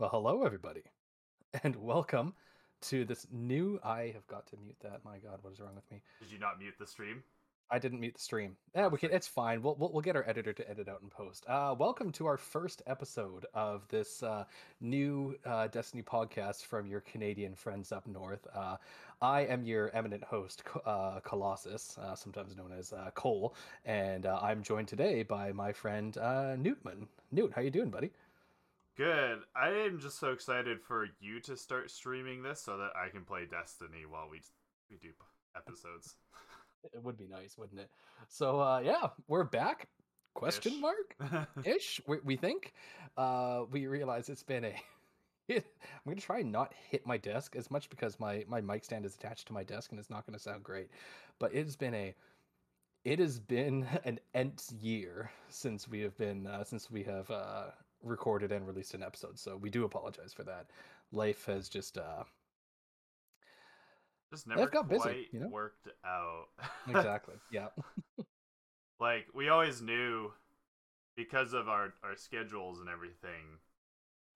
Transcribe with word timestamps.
Well, 0.00 0.08
hello 0.08 0.44
everybody, 0.44 0.80
and 1.62 1.76
welcome 1.76 2.32
to 2.80 3.04
this 3.04 3.26
new. 3.30 3.78
I 3.84 4.10
have 4.14 4.26
got 4.28 4.46
to 4.46 4.56
mute 4.56 4.78
that. 4.82 5.04
My 5.04 5.18
God, 5.18 5.40
what 5.42 5.52
is 5.52 5.60
wrong 5.60 5.74
with 5.74 5.84
me? 5.90 6.00
Did 6.22 6.32
you 6.32 6.38
not 6.38 6.58
mute 6.58 6.72
the 6.80 6.86
stream? 6.86 7.22
I 7.70 7.78
didn't 7.78 8.00
mute 8.00 8.14
the 8.14 8.20
stream. 8.20 8.56
Yeah, 8.74 8.86
we 8.86 8.96
can. 8.96 9.12
It's 9.12 9.28
fine. 9.28 9.60
We'll 9.60 9.74
we'll, 9.74 9.92
we'll 9.92 10.00
get 10.00 10.16
our 10.16 10.26
editor 10.26 10.54
to 10.54 10.70
edit 10.70 10.88
out 10.88 11.02
and 11.02 11.10
post. 11.10 11.44
Uh, 11.46 11.74
welcome 11.78 12.12
to 12.12 12.24
our 12.24 12.38
first 12.38 12.80
episode 12.86 13.44
of 13.52 13.86
this 13.88 14.22
uh, 14.22 14.44
new 14.80 15.36
uh, 15.44 15.66
Destiny 15.66 16.02
podcast 16.02 16.64
from 16.64 16.86
your 16.86 17.00
Canadian 17.00 17.54
friends 17.54 17.92
up 17.92 18.06
north. 18.06 18.46
Uh, 18.54 18.78
I 19.20 19.42
am 19.42 19.66
your 19.66 19.94
eminent 19.94 20.24
host, 20.24 20.62
uh, 20.86 21.20
Colossus, 21.20 21.98
uh, 21.98 22.14
sometimes 22.14 22.56
known 22.56 22.72
as 22.72 22.94
uh, 22.94 23.10
Cole, 23.14 23.54
and 23.84 24.24
uh, 24.24 24.38
I'm 24.40 24.62
joined 24.62 24.88
today 24.88 25.24
by 25.24 25.52
my 25.52 25.74
friend 25.74 26.16
uh, 26.16 26.56
Newtman. 26.56 27.06
Newt, 27.32 27.52
how 27.54 27.60
you 27.60 27.70
doing, 27.70 27.90
buddy? 27.90 28.10
Good. 29.00 29.38
I 29.56 29.70
am 29.70 29.98
just 29.98 30.20
so 30.20 30.30
excited 30.30 30.82
for 30.82 31.08
you 31.20 31.40
to 31.44 31.56
start 31.56 31.90
streaming 31.90 32.42
this 32.42 32.60
so 32.60 32.76
that 32.76 32.90
I 32.94 33.08
can 33.08 33.24
play 33.24 33.46
Destiny 33.50 34.04
while 34.06 34.28
we 34.30 34.42
we 34.90 34.98
do 34.98 35.08
episodes. 35.56 36.16
It 36.92 37.02
would 37.02 37.16
be 37.16 37.26
nice, 37.26 37.56
wouldn't 37.56 37.80
it? 37.80 37.90
So 38.28 38.60
uh 38.60 38.80
yeah, 38.80 39.08
we're 39.26 39.44
back. 39.44 39.88
Question 40.34 40.74
Ish. 40.74 40.80
mark? 40.80 41.48
Ish, 41.64 42.02
we, 42.06 42.18
we 42.24 42.36
think. 42.36 42.74
Uh 43.16 43.62
we 43.70 43.86
realize 43.86 44.28
it's 44.28 44.42
been 44.42 44.66
a 44.66 44.74
I'm 45.50 45.62
gonna 46.06 46.20
try 46.20 46.40
and 46.40 46.52
not 46.52 46.74
hit 46.90 47.06
my 47.06 47.16
desk 47.16 47.56
as 47.56 47.70
much 47.70 47.88
because 47.88 48.20
my 48.20 48.44
my 48.48 48.60
mic 48.60 48.84
stand 48.84 49.06
is 49.06 49.14
attached 49.14 49.46
to 49.46 49.54
my 49.54 49.64
desk 49.64 49.92
and 49.92 49.98
it's 49.98 50.10
not 50.10 50.26
gonna 50.26 50.38
sound 50.38 50.62
great. 50.62 50.90
But 51.38 51.54
it 51.54 51.64
has 51.64 51.74
been 51.74 51.94
a 51.94 52.14
it 53.06 53.18
has 53.18 53.40
been 53.40 53.86
an 54.04 54.20
nth 54.34 54.70
year 54.72 55.30
since 55.48 55.88
we 55.88 56.00
have 56.00 56.18
been 56.18 56.46
uh, 56.46 56.64
since 56.64 56.90
we 56.90 57.02
have 57.04 57.30
uh 57.30 57.68
recorded 58.02 58.52
and 58.52 58.66
released 58.66 58.94
an 58.94 59.02
episode. 59.02 59.38
So 59.38 59.56
we 59.56 59.70
do 59.70 59.84
apologize 59.84 60.32
for 60.32 60.44
that. 60.44 60.66
Life 61.12 61.46
has 61.46 61.68
just 61.68 61.98
uh 61.98 62.24
just 64.30 64.46
never 64.46 64.66
got 64.68 64.88
busy, 64.88 65.00
quite 65.00 65.26
you 65.32 65.40
know? 65.40 65.48
worked 65.48 65.88
out. 66.04 66.46
exactly. 66.88 67.34
Yeah. 67.50 67.68
like 69.00 69.26
we 69.34 69.48
always 69.48 69.82
knew 69.82 70.32
because 71.16 71.52
of 71.52 71.68
our 71.68 71.94
our 72.02 72.16
schedules 72.16 72.80
and 72.80 72.88
everything. 72.88 73.58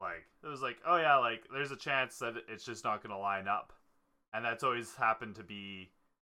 Like 0.01 0.27
it 0.43 0.49
was 0.49 0.61
like, 0.61 0.77
oh 0.87 0.97
yeah, 0.97 1.17
like 1.17 1.45
there's 1.53 1.71
a 1.71 1.77
chance 1.77 2.19
that 2.19 2.35
it's 2.49 2.65
just 2.65 2.85
not 2.85 3.03
gonna 3.03 3.19
line 3.19 3.49
up, 3.49 3.73
and 4.33 4.45
that's 4.45 4.65
always 4.65 4.95
happened 4.97 5.37
to 5.37 5.45
be 5.45 5.91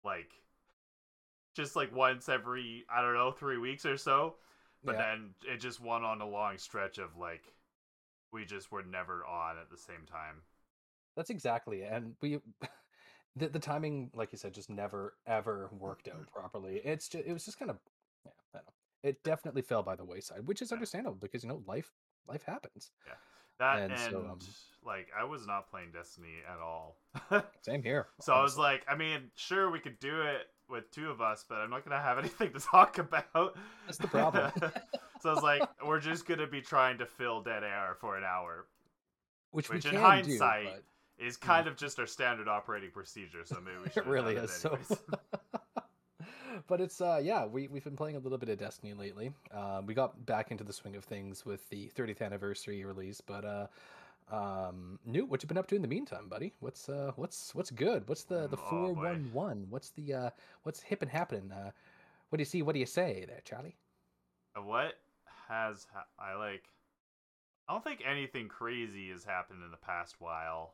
like 0.04 0.32
just 1.56 1.76
like 1.76 1.96
once 1.96 2.28
every 2.30 2.84
I 2.94 3.02
don't 3.02 3.14
know 3.14 3.32
three 3.32 3.58
weeks 3.58 3.86
or 3.86 3.98
so. 3.98 4.36
But 4.86 4.94
yeah. 4.94 5.04
then 5.04 5.34
it 5.48 5.58
just 5.58 5.80
went 5.82 6.04
on 6.04 6.22
a 6.22 6.28
long 6.28 6.58
stretch 6.58 6.98
of 6.98 7.18
like 7.18 7.54
we 8.32 8.46
just 8.46 8.72
were 8.72 8.84
never 8.84 9.26
on 9.26 9.58
at 9.58 9.70
the 9.70 9.78
same 9.78 10.06
time. 10.06 10.42
That's 11.16 11.30
exactly 11.30 11.82
it. 11.82 11.92
And 11.92 12.16
we 12.22 12.40
the, 13.36 13.50
the 13.50 13.60
timing, 13.60 14.12
like 14.14 14.32
you 14.32 14.38
said, 14.38 14.54
just 14.54 14.70
never 14.70 15.16
ever 15.26 15.70
worked 15.72 16.08
out 16.08 16.28
properly. 16.32 16.82
It's 16.84 17.08
just 17.08 17.26
it 17.26 17.34
was 17.34 17.46
just 17.46 17.60
kind 17.60 17.72
of 17.72 17.78
yeah, 18.26 18.32
I 18.54 18.58
don't 18.60 18.66
know. 18.68 18.74
It 19.04 19.24
definitely 19.24 19.62
fell 19.62 19.84
by 19.84 19.96
the 19.96 20.06
wayside, 20.06 20.48
which 20.48 20.62
is 20.62 20.72
Yeah. 20.72 20.76
understandable 20.76 21.18
because 21.20 21.44
you 21.44 21.50
know 21.50 21.62
life 21.68 21.92
life 22.28 22.44
happens. 22.44 22.92
Yeah, 23.06 23.14
that 23.60 23.80
And 23.82 23.92
and, 23.92 24.00
so, 24.00 24.18
um, 24.32 24.40
like 24.86 25.08
I 25.18 25.24
was 25.24 25.48
not 25.48 25.70
playing 25.70 25.92
Destiny 25.92 26.40
at 26.52 26.60
all. 26.60 26.98
Same 27.62 27.84
here. 27.84 28.08
so 28.22 28.34
I 28.34 28.42
was 28.44 28.58
like, 28.58 28.86
I 28.88 28.96
mean, 28.96 29.32
sure 29.36 29.70
we 29.72 29.80
could 29.80 30.00
do 30.00 30.22
it 30.22 30.48
with 30.70 30.90
two 30.92 31.10
of 31.10 31.22
us, 31.22 31.46
but 31.48 31.56
I'm 31.56 31.70
not 31.70 31.84
gonna 31.84 32.02
have 32.02 32.18
anything 32.20 32.54
to 32.54 32.60
talk 32.60 32.98
about. 32.98 33.56
That's 33.86 33.98
the 33.98 34.08
problem. 34.08 34.52
so 35.22 35.30
I 35.30 35.34
was 35.34 35.44
like, 35.44 35.62
we're 35.86 36.00
just 36.00 36.26
gonna 36.26 36.48
be 36.48 36.62
trying 36.62 36.98
to 37.00 37.06
fill 37.06 37.42
dead 37.42 37.64
air 37.64 37.96
for 38.00 38.18
an 38.18 38.24
hour, 38.24 38.68
which, 39.52 39.70
which 39.70 39.86
in 39.86 39.96
hindsight 39.96 40.66
do, 40.66 40.72
but 40.72 41.26
is 41.26 41.38
kind 41.38 41.68
of 41.68 41.78
just 41.78 42.00
our 42.00 42.08
standard 42.08 42.48
operating 42.48 42.92
procedure. 42.92 43.44
So 43.46 43.58
maybe 43.64 43.78
we 43.84 43.90
should. 43.92 44.04
it 44.04 44.10
really 44.10 44.36
is. 44.36 44.52
So, 44.52 44.70
anyways. 44.70 45.00
but 46.68 46.82
it's 46.82 47.02
uh 47.02 47.20
yeah, 47.24 47.46
we 47.46 47.68
we've 47.68 47.84
been 47.84 47.96
playing 47.96 48.16
a 48.16 48.20
little 48.20 48.38
bit 48.38 48.50
of 48.50 48.58
Destiny 48.58 48.94
lately. 48.94 49.32
Uh, 49.54 49.82
we 49.86 49.94
got 49.94 50.26
back 50.26 50.52
into 50.52 50.64
the 50.64 50.74
swing 50.74 50.96
of 50.96 51.04
things 51.04 51.46
with 51.46 51.68
the 51.70 51.92
30th 51.96 52.22
anniversary 52.22 52.84
release, 52.86 53.22
but 53.22 53.46
uh. 53.46 53.68
Um, 54.32 54.98
Newt, 55.06 55.30
what 55.30 55.44
you 55.44 55.48
been 55.48 55.58
up 55.58 55.68
to 55.68 55.76
in 55.76 55.82
the 55.84 55.88
meantime, 55.88 56.28
buddy? 56.28 56.54
What's 56.60 56.90
uh, 56.90 57.12
what's 57.16 57.54
what's 57.54 57.70
good? 57.72 58.08
What's 58.08 58.24
the 58.24 58.48
the 58.48 58.58
Oh, 58.58 58.70
four 58.70 58.94
one 58.94 59.30
one? 59.34 59.68
What's 59.70 59.92
the 59.92 60.14
uh, 60.14 60.30
what's 60.64 60.82
hip 60.82 61.02
and 61.04 61.12
happening? 61.12 61.52
Uh, 61.52 61.72
what 62.30 62.38
do 62.38 62.42
you 62.42 62.46
see? 62.46 62.62
What 62.64 62.74
do 62.74 62.80
you 62.80 62.86
say 62.88 63.26
there, 63.28 63.42
Charlie? 63.46 63.76
what 64.58 64.94
has 65.50 65.86
ha- 65.94 66.06
I 66.18 66.34
like? 66.36 66.64
I 67.68 67.74
don't 67.74 67.84
think 67.84 68.02
anything 68.10 68.48
crazy 68.48 69.10
has 69.12 69.24
happened 69.26 69.62
in 69.64 69.70
the 69.72 69.78
past 69.78 70.16
while. 70.20 70.74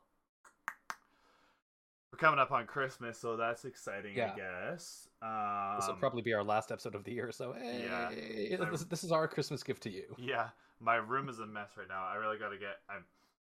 We're 2.12 2.18
coming 2.20 2.40
up 2.40 2.52
on 2.52 2.66
Christmas, 2.68 3.18
so 3.18 3.38
that's 3.38 3.64
exciting, 3.64 4.16
Yeah. 4.16 4.34
I 4.34 4.36
guess. 4.38 5.08
Um, 5.22 5.78
This 5.80 5.88
will 5.88 5.96
probably 5.96 6.22
be 6.22 6.34
our 6.34 6.44
last 6.44 6.70
episode 6.72 6.94
of 6.94 7.06
the 7.06 7.14
year, 7.14 7.32
so 7.32 7.54
hey, 7.54 7.86
Yeah. 7.86 8.66
this, 8.70 8.84
this 8.84 9.04
is 9.06 9.12
our 9.14 9.28
Christmas 9.30 9.64
gift 9.64 9.82
to 9.84 9.90
you. 9.90 10.14
Yeah, 10.18 10.50
my 10.82 10.96
room 10.98 11.30
is 11.30 11.40
a 11.40 11.46
mess 11.46 11.70
right 11.78 11.88
now. 11.88 12.04
I 12.04 12.16
really 12.16 12.38
got 12.38 12.50
to 12.50 12.58
get. 12.58 12.80
I'm, 12.90 13.06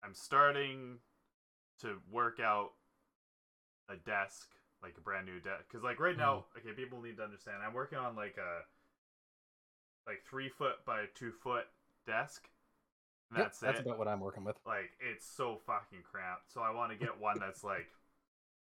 I'm 0.05 0.15
starting 0.15 0.99
to 1.81 1.99
work 2.11 2.41
out 2.41 2.71
a 3.89 3.97
desk, 3.97 4.49
like 4.83 4.95
a 4.99 5.01
brand 5.01 5.27
new 5.27 5.41
desk, 5.41 5.65
because 5.69 5.83
like 5.85 6.01
right 6.01 6.17
now, 6.17 6.45
Mm. 6.57 6.59
okay, 6.61 6.73
people 6.73 7.01
need 7.03 7.17
to 7.19 7.25
understand. 7.25 7.63
I'm 7.63 7.75
working 7.75 7.99
on 7.99 8.17
like 8.17 8.37
a, 8.39 8.63
like 10.07 10.23
three 10.29 10.49
foot 10.49 10.85
by 10.85 11.07
two 11.15 11.33
foot 11.33 11.67
desk. 12.07 12.49
And 13.31 13.39
Yep, 13.39 13.47
that's 13.47 13.59
that's 13.61 13.81
about 13.81 13.99
what 13.99 14.09
I'm 14.09 14.21
working 14.21 14.45
with. 14.45 14.57
like 14.67 14.91
it's 15.01 15.27
so 15.27 15.59
fucking 15.67 16.03
cramped. 16.03 16.53
So 16.53 16.61
I 16.61 16.71
want 16.71 16.91
to 16.93 16.99
get 16.99 17.19
one 17.21 17.39
that's 17.39 17.63
like 17.65 17.89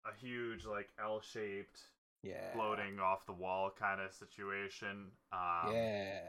a 0.06 0.14
huge 0.18 0.64
like 0.66 0.88
L 1.02 1.20
shaped 1.20 1.80
Yeah. 2.22 2.52
floating 2.52 3.00
off 3.00 3.26
the 3.26 3.32
wall 3.32 3.70
kind 3.70 4.00
of 4.00 4.12
situation. 4.12 5.10
Um, 5.32 5.72
yeah. 5.74 6.20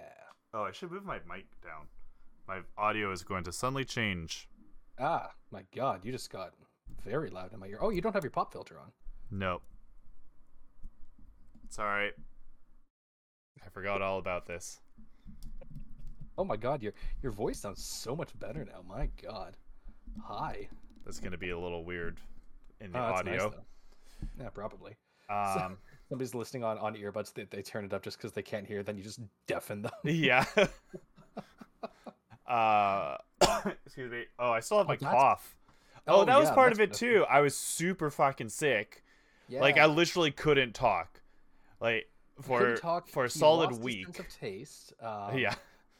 Oh, 0.53 0.63
I 0.63 0.71
should 0.71 0.91
move 0.91 1.05
my 1.05 1.19
mic 1.27 1.45
down. 1.61 1.87
My 2.47 2.61
audio 2.77 3.11
is 3.11 3.23
going 3.23 3.43
to 3.45 3.51
suddenly 3.51 3.85
change. 3.85 4.47
Ah, 4.99 5.31
my 5.51 5.63
God, 5.75 6.01
you 6.03 6.11
just 6.11 6.31
got 6.31 6.53
very 7.03 7.29
loud 7.29 7.53
in 7.53 7.59
my 7.59 7.67
ear. 7.67 7.77
Oh, 7.81 7.89
you 7.89 8.01
don't 8.01 8.13
have 8.13 8.23
your 8.23 8.31
pop 8.31 8.51
filter 8.51 8.79
on. 8.79 8.91
Nope. 9.31 9.61
It's 11.65 11.77
all 11.79 11.85
right. 11.85 12.13
I 13.65 13.69
forgot 13.69 14.01
all 14.01 14.19
about 14.19 14.45
this. 14.45 14.79
Oh 16.37 16.43
my 16.43 16.55
God, 16.57 16.81
your 16.83 16.93
your 17.21 17.31
voice 17.31 17.59
sounds 17.59 17.83
so 17.83 18.15
much 18.15 18.37
better 18.39 18.65
now. 18.65 18.81
My 18.87 19.09
God. 19.21 19.55
Hi. 20.23 20.67
That's 21.05 21.19
going 21.19 21.31
to 21.31 21.37
be 21.37 21.49
a 21.49 21.57
little 21.59 21.83
weird 21.83 22.19
in 22.81 22.91
the 22.91 22.99
Oh, 22.99 23.07
that's 23.13 23.25
nice, 23.25 23.41
audio. 23.41 23.49
though. 23.51 24.43
yeah, 24.43 24.49
probably. 24.49 24.95
um, 25.29 25.77
Somebody's 26.09 26.35
listening 26.35 26.63
on 26.63 26.77
on 26.77 26.95
earbuds. 26.95 27.33
They, 27.33 27.45
they 27.49 27.61
turn 27.61 27.83
it 27.85 27.93
up 27.93 28.03
just 28.03 28.17
because 28.17 28.31
they 28.33 28.41
can't 28.43 28.65
hear. 28.67 28.83
Then 28.83 28.95
you 28.97 29.03
just 29.03 29.19
deafen 29.47 29.81
them. 29.81 29.91
yeah. 30.03 30.45
uh, 32.47 33.17
excuse 33.85 34.11
me. 34.11 34.23
Oh, 34.39 34.51
I 34.51 34.59
still 34.59 34.77
have 34.79 34.87
Oh, 34.87 34.89
my 34.89 34.95
that's- 34.95 35.13
cough. 35.13 35.55
Oh, 36.07 36.23
that 36.23 36.37
was 36.39 36.49
yeah, 36.49 36.55
part 36.55 36.71
of 36.71 36.79
it 36.79 36.93
too. 36.93 37.25
I 37.27 37.41
was 37.41 37.57
super 37.57 38.11
fucking 38.11 38.49
sick. 38.49 39.03
Yeah. 39.49 39.61
Like 39.61 39.77
I 39.79 39.87
literally 39.87 40.29
couldn't 40.31 40.73
talk. 40.75 41.19
Like 41.81 42.07
for 42.41 42.75
talk, 42.75 43.07
for 43.07 43.25
a 43.25 43.29
solid 43.29 43.71
week. 43.81 44.05
sense 44.05 44.19
of 44.19 44.39
taste. 44.39 44.93
Um, 45.01 45.37
yeah. 45.37 45.55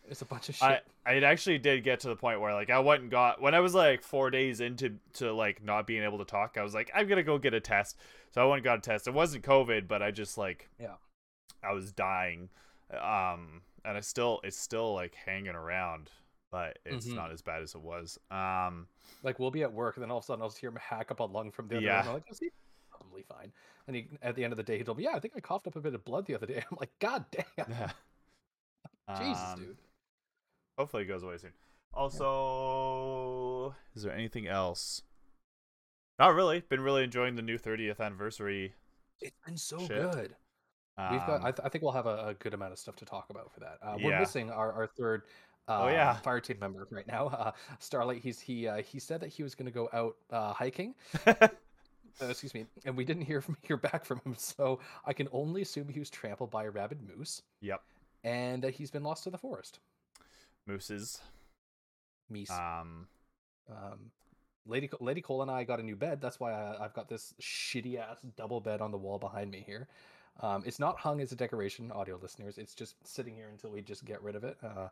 It's 0.08 0.22
a 0.22 0.26
bunch 0.26 0.50
of 0.50 0.56
shit. 0.56 0.64
I 0.68 0.82
I 1.08 1.16
actually 1.24 1.58
did 1.58 1.84
get 1.84 2.02
to 2.02 2.08
the 2.10 2.16
point 2.16 2.40
where 2.40 2.54
like 2.54 2.70
I 2.70 2.78
went 2.80 3.02
and 3.02 3.10
got 3.10 3.42
when 3.42 3.56
I 3.56 3.60
was 3.62 3.74
like 3.74 4.04
four 4.04 4.30
days 4.30 4.60
into 4.62 4.94
to 5.14 5.34
like 5.34 5.64
not 5.64 5.88
being 5.88 6.04
able 6.04 6.20
to 6.20 6.26
talk, 6.26 6.56
I 6.60 6.62
was 6.62 6.76
like, 6.76 6.92
I'm 6.94 7.08
gonna 7.08 7.24
go 7.24 7.40
get 7.40 7.56
a 7.56 7.60
test. 7.60 7.98
So 8.32 8.42
I 8.44 8.46
went 8.46 8.58
and 8.60 8.64
got 8.64 8.78
a 8.78 8.82
test. 8.82 9.08
It 9.08 9.14
wasn't 9.16 9.44
COVID, 9.44 9.88
but 9.88 10.04
I 10.04 10.12
just 10.12 10.38
like 10.38 10.70
Yeah. 10.80 10.94
I 11.64 11.74
was 11.74 11.92
dying. 11.92 12.50
Um 12.92 13.62
and 13.84 13.98
I 13.98 14.02
still 14.02 14.40
it's 14.44 14.58
still 14.58 14.94
like 14.94 15.16
hanging 15.16 15.56
around, 15.56 16.12
but 16.52 16.80
it's 16.86 17.08
Mhm. 17.08 17.16
not 17.16 17.32
as 17.32 17.42
bad 17.42 17.62
as 17.62 17.76
it 17.76 17.82
was. 17.82 18.18
Um 18.32 18.88
Like 19.24 19.40
we'll 19.40 19.52
be 19.52 19.64
at 19.64 19.74
work, 19.74 19.96
and 19.98 20.04
then 20.04 20.12
all 20.12 20.18
of 20.20 20.24
a 20.24 20.26
sudden 20.26 20.42
I'll 20.42 20.50
just 20.50 20.60
hear 20.60 20.70
him 20.70 20.78
hack 20.78 21.12
up 21.12 21.20
a 21.20 21.24
lung 21.24 21.52
from 21.52 21.68
the 21.68 21.78
other 21.78 21.86
Yeah. 21.86 22.00
room. 22.00 22.08
I'm 22.08 22.14
like, 22.16 22.32
is 22.32 22.40
he 22.40 22.50
probably 22.92 23.24
fine? 23.24 23.52
And 23.88 23.96
he, 23.96 24.08
at 24.22 24.36
the 24.36 24.44
end 24.44 24.54
of 24.54 24.58
the 24.58 24.64
day, 24.64 24.78
he 24.78 24.84
told 24.84 24.98
me, 24.98 25.04
"Yeah, 25.04 25.16
I 25.16 25.20
think 25.20 25.34
I 25.36 25.40
coughed 25.42 25.68
up 25.68 25.76
a 25.76 25.82
bit 25.82 25.94
of 25.94 26.04
blood 26.06 26.26
the 26.26 26.36
other 26.36 26.48
day." 26.48 26.64
I'm 26.72 26.78
like, 26.80 26.98
God 27.00 27.26
damn, 27.32 27.46
Jesus, 29.18 29.44
um, 29.44 29.60
dude. 29.60 29.78
Hopefully 30.78 31.04
it 31.04 31.08
goes 31.08 31.24
away 31.24 31.38
soon. 31.38 31.54
Also, 31.94 33.76
is 33.96 34.04
there 34.04 34.14
anything 34.14 34.48
else? 34.48 35.02
Not 36.20 36.34
really. 36.34 36.62
Been 36.62 36.82
really 36.82 37.04
enjoying 37.04 37.36
the 37.36 37.42
new 37.42 37.58
30th 37.58 38.00
anniversary. 38.00 38.74
It's 39.22 39.38
been 39.46 39.58
so 39.58 39.78
shit. 39.80 39.90
good. 39.90 40.36
We've 41.12 41.20
got. 41.26 41.42
Um, 41.42 41.46
I, 41.46 41.52
th- 41.52 41.66
I 41.66 41.70
think 41.70 41.84
we'll 41.84 41.92
have 41.94 42.06
a, 42.06 42.28
a 42.28 42.34
good 42.34 42.54
amount 42.54 42.72
of 42.74 42.80
stuff 42.80 42.96
to 42.98 43.06
talk 43.06 43.30
about 43.30 43.52
for 43.54 43.60
that. 43.62 43.78
Uh, 43.82 43.98
We're 44.02 44.12
Yeah. 44.12 44.20
missing 44.20 44.50
our, 44.50 44.72
our 44.74 44.88
third. 44.88 45.24
Uh, 45.68 45.84
Oh, 45.84 45.88
yeah. 45.88 46.14
fire 46.18 46.40
team 46.40 46.58
member 46.60 46.88
right 46.92 47.08
now. 47.08 47.28
Uh, 47.28 47.52
Starlight. 47.80 48.22
He's 48.22 48.40
he 48.40 48.68
uh, 48.68 48.78
he 48.84 49.00
said 49.00 49.20
that 49.22 49.30
he 49.30 49.42
was 49.44 49.56
going 49.56 49.66
to 49.66 49.72
go 49.72 49.90
out 49.94 50.16
uh, 50.32 50.54
hiking. 50.54 50.94
Uh, 52.22 52.28
excuse 52.28 52.54
me, 52.54 52.66
and 52.86 52.96
we 52.96 53.04
didn't 53.04 53.24
hear 53.24 53.42
from 53.42 53.58
hear 53.62 53.76
back 53.76 54.06
from 54.06 54.22
him. 54.26 54.34
So 54.38 54.80
I 55.06 55.12
can 55.12 55.28
only 55.34 55.62
assume 55.62 55.90
he 55.90 56.00
was 56.00 56.10
trampled 56.10 56.50
by 56.50 56.64
a 56.64 56.70
rabid 56.70 57.00
moose, 57.02 57.42
yep. 57.60 57.82
and 58.24 58.64
uh, 58.64 58.70
he's 58.70 58.90
been 58.90 59.04
lost 59.04 59.26
to 59.26 59.30
the 59.30 59.38
forest. 59.38 59.80
Mooses. 60.66 61.20
Meese. 62.32 62.50
Um, 62.52 63.08
Um, 63.70 64.12
Lady 64.66 64.90
Lady 65.02 65.20
Cole 65.22 65.42
and 65.42 65.52
I 65.52 65.66
got 65.66 65.82
a 65.82 65.84
new 65.84 65.98
bed. 65.98 66.22
That's 66.22 66.40
why 66.40 66.54
I, 66.54 66.86
I've 66.86 66.94
got 66.94 67.10
this 67.10 67.34
shitty 67.42 68.00
ass 68.00 68.20
double 68.38 68.62
bed 68.62 68.80
on 68.80 68.92
the 68.92 68.98
wall 68.98 69.20
behind 69.20 69.52
me 69.52 69.64
here. 69.66 69.88
Um, 70.42 70.64
it's 70.66 70.80
not 70.80 70.98
hung 70.98 71.20
as 71.22 71.32
a 71.32 71.36
decoration, 71.36 71.92
audio 71.92 72.18
listeners. 72.22 72.58
It's 72.58 72.74
just 72.76 72.96
sitting 73.06 73.36
here 73.36 73.50
until 73.52 73.72
we 73.72 73.82
just 73.82 74.06
get 74.06 74.22
rid 74.24 74.36
of 74.36 74.44
it. 74.46 74.58
Uh, 74.64 74.88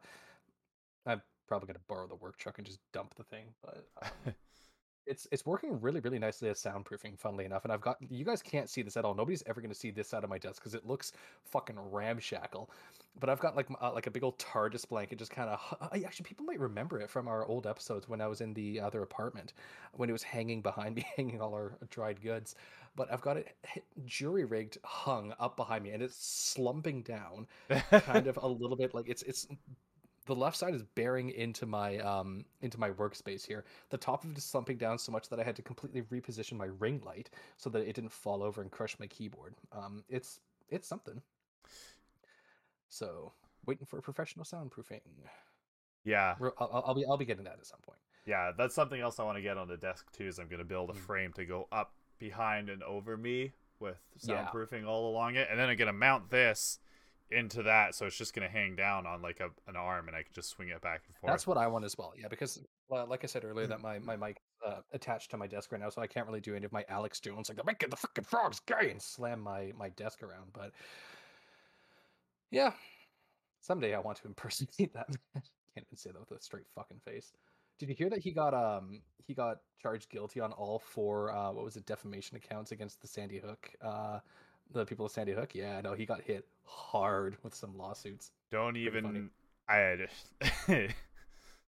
I'm 1.06 1.22
probably 1.48 1.68
gonna 1.68 1.80
borrow 1.88 2.08
the 2.08 2.16
work 2.16 2.38
truck 2.38 2.58
and 2.58 2.68
just 2.68 2.80
dump 2.94 3.16
the 3.16 3.24
thing, 3.24 3.46
but 3.62 3.88
um, 4.02 4.34
it's 5.06 5.28
it's 5.32 5.46
working 5.46 5.80
really 5.82 6.00
really 6.00 6.20
nicely 6.20 6.50
as 6.50 6.62
soundproofing. 6.62 7.20
Funnily 7.20 7.46
enough, 7.46 7.64
and 7.66 7.74
I've 7.74 7.82
got 7.82 7.98
you 8.02 8.24
guys 8.24 8.42
can't 8.42 8.70
see 8.70 8.82
this 8.82 8.96
at 8.98 9.06
all. 9.06 9.14
Nobody's 9.14 9.44
ever 9.48 9.62
gonna 9.62 9.74
see 9.74 9.92
this 9.92 10.08
side 10.08 10.24
of 10.24 10.30
my 10.30 10.38
desk 10.38 10.62
because 10.62 10.74
it 10.74 10.86
looks 10.86 11.12
fucking 11.46 11.76
ramshackle. 11.92 12.70
But 13.20 13.30
I've 13.30 13.40
got 13.40 13.56
like 13.56 13.68
uh, 13.82 13.92
like 13.94 14.08
a 14.08 14.12
big 14.12 14.24
old 14.24 14.40
TARDIS 14.40 14.88
blanket, 14.88 15.20
just 15.20 15.32
kind 15.32 15.50
of. 15.50 15.60
Actually, 16.06 16.26
people 16.26 16.46
might 16.46 16.60
remember 16.60 17.00
it 17.00 17.10
from 17.10 17.28
our 17.28 17.46
old 17.46 17.68
episodes 17.68 18.08
when 18.08 18.22
I 18.22 18.28
was 18.28 18.42
in 18.42 18.54
the 18.54 18.80
other 18.80 19.04
apartment, 19.04 19.54
when 19.94 20.10
it 20.10 20.14
was 20.14 20.24
hanging 20.24 20.62
behind 20.62 20.96
me, 20.98 21.06
hanging 21.16 21.42
all 21.42 21.54
our 21.54 21.78
dried 21.90 22.22
goods. 22.22 22.56
But 22.96 23.12
I've 23.12 23.22
got 23.22 23.38
it 23.38 23.56
jury 24.06 24.46
rigged, 24.46 24.78
hung 24.84 25.34
up 25.40 25.58
behind 25.58 25.84
me, 25.84 25.92
and 25.92 26.02
it's 26.02 26.16
slumping 26.16 27.02
down, 27.02 27.48
kind 27.92 28.28
of 28.28 28.38
a 28.42 28.48
little 28.48 28.78
bit 28.78 28.94
like 28.94 29.10
it's 29.10 29.24
it's 29.24 29.48
the 30.26 30.36
left 30.36 30.56
side 30.58 30.74
is 30.74 30.84
bearing 30.84 31.30
into 31.32 31.66
my 31.66 31.98
um 32.00 32.46
into 32.62 32.80
my 32.80 32.90
workspace 32.92 33.46
here. 33.46 33.66
The 33.90 33.98
top 33.98 34.24
of 34.24 34.32
it 34.32 34.38
is 34.38 34.44
slumping 34.44 34.78
down 34.78 34.98
so 34.98 35.12
much 35.12 35.30
that 35.30 35.40
I 35.40 35.44
had 35.44 35.56
to 35.58 35.62
completely 35.62 36.02
reposition 36.04 36.54
my 36.54 36.66
ring 36.80 37.02
light 37.06 37.30
so 37.58 37.70
that 37.72 37.80
it 37.88 37.94
didn't 37.94 38.12
fall 38.12 38.42
over 38.44 38.62
and 38.62 38.72
crush 38.72 38.98
my 39.00 39.08
keyboard. 39.08 39.56
Um, 39.72 40.04
it's 40.10 40.40
it's 40.70 40.88
something. 40.88 41.22
So 42.90 43.34
waiting 43.66 43.86
for 43.86 44.02
professional 44.02 44.46
soundproofing. 44.46 45.02
yeah, 46.04 46.36
I'll, 46.60 46.84
I'll- 46.88 46.94
be 46.96 47.06
I'll 47.06 47.18
be 47.18 47.26
getting 47.26 47.46
that 47.46 47.58
at 47.60 47.66
some 47.66 47.80
point. 47.82 48.00
yeah. 48.26 48.52
That's 48.58 48.76
something 48.76 49.00
else 49.02 49.20
I 49.20 49.24
want 49.24 49.38
to 49.38 49.42
get 49.42 49.58
on 49.58 49.68
the 49.68 49.78
desk 49.78 50.12
too. 50.12 50.28
Is 50.28 50.40
I'm 50.40 50.48
gonna 50.48 50.64
build 50.64 50.90
a 50.90 50.94
Mm. 50.94 50.98
frame 50.98 51.34
to 51.34 51.46
go 51.46 51.68
up 51.72 51.94
behind 52.20 52.70
and 52.70 52.84
over 52.84 53.18
me 53.18 53.54
with 53.80 53.98
Yeah. 54.22 54.46
soundproofing 54.46 54.86
all 54.86 55.10
along 55.10 55.36
it, 55.36 55.48
and 55.50 55.60
then 55.60 55.70
I'm 55.70 55.78
gonna 55.78 55.92
mount 55.94 56.30
this 56.30 56.80
into 57.34 57.64
that, 57.64 57.96
so 57.96 58.06
it's 58.06 58.18
just 58.18 58.34
gonna 58.34 58.50
hang 58.50 58.76
down 58.76 59.06
on 59.06 59.22
like 59.22 59.40
a 59.40 59.50
an 59.70 59.76
arm, 59.76 60.08
and 60.08 60.16
I 60.16 60.24
can 60.24 60.34
just 60.34 60.50
swing 60.50 60.70
it 60.70 60.82
back 60.82 61.02
and 61.08 61.16
forth. 61.18 61.32
That's 61.32 61.48
what 61.48 61.58
I 61.58 61.68
want 61.68 61.86
as 61.86 61.98
well. 61.98 62.14
Yeah, 62.20 62.28
because 62.28 62.62
well, 62.90 63.06
like 63.08 63.24
I 63.24 63.28
said 63.28 63.44
earlier, 63.44 63.68
that 63.68 63.82
my 63.82 64.00
my 64.00 64.16
mic 64.16 64.42
uh, 64.66 64.82
attached 64.92 65.32
to 65.32 65.38
my 65.38 65.48
desk 65.48 65.72
right 65.72 65.82
now, 65.82 65.90
so 65.90 66.02
I 66.02 66.08
can't 66.08 66.28
really 66.28 66.42
do 66.42 66.56
any 66.56 66.66
of 66.66 66.72
my 66.72 66.86
Alex 66.90 67.20
Jones 67.20 67.50
like 67.50 67.58
the 67.58 67.86
of 67.86 67.92
the 67.92 67.98
fucking 67.98 68.24
frogs 68.24 68.60
gay 68.62 68.92
and 68.92 69.02
slam 69.02 69.42
my 69.42 69.72
my 69.78 69.90
desk 69.90 70.24
around. 70.24 70.52
But 70.54 70.72
yeah, 72.52 72.72
someday 73.62 73.96
I 73.96 74.00
want 74.00 74.18
to 74.20 74.28
impersonate 74.28 74.94
that. 74.94 75.10
man. 75.10 75.44
Can't 75.74 75.88
even 75.88 75.98
say 75.98 76.12
that 76.12 76.20
with 76.20 76.40
a 76.40 76.42
straight 76.42 76.68
fucking 76.76 77.00
face. 77.04 77.34
Did 77.80 77.90
you 77.90 77.96
hear 77.96 78.10
that 78.12 78.20
he 78.20 78.32
got 78.32 78.54
um 78.54 79.02
he 79.26 79.34
got 79.34 79.58
charged 79.82 80.10
guilty 80.10 80.40
on 80.40 80.52
all 80.52 80.80
four 80.80 81.36
uh 81.36 81.52
what 81.52 81.66
was 81.66 81.76
it 81.76 81.86
defamation 81.86 82.38
accounts 82.38 82.72
against 82.72 83.02
the 83.02 83.08
Sandy 83.08 83.40
Hook 83.40 83.72
uh 83.82 84.20
the 84.74 84.86
people 84.86 85.06
of 85.06 85.12
Sandy 85.12 85.34
Hook? 85.34 85.56
Yeah, 85.56 85.82
no, 85.82 85.94
he 85.94 86.06
got 86.06 86.22
hit 86.22 86.46
hard 86.66 87.38
with 87.44 87.54
some 87.56 87.78
lawsuits. 87.78 88.32
Don't 88.52 88.74
Pretty 88.74 88.90
funny. 89.02 89.10
even. 89.20 89.30
I 89.70 90.08
I 90.68 90.90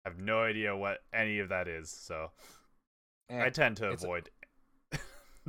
have 0.05 0.19
no 0.19 0.41
idea 0.43 0.75
what 0.75 0.99
any 1.13 1.39
of 1.39 1.49
that 1.49 1.67
is, 1.67 1.89
so 1.89 2.31
I 3.29 3.47
Eh, 3.47 3.49
tend 3.49 3.77
to 3.77 3.89
it's 3.91 4.03
a- 4.03 4.05
avoid 4.07 4.29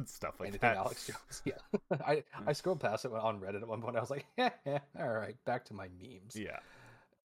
stuff 0.06 0.40
like 0.40 0.48
anything 0.50 0.68
that. 0.70 0.76
Alex 0.76 1.06
Jones. 1.08 1.42
Yeah, 1.44 1.98
I 2.06 2.24
I 2.46 2.52
scrolled 2.52 2.80
past 2.80 3.04
it 3.04 3.12
on 3.12 3.40
Reddit 3.40 3.62
at 3.62 3.68
one 3.68 3.82
point. 3.82 3.96
I 3.96 4.00
was 4.00 4.10
like, 4.10 4.26
all 4.38 5.08
right, 5.08 5.36
back 5.44 5.64
to 5.66 5.74
my 5.74 5.88
memes. 6.00 6.34
Yeah. 6.36 6.58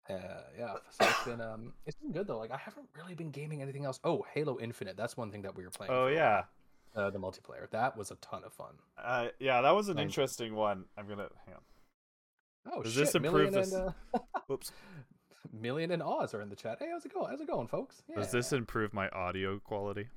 Uh, 0.07 0.41
yeah. 0.57 0.73
So 0.91 1.05
it's 1.07 1.23
been 1.25 1.41
um, 1.41 1.73
it's 1.85 1.95
been 1.97 2.11
good 2.11 2.27
though. 2.27 2.37
Like 2.37 2.51
I 2.51 2.57
haven't 2.57 2.87
really 2.95 3.15
been 3.15 3.31
gaming 3.31 3.61
anything 3.61 3.85
else. 3.85 3.99
Oh, 4.03 4.23
Halo 4.33 4.59
Infinite. 4.59 4.95
That's 4.97 5.17
one 5.17 5.31
thing 5.31 5.41
that 5.43 5.55
we 5.55 5.63
were 5.63 5.71
playing. 5.71 5.91
Oh 5.91 6.07
yeah. 6.07 6.43
While. 6.95 7.05
uh, 7.07 7.09
the 7.09 7.19
multiplayer. 7.19 7.69
That 7.71 7.95
was 7.97 8.11
a 8.11 8.15
ton 8.15 8.43
of 8.45 8.53
fun. 8.53 8.73
Uh, 9.01 9.27
yeah, 9.39 9.61
that 9.61 9.71
was 9.75 9.89
an 9.89 9.99
I- 9.99 10.03
interesting 10.03 10.55
one. 10.55 10.85
I'm 10.97 11.07
gonna 11.07 11.27
hang 11.45 11.55
on. 11.55 11.61
Oh 12.73 12.83
Does 12.83 12.93
shit! 12.93 13.05
this 13.05 13.21
Million 13.21 13.47
improve 13.53 13.53
and 13.55 13.63
this- 13.63 13.73
uh, 13.73 14.19
Whoops. 14.47 14.71
Million 15.53 15.91
and 15.91 16.01
Oz 16.03 16.33
are 16.33 16.41
in 16.41 16.49
the 16.49 16.55
chat. 16.55 16.77
Hey, 16.79 16.87
how's 16.91 17.05
it 17.05 17.13
going? 17.13 17.29
How's 17.29 17.39
it 17.39 17.47
going, 17.47 17.67
folks? 17.67 18.01
Yeah. 18.09 18.15
Does 18.17 18.31
this 18.31 18.51
improve 18.51 18.93
my 18.93 19.07
audio 19.09 19.59
quality? 19.59 20.07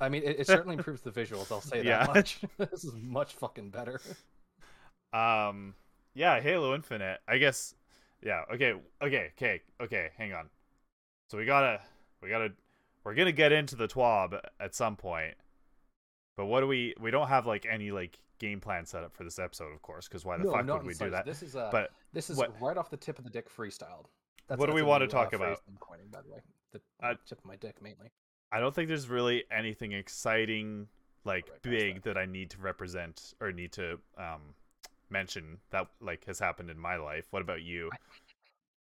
I 0.00 0.08
mean, 0.08 0.22
it, 0.22 0.40
it 0.40 0.46
certainly 0.46 0.76
improves 0.76 1.02
the 1.02 1.10
visuals. 1.10 1.52
I'll 1.52 1.60
say 1.60 1.82
Yeah. 1.84 2.06
that 2.06 2.14
much. 2.14 2.40
this 2.58 2.84
is 2.84 2.94
much 2.94 3.34
fucking 3.34 3.68
better. 3.70 4.00
Um, 5.12 5.74
yeah, 6.14 6.40
Halo 6.40 6.74
Infinite. 6.74 7.18
I 7.28 7.38
guess. 7.38 7.74
Yeah. 8.22 8.42
Okay. 8.54 8.74
Okay. 9.02 9.30
Okay. 9.36 9.60
Okay. 9.82 10.08
Hang 10.16 10.32
on. 10.32 10.48
So 11.28 11.36
we 11.38 11.44
gotta, 11.44 11.80
we 12.22 12.28
gotta, 12.30 12.52
we're 13.04 13.14
gonna 13.14 13.32
get 13.32 13.52
into 13.52 13.76
the 13.76 13.88
TWAB 13.88 14.40
at 14.58 14.74
some 14.74 14.96
point. 14.96 15.34
But 16.40 16.46
what 16.46 16.60
do 16.60 16.66
we? 16.66 16.94
We 16.98 17.10
don't 17.10 17.28
have 17.28 17.46
like 17.46 17.66
any 17.70 17.90
like 17.90 18.18
game 18.38 18.60
plan 18.60 18.86
set 18.86 19.04
up 19.04 19.14
for 19.14 19.24
this 19.24 19.38
episode, 19.38 19.74
of 19.74 19.82
course, 19.82 20.08
because 20.08 20.24
why 20.24 20.38
the 20.38 20.44
no, 20.44 20.52
fuck 20.52 20.66
would 20.66 20.86
we 20.86 20.94
do 20.94 21.10
that? 21.10 21.26
This 21.26 21.42
is 21.42 21.54
uh, 21.54 21.68
But 21.70 21.90
this 22.14 22.30
is 22.30 22.38
what- 22.38 22.58
right 22.62 22.78
off 22.78 22.88
the 22.88 22.96
tip 22.96 23.18
of 23.18 23.24
the 23.24 23.30
dick 23.30 23.54
freestyled. 23.54 24.06
That's, 24.48 24.58
What 24.58 24.70
do 24.70 24.72
we 24.72 24.80
wanna 24.80 25.06
talk 25.06 25.34
uh, 25.34 25.36
about? 25.36 25.58
I'm 25.68 25.76
coining, 25.80 26.06
by 26.08 26.22
the 26.22 26.30
way. 26.32 26.38
The 26.72 26.80
Uh, 27.02 27.14
tip 27.26 27.40
of 27.40 27.44
my 27.44 27.56
dick 27.56 27.82
mainly. 27.82 28.10
I 28.50 28.58
don't 28.58 28.74
think 28.74 28.88
there's 28.88 29.10
really 29.10 29.44
anything 29.50 29.92
exciting, 29.92 30.88
like 31.26 31.46
right 31.50 31.60
big, 31.60 31.94
that. 31.96 32.14
that 32.14 32.16
I 32.16 32.24
need 32.24 32.48
to 32.52 32.58
represent 32.58 33.34
or 33.38 33.52
need 33.52 33.72
to 33.72 34.00
um 34.16 34.54
mention 35.10 35.58
that 35.72 35.88
like 36.00 36.24
has 36.24 36.38
happened 36.38 36.70
in 36.70 36.78
my 36.78 36.96
life. 36.96 37.26
What 37.32 37.42
about 37.42 37.60
you? 37.60 37.90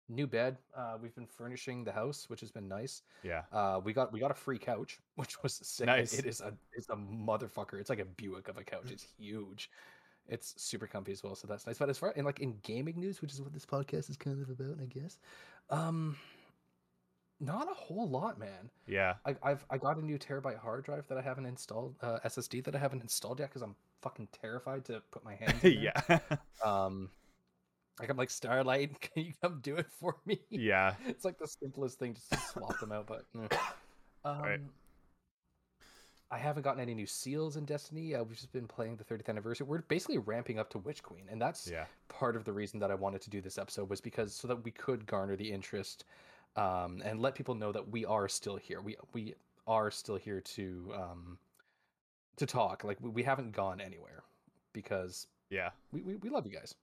New 0.09 0.27
bed. 0.27 0.59
Uh, 0.77 0.97
we've 1.01 1.15
been 1.15 1.27
furnishing 1.27 1.83
the 1.85 1.93
house, 1.93 2.29
which 2.29 2.41
has 2.41 2.51
been 2.51 2.69
nice. 2.69 3.03
Yeah. 3.23 3.43
Uh, 3.53 3.81
we 3.83 3.93
got 3.93 4.13
we 4.13 4.21
got 4.21 4.31
a 4.31 4.35
free 4.35 4.59
couch, 4.59 4.99
which 5.17 5.43
was 5.43 5.55
sick. 5.55 5.87
Nice. 5.87 6.19
It 6.19 6.27
is 6.27 6.41
a 6.41 6.53
it's 6.73 6.89
a 6.91 6.97
motherfucker. 6.97 7.81
It's 7.81 7.91
like 7.91 8.01
a 8.01 8.05
Buick 8.05 8.49
of 8.49 8.59
a 8.59 8.65
couch. 8.65 8.91
It's 8.91 9.07
huge. 9.19 9.71
It's 10.27 10.55
super 10.57 10.87
comfy 10.87 11.13
as 11.13 11.23
well, 11.23 11.35
so 11.35 11.47
that's 11.47 11.67
nice. 11.67 11.79
But 11.79 11.91
as 11.91 11.99
far 11.99 12.11
in 12.13 12.25
like 12.25 12.41
in 12.41 12.57
gaming 12.63 12.99
news, 12.99 13.21
which 13.21 13.33
is 13.33 13.43
what 13.43 13.53
this 13.53 13.67
podcast 13.67 14.09
is 14.11 14.17
kind 14.17 14.41
of 14.43 14.49
about, 14.49 14.79
I 14.81 14.87
guess. 14.87 15.19
Um, 15.71 16.17
not 17.41 17.71
a 17.71 17.75
whole 17.75 18.09
lot, 18.09 18.39
man. 18.39 18.71
Yeah. 18.87 19.15
I, 19.27 19.37
I've 19.43 19.65
I 19.69 19.79
got 19.79 19.97
a 19.99 20.05
new 20.05 20.19
terabyte 20.19 20.59
hard 20.59 20.85
drive 20.85 21.07
that 21.09 21.19
I 21.19 21.23
haven't 21.23 21.47
installed, 21.47 21.97
uh, 22.01 22.19
SSD 22.25 22.65
that 22.65 22.75
I 22.75 22.79
haven't 22.79 23.03
installed 23.03 23.41
yet 23.41 23.51
because 23.51 23.63
I'm 23.63 23.75
fucking 24.03 24.29
terrified 24.33 24.85
to 24.87 25.03
put 25.11 25.25
my 25.25 25.35
hands. 25.35 25.63
Yeah. 25.65 26.19
Um, 26.65 27.11
like 28.01 28.09
I'm 28.11 28.17
like 28.17 28.31
Starlight, 28.31 29.01
can 29.15 29.25
you 29.25 29.33
come 29.43 29.61
do 29.63 29.77
it 29.77 29.87
for 30.01 30.17
me? 30.27 30.41
yeah. 30.51 30.95
it's 31.07 31.25
like 31.25 31.39
the 31.39 31.47
simplest 31.49 31.99
thing 31.99 32.15
just 32.15 32.31
to 32.33 32.39
swap 32.39 32.79
them 32.81 32.93
out, 32.93 33.07
but 33.07 33.25
eh. 33.51 33.57
um, 34.25 34.43
Right. 34.43 34.61
I 36.31 36.39
haven't 36.39 36.63
gotten 36.63 36.81
any 36.81 36.95
new 36.95 37.07
seals 37.07 37.57
in 37.57 37.65
Destiny. 37.65 38.15
Uh, 38.15 38.25
we've 38.25 38.37
just 38.37 38.53
been 38.53 38.67
playing 38.67 38.97
the 38.97 39.05
30th 39.05 39.29
anniversary. 39.29 39.67
We're 39.69 39.83
basically 39.83 40.19
ramping 40.19 40.59
up 40.59 40.69
to 40.71 40.79
Witch 40.79 41.03
Queen, 41.03 41.27
and 41.31 41.41
that's 41.41 41.71
Yeah. 41.71 41.85
part 42.09 42.35
of 42.35 42.45
the 42.45 42.53
reason 42.53 42.81
that 42.81 42.91
I 42.91 42.95
wanted 42.95 43.21
to 43.23 43.31
do 43.31 43.41
this 43.41 43.57
episode 43.59 43.89
was 43.89 44.01
because 44.01 44.35
so 44.35 44.49
that 44.49 44.65
we 44.65 44.73
could 44.73 45.07
garner 45.07 45.37
the 45.37 45.53
interest 45.53 46.05
um, 46.57 47.03
and 47.05 47.21
let 47.21 47.35
people 47.37 47.55
know 47.55 47.71
that 47.73 47.89
we 47.89 48.05
are 48.05 48.29
still 48.29 48.57
here. 48.57 48.81
We 48.81 48.97
we 49.13 49.35
are 49.67 49.91
still 49.91 50.17
here 50.17 50.41
to 50.41 50.93
um, 50.97 51.39
to 52.37 52.47
talk. 52.47 52.83
Like 52.83 52.99
we, 53.01 53.11
we 53.11 53.23
haven't 53.23 53.53
gone 53.53 53.81
anywhere 53.81 54.25
because 54.73 55.29
Yeah. 55.51 55.71
we, 55.93 56.03
we, 56.03 56.17
we 56.17 56.31
love 56.31 56.47
you 56.47 56.53
guys. 56.53 56.75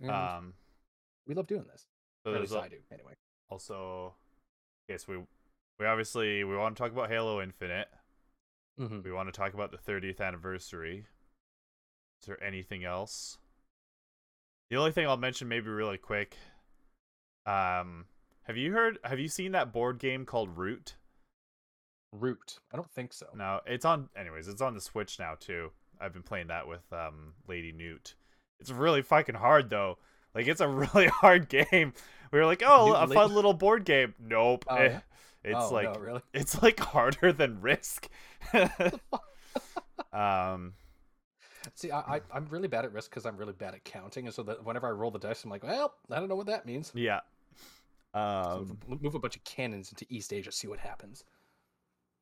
And 0.00 0.10
Um. 0.10 0.54
we 1.26 1.34
love 1.34 1.46
doing 1.46 1.66
this. 1.66 1.86
So 2.24 2.34
at 2.34 2.40
least 2.40 2.52
al- 2.54 2.62
I 2.62 2.68
do, 2.68 2.78
anyway. 2.90 3.14
also, 3.50 4.14
yes, 4.88 5.06
we 5.06 5.18
we 5.78 5.86
obviously 5.86 6.42
we 6.44 6.56
want 6.56 6.76
to 6.76 6.82
talk 6.82 6.92
about 6.92 7.08
Halo 7.10 7.40
Infinite. 7.42 7.88
hmm 8.78 9.00
We 9.02 9.12
want 9.12 9.28
to 9.28 9.32
talk 9.32 9.54
about 9.54 9.70
the 9.70 9.78
30th 9.78 10.20
anniversary. 10.20 11.06
Is 12.20 12.26
there 12.26 12.42
anything 12.42 12.84
else? 12.84 13.38
The 14.70 14.76
only 14.76 14.92
thing 14.92 15.06
I'll 15.06 15.16
mention, 15.16 15.46
maybe 15.48 15.68
really 15.68 15.98
quick. 15.98 16.36
Um, 17.46 18.06
have 18.44 18.56
you 18.56 18.72
heard? 18.72 18.98
Have 19.04 19.18
you 19.20 19.28
seen 19.28 19.52
that 19.52 19.72
board 19.72 19.98
game 19.98 20.24
called 20.24 20.56
Root? 20.56 20.96
Root. 22.12 22.58
I 22.72 22.76
don't 22.76 22.90
think 22.90 23.12
so. 23.12 23.26
No, 23.34 23.60
it's 23.66 23.84
on. 23.84 24.08
Anyways, 24.16 24.48
it's 24.48 24.62
on 24.62 24.74
the 24.74 24.80
Switch 24.80 25.18
now 25.18 25.34
too. 25.38 25.70
I've 26.00 26.12
been 26.12 26.22
playing 26.22 26.46
that 26.48 26.66
with 26.66 26.90
um 26.92 27.34
Lady 27.46 27.72
Newt. 27.72 28.14
It's 28.60 28.70
really 28.70 29.02
fucking 29.02 29.34
hard 29.34 29.70
though. 29.70 29.98
Like 30.34 30.46
it's 30.46 30.60
a 30.60 30.68
really 30.68 31.06
hard 31.08 31.48
game. 31.48 31.92
We 32.32 32.38
were 32.38 32.46
like, 32.46 32.62
oh, 32.66 32.94
a 32.94 33.06
fun 33.06 33.34
little 33.34 33.54
board 33.54 33.84
game. 33.84 34.14
Nope. 34.18 34.64
Oh, 34.68 34.76
Eh, 34.76 34.88
yeah? 34.88 35.00
It's 35.44 35.70
Oh, 35.70 35.74
like 35.74 35.92
no, 35.94 36.00
really. 36.00 36.22
it's 36.32 36.62
like 36.62 36.80
harder 36.80 37.32
than 37.32 37.60
Risk. 37.60 38.08
um. 40.12 40.74
See, 41.74 41.90
I, 41.90 42.16
I 42.16 42.20
I'm 42.32 42.46
really 42.50 42.68
bad 42.68 42.84
at 42.84 42.92
risk 42.92 43.10
because 43.10 43.24
I'm 43.24 43.36
really 43.36 43.52
bad 43.54 43.74
at 43.74 43.84
counting, 43.84 44.26
and 44.26 44.34
so 44.34 44.42
that 44.44 44.64
whenever 44.64 44.86
I 44.86 44.90
roll 44.90 45.10
the 45.10 45.18
dice, 45.18 45.44
I'm 45.44 45.50
like, 45.50 45.62
well, 45.64 45.94
I 46.10 46.18
don't 46.20 46.28
know 46.28 46.34
what 46.36 46.46
that 46.46 46.66
means. 46.66 46.92
Yeah. 46.94 47.20
So 48.14 48.20
Um. 48.20 48.78
move, 48.86 49.02
move 49.02 49.14
a 49.14 49.18
bunch 49.18 49.36
of 49.36 49.44
cannons 49.44 49.90
into 49.90 50.06
East 50.08 50.32
Asia, 50.32 50.52
see 50.52 50.68
what 50.68 50.78
happens. 50.78 51.24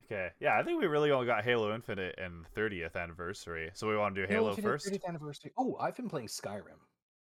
Okay. 0.05 0.29
Yeah, 0.39 0.57
I 0.59 0.63
think 0.63 0.79
we 0.79 0.87
really 0.87 1.11
only 1.11 1.25
got 1.25 1.43
Halo 1.43 1.73
Infinite 1.73 2.15
and 2.17 2.45
30th 2.55 2.95
anniversary, 2.95 3.71
so 3.73 3.87
we 3.87 3.97
want 3.97 4.15
to 4.15 4.25
do 4.25 4.31
Halo 4.31 4.55
first. 4.55 4.87
30th 4.87 5.05
anniversary. 5.07 5.51
Oh, 5.57 5.75
I've 5.79 5.95
been 5.95 6.09
playing 6.09 6.27
Skyrim. 6.27 6.79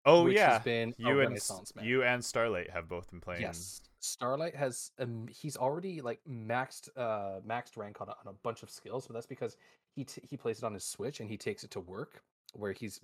Oh 0.05 0.25
which 0.25 0.35
yeah, 0.35 0.53
has 0.55 0.63
been 0.63 0.93
you 0.97 1.07
and 1.11 1.17
renaissance, 1.17 1.73
man. 1.75 1.85
you 1.85 2.03
and 2.03 2.23
Starlight 2.23 2.69
have 2.71 2.89
both 2.89 3.09
been 3.09 3.21
playing. 3.21 3.41
Yes, 3.41 3.81
Starlight 4.01 4.53
has 4.53 4.91
um, 4.99 5.27
he's 5.29 5.55
already 5.55 6.01
like 6.01 6.19
maxed 6.29 6.89
uh 6.97 7.39
maxed 7.47 7.77
rank 7.77 8.01
on 8.01 8.09
a, 8.09 8.11
on 8.11 8.27
a 8.27 8.33
bunch 8.43 8.63
of 8.63 8.69
skills, 8.69 9.07
but 9.07 9.13
that's 9.13 9.25
because 9.25 9.55
he 9.95 10.03
t- 10.03 10.21
he 10.29 10.35
plays 10.35 10.57
it 10.57 10.65
on 10.65 10.73
his 10.73 10.83
Switch 10.83 11.21
and 11.21 11.29
he 11.29 11.37
takes 11.37 11.63
it 11.63 11.71
to 11.71 11.79
work, 11.79 12.21
where 12.51 12.73
he's 12.73 12.99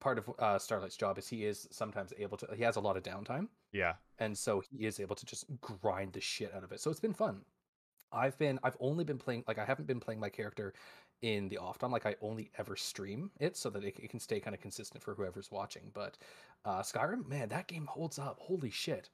part 0.00 0.18
of 0.18 0.28
uh, 0.38 0.58
Starlight's 0.58 0.98
job 0.98 1.16
is 1.16 1.26
he 1.28 1.46
is 1.46 1.66
sometimes 1.70 2.12
able 2.18 2.36
to 2.36 2.46
he 2.54 2.62
has 2.62 2.76
a 2.76 2.80
lot 2.80 2.98
of 2.98 3.02
downtime, 3.02 3.48
Yeah. 3.72 3.94
and 4.18 4.36
so 4.36 4.60
he 4.70 4.84
is 4.84 5.00
able 5.00 5.16
to 5.16 5.24
just 5.24 5.46
grind 5.62 6.12
the 6.12 6.20
shit 6.20 6.54
out 6.54 6.62
of 6.62 6.72
it. 6.72 6.80
So 6.80 6.90
it's 6.90 7.00
been 7.00 7.14
fun. 7.14 7.40
I've 8.12 8.38
been 8.38 8.58
I've 8.62 8.76
only 8.80 9.04
been 9.04 9.18
playing 9.18 9.44
like 9.46 9.58
I 9.58 9.64
haven't 9.64 9.86
been 9.86 10.00
playing 10.00 10.20
my 10.20 10.28
character 10.28 10.72
in 11.22 11.48
the 11.48 11.58
off 11.58 11.78
time. 11.78 11.90
Like 11.90 12.06
I 12.06 12.14
only 12.22 12.50
ever 12.58 12.76
stream 12.76 13.30
it 13.40 13.56
so 13.56 13.70
that 13.70 13.84
it, 13.84 13.98
it 13.98 14.10
can 14.10 14.20
stay 14.20 14.40
kind 14.40 14.54
of 14.54 14.60
consistent 14.60 15.02
for 15.02 15.14
whoever's 15.14 15.50
watching. 15.50 15.90
But 15.92 16.16
uh, 16.64 16.80
Skyrim, 16.82 17.28
man, 17.28 17.48
that 17.50 17.66
game 17.66 17.86
holds 17.86 18.18
up. 18.18 18.38
Holy 18.40 18.70
shit! 18.70 19.10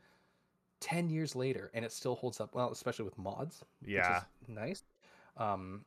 Ten 0.80 1.08
years 1.08 1.34
later, 1.34 1.70
and 1.74 1.84
it 1.84 1.92
still 1.92 2.14
holds 2.14 2.40
up 2.40 2.54
well, 2.54 2.70
especially 2.70 3.04
with 3.04 3.18
mods. 3.18 3.62
Yeah. 3.84 4.20
which 4.40 4.48
is 4.48 4.54
nice. 4.54 4.82
Um, 5.36 5.84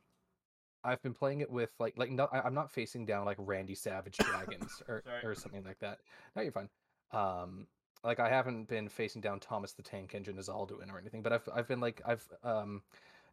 I've 0.84 1.02
been 1.02 1.14
playing 1.14 1.40
it 1.40 1.50
with 1.50 1.70
like 1.78 1.94
like 1.96 2.10
no, 2.10 2.28
I, 2.32 2.40
I'm 2.40 2.54
not 2.54 2.70
facing 2.70 3.06
down 3.06 3.24
like 3.24 3.36
Randy 3.38 3.74
Savage 3.74 4.16
dragons 4.18 4.82
or 4.88 5.02
Sorry. 5.04 5.24
or 5.24 5.34
something 5.34 5.64
like 5.64 5.78
that. 5.80 5.98
No, 6.36 6.42
you're 6.42 6.52
fine. 6.52 6.68
Um, 7.12 7.66
like 8.04 8.20
I 8.20 8.28
haven't 8.28 8.68
been 8.68 8.88
facing 8.88 9.20
down 9.20 9.40
Thomas 9.40 9.72
the 9.72 9.82
Tank 9.82 10.14
Engine 10.14 10.38
as 10.38 10.48
Alduin 10.48 10.92
or 10.92 10.98
anything, 10.98 11.22
but 11.22 11.32
I've 11.32 11.48
I've 11.54 11.68
been 11.68 11.80
like 11.80 12.00
I've 12.06 12.26
um 12.44 12.82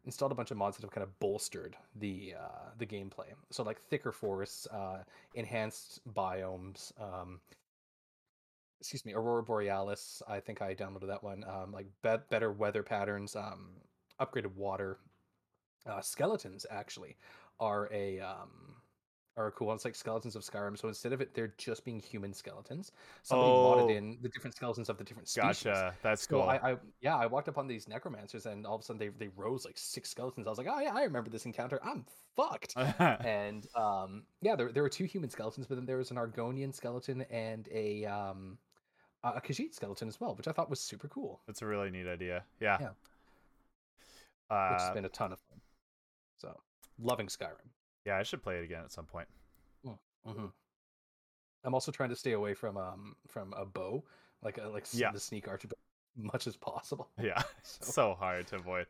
installed 0.04 0.32
a 0.32 0.34
bunch 0.34 0.50
of 0.50 0.56
mods 0.56 0.76
that 0.76 0.82
have 0.82 0.92
kind 0.92 1.02
of 1.02 1.18
bolstered 1.18 1.76
the 1.96 2.34
uh 2.38 2.70
the 2.78 2.86
gameplay. 2.86 3.26
So 3.50 3.62
like 3.62 3.80
thicker 3.80 4.12
forests, 4.12 4.66
uh 4.68 5.02
enhanced 5.34 6.00
biomes, 6.14 6.92
um 7.00 7.40
excuse 8.80 9.04
me, 9.04 9.14
Aurora 9.14 9.42
Borealis. 9.42 10.22
I 10.28 10.40
think 10.40 10.62
I 10.62 10.74
downloaded 10.74 11.08
that 11.08 11.22
one. 11.22 11.44
Um 11.44 11.72
like 11.72 11.86
be- 12.02 12.24
better 12.30 12.52
weather 12.52 12.82
patterns, 12.82 13.36
um 13.36 13.70
upgraded 14.20 14.54
water. 14.54 14.98
Uh 15.86 16.00
skeletons 16.00 16.66
actually 16.70 17.16
are 17.60 17.88
a 17.92 18.20
um 18.20 18.76
are 19.36 19.50
cool. 19.50 19.72
It's 19.74 19.84
like 19.84 19.94
skeletons 19.94 20.34
of 20.34 20.42
Skyrim. 20.42 20.78
So 20.78 20.88
instead 20.88 21.12
of 21.12 21.20
it, 21.20 21.34
they're 21.34 21.52
just 21.58 21.84
being 21.84 22.00
human 22.00 22.32
skeletons. 22.32 22.92
Somebody 23.22 23.50
Oh. 23.50 23.76
modded 23.76 23.94
in 23.94 24.18
the 24.22 24.28
different 24.30 24.56
skeletons 24.56 24.88
of 24.88 24.96
the 24.96 25.04
different 25.04 25.28
species. 25.28 25.62
Gotcha. 25.64 25.94
That's 26.02 26.22
So 26.26 26.40
cool. 26.40 26.42
I, 26.48 26.56
I 26.56 26.76
yeah, 27.00 27.16
I 27.16 27.26
walked 27.26 27.48
up 27.48 27.58
on 27.58 27.66
these 27.66 27.86
necromancers 27.86 28.46
and 28.46 28.66
all 28.66 28.74
of 28.76 28.80
a 28.80 28.84
sudden 28.84 28.98
they 28.98 29.08
they 29.08 29.28
rose 29.36 29.64
like 29.64 29.76
six 29.76 30.10
skeletons. 30.10 30.46
I 30.46 30.50
was 30.50 30.58
like, 30.58 30.68
oh 30.70 30.80
yeah, 30.80 30.94
I 30.94 31.02
remember 31.02 31.28
this 31.30 31.44
encounter. 31.44 31.78
I'm 31.84 32.04
fucked. 32.34 32.74
and 32.98 33.66
um 33.74 34.24
yeah, 34.40 34.56
there 34.56 34.72
there 34.72 34.82
were 34.82 34.88
two 34.88 35.04
human 35.04 35.28
skeletons, 35.30 35.66
but 35.66 35.74
then 35.74 35.84
there 35.86 35.98
was 35.98 36.10
an 36.10 36.16
Argonian 36.16 36.74
skeleton 36.74 37.22
and 37.30 37.68
a 37.72 38.06
um 38.06 38.58
a 39.22 39.40
Khajiit 39.40 39.74
skeleton 39.74 40.08
as 40.08 40.20
well, 40.20 40.34
which 40.34 40.48
I 40.48 40.52
thought 40.52 40.70
was 40.70 40.80
super 40.80 41.08
cool. 41.08 41.40
That's 41.46 41.60
a 41.62 41.66
really 41.66 41.90
neat 41.90 42.06
idea. 42.06 42.44
Yeah. 42.60 42.78
Yeah. 42.80 42.88
Which 44.48 44.80
has 44.80 44.90
Uh, 44.90 44.94
been 44.94 45.04
a 45.04 45.08
ton 45.08 45.32
of 45.32 45.40
fun. 45.40 45.60
So 46.38 46.58
loving 46.98 47.26
Skyrim. 47.26 47.68
Yeah, 48.06 48.16
I 48.18 48.22
should 48.22 48.42
play 48.42 48.58
it 48.58 48.64
again 48.64 48.82
at 48.84 48.92
some 48.92 49.04
point. 49.06 49.28
hmm 50.24 50.46
I'm 51.64 51.74
also 51.74 51.90
trying 51.90 52.10
to 52.10 52.16
stay 52.16 52.32
away 52.32 52.54
from 52.54 52.76
um 52.76 53.16
from 53.26 53.52
a 53.54 53.64
bow, 53.66 54.04
like 54.42 54.58
a, 54.58 54.68
like 54.68 54.86
Yeah. 54.92 55.10
the 55.12 55.18
sneak 55.20 55.48
archer, 55.48 55.68
much 56.16 56.46
as 56.46 56.56
possible. 56.56 57.08
Yeah. 57.20 57.42
So- 57.62 57.92
so 57.92 58.14
hard 58.14 58.46
to 58.48 58.56
avoid. 58.56 58.86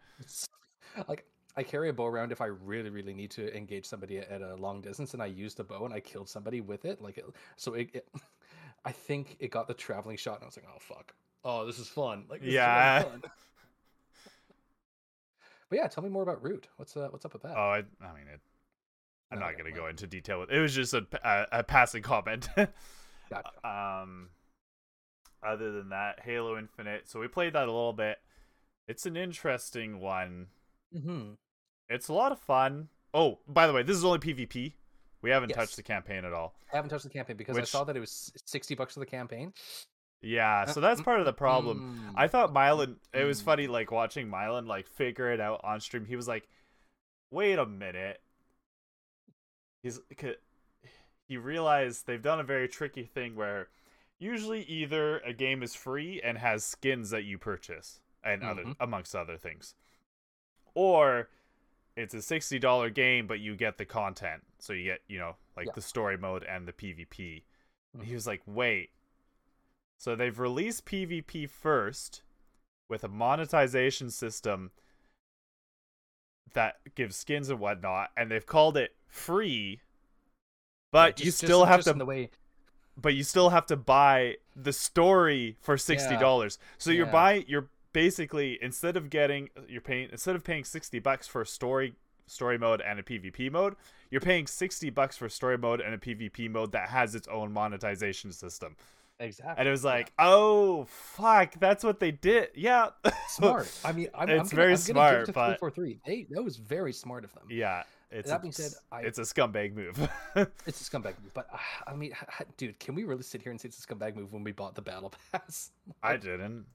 Like 1.09 1.25
I 1.57 1.63
carry 1.63 1.89
a 1.89 1.93
bow 1.93 2.05
around 2.07 2.33
if 2.33 2.41
I 2.43 2.47
really, 2.47 2.91
really 2.91 3.15
need 3.15 3.31
to 3.33 3.55
engage 3.57 3.87
somebody 3.87 4.19
at 4.19 4.43
a 4.43 4.55
long 4.57 4.83
distance, 4.83 5.15
and 5.15 5.23
I 5.23 5.27
used 5.27 5.59
a 5.59 5.65
bow 5.65 5.87
and 5.87 5.95
I 5.95 6.01
killed 6.01 6.29
somebody 6.29 6.61
with 6.61 6.85
it. 6.85 7.01
Like, 7.01 7.17
it, 7.17 7.25
so 7.57 7.73
it, 7.73 7.89
it, 7.95 8.09
I 8.85 8.93
think 8.93 9.37
it 9.41 9.51
got 9.51 9.67
the 9.67 9.73
traveling 9.75 10.19
shot, 10.19 10.35
and 10.35 10.43
I 10.43 10.47
was 10.47 10.57
like, 10.59 10.67
oh 10.69 10.79
fuck, 10.79 11.15
oh 11.45 11.65
this 11.65 11.79
is 11.79 11.89
fun. 11.89 12.25
Like, 12.29 12.41
this 12.41 12.49
is 12.51 12.55
really 12.57 12.59
Yeah. 12.67 13.03
fun. 13.03 13.23
but 15.71 15.79
yeah, 15.79 15.87
tell 15.89 16.05
me 16.05 16.11
more 16.11 16.23
about 16.23 16.43
Root. 16.43 16.69
What's 16.77 16.95
uh, 16.97 17.09
what's 17.11 17.25
up 17.25 17.33
with 17.33 17.43
that? 17.43 17.55
Oh, 17.57 17.71
I, 17.71 17.79
I 18.05 18.13
mean, 18.15 18.29
it, 18.33 18.41
I'm 19.31 19.39
No, 19.41 19.47
not 19.47 19.59
going 19.59 19.73
to 19.73 19.77
go 19.79 19.89
into 19.89 20.07
detail 20.07 20.41
with 20.41 20.51
it. 20.51 20.59
was 20.61 20.75
just 20.75 20.95
a, 20.95 21.07
a, 21.25 21.47
a 21.61 21.63
passing 21.65 22.03
comment. 22.03 22.49
Gotcha. 23.31 23.67
um, 23.69 24.29
other 25.45 25.73
than 25.73 25.89
that, 25.91 26.21
Halo 26.25 26.57
Infinite. 26.59 27.09
So 27.09 27.21
we 27.21 27.29
played 27.29 27.55
that 27.55 27.65
a 27.65 27.73
little 27.73 27.93
bit. 27.93 28.19
It's 28.89 29.05
an 29.07 29.17
interesting 29.17 29.99
one. 30.01 30.47
hmm 30.93 31.31
It's 31.89 32.09
a 32.09 32.13
lot 32.13 32.31
of 32.33 32.39
fun. 32.39 32.89
Oh, 33.13 33.39
by 33.49 33.67
the 33.67 33.73
way, 33.73 33.83
this 33.83 33.97
is 33.97 34.05
only 34.05 34.19
PvP. 34.21 34.75
We 35.23 35.31
haven't 35.31 35.51
Yes. 35.51 35.57
touched 35.59 35.77
the 35.77 35.83
campaign 35.83 36.25
at 36.25 36.33
all. 36.33 36.55
I 36.73 36.77
haven't 36.77 36.91
touched 36.91 37.05
the 37.05 37.11
campaign 37.11 37.37
because 37.37 37.57
I 37.59 37.65
saw 37.65 37.83
that 37.85 37.97
it 37.97 38.01
was 38.01 38.31
sixty 38.45 38.75
bucks 38.77 38.95
for 38.95 39.01
the 39.01 39.07
campaign. 39.07 39.53
Yeah, 40.23 40.63
Uh, 40.63 40.67
so 40.67 40.81
that's 40.81 41.01
part 41.03 41.19
of 41.21 41.27
the 41.27 41.33
problem. 41.33 42.01
Mm. 42.11 42.13
I 42.17 42.29
thought 42.29 42.53
Mylan. 42.55 42.97
It 43.13 43.25
was 43.25 43.41
Mm. 43.41 43.45
funny, 43.45 43.67
like 43.67 43.91
watching 43.91 44.29
Mylan 44.29 44.67
like 44.67 44.87
figure 44.87 45.33
it 45.33 45.41
out 45.41 45.61
on 45.65 45.81
stream. 45.81 46.05
He 46.05 46.15
was 46.17 46.29
like, 46.29 46.49
"Wait 47.31 47.59
a 47.59 47.67
minute." 47.67 48.21
He's 49.87 50.01
he 51.29 51.37
realized 51.37 52.07
they've 52.07 52.21
done 52.23 52.41
a 52.41 52.45
very 52.45 52.67
tricky 52.69 53.05
thing 53.05 53.37
where 53.37 53.69
usually 54.19 54.63
either 54.63 55.21
a 55.21 55.33
game 55.33 55.63
is 55.63 55.77
free 55.77 56.21
and 56.23 56.39
has 56.39 56.65
skins 56.65 57.11
that 57.11 57.23
you 57.23 57.39
purchase 57.39 58.01
and 58.25 58.43
other 58.43 58.65
Mhm. 58.65 58.77
amongst 58.81 59.15
other 59.15 59.37
things, 59.39 59.77
or 60.75 61.31
it's 61.95 62.15
a 62.15 62.21
sixty 62.23 62.59
dollar 62.59 62.91
game 62.91 63.29
but 63.29 63.39
you 63.39 63.55
get 63.55 63.79
the 63.79 63.85
content, 63.87 64.45
so 64.59 64.73
you 64.73 64.83
get 64.85 65.03
you 65.07 65.19
know 65.21 65.37
like 65.57 65.67
Yeah. 65.67 65.73
the 65.77 65.83
story 65.83 66.19
mode 66.19 66.43
and 66.43 66.67
the 66.67 66.73
PvP. 66.73 67.45
And 67.95 68.03
Mhm. 68.03 68.07
He 68.07 68.15
was 68.15 68.27
like, 68.27 68.43
"Wait." 68.45 68.91
So 69.99 70.17
they've 70.17 70.37
released 70.39 70.85
PvP 70.85 71.47
first 71.47 72.23
with 72.89 73.05
a 73.05 73.09
monetization 73.09 74.11
system 74.11 74.73
that 76.55 76.95
gives 76.97 77.17
skins 77.17 77.49
and 77.51 77.61
whatnot, 77.61 78.11
and 78.17 78.31
they've 78.33 78.47
called 78.47 78.77
it 78.77 78.97
free. 79.17 79.81
But 80.93 81.19
Yeah, 81.19 81.27
you 81.27 81.31
still 81.33 81.61
just- 81.61 81.69
have 81.71 81.79
just 81.81 81.89
to, 81.89 81.95
the 81.99 82.05
way 82.07 82.31
but 82.99 83.13
you 83.15 83.23
still 83.25 83.51
have 83.51 83.67
to 83.67 83.77
buy 83.77 84.37
the 84.55 84.73
story 84.73 85.57
for 85.61 85.77
sixty 85.77 86.17
dollars. 86.17 86.59
So 86.79 86.91
you're 86.91 87.05
Yeah. 87.07 87.13
buying, 87.13 87.45
you're 87.47 87.69
basically 87.93 88.59
instead 88.63 88.97
of 88.97 89.11
getting, 89.11 89.51
you're 89.69 89.83
paying 89.83 90.09
instead 90.11 90.35
of 90.37 90.45
paying 90.45 90.65
sixty 90.65 90.99
bucks 90.99 91.27
for 91.27 91.43
a 91.43 91.47
story 91.47 91.95
story 92.27 92.57
mode 92.59 92.81
and 92.81 92.99
a 92.99 93.03
PvP 93.03 93.51
mode, 93.51 93.77
you're 94.11 94.23
paying 94.23 94.47
sixty 94.47 94.89
bucks 94.89 95.17
for 95.17 95.29
story 95.29 95.59
mode 95.59 95.81
and 95.83 95.93
a 95.95 95.99
PvP 95.99 96.49
mode 96.51 96.73
that 96.73 96.89
has 96.89 97.15
its 97.15 97.29
own 97.29 97.53
monetization 97.53 98.33
system. 98.33 98.77
exactly. 99.21 99.55
And 99.59 99.69
it 99.69 99.71
was 99.71 99.85
yeah. 99.85 99.91
like, 99.91 100.13
oh 100.19 100.85
fuck, 100.85 101.53
that's 101.61 101.85
what 101.85 102.01
they 102.01 102.13
did. 102.13 102.49
Yeah, 102.55 102.91
smart. 103.29 103.71
I 103.85 103.93
mean, 103.93 104.09
I'm, 104.15 104.23
I'm 104.31 104.37
gonna, 104.39 104.45
very 104.49 104.73
I'm 104.73 104.77
smart, 104.79 104.97
gonna 105.13 105.19
give 105.19 105.23
it 105.25 105.27
to 105.27 105.33
but- 105.35 105.59
343. 105.61 105.99
They 106.07 106.27
that 106.35 106.43
was 106.43 106.57
very 106.57 106.95
smart 106.95 107.25
of 107.25 107.35
them. 107.35 107.45
yeah. 107.51 107.83
It's 108.11 108.31
That 108.31 108.37
a, 108.37 108.41
being 108.41 108.53
said, 108.53 108.73
I- 108.93 109.01
it's 109.03 109.19
a 109.19 109.23
scumbag 109.23 109.75
move. 109.75 109.99
It's 110.67 110.81
a 110.81 110.91
scumbag 110.91 111.15
move, 111.23 111.35
but 111.35 111.49
uh, 111.53 111.59
I 111.87 111.95
mean, 111.95 112.13
dude, 112.57 112.79
can 112.79 112.95
we 112.95 113.05
really 113.05 113.23
sit 113.23 113.43
here 113.43 113.51
and 113.51 113.61
say 113.61 113.69
it's 113.69 113.83
a 113.83 113.87
scumbag 113.87 114.15
move 114.15 114.33
when 114.33 114.45
we 114.45 114.53
bought 114.53 114.75
the 114.75 114.83
battle 114.83 115.13
pass? 115.33 115.71
I 116.03 116.17
didn't. 116.17 116.67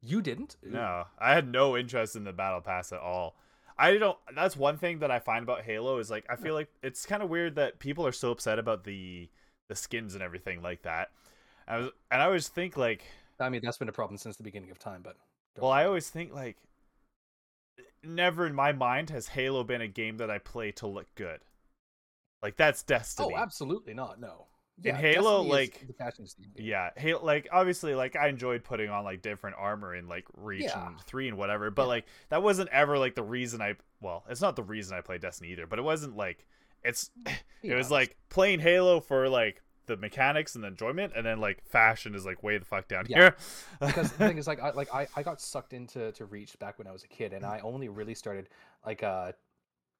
You 0.00 0.22
didn't? 0.22 0.56
No, 0.64 1.04
I 1.18 1.34
had 1.34 1.46
no 1.48 1.76
interest 1.76 2.16
in 2.16 2.24
the 2.24 2.32
battle 2.32 2.60
pass 2.60 2.92
at 2.92 3.00
all. 3.00 3.36
I 3.78 3.96
don't. 3.98 4.18
That's 4.34 4.56
one 4.56 4.76
thing 4.76 4.98
that 5.00 5.10
I 5.10 5.18
find 5.18 5.42
about 5.42 5.62
Halo 5.62 5.98
is 5.98 6.10
like 6.10 6.24
I 6.28 6.36
feel 6.36 6.54
like 6.54 6.68
it's 6.82 7.06
kind 7.06 7.22
of 7.22 7.30
weird 7.30 7.54
that 7.56 7.78
people 7.78 8.06
are 8.06 8.12
so 8.12 8.30
upset 8.30 8.58
about 8.58 8.84
the 8.84 9.28
the 9.68 9.76
skins 9.76 10.14
and 10.14 10.22
everything 10.22 10.60
like 10.62 10.82
that. 10.82 11.10
I 11.68 11.78
was, 11.78 11.90
and 12.10 12.20
I 12.20 12.24
always 12.26 12.48
think 12.48 12.76
like, 12.76 13.04
I 13.38 13.48
mean, 13.48 13.60
that's 13.62 13.78
been 13.78 13.88
a 13.88 13.92
problem 13.92 14.18
since 14.18 14.36
the 14.36 14.42
beginning 14.42 14.70
of 14.70 14.78
time. 14.78 15.02
But 15.02 15.16
well, 15.56 15.70
I 15.70 15.84
always 15.84 16.10
think 16.10 16.34
like, 16.34 16.56
never 18.04 18.46
in 18.46 18.54
my 18.54 18.72
mind 18.72 19.10
has 19.10 19.28
Halo 19.28 19.64
been 19.64 19.80
a 19.80 19.88
game 19.88 20.18
that 20.18 20.30
I 20.30 20.38
play 20.38 20.72
to 20.72 20.86
look 20.86 21.06
good. 21.14 21.40
Like 22.42 22.56
that's 22.56 22.82
oh, 22.82 22.88
Destiny. 22.88 23.34
oh, 23.34 23.38
absolutely 23.38 23.94
not. 23.94 24.20
No. 24.20 24.46
In 24.82 24.94
Halo, 24.96 25.42
Destiny 25.44 25.50
like- 25.50 25.86
the 25.86 25.92
fashion. 25.92 26.26
Yeah, 26.56 26.90
Halo, 26.96 27.24
like 27.24 27.48
obviously, 27.52 27.94
like 27.94 28.16
I 28.16 28.28
enjoyed 28.28 28.64
putting 28.64 28.90
on 28.90 29.04
like 29.04 29.22
different 29.22 29.56
armor 29.58 29.94
in 29.94 30.08
like 30.08 30.24
Reach 30.36 30.62
Yeah. 30.64 30.86
and 30.88 31.00
three 31.02 31.28
and 31.28 31.36
whatever, 31.36 31.70
but 31.70 31.82
Yeah. 31.82 31.88
like 31.88 32.06
that 32.30 32.42
wasn't 32.42 32.70
ever 32.70 32.98
like 32.98 33.14
the 33.14 33.22
reason 33.22 33.60
I. 33.60 33.76
Well, 34.00 34.24
it's 34.28 34.40
not 34.40 34.56
the 34.56 34.62
reason 34.64 34.96
I 34.96 35.00
played 35.00 35.20
Destiny 35.20 35.50
either, 35.52 35.66
but 35.66 35.78
it 35.78 35.82
wasn't 35.82 36.16
like 36.16 36.44
it's. 36.82 37.10
It 37.62 37.74
was 37.74 37.92
like 37.92 38.16
playing 38.28 38.58
Halo 38.58 38.98
for 38.98 39.28
like 39.28 39.62
the 39.86 39.96
mechanics 39.96 40.54
and 40.54 40.62
the 40.64 40.68
enjoyment, 40.68 41.12
and 41.16 41.26
then 41.26 41.40
like 41.40 41.64
fashion 41.64 42.14
is 42.14 42.24
like 42.24 42.42
way 42.42 42.58
the 42.58 42.64
fuck 42.64 42.88
down 42.88 43.06
Yeah. 43.08 43.18
here. 43.18 43.36
because 43.80 44.10
the 44.12 44.18
thing 44.28 44.38
is 44.38 44.46
like 44.46 44.60
I 44.60 44.70
like 44.70 44.92
I, 44.94 45.06
I 45.16 45.22
got 45.22 45.40
sucked 45.40 45.72
into 45.72 46.12
to 46.12 46.24
Reach 46.24 46.58
back 46.58 46.78
when 46.78 46.86
I 46.86 46.92
was 46.92 47.04
a 47.04 47.08
kid, 47.08 47.32
and 47.32 47.44
I 47.44 47.60
only 47.62 47.88
really 47.88 48.14
started 48.14 48.48
like 48.86 49.02
uh 49.02 49.32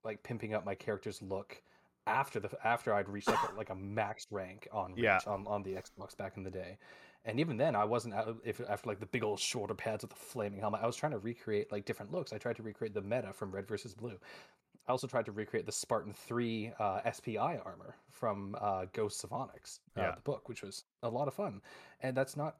like 0.04 0.22
pimping 0.22 0.54
up 0.54 0.64
my 0.64 0.74
character's 0.74 1.20
look 1.22 1.62
after 2.06 2.40
the 2.40 2.50
after 2.64 2.92
I'd 2.92 3.08
reached 3.08 3.28
like 3.28 3.52
a, 3.52 3.54
like 3.56 3.70
a 3.70 3.74
max 3.76 4.26
rank 4.30 4.66
on 4.72 4.92
Reach 4.94 5.04
Yeah. 5.04 5.20
on, 5.26 5.46
on 5.46 5.62
the 5.62 5.72
Xbox 5.74 6.16
back 6.16 6.36
in 6.36 6.42
the 6.42 6.50
day. 6.50 6.78
And 7.24 7.38
even 7.38 7.56
then, 7.56 7.76
I 7.76 7.84
wasn't 7.84 8.14
out 8.14 8.36
if 8.44 8.60
after 8.68 8.88
like 8.88 8.98
the 8.98 9.06
big 9.06 9.22
old 9.22 9.38
shoulder 9.38 9.74
pads 9.74 10.02
with 10.02 10.10
the 10.10 10.16
flaming 10.16 10.58
helmet. 10.58 10.80
I 10.82 10.86
was 10.86 10.96
trying 10.96 11.12
to 11.12 11.18
recreate 11.18 11.70
like 11.70 11.84
different 11.84 12.10
looks. 12.10 12.32
I 12.32 12.38
tried 12.38 12.56
to 12.56 12.64
recreate 12.64 12.94
the 12.94 13.00
meta 13.00 13.32
from 13.32 13.52
Red 13.52 13.68
versus 13.68 13.94
Blue. 13.94 14.18
I 14.88 14.90
also 14.92 15.06
tried 15.06 15.26
to 15.26 15.32
recreate 15.32 15.64
the 15.66 15.72
Spartan 15.72 16.12
Three 16.12 16.72
uh, 16.80 17.00
SPI 17.10 17.36
armor 17.64 17.94
from 18.10 18.56
uh, 18.60 18.86
Ghosts 18.92 19.22
of 19.24 19.32
Onyx, 19.32 19.80
uh, 19.96 20.00
Yeah. 20.02 20.14
the 20.16 20.20
book, 20.22 20.48
which 20.48 20.62
was 20.62 20.84
a 21.02 21.08
lot 21.08 21.28
of 21.28 21.34
fun. 21.34 21.60
And 22.02 22.16
that's 22.16 22.36
not 22.36 22.56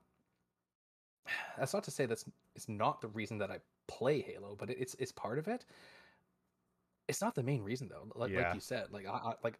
that's 1.59 1.73
not 1.75 1.85
to 1.85 1.91
say 1.91 2.07
that's 2.07 2.25
it's 2.55 2.69
not 2.69 3.01
the 3.01 3.09
reason 3.09 3.39
that 3.39 3.51
I 3.51 3.59
play 3.89 4.21
Halo, 4.21 4.57
but 4.59 4.71
it, 4.71 4.77
it's 4.81 4.95
it's 4.99 5.13
part 5.13 5.39
of 5.39 5.49
it. 5.49 5.65
It's 7.09 7.21
not 7.21 7.35
the 7.35 7.43
main 7.43 7.63
reason 7.63 7.89
though. 7.89 8.09
Like 8.15 8.31
Yeah. 8.31 8.47
like 8.47 8.55
you 8.55 8.61
said, 8.61 8.87
like 8.93 9.07
I, 9.07 9.11
I 9.11 9.35
like 9.43 9.59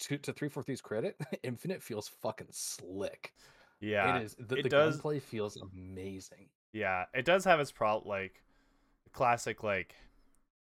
to 0.00 0.18
to 0.18 0.32
three 0.32 0.48
four 0.48 0.62
three's 0.62 0.80
credit, 0.80 1.16
Infinite 1.42 1.82
feels 1.82 2.08
fucking 2.08 2.48
slick. 2.50 3.32
Yeah. 3.80 4.16
it 4.16 4.22
is. 4.24 4.36
The, 4.38 4.56
it 4.56 4.62
the 4.62 4.68
does- 4.68 4.94
gunplay 4.96 5.18
feels 5.20 5.56
amazing. 5.56 6.48
Yeah, 6.72 7.04
it 7.14 7.24
does 7.24 7.44
have 7.44 7.58
its 7.60 7.72
problem, 7.72 8.08
like 8.08 8.42
classic, 9.12 9.62
like 9.62 9.94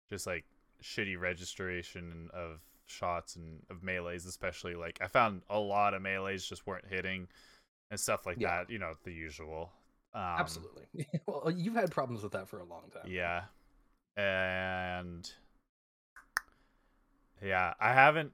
just 0.09 0.25
like 0.25 0.45
shitty 0.83 1.19
registration 1.19 2.29
of 2.33 2.59
shots 2.87 3.35
and 3.35 3.61
of 3.69 3.83
melee's, 3.83 4.25
especially. 4.25 4.75
Like 4.75 4.97
I 5.01 5.07
found 5.07 5.41
a 5.49 5.59
lot 5.59 5.93
of 5.93 6.01
melee's 6.01 6.45
just 6.45 6.65
weren't 6.67 6.85
hitting 6.87 7.27
and 7.91 7.99
stuff 7.99 8.25
like 8.25 8.37
Yeah. 8.39 8.57
that. 8.57 8.69
You 8.69 8.79
know, 8.79 8.93
the 9.03 9.11
usual. 9.13 9.71
Um, 10.13 10.21
Absolutely. 10.21 11.07
well, 11.27 11.51
you've 11.55 11.75
had 11.75 11.91
problems 11.91 12.23
with 12.23 12.31
that 12.31 12.47
for 12.47 12.59
a 12.59 12.65
long 12.65 12.83
time. 12.91 13.03
Yeah, 13.11 13.43
and 14.17 15.31
yeah, 17.43 17.73
I 17.79 17.93
haven't 17.93 18.31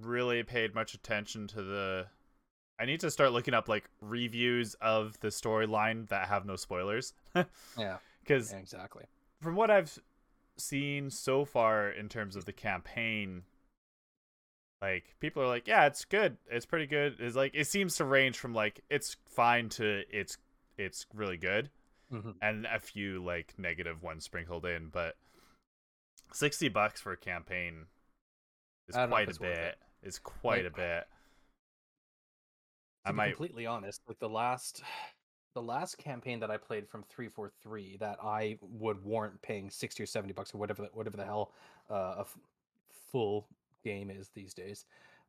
really 0.00 0.42
paid 0.42 0.74
much 0.74 0.94
attention 0.94 1.46
to 1.48 1.62
the. 1.62 2.06
I 2.78 2.84
need 2.84 3.00
to 3.00 3.10
start 3.10 3.32
looking 3.32 3.54
up 3.54 3.68
like 3.68 3.88
reviews 4.00 4.74
of 4.80 5.18
the 5.20 5.28
storyline 5.28 6.08
that 6.08 6.28
have 6.28 6.44
no 6.46 6.56
spoilers. 6.56 7.12
Yeah. 7.78 7.96
because 8.22 8.52
yeah, 8.52 8.58
exactly. 8.58 9.04
from 9.40 9.54
what 9.54 9.70
I've 9.70 9.96
seen 10.58 11.10
so 11.10 11.44
far 11.44 11.90
in 11.90 12.08
terms 12.08 12.36
of 12.36 12.44
the 12.44 12.52
campaign, 12.52 13.42
like 14.80 15.14
people 15.20 15.42
are 15.42 15.48
like, 15.48 15.66
yeah, 15.68 15.86
it's 15.86 16.04
good, 16.04 16.36
it's 16.50 16.66
pretty 16.66 16.86
good. 16.86 17.16
It's 17.20 17.36
like 17.36 17.52
it 17.54 17.66
seems 17.66 17.96
to 17.96 18.04
range 18.04 18.38
from 18.38 18.54
like 18.54 18.80
it's 18.90 19.16
fine 19.26 19.68
to 19.70 20.02
it's 20.10 20.38
it's 20.78 21.06
really 21.14 21.36
good, 21.36 21.70
Mhm. 22.12 22.36
and 22.42 22.66
a 22.66 22.80
few 22.80 23.22
like 23.24 23.54
negative 23.58 24.02
ones 24.02 24.24
sprinkled 24.24 24.66
in. 24.66 24.88
But 24.88 25.16
sixty 26.32 26.68
bucks 26.68 27.00
for 27.00 27.12
a 27.12 27.16
campaign 27.16 27.86
is 28.88 28.96
I 28.96 29.00
don't 29.02 29.10
know 29.10 29.16
if 29.16 29.18
quite 29.18 29.26
a 29.26 29.30
it's 29.30 29.38
bit. 29.38 29.78
Is 30.02 30.18
quite 30.18 30.64
Like, 30.64 30.72
a 30.72 30.76
bit. 30.76 31.08
I 33.04 33.10
be 33.12 33.16
might. 33.16 33.28
completely 33.36 33.66
honest, 33.66 34.00
like 34.08 34.18
the 34.18 34.28
last 34.28 34.82
the 35.54 35.62
last 35.62 35.98
campaign 35.98 36.40
that 36.40 36.50
I 36.50 36.56
played 36.56 36.88
from 36.88 37.02
343 37.04 37.96
that 38.00 38.18
I 38.22 38.58
would 38.62 39.04
warrant 39.04 39.40
paying 39.42 39.70
60 39.70 40.02
or 40.02 40.06
70 40.06 40.32
bucks 40.32 40.54
or 40.54 40.58
whatever 40.58 40.82
the, 40.82 40.88
whatever 40.92 41.16
the 41.16 41.24
hell 41.24 41.52
uh, 41.90 42.14
a 42.18 42.20
f- 42.20 42.38
full 43.10 43.48
game 43.84 44.10
is 44.10 44.28
these 44.30 44.54
days 44.54 44.86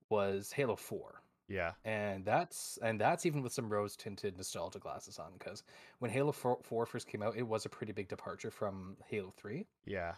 was 0.09 0.51
Halo 0.51 0.75
4. 0.75 1.21
Yeah, 1.49 1.73
And 1.85 2.23
that's 2.23 2.77
and 2.81 2.99
that's 2.99 3.25
even 3.25 3.41
with 3.43 3.51
some 3.51 3.69
rose 3.69 3.95
tinted 3.97 4.37
nostalgia 4.37 4.79
glasses 4.79 5.19
on 5.19 5.33
because 5.37 5.63
when 5.99 6.09
Halo 6.11 6.31
4, 6.31 6.59
4 6.63 6.85
first 6.85 7.07
came 7.07 7.21
out, 7.21 7.35
it 7.35 7.43
was 7.43 7.65
a 7.65 7.69
pretty 7.69 7.91
big 7.91 8.07
departure 8.07 8.51
from 8.51 8.95
Halo 9.07 9.33
3. 9.35 9.67
yeah, 9.85 10.13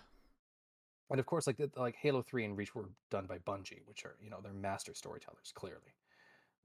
And 1.10 1.20
of 1.20 1.26
course, 1.26 1.48
like 1.48 1.60
like 1.76 1.96
Halo 1.96 2.22
Three 2.22 2.46
and 2.46 2.58
Reach 2.58 2.74
were 2.76 2.90
done 3.12 3.26
by 3.28 3.38
Bungie, 3.40 3.82
which 3.86 4.06
are 4.06 4.16
you 4.22 4.30
know 4.30 4.40
they're 4.42 4.54
master 4.54 4.94
storytellers 4.94 5.52
clearly. 5.54 5.94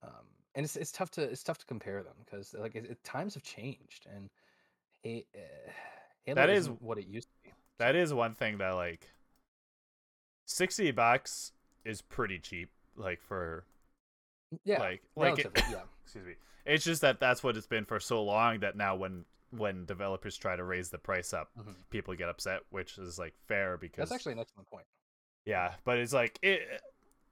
Um, 0.03 0.27
and 0.55 0.65
it's 0.65 0.77
it's 0.77 0.93
tough 0.93 1.11
to 1.13 1.23
it's 1.23 1.43
tough 1.43 1.59
to 1.59 1.67
compare 1.67 2.03
them 2.03 2.15
because 2.25 2.55
like 2.59 2.75
it, 2.75 2.87
it- 2.91 3.05
times 3.05 3.35
have 3.35 3.43
changed 3.43 4.07
and 4.15 4.29
it, 5.03 5.27
uh, 5.35 5.71
Halo 6.25 6.35
That 6.47 6.67
what 6.81 6.99
it 6.99 7.07
used 7.07 7.29
to 7.29 7.35
be. 7.49 7.55
that 7.79 7.97
is 7.97 8.13
one 8.13 8.35
thing 8.35 8.59
that 8.59 8.71
like 8.71 9.09
sixty 10.47 10.91
bucks 10.91 11.53
is 11.85 12.03
pretty 12.03 12.39
cheap. 12.39 12.71
Like 12.97 13.21
for 13.23 13.65
Yeah, 14.65 14.81
like 14.81 15.03
like 15.17 15.39
it, 15.39 15.51
yeah. 15.71 15.83
excuse 16.05 16.27
me 16.27 16.35
it's 16.67 16.85
just 16.85 17.01
that 17.01 17.19
that's 17.21 17.43
what 17.43 17.57
it's 17.57 17.67
been 17.67 17.85
for 17.87 17.99
so 17.99 18.23
long 18.23 18.61
that 18.61 18.77
now 18.77 18.95
when 18.95 19.25
when 19.51 19.87
developers 19.87 20.37
try 20.37 20.55
to 20.55 20.63
raise 20.63 20.91
the 20.91 20.99
price 20.99 21.33
up 21.33 21.49
Mhm. 21.59 21.75
people 21.89 22.15
get 22.15 22.29
upset 22.29 22.61
which 22.71 22.99
is 22.99 23.19
like 23.19 23.33
fair 23.49 23.79
because 23.79 24.11
That's 24.11 24.13
actually 24.21 24.33
an 24.35 24.41
excellent 24.41 24.69
point. 24.69 24.85
yeah 25.47 25.75
but 25.85 25.99
it's 25.99 26.13
like 26.13 26.39
it, 26.43 26.61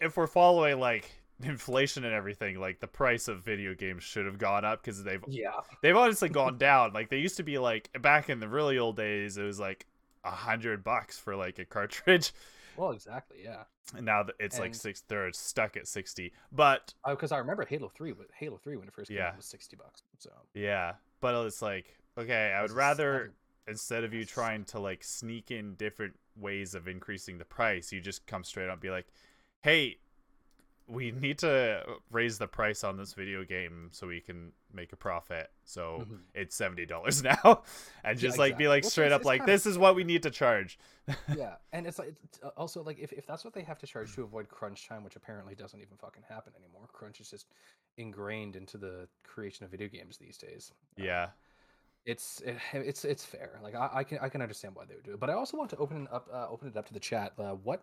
if 0.00 0.16
we're 0.16 0.26
following 0.26 0.80
like 0.80 1.10
inflation 1.42 2.04
and 2.04 2.12
everything 2.14 2.58
like 2.58 2.80
the 2.80 2.86
price 2.88 3.28
of 3.28 3.40
video 3.44 3.74
games 3.74 4.02
should 4.02 4.26
have 4.26 4.38
gone 4.38 4.64
up 4.64 4.82
because 4.82 5.02
they've 5.04 5.22
Yeah, 5.28 5.50
they've 5.82 5.96
honestly 5.96 6.28
gone 6.28 6.58
down 6.58 6.92
like 6.92 7.10
they 7.10 7.18
used 7.18 7.36
to 7.36 7.42
be 7.44 7.58
like 7.58 7.90
back 8.02 8.28
in 8.28 8.40
the 8.40 8.48
really 8.48 8.78
old 8.78 8.96
days 8.96 9.36
it 9.38 9.44
was 9.44 9.60
like 9.60 9.86
a 10.24 10.30
hundred 10.30 10.82
bucks 10.82 11.18
for 11.18 11.36
like 11.36 11.58
a 11.60 11.64
cartridge 11.64 12.32
well, 12.76 12.90
exactly. 12.90 13.38
Yeah, 13.44 13.64
and 13.96 14.04
now 14.04 14.24
it's 14.40 14.58
like 14.58 14.74
six 14.74 15.02
they're 15.08 15.32
stuck 15.32 15.76
at 15.76 15.86
60 15.88 16.32
but 16.52 16.92
oh, 17.04 17.10
because 17.10 17.30
I 17.32 17.38
remember 17.38 17.64
Halo 17.64 17.88
Three. 17.88 18.12
But 18.12 18.26
Halo 18.36 18.56
Three 18.56 18.76
when 18.76 18.88
it 18.88 18.94
first 18.94 19.08
came 19.08 19.18
Yeah. 19.18 19.28
out 19.28 19.36
was 19.36 19.46
sixty 19.46 19.76
bucks. 19.76 20.02
So 20.18 20.30
yeah 20.54 20.94
but 21.20 21.34
it's 21.46 21.62
like 21.62 21.96
okay 22.18 22.52
i 22.56 22.62
would 22.62 22.70
rather 22.72 23.18
seven- 23.18 23.32
instead 23.68 24.02
of 24.04 24.12
you 24.14 24.24
trying 24.24 24.64
to 24.64 24.80
like 24.80 25.04
sneak 25.04 25.50
in 25.52 25.74
different 25.74 26.14
ways 26.36 26.74
of 26.74 26.88
increasing 26.88 27.38
the 27.38 27.44
price 27.44 27.92
you 27.92 28.00
just 28.00 28.26
come 28.26 28.42
straight 28.44 28.66
up 28.68 28.72
and 28.74 28.80
be 28.80 28.90
like 28.90 29.06
hey 29.62 29.96
we 30.88 31.10
need 31.12 31.38
to 31.38 31.82
raise 32.10 32.38
the 32.38 32.46
price 32.46 32.82
on 32.82 32.96
this 32.96 33.12
video 33.12 33.44
game 33.44 33.90
so 33.92 34.06
we 34.06 34.20
can 34.20 34.52
make 34.72 34.92
a 34.92 34.96
profit 34.96 35.50
so 35.64 36.04
Mhm. 36.04 36.18
it's 36.34 36.56
$70 36.56 37.22
now 37.44 37.62
and 38.04 38.18
Yeah, 38.18 38.20
just 38.20 38.38
like 38.38 38.56
be 38.56 38.68
like 38.68 38.84
Well, 38.84 38.90
straight 38.90 39.12
up 39.12 39.24
like 39.24 39.44
this 39.46 39.66
is 39.66 39.76
what 39.78 39.94
we 39.94 40.04
need 40.04 40.22
to 40.22 40.30
charge 40.30 40.78
yeah, 41.36 41.54
and 41.72 41.86
it's 41.86 41.98
like 41.98 42.14
it's 42.24 42.40
uh, 42.42 42.50
also 42.56 42.82
like 42.82 42.98
if, 42.98 43.12
if 43.12 43.26
that's 43.26 43.44
what 43.44 43.54
they 43.54 43.62
have 43.62 43.78
to 43.78 43.86
charge 43.86 44.14
to 44.14 44.22
avoid 44.22 44.48
crunch 44.48 44.88
time, 44.88 45.04
which 45.04 45.16
apparently 45.16 45.54
doesn't 45.54 45.80
even 45.80 45.96
fucking 45.98 46.22
happen 46.28 46.52
anymore. 46.58 46.88
Crunch 46.92 47.20
is 47.20 47.30
just 47.30 47.46
ingrained 47.96 48.56
into 48.56 48.78
the 48.78 49.08
creation 49.24 49.64
of 49.64 49.70
video 49.70 49.88
games 49.88 50.16
these 50.18 50.38
days. 50.38 50.72
Uh, 51.00 51.04
yeah 51.04 51.28
it's 52.06 52.40
it, 52.46 52.56
it's 52.72 53.04
it's 53.04 53.24
fair. 53.24 53.58
Like 53.62 53.74
I, 53.74 53.90
I 53.94 54.04
can 54.04 54.18
I 54.20 54.28
can 54.28 54.42
understand 54.42 54.74
why 54.74 54.84
they 54.86 54.94
would 54.94 55.04
do 55.04 55.14
it, 55.14 55.20
but 55.20 55.30
I 55.30 55.34
also 55.34 55.56
want 55.56 55.70
to 55.70 55.76
open 55.76 56.02
it 56.04 56.12
up 56.12 56.28
uh, 56.32 56.46
open 56.48 56.68
it 56.68 56.76
up 56.76 56.86
to 56.86 56.94
the 56.94 57.00
chat. 57.00 57.32
Uh, 57.38 57.52
what 57.52 57.82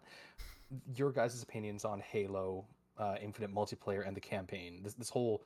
your 0.95 1.11
guys' 1.11 1.41
opinions 1.43 1.85
on 1.85 1.99
Halo 1.99 2.65
uh, 2.97 3.15
Infinite 3.21 3.53
multiplayer 3.53 4.07
and 4.07 4.15
the 4.15 4.21
campaign? 4.21 4.81
This 4.83 4.93
this 4.93 5.09
whole 5.09 5.43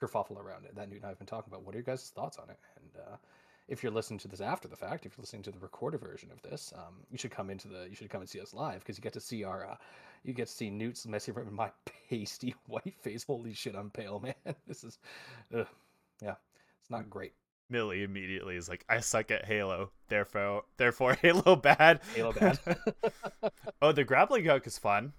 kerfuffle 0.00 0.36
around 0.38 0.64
it 0.64 0.74
that 0.74 0.88
Newt 0.88 0.96
and 0.98 1.06
I 1.06 1.08
have 1.08 1.18
been 1.18 1.26
talking 1.26 1.52
about. 1.52 1.64
What 1.64 1.74
are 1.74 1.78
your 1.78 1.84
guys' 1.84 2.10
thoughts 2.14 2.38
on 2.38 2.50
it? 2.50 2.58
And 2.76 2.90
uh, 3.06 3.16
if 3.68 3.82
you're 3.82 3.92
listening 3.92 4.18
to 4.20 4.28
this 4.28 4.40
after 4.40 4.66
the 4.68 4.76
fact, 4.76 5.06
if 5.06 5.16
you're 5.16 5.22
listening 5.22 5.42
to 5.44 5.50
the 5.52 5.58
recorded 5.60 6.00
version 6.00 6.30
of 6.32 6.42
this, 6.42 6.72
um, 6.76 6.94
you 7.10 7.16
should 7.18 7.30
come 7.30 7.50
into 7.50 7.68
the 7.68 7.86
you 7.88 7.94
should 7.94 8.10
come 8.10 8.20
and 8.20 8.28
see 8.28 8.40
us 8.40 8.52
live 8.54 8.80
because 8.80 8.96
you 8.98 9.02
get 9.02 9.12
to 9.14 9.20
see 9.20 9.44
our 9.44 9.66
uh, 9.70 9.76
you 10.24 10.32
get 10.32 10.48
to 10.48 10.52
see 10.52 10.70
Newt's 10.70 11.06
messing 11.06 11.34
around 11.34 11.46
with 11.46 11.54
my 11.54 11.70
pasty 12.10 12.54
white 12.66 12.94
face. 13.00 13.24
Holy 13.24 13.54
shit, 13.54 13.74
I'm 13.76 13.90
pale, 13.90 14.18
man. 14.46 14.54
This 14.66 14.84
is, 14.84 14.98
ugh, 15.56 15.66
yeah, 16.22 16.34
it's 16.80 16.90
not 16.90 17.08
great. 17.08 17.32
millie 17.70 18.02
immediately 18.02 18.56
is 18.56 18.68
like 18.68 18.84
i 18.88 19.00
suck 19.00 19.30
at 19.30 19.46
halo 19.46 19.90
therefore 20.08 20.62
therefore 20.76 21.14
halo 21.22 21.56
bad 21.56 22.00
Halo 22.14 22.32
bad. 22.32 22.58
oh 23.80 23.92
the 23.92 24.04
grappling 24.04 24.44
hook 24.44 24.66
is 24.66 24.76
fun 24.78 25.12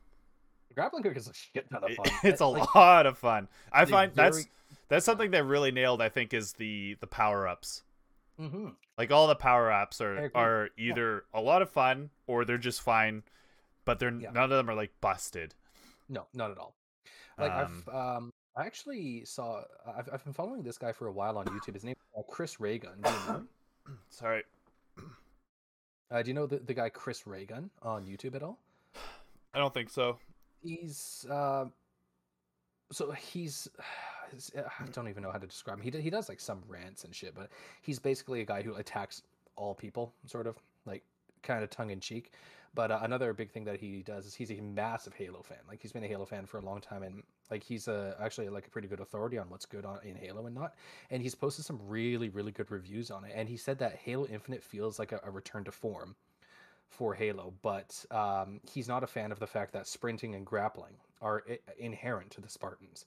Grappling 0.74 1.04
hook 1.04 1.16
is 1.18 1.28
a 1.28 1.34
shit 1.34 1.70
ton 1.70 1.84
of 1.84 1.92
It- 1.92 1.98
fun. 1.98 2.06
it's 2.24 2.42
a 2.42 2.46
Like, 2.46 2.74
lot 2.76 3.06
of 3.06 3.18
fun. 3.18 3.48
I 3.72 3.86
find 3.86 4.14
that's 4.16 4.38
very- 4.38 4.50
that's 4.90 5.06
something 5.06 5.32
that 5.32 5.44
really 5.46 5.72
nailed. 5.72 6.02
I 6.02 6.10
think 6.10 6.34
is 6.34 6.54
the 6.54 6.96
the 7.00 7.08
power 7.08 7.48
ups. 7.48 7.84
mhm. 8.40 8.76
Like 8.98 9.12
all 9.12 9.28
the 9.28 9.36
power 9.36 9.72
ups 9.72 10.02
are 10.02 10.30
are 10.36 10.70
either 10.78 11.26
a 11.34 11.42
lot 11.42 11.62
of 11.62 11.70
fun 11.70 12.10
or 12.28 12.46
they're 12.46 12.58
just 12.58 12.82
fine, 12.82 13.24
but 13.86 14.00
they're 14.00 14.12
Yeah. 14.14 14.32
none 14.32 14.44
of 14.46 14.50
them 14.52 14.70
are 14.70 14.76
like 14.76 14.92
busted. 15.02 15.56
No, 16.10 16.28
not 16.34 16.52
at 16.52 16.58
all. 16.58 16.76
Like 17.38 17.52
Um, 17.52 17.84
I've 17.88 17.96
um 17.96 18.34
I 18.56 18.66
actually 18.66 19.26
saw 19.26 19.64
I've 19.88 20.10
I've 20.14 20.24
been 20.24 20.34
following 20.34 20.62
this 20.64 20.78
guy 20.78 20.92
for 20.92 21.08
a 21.08 21.12
while 21.12 21.38
on 21.40 21.46
YouTube. 21.48 21.74
His 21.74 21.84
name 21.84 21.96
is 21.98 22.20
uh, 22.20 22.24
Chris 22.32 22.60
Raygun. 22.60 23.02
Do 23.02 23.10
you 23.10 23.16
know? 23.28 23.44
Sorry, 24.10 24.44
Uh, 26.12 26.22
do 26.22 26.28
you 26.30 26.34
know 26.36 26.46
the, 26.46 26.58
the 26.60 26.74
guy 26.74 26.90
Chris 26.90 27.26
Raygun 27.26 27.72
on 27.82 28.06
YouTube 28.06 28.36
at 28.36 28.44
all? 28.44 28.60
I 29.54 29.58
don't 29.58 29.74
think 29.74 29.90
so. 29.90 30.20
He's 30.64 31.26
uh, 31.30 31.66
so 32.92 33.12
he's 33.12 33.68
uh, 34.58 34.62
I 34.80 34.86
don't 34.92 35.08
even 35.10 35.24
know 35.24 35.32
how 35.32 35.38
to 35.38 35.48
describe 35.48 35.80
him. 35.80 35.92
He 35.92 36.02
he 36.02 36.10
does 36.10 36.30
like 36.30 36.40
some 36.40 36.64
rants 36.68 37.04
and 37.04 37.14
shit, 37.14 37.36
but 37.36 37.50
he's 37.82 38.00
basically 38.00 38.42
a 38.42 38.46
guy 38.46 38.62
who 38.62 38.76
attacks 38.76 39.22
all 39.56 39.74
people, 39.76 40.14
sort 40.26 40.48
of 40.48 40.58
like 40.86 41.04
kind 41.42 41.64
of 41.64 41.70
tongue 41.70 41.92
in 41.92 42.00
cheek. 42.00 42.32
But 42.76 42.90
uh, 42.90 43.00
another 43.04 43.34
big 43.34 43.52
thing 43.52 43.66
that 43.66 43.80
he 43.80 44.02
does 44.02 44.26
is 44.26 44.34
he's 44.34 44.50
a 44.50 44.60
massive 44.60 45.14
Halo 45.14 45.44
fan. 45.44 45.60
Like 45.68 45.80
he's 45.80 45.92
been 45.92 46.04
a 46.04 46.08
Halo 46.08 46.26
fan 46.26 46.48
for 46.48 46.58
a 46.58 46.62
long 46.66 46.82
time, 46.82 47.04
and 47.04 47.22
like 47.52 47.64
he's 47.64 47.88
a, 47.88 48.16
actually 48.20 48.50
like 48.50 48.66
a 48.66 48.70
pretty 48.72 48.88
good 48.88 49.00
authority 49.00 49.38
on 49.38 49.48
what's 49.50 49.66
good 49.68 49.86
on 49.86 50.00
in 50.04 50.16
Halo 50.16 50.48
and 50.48 50.56
not. 50.56 50.74
And 51.12 51.22
he's 51.22 51.36
posted 51.36 51.66
some 51.66 51.80
really 51.88 52.30
really 52.30 52.52
good 52.52 52.72
reviews 52.72 53.12
on 53.12 53.26
it. 53.26 53.34
And 53.36 53.48
he 53.48 53.58
said 53.58 53.78
that 53.80 53.98
Halo 53.98 54.26
Infinite 54.26 54.64
feels 54.64 54.98
like 54.98 55.12
a, 55.12 55.20
a 55.24 55.30
return 55.30 55.64
to 55.66 55.72
form 55.72 56.16
for 56.98 57.14
Halo, 57.14 57.54
but 57.62 58.06
um, 58.12 58.60
he's 58.72 58.88
not 58.88 59.04
a 59.04 59.08
fan 59.08 59.32
of 59.32 59.40
the 59.40 59.48
fact 59.48 59.74
that 59.74 59.88
sprinting 59.88 60.36
and 60.36 60.46
grappling 60.46 60.94
are 61.22 61.44
I- 61.50 61.60
inherent 61.78 62.32
to 62.32 62.42
the 62.42 62.50
Spartans. 62.50 63.06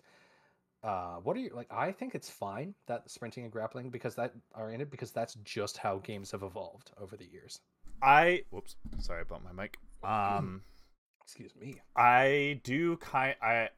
Uh, 0.83 1.17
what 1.17 1.37
are 1.37 1.41
you 1.41 1.51
like? 1.55 1.69
I 1.71 1.93
think 1.93 2.15
it's 2.15 2.29
fine 2.29 2.75
that 2.87 3.11
sprinting 3.11 3.45
and 3.45 3.53
grappling 3.53 3.91
because 3.91 4.15
that 4.17 4.33
are 4.55 4.71
in 4.71 4.81
it 4.81 4.91
because 4.91 5.11
that's 5.11 5.35
just 5.45 5.79
how 5.79 5.99
games 5.99 6.31
have 6.33 6.43
evolved 6.43 6.91
over 7.01 7.17
the 7.17 7.27
years. 7.27 7.61
I 8.03 8.43
whoops, 8.51 8.77
sorry 8.99 9.23
about 9.23 9.43
my 9.43 9.53
mic. 9.53 9.79
Um, 10.05 10.63
Excuse 11.23 11.57
me. 11.57 11.81
I 11.97 12.61
do 12.63 12.97
kind 12.99 13.35
I. 13.43 13.71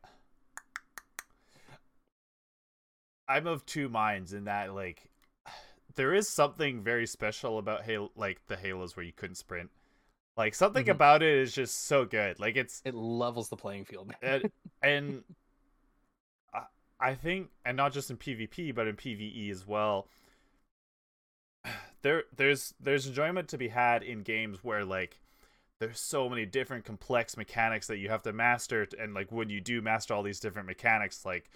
I'm 3.26 3.46
of 3.46 3.64
two 3.64 3.88
minds 3.88 4.32
in 4.32 4.44
that 4.44 4.74
like 4.74 5.08
there 5.94 6.14
is 6.14 6.28
something 6.28 6.82
very 6.82 7.06
special 7.06 7.58
about 7.58 7.84
Halo, 7.84 8.10
like 8.16 8.40
the 8.48 8.56
Halos 8.56 8.96
where 8.96 9.06
you 9.06 9.12
couldn't 9.12 9.36
sprint. 9.36 9.70
Like 10.38 10.54
something 10.54 10.86
Mhm. 10.86 10.90
about 10.92 11.22
it 11.24 11.36
is 11.36 11.52
just 11.52 11.86
so 11.86 12.04
good. 12.04 12.38
Like 12.38 12.56
it's 12.56 12.80
It 12.84 12.94
levels 12.94 13.48
the 13.48 13.56
playing 13.56 13.84
field. 13.84 14.14
and, 14.22 14.50
and 14.80 15.24
I, 16.54 16.62
I 17.00 17.14
think, 17.16 17.50
and 17.64 17.76
not 17.76 17.92
just 17.92 18.08
in 18.08 18.16
PvP, 18.16 18.72
but 18.72 18.86
in 18.86 18.96
PvE 18.96 19.50
as 19.50 19.66
well. 19.66 20.06
There, 22.02 22.22
there's 22.36 22.74
there's 22.78 23.08
enjoyment 23.08 23.48
to 23.48 23.58
be 23.58 23.66
had 23.68 24.04
in 24.04 24.22
games 24.22 24.62
where 24.62 24.84
like 24.84 25.18
there's 25.80 25.98
so 25.98 26.28
many 26.28 26.46
different 26.46 26.84
complex 26.84 27.36
mechanics 27.36 27.88
that 27.88 27.98
you 27.98 28.08
have 28.08 28.22
to 28.22 28.32
master, 28.32 28.86
and 29.00 29.14
like 29.14 29.32
when 29.32 29.50
you 29.50 29.60
do 29.60 29.82
master 29.82 30.14
all 30.14 30.22
these 30.22 30.38
different 30.38 30.68
mechanics, 30.68 31.26
like 31.26 31.50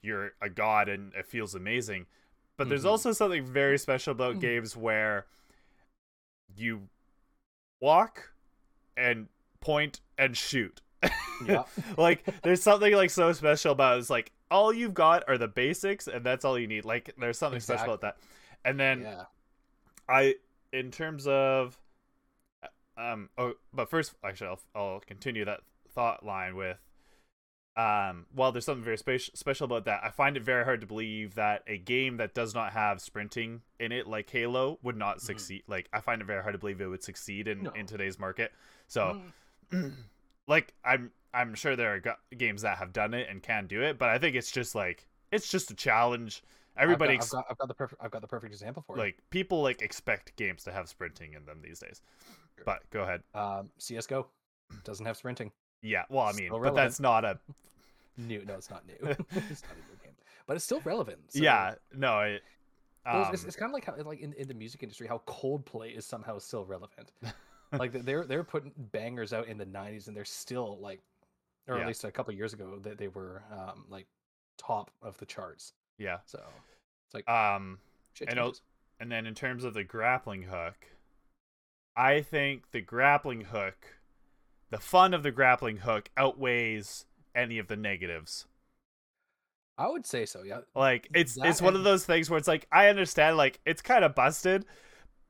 you're 0.00 0.32
a 0.40 0.48
god 0.48 0.88
and 0.88 1.12
it 1.12 1.26
feels 1.26 1.54
amazing. 1.54 2.06
But 2.56 2.70
there's 2.70 2.84
Mhm. 2.84 2.88
also 2.88 3.12
something 3.12 3.44
very 3.44 3.76
special 3.76 4.12
about 4.12 4.36
Mhm. 4.36 4.40
games 4.40 4.74
where 4.78 5.26
you 6.56 6.88
walk 7.82 8.32
and 8.96 9.26
point 9.60 10.00
and 10.16 10.34
shoot. 10.36 10.80
Yeah. 11.44 11.64
like 11.98 12.24
there's 12.42 12.62
something 12.62 12.94
like 12.94 13.10
so 13.10 13.32
special 13.32 13.72
about 13.72 13.96
it. 13.96 13.98
it's 13.98 14.10
like 14.10 14.30
all 14.48 14.72
you've 14.72 14.94
got 14.94 15.24
are 15.26 15.36
the 15.36 15.48
basics 15.48 16.06
and 16.06 16.24
that's 16.24 16.44
all 16.44 16.56
you 16.56 16.68
need. 16.68 16.84
Like 16.84 17.12
there's 17.18 17.36
something 17.36 17.58
special 17.58 17.86
about 17.86 18.02
that. 18.02 18.16
And 18.64 18.78
then 18.78 19.00
yeah. 19.00 19.24
I 20.08 20.36
in 20.72 20.92
terms 20.92 21.26
of 21.26 21.76
um 22.96 23.28
oh 23.36 23.54
but 23.74 23.90
first 23.90 24.14
actually 24.22 24.50
I'll, 24.50 24.60
I'll 24.76 25.00
continue 25.00 25.44
that 25.46 25.62
thought 25.96 26.24
line 26.24 26.54
with 26.54 26.78
um 27.76 28.26
while 28.34 28.52
there's 28.52 28.66
something 28.66 28.84
very 28.84 28.98
special 28.98 29.32
special 29.34 29.64
about 29.64 29.86
that 29.86 30.00
I 30.04 30.10
find 30.10 30.36
it 30.36 30.42
very 30.42 30.62
hard 30.64 30.82
to 30.82 30.86
believe 30.86 31.36
that 31.36 31.62
a 31.66 31.78
game 31.78 32.18
that 32.18 32.34
does 32.34 32.54
not 32.54 32.72
have 32.72 33.00
sprinting 33.00 33.62
in 33.80 33.92
it 33.92 34.06
like 34.06 34.28
Halo 34.28 34.78
would 34.82 34.96
not 34.96 35.18
Mhm. 35.18 35.20
succeed 35.22 35.62
like 35.66 35.88
I 35.92 36.00
find 36.00 36.20
it 36.20 36.26
very 36.26 36.42
hard 36.42 36.52
to 36.52 36.58
believe 36.58 36.80
it 36.82 36.86
would 36.86 37.02
succeed 37.02 37.48
in 37.48 37.62
No. 37.62 37.70
in 37.70 37.86
today's 37.86 38.18
market 38.18 38.52
so 38.88 39.22
Mm, 39.70 39.94
like 40.46 40.74
I'm 40.84 41.12
I'm 41.32 41.54
sure 41.54 41.74
there 41.76 41.94
are 41.94 42.00
go- 42.00 42.16
games 42.36 42.60
that 42.60 42.76
have 42.76 42.92
done 42.92 43.14
it 43.14 43.28
and 43.30 43.42
can 43.42 43.66
do 43.66 43.82
it 43.82 43.98
but 43.98 44.10
I 44.10 44.18
think 44.18 44.36
it's 44.36 44.50
just 44.50 44.74
like 44.74 45.06
it's 45.30 45.48
just 45.50 45.70
a 45.70 45.74
challenge 45.74 46.42
everybody 46.76 47.14
I've 47.14 47.20
got, 47.20 47.24
ex- 47.24 47.34
I've 47.34 47.40
got, 47.40 47.46
I've 47.52 47.58
got 47.58 47.68
the 47.68 47.74
perfect 47.74 48.02
I've 48.04 48.10
got 48.10 48.20
the 48.20 48.28
perfect 48.28 48.52
example 48.52 48.82
for 48.86 48.96
like 48.98 49.16
people 49.30 49.62
like 49.62 49.80
expect 49.80 50.36
games 50.36 50.64
to 50.64 50.72
have 50.72 50.90
sprinting 50.90 51.32
in 51.32 51.46
them 51.46 51.60
these 51.62 51.78
days 51.80 52.02
Sure. 52.54 52.64
but 52.66 52.82
go 52.90 53.02
ahead. 53.02 53.22
Um, 53.34 53.70
CS:GO 53.78 54.28
doesn't 54.84 55.06
have 55.06 55.16
sprinting. 55.16 55.52
Yeah 55.82 56.04
well 56.08 56.24
i 56.26 56.32
mean 56.32 56.46
Still 56.48 56.60
but 56.60 56.74
that's 56.74 57.00
not 57.00 57.24
a 57.24 57.38
New? 58.18 58.44
No, 58.46 58.54
it's 58.54 58.68
not 58.70 58.86
new. 58.86 58.94
it's 59.00 59.62
not 59.62 59.72
a 59.72 59.76
new 59.76 59.96
game, 60.02 60.12
but 60.46 60.54
it's 60.56 60.64
still 60.64 60.80
relevant. 60.84 61.18
so- 61.28 61.42
yeah 61.42 61.74
no 61.94 62.20
it, 62.20 62.42
um, 63.04 63.30
it's, 63.32 63.42
it's 63.44 63.56
kind 63.56 63.68
of 63.70 63.74
like 63.74 63.84
how, 63.84 63.94
like 64.04 64.20
in, 64.20 64.32
in 64.34 64.46
the 64.46 64.54
music 64.54 64.82
industry, 64.84 65.08
how 65.08 65.20
Coldplay 65.26 65.96
is 65.96 66.06
somehow 66.06 66.38
still 66.38 66.64
relevant. 66.64 67.10
like 67.72 67.92
they're 68.04 68.24
they're 68.24 68.44
putting 68.44 68.70
bangers 68.92 69.32
out 69.32 69.48
in 69.48 69.58
the 69.58 69.66
'90s, 69.66 70.06
and 70.06 70.16
they're 70.16 70.24
still 70.24 70.78
like, 70.80 71.00
or 71.66 71.76
Yeah. 71.76 71.82
at 71.82 71.88
least 71.88 72.04
a 72.04 72.12
couple 72.12 72.32
years 72.32 72.52
ago, 72.52 72.78
that 72.82 72.98
they 72.98 73.08
were 73.08 73.42
um, 73.50 73.86
like 73.88 74.06
top 74.56 74.92
of 75.02 75.18
the 75.18 75.26
charts. 75.26 75.72
yeah 75.98 76.18
So 76.26 76.40
it's 77.06 77.14
like 77.14 77.28
um 77.28 77.78
shit 78.14 78.28
and 78.28 78.38
and 79.00 79.10
then 79.10 79.26
in 79.26 79.34
terms 79.34 79.64
of 79.64 79.74
the 79.74 79.82
grappling 79.82 80.42
hook 80.42 80.76
i 81.96 82.20
think 82.20 82.70
the 82.70 82.80
grappling 82.80 83.40
hook 83.40 83.86
the 84.72 84.78
fun 84.78 85.14
of 85.14 85.22
the 85.22 85.30
grappling 85.30 85.76
hook 85.76 86.10
outweighs 86.16 87.04
any 87.36 87.58
of 87.58 87.68
the 87.68 87.76
negatives 87.76 88.46
I 89.78 89.88
would 89.88 90.06
say 90.06 90.26
so. 90.26 90.42
Yeah. 90.42 90.60
Like 90.74 91.08
it's 91.14 91.34
That 91.34 91.46
it's 91.46 91.62
one 91.62 91.74
of 91.74 91.82
those 91.82 92.04
things 92.04 92.28
where 92.28 92.38
it's 92.38 92.46
like 92.46 92.66
I 92.70 92.88
understand 92.88 93.36
like 93.36 93.58
it's 93.64 93.82
kind 93.82 94.04
of 94.04 94.14
busted, 94.14 94.66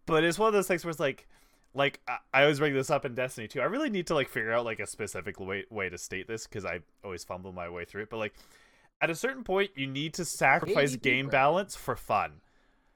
but 0.04 0.24
it's 0.24 0.38
one 0.38 0.48
of 0.48 0.52
those 0.52 0.66
things 0.66 0.84
where 0.84 0.90
it's 0.90 1.00
like 1.00 1.26
like 1.74 2.00
I, 2.34 2.42
always 2.42 2.58
bring 2.58 2.74
this 2.74 2.90
up 2.90 3.04
in 3.04 3.14
Destiny 3.14 3.48
too. 3.48 3.60
I 3.60 3.64
really 3.64 3.88
need 3.88 4.08
to 4.08 4.14
like 4.14 4.28
figure 4.28 4.52
out 4.52 4.64
like 4.64 4.80
a 4.80 4.86
specific 4.86 5.40
way 5.40 5.64
way 5.70 5.88
to 5.88 5.96
state 5.96 6.26
this 6.26 6.46
because 6.46 6.64
I 6.64 6.80
always 7.04 7.24
fumble 7.24 7.52
my 7.52 7.68
way 7.68 7.84
through 7.84 8.02
it. 8.02 8.10
But 8.10 8.18
like 8.18 8.34
at 9.00 9.10
a 9.10 9.14
certain 9.14 9.44
point, 9.44 9.70
you 9.74 9.86
need 9.86 10.14
to 10.14 10.24
sacrifice 10.24 10.96
game 10.96 11.26
breath. 11.26 11.32
balance 11.32 11.76
for 11.76 11.96
fun. 11.96 12.40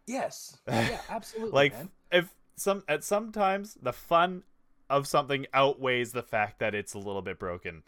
Yes. 0.07 0.59
Yeah. 0.69 1.01
Absolutely. 1.09 1.53
Like 1.53 1.73
man. 1.73 1.91
if 2.13 2.35
some 2.57 2.83
at 2.89 3.05
sometimes 3.05 3.79
the 3.81 3.93
fun 3.93 4.43
of 4.89 5.07
something 5.07 5.47
outweighs 5.53 6.13
the 6.13 6.23
fact 6.23 6.61
that 6.61 6.75
it's 6.75 6.95
a 6.95 6.99
little 6.99 7.23
bit 7.23 7.39
broken. 7.39 7.83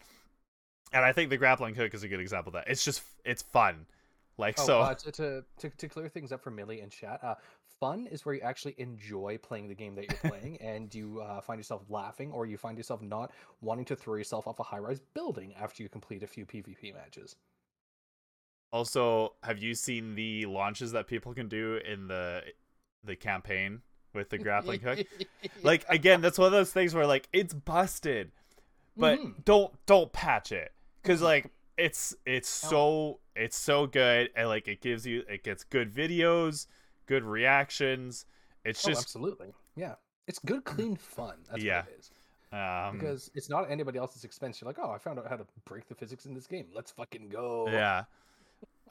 And 0.91 1.05
I 1.05 1.13
think 1.13 1.29
the 1.29 1.37
grappling 1.37 1.75
hook 1.75 1.93
is 1.93 2.03
a 2.03 2.07
good 2.07 2.19
example 2.19 2.49
of 2.49 2.53
that. 2.55 2.71
It's 2.71 2.83
just 2.83 3.03
it's 3.23 3.41
fun. 3.41 3.85
Like 4.37 4.59
Oh, 4.59 4.65
so 4.65 4.79
uh, 4.81 4.93
to, 4.95 5.11
to 5.11 5.43
to 5.59 5.69
to 5.69 5.87
clear 5.87 6.09
things 6.09 6.31
up 6.31 6.41
for 6.41 6.49
Millie 6.49 6.81
and 6.81 6.91
chat, 6.91 7.19
uh, 7.23 7.35
fun 7.79 8.07
is 8.07 8.25
where 8.25 8.35
you 8.35 8.41
actually 8.41 8.73
enjoy 8.77 9.37
playing 9.41 9.67
the 9.67 9.75
game 9.75 9.95
that 9.95 10.05
you're 10.09 10.19
playing, 10.31 10.57
and 10.61 10.93
you 10.95 11.21
uh, 11.21 11.41
find 11.41 11.59
yourself 11.59 11.83
laughing, 11.89 12.31
or 12.31 12.45
you 12.45 12.57
find 12.57 12.77
yourself 12.77 13.01
not 13.01 13.31
wanting 13.61 13.85
to 13.85 13.95
throw 13.95 14.15
yourself 14.15 14.47
off 14.47 14.59
a 14.59 14.63
high-rise 14.63 15.01
building 15.13 15.53
after 15.59 15.83
you 15.83 15.89
complete 15.89 16.23
a 16.23 16.27
few 16.27 16.45
PvP 16.45 16.93
matches. 16.93 17.35
Also, 18.71 19.33
have 19.43 19.57
you 19.57 19.73
seen 19.73 20.15
the 20.15 20.45
launches 20.45 20.91
that 20.91 21.07
people 21.07 21.33
can 21.33 21.47
do 21.47 21.79
in 21.85 22.07
the 22.07 22.43
the 23.03 23.15
campaign 23.15 23.81
with 24.13 24.29
the 24.29 24.37
grappling 24.37 24.81
hook? 24.81 24.99
Like 25.63 25.85
again, 25.89 26.21
that's 26.21 26.37
one 26.37 26.47
of 26.47 26.51
those 26.51 26.71
things 26.71 26.93
where 26.93 27.05
like 27.05 27.27
it's 27.33 27.53
busted, 27.53 28.31
but 28.97 29.19
Mhm. 29.19 29.43
don't 29.45 29.73
don't 29.85 30.11
patch 30.11 30.51
it 30.51 30.71
cuz 31.03 31.21
like 31.21 31.51
it's 31.77 32.15
it's 32.25 32.49
so 32.49 33.19
it's 33.35 33.57
so 33.57 33.87
good 33.87 34.29
and 34.35 34.47
like 34.47 34.67
it 34.67 34.81
gives 34.81 35.05
you 35.05 35.23
it 35.29 35.43
gets 35.43 35.63
good 35.63 35.93
videos, 35.93 36.67
good 37.07 37.23
reactions. 37.23 38.25
It's 38.65 38.85
Oh, 38.85 38.89
just 38.89 39.01
absolutely, 39.01 39.53
yeah. 39.75 39.95
It's 40.27 40.39
good, 40.39 40.63
clean 40.65 40.95
fun. 40.95 41.37
That's 41.49 41.63
Yeah. 41.63 41.81
what 41.83 41.87
it 41.93 41.99
is. 41.99 42.11
um 42.51 42.99
Because 42.99 43.31
it's 43.35 43.49
not 43.49 43.69
anybody 43.69 43.97
else's 43.99 44.23
expense. 44.23 44.59
You're 44.61 44.67
like, 44.67 44.79
oh, 44.79 44.91
I 44.91 44.97
found 44.97 45.19
out 45.19 45.27
how 45.27 45.37
to 45.37 45.45
break 45.65 45.87
the 45.87 45.95
physics 45.95 46.25
in 46.25 46.33
this 46.33 46.47
game. 46.47 46.67
Let's 46.73 46.91
fucking 46.91 47.29
go. 47.29 47.67
yeah. 47.67 48.03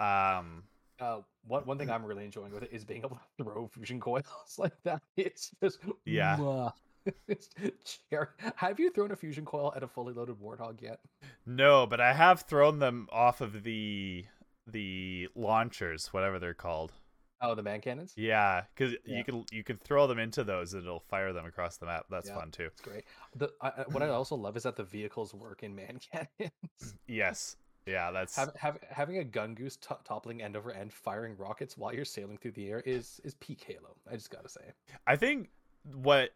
Um 0.01 0.65
Uh, 1.01 1.21
one 1.47 1.65
one 1.65 1.79
thing 1.79 1.91
I'm 1.91 2.05
really 2.05 2.25
enjoying 2.25 2.53
with 2.53 2.63
it 2.65 2.71
is 2.73 2.85
being 2.85 3.01
able 3.05 3.21
to 3.39 3.45
throw 3.45 3.69
fusion 3.69 4.01
coils 4.01 4.25
like 4.59 4.75
that. 4.85 5.03
It's 5.17 5.51
just 5.63 5.79
Yeah. 6.05 6.37
mwah. 6.39 6.73
Have 8.57 8.79
you 8.81 8.91
thrown 8.91 9.13
a 9.13 9.17
fusion 9.17 9.45
coil 9.45 9.73
at 9.77 9.83
a 9.83 9.89
fully 9.89 10.13
loaded 10.13 10.37
warthog 10.41 10.81
yet? 10.83 11.01
no, 11.47 11.87
but 11.87 12.01
I 12.01 12.13
have 12.13 12.43
thrown 12.43 12.79
them 12.79 13.09
off 13.13 13.41
of 13.41 13.63
the 13.63 14.25
the 14.67 15.29
launchers, 15.35 16.09
whatever 16.13 16.39
they're 16.39 16.53
called. 16.55 16.93
Oh, 17.41 17.55
the 17.55 17.63
man 17.63 17.81
cannons. 17.81 18.13
Yeah, 18.17 18.65
because 18.75 18.95
Yeah. 19.07 19.19
you 19.19 19.25
can 19.25 19.45
you 19.53 19.63
can 19.65 19.79
throw 19.79 20.07
them 20.09 20.19
into 20.19 20.43
those 20.45 20.75
and 20.75 20.83
it'll 20.83 21.01
fire 21.09 21.33
them 21.33 21.47
across 21.47 21.77
the 21.77 21.87
map. 21.87 22.07
That's 22.11 22.29
Yeah. 22.29 22.35
fun 22.39 22.51
too. 22.51 22.65
It's 22.67 22.81
great. 22.83 23.05
The 23.37 23.51
I, 23.63 23.69
I- 23.69 23.85
what 23.91 24.03
I 24.03 24.09
also 24.19 24.35
love 24.37 24.57
is 24.57 24.65
that 24.65 24.77
the 24.77 24.85
vehicles 24.85 25.33
work 25.33 25.63
in 25.63 25.75
man 25.75 26.01
cannons. 26.13 26.95
Yes, 27.07 27.57
yeah, 27.89 28.11
that's 28.11 28.37
Have, 28.37 28.55
have, 28.57 28.79
having 28.91 29.19
a 29.19 29.25
Gungoose 29.25 29.81
to 29.81 29.97
toppling 30.05 30.43
end 30.43 30.57
over 30.57 30.71
end, 30.71 30.93
firing 30.93 31.37
rockets 31.37 31.77
while 31.77 31.95
you're 31.95 32.05
sailing 32.05 32.37
through 32.39 32.53
the 32.53 32.69
air 32.69 32.83
is 32.85 33.21
is 33.25 33.35
peak 33.35 33.63
Halo. 33.67 33.97
I 34.11 34.15
just 34.15 34.31
gotta 34.31 34.49
say. 34.49 34.61
I 35.07 35.17
think 35.17 35.51
what 35.95 36.31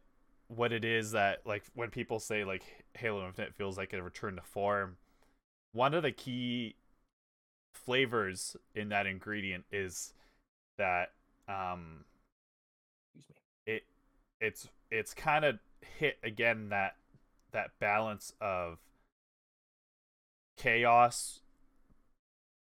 what 0.49 0.73
it 0.73 0.85
is 0.85 1.12
that 1.12 1.41
like 1.47 1.65
when 1.75 1.91
people 1.91 2.19
say 2.21 2.45
like 2.45 2.62
Halo 2.95 3.27
Infinite 3.27 3.55
feels 3.55 3.77
like 3.77 3.93
a 3.93 4.03
return 4.03 4.37
to 4.37 4.43
form, 4.43 4.97
one 5.73 5.95
of 5.95 6.03
the 6.03 6.12
key 6.12 6.77
flavors 7.75 8.57
in 8.75 8.88
that 8.91 9.07
ingredient 9.07 9.65
is 9.71 10.12
that 10.79 11.12
um 11.49 12.05
Excuse 13.15 13.29
me. 13.29 13.73
it 13.75 13.83
it's 14.41 14.69
it's 14.91 15.15
kind 15.15 15.45
of 15.45 15.59
hit 15.99 16.19
again 16.23 16.69
that 16.71 16.97
that 17.53 17.71
balance 17.79 18.33
of 18.41 18.79
chaos 20.57 21.42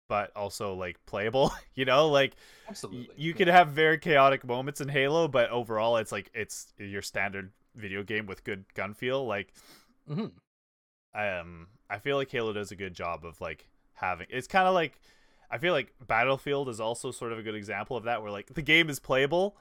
but 0.10 0.36
also 0.36 0.74
like 0.74 0.98
playable 1.06 1.54
you 1.76 1.86
know 1.86 2.10
like 2.10 2.34
y- 2.68 2.68
Absolutely. 2.72 3.16
you 3.16 3.32
yeah. 3.32 3.36
can 3.38 3.48
have 3.48 3.70
very 3.70 3.98
chaotic 3.98 4.46
moments 4.46 4.82
in 4.82 4.90
halo 4.90 5.30
but 5.30 5.50
overall 5.52 5.96
it's 5.96 6.12
like 6.12 6.30
it's 6.34 6.74
your 6.78 7.02
standard 7.02 7.52
video 7.76 8.04
game 8.04 8.26
with 8.26 8.44
good 8.44 8.66
gun 8.74 8.94
feel 8.94 9.26
like 9.26 9.54
Mhm. 10.10 10.32
um 11.16 11.68
i 11.90 12.00
feel 12.00 12.18
like 12.18 12.30
halo 12.30 12.52
does 12.54 12.72
a 12.72 12.76
good 12.76 12.94
job 12.94 13.24
of 13.26 13.40
like 13.40 13.68
having 13.94 14.28
it's 14.30 14.48
kind 14.48 14.68
of 14.68 14.74
like 14.74 15.00
i 15.52 15.58
feel 15.58 15.74
like 15.74 15.94
battlefield 16.08 16.70
is 16.70 16.80
also 16.80 17.12
sort 17.12 17.32
of 17.32 17.40
a 17.40 17.44
good 17.44 17.56
example 17.56 17.96
of 17.96 18.04
that 18.06 18.22
where 18.22 18.32
like 18.32 18.54
the 18.54 18.62
game 18.62 18.90
is 18.90 19.00
playable 19.00 19.56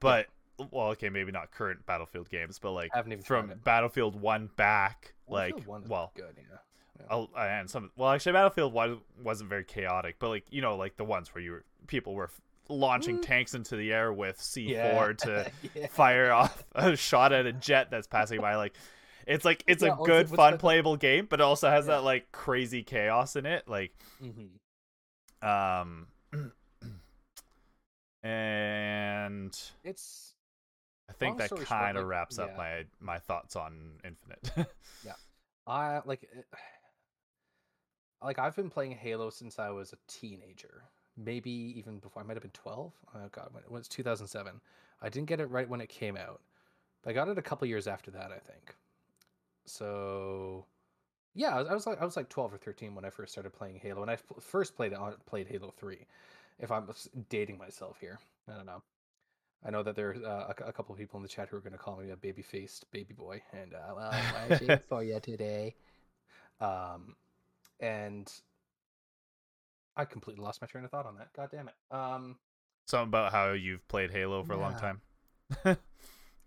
but 0.00 0.26
well 0.70 0.88
okay 0.88 1.08
maybe 1.10 1.32
not 1.32 1.50
current 1.50 1.84
battlefield 1.86 2.28
games 2.30 2.58
but 2.58 2.72
like 2.72 2.90
Haven't 2.94 3.12
even 3.12 3.24
from 3.24 3.52
battlefield 3.64 4.20
1 4.20 4.50
back 4.56 5.14
like 5.28 5.58
1 5.66 5.84
well 5.88 6.12
good. 6.14 6.36
Yeah. 6.36 6.56
I'll, 7.10 7.28
and 7.36 7.68
some 7.68 7.90
well 7.96 8.10
actually 8.10 8.32
battlefield 8.32 8.72
1 8.72 8.98
wasn't 9.22 9.50
very 9.50 9.64
chaotic 9.64 10.16
but 10.18 10.28
like 10.28 10.44
you 10.50 10.62
know 10.62 10.76
like 10.76 10.96
the 10.96 11.04
ones 11.04 11.34
where 11.34 11.42
you 11.42 11.50
were 11.52 11.64
people 11.86 12.14
were 12.14 12.30
launching 12.68 13.18
Mm. 13.18 13.22
tanks 13.22 13.54
into 13.54 13.76
the 13.76 13.92
air 13.92 14.12
with 14.12 14.38
c4 14.38 14.68
Yeah. 14.68 15.12
to 15.18 15.50
Yeah. 15.74 15.86
fire 15.88 16.32
off 16.32 16.64
a 16.74 16.96
shot 16.96 17.32
at 17.32 17.46
a 17.46 17.52
jet 17.52 17.90
that's 17.90 18.06
passing 18.06 18.40
by 18.40 18.56
like 18.56 18.74
it's 19.26 19.44
like 19.44 19.64
it's 19.66 19.82
Yeah, 19.82 19.94
a 20.00 20.04
good 20.04 20.28
fun 20.30 20.52
the- 20.52 20.58
playable 20.58 20.96
game 20.96 21.26
but 21.28 21.40
it 21.40 21.44
also 21.44 21.68
has 21.68 21.86
Yeah. 21.86 21.94
that 21.96 22.04
like 22.04 22.30
crazy 22.32 22.82
chaos 22.82 23.36
in 23.36 23.44
it 23.46 23.68
like 23.68 23.92
Mhm. 24.22 24.48
um 25.46 26.06
And 28.22 29.54
It's 29.82 30.34
I 31.10 31.12
think 31.12 31.36
that 31.38 31.50
kind 31.50 31.98
of 31.98 32.04
like, 32.04 32.10
wraps 32.10 32.38
up 32.38 32.50
yeah. 32.52 32.56
my 32.56 32.84
my 33.14 33.18
thoughts 33.18 33.56
on 33.56 33.98
Infinite. 34.04 34.68
Yeah. 35.04 35.12
I 35.66 36.00
like 36.06 36.22
it- 36.22 36.46
like 38.24 38.38
I've 38.38 38.56
been 38.56 38.70
playing 38.70 38.92
Halo 38.92 39.30
since 39.30 39.58
I 39.58 39.70
was 39.70 39.92
a 39.92 39.96
teenager. 40.08 40.84
Maybe 41.16 41.50
even 41.76 41.98
before 41.98 42.22
I 42.22 42.26
might 42.26 42.34
have 42.34 42.42
been 42.42 42.50
12. 42.50 42.92
Oh 43.14 43.18
god, 43.30 43.48
when 43.52 43.62
it 43.62 43.70
was 43.70 43.86
2007. 43.88 44.60
I 45.02 45.08
didn't 45.08 45.28
get 45.28 45.40
it 45.40 45.50
right 45.50 45.68
when 45.68 45.80
it 45.80 45.88
came 45.88 46.16
out. 46.16 46.40
But 47.02 47.10
I 47.10 47.12
got 47.12 47.28
it 47.28 47.38
a 47.38 47.42
couple 47.42 47.68
years 47.68 47.86
after 47.86 48.10
that, 48.12 48.32
I 48.32 48.38
think. 48.38 48.74
So 49.66 50.64
yeah, 51.34 51.56
I 51.56 51.60
was, 51.60 51.68
I 51.68 51.74
was 51.74 51.86
like 51.86 52.02
I 52.02 52.04
was 52.04 52.16
like 52.16 52.28
12 52.28 52.54
or 52.54 52.58
13 52.58 52.94
when 52.94 53.04
I 53.04 53.10
first 53.10 53.32
started 53.32 53.52
playing 53.52 53.76
Halo 53.76 54.02
and 54.02 54.10
I 54.10 54.16
first 54.40 54.74
played 54.74 54.92
it 54.92 54.98
played 55.26 55.46
Halo 55.46 55.72
3. 55.76 55.98
If 56.58 56.70
I'm 56.70 56.88
dating 57.28 57.58
myself 57.58 57.98
here. 58.00 58.18
I 58.48 58.56
don't 58.56 58.66
know. 58.66 58.82
I 59.66 59.70
know 59.70 59.82
that 59.82 59.96
there's 59.96 60.22
uh, 60.22 60.52
a, 60.58 60.68
a 60.68 60.72
couple 60.72 60.92
of 60.92 60.98
people 60.98 61.16
in 61.16 61.22
the 61.22 61.28
chat 61.28 61.48
who 61.48 61.56
are 61.56 61.60
going 61.60 61.72
to 61.72 61.78
call 61.78 61.96
me 61.96 62.10
a 62.10 62.16
baby 62.16 62.42
faced 62.42 62.90
baby 62.90 63.14
boy, 63.14 63.40
and 63.52 63.72
uh, 63.72 63.94
well, 63.96 64.10
I'm 64.12 64.58
shaving 64.58 64.78
for 64.88 65.02
you 65.02 65.18
today. 65.20 65.74
Um, 66.60 67.16
and 67.84 68.32
I 69.96 70.06
completely 70.06 70.42
lost 70.42 70.62
my 70.62 70.66
train 70.66 70.84
of 70.84 70.90
thought 70.90 71.06
on 71.06 71.16
that. 71.16 71.28
God 71.36 71.50
damn 71.52 71.68
it. 71.68 71.74
Um, 71.90 72.36
Something 72.86 73.08
about 73.08 73.32
how 73.32 73.52
you've 73.52 73.86
played 73.88 74.10
Halo 74.10 74.42
for 74.42 74.54
a 74.54 74.58
long 74.58 74.74
time. 74.74 75.00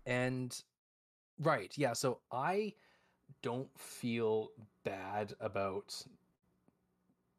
and 0.06 0.62
right, 1.40 1.72
yeah. 1.76 1.92
So 1.92 2.18
I 2.32 2.74
don't 3.42 3.68
feel 3.78 4.50
bad 4.84 5.34
about 5.40 5.94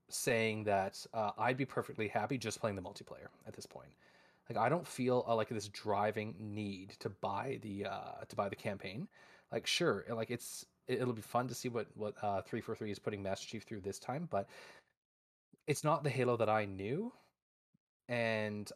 saying 0.07 0.63
that 0.63 1.05
uh, 1.13 1.31
I'd 1.37 1.57
be 1.57 1.65
perfectly 1.65 2.07
happy 2.07 2.37
just 2.37 2.59
playing 2.59 2.75
the 2.75 2.81
multiplayer 2.81 3.27
at 3.45 3.53
this 3.53 3.65
point. 3.65 3.91
Like 4.49 4.57
I 4.57 4.69
don't 4.69 4.87
feel 4.87 5.25
uh, 5.27 5.35
like 5.35 5.49
this 5.49 5.67
driving 5.67 6.35
need 6.39 6.91
to 6.99 7.09
buy 7.09 7.59
the 7.61 7.85
uh, 7.85 8.23
to 8.27 8.35
buy 8.35 8.49
the 8.49 8.55
campaign. 8.55 9.07
Like 9.51 9.67
sure, 9.67 10.05
like 10.09 10.31
it's 10.31 10.65
it- 10.89 11.01
it'll 11.01 11.13
be 11.13 11.21
fun 11.21 11.47
to 11.47 11.55
see 11.55 11.69
what 11.69 11.87
what 11.95 12.15
uh, 12.23 12.41
three 12.41 12.61
four 12.61 12.75
three 12.75 12.91
is 12.91 12.99
putting 12.99 13.23
Master 13.23 13.47
Chief 13.47 13.63
through 13.63 13.81
this 13.81 13.99
time, 13.99 14.27
but 14.31 14.49
it's 15.67 15.83
not 15.83 16.03
the 16.03 16.09
Halo 16.09 16.35
that 16.37 16.49
I 16.49 16.65
knew, 16.65 17.13
and 18.09 18.71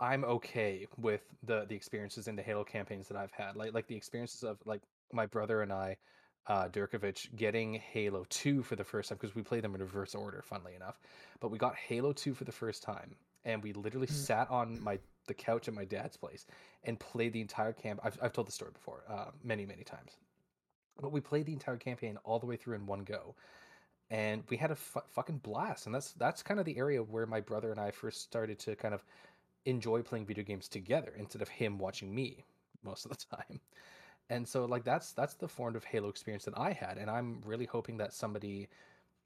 I'm 0.00 0.24
okay 0.24 0.86
with 0.96 1.22
the 1.44 1.64
the 1.66 1.74
experiences 1.76 2.28
in 2.28 2.36
the 2.36 2.42
Halo 2.42 2.64
campaigns 2.64 3.08
that 3.08 3.16
I've 3.16 3.32
had. 3.32 3.56
Like 3.56 3.72
like 3.74 3.86
the 3.86 3.96
experiences 3.96 4.42
of 4.42 4.58
like 4.66 4.82
my 5.12 5.26
brother 5.26 5.62
and 5.62 5.72
I, 5.72 5.96
uh, 6.48 6.68
Durkovich, 6.68 7.34
getting 7.36 7.74
Halo 7.74 8.24
Two 8.30 8.62
for 8.62 8.76
the 8.76 8.84
first 8.84 9.08
time 9.08 9.18
because 9.20 9.34
we 9.34 9.42
played 9.42 9.62
them 9.64 9.74
in 9.74 9.80
reverse 9.80 10.14
order, 10.14 10.42
funnily 10.42 10.74
enough. 10.74 10.98
But 11.40 11.50
we 11.50 11.58
got 11.58 11.76
Halo 11.76 12.12
Two 12.12 12.34
for 12.34 12.44
the 12.44 12.52
first 12.52 12.82
time, 12.82 13.16
and 13.44 13.62
we 13.62 13.72
literally 13.72 14.08
Mm. 14.08 14.10
sat 14.10 14.50
on 14.50 14.82
my 14.82 14.98
the 15.28 15.34
couch 15.34 15.68
at 15.68 15.74
my 15.74 15.84
dad's 15.84 16.16
place 16.16 16.46
and 16.84 16.98
played 16.98 17.32
the 17.32 17.40
entire 17.40 17.72
camp. 17.72 18.00
I've 18.02 18.18
I've 18.22 18.32
told 18.32 18.48
the 18.48 18.52
story 18.52 18.72
before, 18.72 19.04
uh, 19.08 19.30
many 19.44 19.66
many 19.66 19.84
times. 19.84 20.16
But 21.00 21.12
we 21.12 21.20
played 21.20 21.46
the 21.46 21.52
entire 21.52 21.76
campaign 21.76 22.18
all 22.24 22.38
the 22.38 22.46
way 22.46 22.56
through 22.56 22.76
in 22.76 22.86
one 22.86 23.04
go, 23.04 23.34
and 24.10 24.42
we 24.48 24.56
had 24.56 24.70
a 24.70 24.76
fu- 24.76 25.00
fucking 25.08 25.38
blast. 25.38 25.86
And 25.86 25.94
that's 25.94 26.12
that's 26.12 26.42
kind 26.42 26.60
of 26.60 26.66
the 26.66 26.78
area 26.78 27.02
where 27.02 27.26
my 27.26 27.40
brother 27.40 27.70
and 27.70 27.80
I 27.80 27.90
first 27.90 28.22
started 28.22 28.58
to 28.60 28.76
kind 28.76 28.94
of 28.94 29.04
enjoy 29.64 30.02
playing 30.02 30.26
video 30.26 30.44
games 30.44 30.68
together 30.68 31.12
instead 31.18 31.42
of 31.42 31.48
him 31.48 31.78
watching 31.78 32.14
me 32.14 32.44
most 32.82 33.04
of 33.04 33.10
the 33.10 33.36
time. 33.36 33.60
And 34.30 34.46
so 34.46 34.64
like 34.66 34.84
that's 34.84 35.12
that's 35.12 35.34
the 35.34 35.48
form 35.48 35.76
of 35.76 35.84
Halo 35.84 36.08
experience 36.08 36.44
that 36.44 36.58
I 36.58 36.72
had 36.72 36.98
and 36.98 37.10
I'm 37.10 37.40
really 37.44 37.66
hoping 37.66 37.96
that 37.98 38.12
somebody 38.12 38.68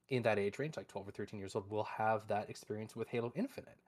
in 0.08 0.22
that 0.22 0.38
age 0.38 0.58
range 0.58 0.76
like 0.76 0.88
12 0.88 1.08
or 1.08 1.12
13 1.12 1.38
years 1.40 1.56
old 1.56 1.70
will 1.70 1.84
have 1.84 2.26
that 2.28 2.50
experience 2.50 2.94
with 2.94 3.08
Halo 3.08 3.32
Infinite. 3.34 3.78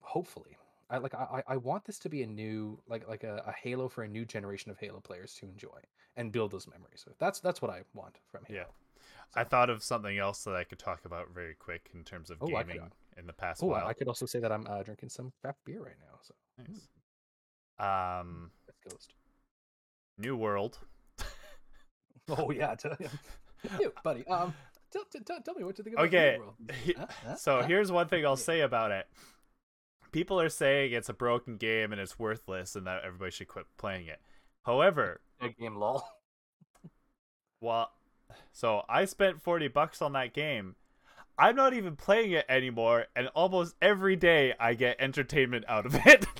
Hopefully. 0.00 0.56
I 0.88 0.98
like 0.98 1.14
I 1.14 1.42
I 1.48 1.56
want 1.56 1.84
this 1.84 1.98
to 2.00 2.08
be 2.08 2.22
a 2.22 2.26
new 2.26 2.80
like 2.88 3.08
like 3.08 3.24
a, 3.24 3.42
a 3.46 3.52
Halo 3.52 3.88
for 3.88 4.04
a 4.04 4.08
new 4.08 4.24
generation 4.24 4.70
of 4.70 4.78
Halo 4.78 5.00
players 5.00 5.34
to 5.34 5.46
enjoy 5.46 5.80
and 6.16 6.32
build 6.32 6.50
those 6.50 6.66
memories 6.68 7.02
So 7.04 7.12
That's 7.18 7.40
that's 7.40 7.60
what 7.62 7.70
I 7.70 7.82
want 7.94 8.18
from 8.30 8.44
Halo. 8.46 8.60
Yeah. 8.60 8.64
I 9.34 9.44
thought 9.44 9.70
of 9.70 9.82
something 9.82 10.16
else 10.18 10.44
that 10.44 10.54
I 10.54 10.64
could 10.64 10.78
talk 10.78 11.04
about 11.04 11.28
very 11.34 11.54
quick 11.54 11.90
in 11.94 12.04
terms 12.04 12.30
of 12.30 12.38
Oh, 12.40 12.46
gaming 12.46 12.80
in 13.18 13.26
the 13.26 13.32
past 13.32 13.62
Oh, 13.62 13.66
while. 13.66 13.86
I 13.86 13.92
could 13.92 14.08
also 14.08 14.24
say 14.26 14.38
that 14.40 14.50
I'm 14.52 14.66
uh, 14.68 14.82
drinking 14.82 15.10
some 15.10 15.32
craft 15.42 15.58
beer 15.64 15.82
right 15.82 15.96
now. 16.00 16.18
So 16.22 16.34
Nice. 16.58 16.88
Um, 17.78 18.50
that's 18.66 18.78
Ghost. 18.88 19.12
New 20.18 20.36
World. 20.36 20.78
Oh 22.28 22.50
yeah, 22.50 22.74
tell 22.74 22.96
you, 22.98 23.92
buddy. 24.02 24.26
Um, 24.26 24.52
tell, 24.92 25.04
tell, 25.24 25.40
tell 25.42 25.54
me 25.54 25.62
what 25.62 25.78
you 25.78 25.84
think 25.84 25.94
about 25.94 26.06
Okay, 26.06 26.32
New 26.38 26.40
World. 26.44 26.54
he- 26.84 26.94
Huh? 26.98 27.06
Huh? 27.24 27.34
so 27.36 27.60
Huh? 27.60 27.66
here's 27.68 27.92
one 27.92 28.08
thing 28.08 28.26
I'll 28.26 28.36
say 28.36 28.62
about 28.62 28.90
it. 28.90 29.06
People 30.10 30.40
are 30.40 30.48
saying 30.48 30.92
it's 30.92 31.08
a 31.08 31.14
broken 31.14 31.56
game 31.56 31.92
and 31.92 32.00
it's 32.00 32.18
worthless 32.18 32.74
and 32.74 32.84
that 32.86 33.02
everybody 33.04 33.30
should 33.30 33.46
quit 33.48 33.66
playing 33.76 34.06
it. 34.08 34.20
However, 34.64 35.20
Big 35.40 35.56
game 35.58 35.76
lol. 35.76 36.06
well, 37.60 37.90
so 38.52 38.82
I 38.88 39.04
spent 39.04 39.42
40 39.42 39.68
bucks 39.68 40.00
on 40.02 40.12
that 40.12 40.32
game. 40.32 40.76
I'm 41.38 41.54
not 41.54 41.74
even 41.74 41.96
playing 41.96 42.32
it 42.32 42.46
anymore, 42.48 43.06
and 43.14 43.28
almost 43.34 43.74
every 43.82 44.16
day 44.16 44.54
I 44.58 44.74
get 44.74 44.96
entertainment 44.98 45.64
out 45.68 45.86
of 45.86 45.94
it. 46.06 46.26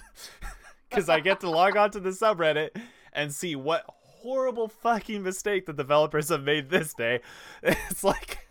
Because 0.89 1.09
I 1.09 1.19
get 1.19 1.41
to 1.41 1.51
log 1.51 1.77
on 1.77 1.91
to 1.91 2.01
the 2.01 2.11
subreddit 2.11 2.71
and 3.13 3.35
see 3.35 3.57
what 3.57 3.85
horrible 3.89 4.69
fucking 4.69 5.21
mistake 5.23 5.67
the 5.67 5.73
developers 5.73 6.29
have 6.29 6.45
made 6.45 6.71
this 6.71 6.95
day. 6.95 7.21
It's 7.63 8.05
like. 8.05 8.47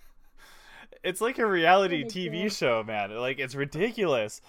It's 1.01 1.21
like 1.21 1.39
a 1.39 1.45
reality 1.45 2.03
my 2.03 2.10
TV 2.10 2.43
God. 2.43 2.51
show, 2.51 2.84
man. 2.84 3.15
Like 3.15 3.39
it's 3.39 3.55
ridiculous. 3.55 4.41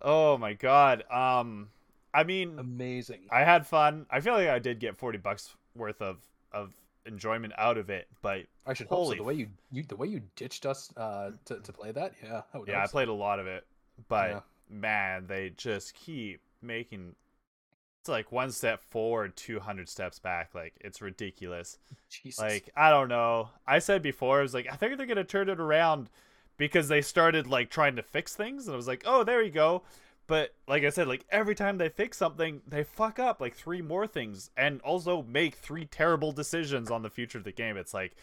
Oh 0.00 0.38
my 0.38 0.52
god. 0.52 1.02
Um 1.10 1.68
I 2.14 2.24
mean 2.24 2.58
Amazing. 2.58 3.22
I 3.30 3.40
had 3.44 3.66
fun. 3.66 4.06
I 4.10 4.20
feel 4.20 4.34
like 4.34 4.48
I 4.48 4.58
did 4.58 4.78
get 4.78 4.96
40 4.96 5.18
bucks 5.18 5.54
worth 5.74 6.02
of 6.02 6.18
of 6.52 6.74
enjoyment 7.06 7.52
out 7.58 7.78
of 7.78 7.90
it, 7.90 8.06
but 8.20 8.42
I 8.66 8.74
should 8.74 8.86
hope 8.86 8.98
holy 8.98 9.16
so. 9.16 9.22
The 9.22 9.26
way 9.26 9.34
you, 9.34 9.48
you 9.70 9.82
the 9.82 9.96
way 9.96 10.06
you 10.08 10.22
ditched 10.36 10.66
us 10.66 10.92
uh 10.96 11.30
to, 11.46 11.60
to 11.60 11.72
play 11.72 11.92
that, 11.92 12.12
yeah. 12.22 12.42
I 12.54 12.58
yeah, 12.66 12.82
I 12.82 12.86
played 12.86 13.08
a 13.08 13.12
lot 13.12 13.38
of 13.38 13.46
it. 13.46 13.66
But 14.08 14.30
Yeah. 14.30 14.40
man, 14.68 15.26
they 15.26 15.50
just 15.50 15.94
keep 15.94 16.40
making 16.60 17.14
it's 18.00 18.08
like 18.08 18.32
one 18.32 18.50
step 18.50 18.82
forward, 18.82 19.36
200 19.36 19.88
steps 19.88 20.18
back. 20.18 20.50
Like 20.54 20.74
it's 20.80 21.00
ridiculous. 21.00 21.78
Jesus. 22.10 22.40
Like 22.40 22.70
I 22.76 22.90
don't 22.90 23.08
know. 23.08 23.50
I 23.66 23.78
said 23.78 24.02
before, 24.02 24.40
I 24.40 24.42
was 24.42 24.54
like, 24.54 24.66
I 24.70 24.74
think 24.76 24.96
they're 24.96 25.06
gonna 25.06 25.22
turn 25.24 25.48
it 25.48 25.60
around 25.60 26.10
because 26.56 26.88
they 26.88 27.00
started 27.00 27.46
like 27.46 27.70
trying 27.70 27.96
to 27.96 28.02
fix 28.02 28.34
things, 28.34 28.66
and 28.66 28.74
I 28.74 28.76
was 28.76 28.88
like, 28.88 29.04
oh, 29.06 29.22
there 29.24 29.42
you 29.42 29.50
go. 29.52 29.82
But 30.26 30.54
like 30.68 30.84
I 30.84 30.90
said, 30.90 31.08
like 31.08 31.24
every 31.30 31.54
time 31.54 31.78
they 31.78 31.88
fix 31.88 32.16
something, 32.16 32.62
they 32.66 32.84
fuck 32.84 33.18
up 33.18 33.40
like 33.40 33.54
three 33.54 33.82
more 33.82 34.06
things, 34.06 34.50
and 34.56 34.80
also 34.82 35.22
make 35.22 35.56
three 35.56 35.84
terrible 35.84 36.32
decisions 36.32 36.90
on 36.90 37.02
the 37.02 37.10
future 37.10 37.38
of 37.38 37.44
the 37.44 37.52
game. 37.52 37.76
It's 37.76 37.92
like, 37.92 38.16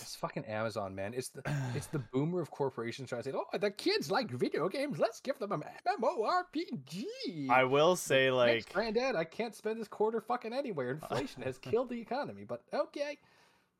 it's 0.00 0.14
fucking 0.16 0.44
Amazon, 0.44 0.94
man. 0.94 1.12
It's 1.14 1.28
the 1.28 1.42
it's 1.74 1.86
the 1.86 1.98
boomer 1.98 2.40
of 2.40 2.50
corporations 2.50 3.08
trying 3.08 3.22
to 3.22 3.30
say, 3.30 3.36
oh, 3.36 3.58
the 3.58 3.70
kids 3.70 4.10
like 4.10 4.30
video 4.30 4.68
games. 4.68 4.98
Let's 4.98 5.20
give 5.20 5.38
them 5.38 5.52
an 5.52 5.62
MMORPG. 5.86 7.50
I 7.50 7.64
will 7.64 7.96
say, 7.96 8.30
like, 8.30 8.72
granddad, 8.72 9.16
I 9.16 9.24
can't 9.24 9.54
spend 9.54 9.80
this 9.80 9.88
quarter 9.88 10.20
fucking 10.20 10.52
anywhere. 10.52 10.90
Inflation 10.90 11.42
has 11.42 11.58
killed 11.62 11.88
the 11.88 12.00
economy, 12.00 12.44
but 12.44 12.62
okay. 12.72 13.18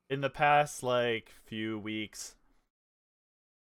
in 0.08 0.20
the 0.20 0.30
past 0.30 0.82
like 0.82 1.32
few 1.44 1.78
weeks 1.78 2.34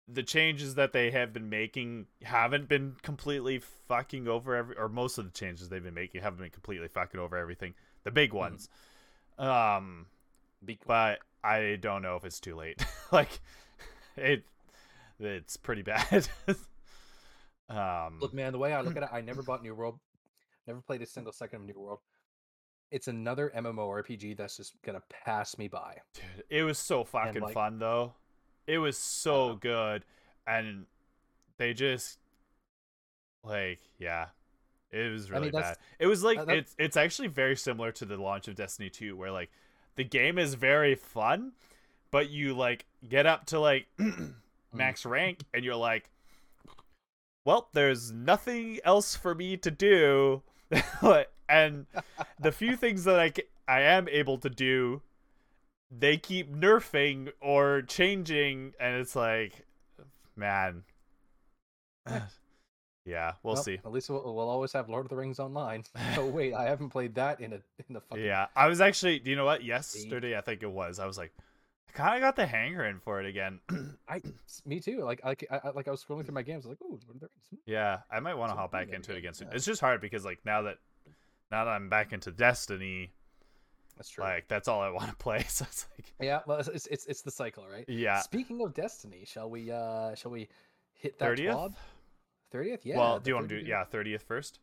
the 0.07 0.23
changes 0.23 0.75
that 0.75 0.91
they 0.91 1.11
have 1.11 1.31
been 1.31 1.49
making 1.49 2.07
haven't 2.21 2.67
been 2.67 2.95
completely 3.03 3.61
fucking 3.87 4.27
over 4.27 4.55
every 4.55 4.75
or 4.77 4.89
most 4.89 5.17
of 5.17 5.25
the 5.25 5.31
changes 5.31 5.69
they've 5.69 5.83
been 5.83 5.93
making 5.93 6.21
haven't 6.21 6.39
been 6.39 6.49
completely 6.49 6.87
fucking 6.89 7.19
over 7.19 7.37
everything. 7.37 7.73
The 8.03 8.11
big 8.11 8.33
ones. 8.33 8.67
Um 9.37 10.07
Be- 10.63 10.79
but 10.85 11.19
i 11.43 11.77
don't 11.81 12.01
know 12.01 12.15
if 12.15 12.25
it's 12.25 12.39
too 12.39 12.55
late. 12.55 12.83
Like 13.11 13.39
it 14.17 14.43
it's 15.19 15.55
pretty 15.57 15.83
bad. 15.83 16.27
Um 17.69 18.19
Look, 18.19 18.33
man, 18.33 18.51
the 18.51 18.57
way 18.59 18.73
I 18.73 18.81
look 18.81 18.97
at 18.97 19.03
it, 19.03 19.09
I 19.11 19.21
never 19.21 19.41
bought 19.47 19.63
New 19.63 19.73
World, 19.73 19.99
never 20.67 20.81
played 20.81 21.01
a 21.01 21.05
single 21.05 21.31
second 21.31 21.61
of 21.61 21.67
New 21.67 21.81
World. 21.81 21.99
It's 22.91 23.07
another 23.07 23.51
MMORPG 23.55 24.35
that's 24.37 24.57
just 24.57 24.73
gonna 24.83 25.01
pass 25.09 25.57
me 25.57 25.69
by. 25.69 25.97
Dude, 26.13 26.43
it 26.49 26.63
was 26.63 26.77
so 26.77 27.03
fucking 27.05 27.41
like- 27.41 27.53
fun 27.53 27.79
though. 27.79 28.13
It 28.67 28.77
was 28.79 28.97
so 28.97 29.53
Uh-huh. 29.53 29.55
good, 29.55 30.05
and 30.47 30.85
they 31.57 31.73
just 31.73 32.19
like 33.43 33.79
yeah, 33.99 34.27
it 34.91 35.11
was 35.11 35.31
I 35.31 35.39
mean, 35.39 35.49
really 35.49 35.51
bad. 35.51 35.77
It 35.99 36.07
was 36.07 36.23
like 36.23 36.45
that- 36.45 36.49
it's 36.49 36.75
it's 36.79 36.97
actually 36.97 37.27
very 37.29 37.55
similar 37.55 37.91
to 37.93 38.05
the 38.05 38.17
launch 38.17 38.47
of 38.47 38.55
Destiny 38.55 38.89
2, 38.89 39.15
where 39.17 39.31
like 39.31 39.51
the 39.95 40.03
game 40.03 40.37
is 40.39 40.55
very 40.55 40.95
fun, 40.95 41.53
but 42.11 42.29
you 42.29 42.53
like 42.53 42.85
get 43.07 43.25
up 43.25 43.45
to 43.47 43.59
like 43.59 43.87
max 44.73 45.05
rank 45.05 45.45
and 45.53 45.63
you're 45.65 45.75
like, 45.75 46.09
well, 47.45 47.69
there's 47.73 48.11
nothing 48.11 48.79
else 48.85 49.15
for 49.15 49.35
me 49.35 49.57
to 49.57 49.71
do, 49.71 50.41
and 51.49 51.85
the 52.39 52.51
few 52.51 52.75
things 52.77 53.03
that 53.03 53.19
I 53.19 53.31
I 53.67 53.81
am 53.81 54.07
able 54.09 54.37
to 54.39 54.49
do, 54.49 55.01
they 55.95 56.17
keep 56.17 56.53
nerfing 56.53 57.31
or 57.39 57.81
changing, 57.83 58.73
and 58.79 58.95
it's 58.95 59.15
like, 59.15 59.65
man, 60.35 60.83
Yeah, 63.05 63.33
we'll 63.43 63.55
Well, 63.55 63.63
see. 63.63 63.79
At 63.83 63.91
least 63.91 64.09
we'll, 64.09 64.23
we'll 64.23 64.49
always 64.49 64.71
have 64.71 64.89
Lord 64.89 65.05
of 65.05 65.09
the 65.09 65.15
Rings 65.17 65.39
online. 65.39 65.83
Oh 66.17 66.25
wait, 66.29 66.53
I 66.53 66.65
haven't 66.65 66.89
played 66.89 67.15
that 67.15 67.41
in 67.41 67.53
a 67.53 67.59
in 67.89 67.95
a 67.95 68.01
fucking 68.01 68.23
Yeah, 68.23 68.47
I 68.55 68.67
was 68.67 68.81
actually. 68.81 69.19
Do 69.19 69.29
you 69.29 69.35
know 69.35 69.45
what? 69.45 69.63
Yesterday, 69.63 70.37
I 70.37 70.41
think 70.41 70.63
it 70.63 70.71
was. 70.71 70.99
I 70.99 71.05
was 71.05 71.17
like, 71.17 71.33
I 71.89 71.91
kind 71.91 72.15
of 72.15 72.21
got 72.21 72.35
the 72.35 72.45
hanger 72.45 72.85
in 72.85 72.99
for 72.99 73.19
it 73.19 73.25
again. 73.25 73.59
I 74.07 74.21
me 74.65 74.79
too. 74.79 75.01
Like 75.03 75.21
I, 75.25 75.35
I 75.51 75.71
like 75.71 75.87
I 75.87 75.91
was 75.91 76.03
scrolling 76.03 76.25
through 76.25 76.35
my 76.35 76.43
games. 76.43 76.65
I 76.65 76.69
was 76.69 76.77
like, 76.79 76.83
oh, 76.83 76.99
Lord 77.05 77.15
of 77.15 77.19
the 77.19 77.27
Rings. 77.27 77.47
hmm." 77.49 77.55
yeah, 77.65 77.99
I 78.09 78.19
might 78.21 78.35
want 78.35 78.51
to 78.51 78.55
hop 78.55 78.71
back 78.71 78.89
into 78.89 79.11
it 79.11 79.17
again 79.17 79.33
soon. 79.33 79.49
yeah. 79.49 79.55
It's 79.55 79.65
just 79.65 79.81
hard 79.81 79.99
because 79.99 80.23
like 80.23 80.39
now 80.45 80.61
that 80.63 80.77
now 81.51 81.65
that 81.65 81.71
I'm 81.71 81.89
back 81.89 82.13
into 82.13 82.31
Destiny, 82.31 83.11
That's 83.97 84.09
true. 84.09 84.23
like 84.23 84.47
that's 84.47 84.67
all 84.67 84.81
I 84.81 84.89
want 84.89 85.09
to 85.09 85.15
play. 85.27 85.43
So 85.47 85.65
it's 85.69 85.85
like, 85.97 86.13
yeah, 86.19 86.39
well, 86.47 86.59
it's, 86.59 86.87
it's 86.87 87.05
it's 87.05 87.21
the 87.21 87.31
cycle, 87.31 87.65
right? 87.71 87.85
yeah, 87.87 88.19
Speaking 88.21 88.61
of 88.61 88.73
Destiny, 88.73 89.23
shall 89.25 89.49
we 89.49 89.71
uh 89.71 90.15
shall 90.15 90.31
we 90.31 90.47
hit 90.93 91.19
that 91.19 91.25
thirtieth. 91.25 91.73
Thirtieth, 92.51 92.85
yeah. 92.85 92.97
well, 92.97 93.19
do 93.19 93.29
you 93.31 93.35
want 93.35 93.49
to 93.49 93.59
do 93.59 93.65
yeah 93.65 93.83
thirtieth 93.83 94.23
first? 94.23 94.59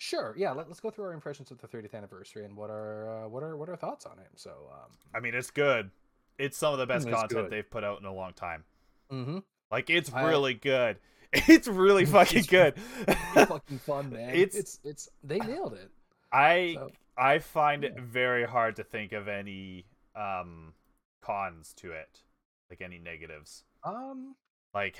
Sure. 0.00 0.32
Yeah. 0.38 0.52
Let, 0.52 0.68
us 0.70 0.78
go 0.80 0.90
through 0.90 1.06
our 1.06 1.12
impressions 1.12 1.50
of 1.50 1.58
the 1.58 1.66
30th 1.66 1.92
anniversary 1.92 2.44
and 2.44 2.56
what 2.56 2.70
are 2.70 3.24
uh, 3.24 3.28
what 3.28 3.42
are 3.42 3.56
what 3.56 3.68
are 3.68 3.74
thoughts 3.74 4.06
on 4.06 4.20
it. 4.20 4.28
So, 4.36 4.50
um, 4.72 4.92
I 5.12 5.18
mean, 5.18 5.34
it's 5.34 5.50
good. 5.50 5.90
It's 6.38 6.56
some 6.56 6.72
of 6.72 6.78
the 6.78 6.86
best 6.86 7.04
Mm, 7.08 7.10
content 7.14 7.30
good. 7.30 7.50
they've 7.50 7.68
put 7.68 7.82
out 7.82 7.98
in 7.98 8.06
a 8.06 8.14
long 8.14 8.32
time. 8.32 8.62
mm-hmm. 9.10 9.38
Like 9.72 9.90
it's 9.90 10.12
I- 10.12 10.28
really 10.28 10.54
good. 10.54 10.98
It's 11.32 11.66
really 11.68 12.06
fucking 12.16 12.38
It's 12.38 12.46
good. 12.46 12.74
fucking 13.34 13.80
fun, 13.80 14.10
man. 14.10 14.30
It's- 14.30 14.54
It's 14.54 14.78
it's 14.84 15.08
they 15.24 15.38
nailed 15.40 15.72
it. 15.74 15.90
I 16.32 16.74
So, 16.78 16.90
I 17.18 17.38
find 17.40 17.84
it 17.84 17.98
very 17.98 18.44
hard 18.44 18.76
to 18.76 18.84
think 18.84 19.12
of 19.12 19.28
any 19.28 19.86
um 20.16 20.74
cons 21.22 21.72
to 21.78 21.92
it, 21.92 22.22
like 22.70 22.80
any 22.80 22.98
negatives. 22.98 23.64
um, 23.84 24.34
Like, 24.74 24.98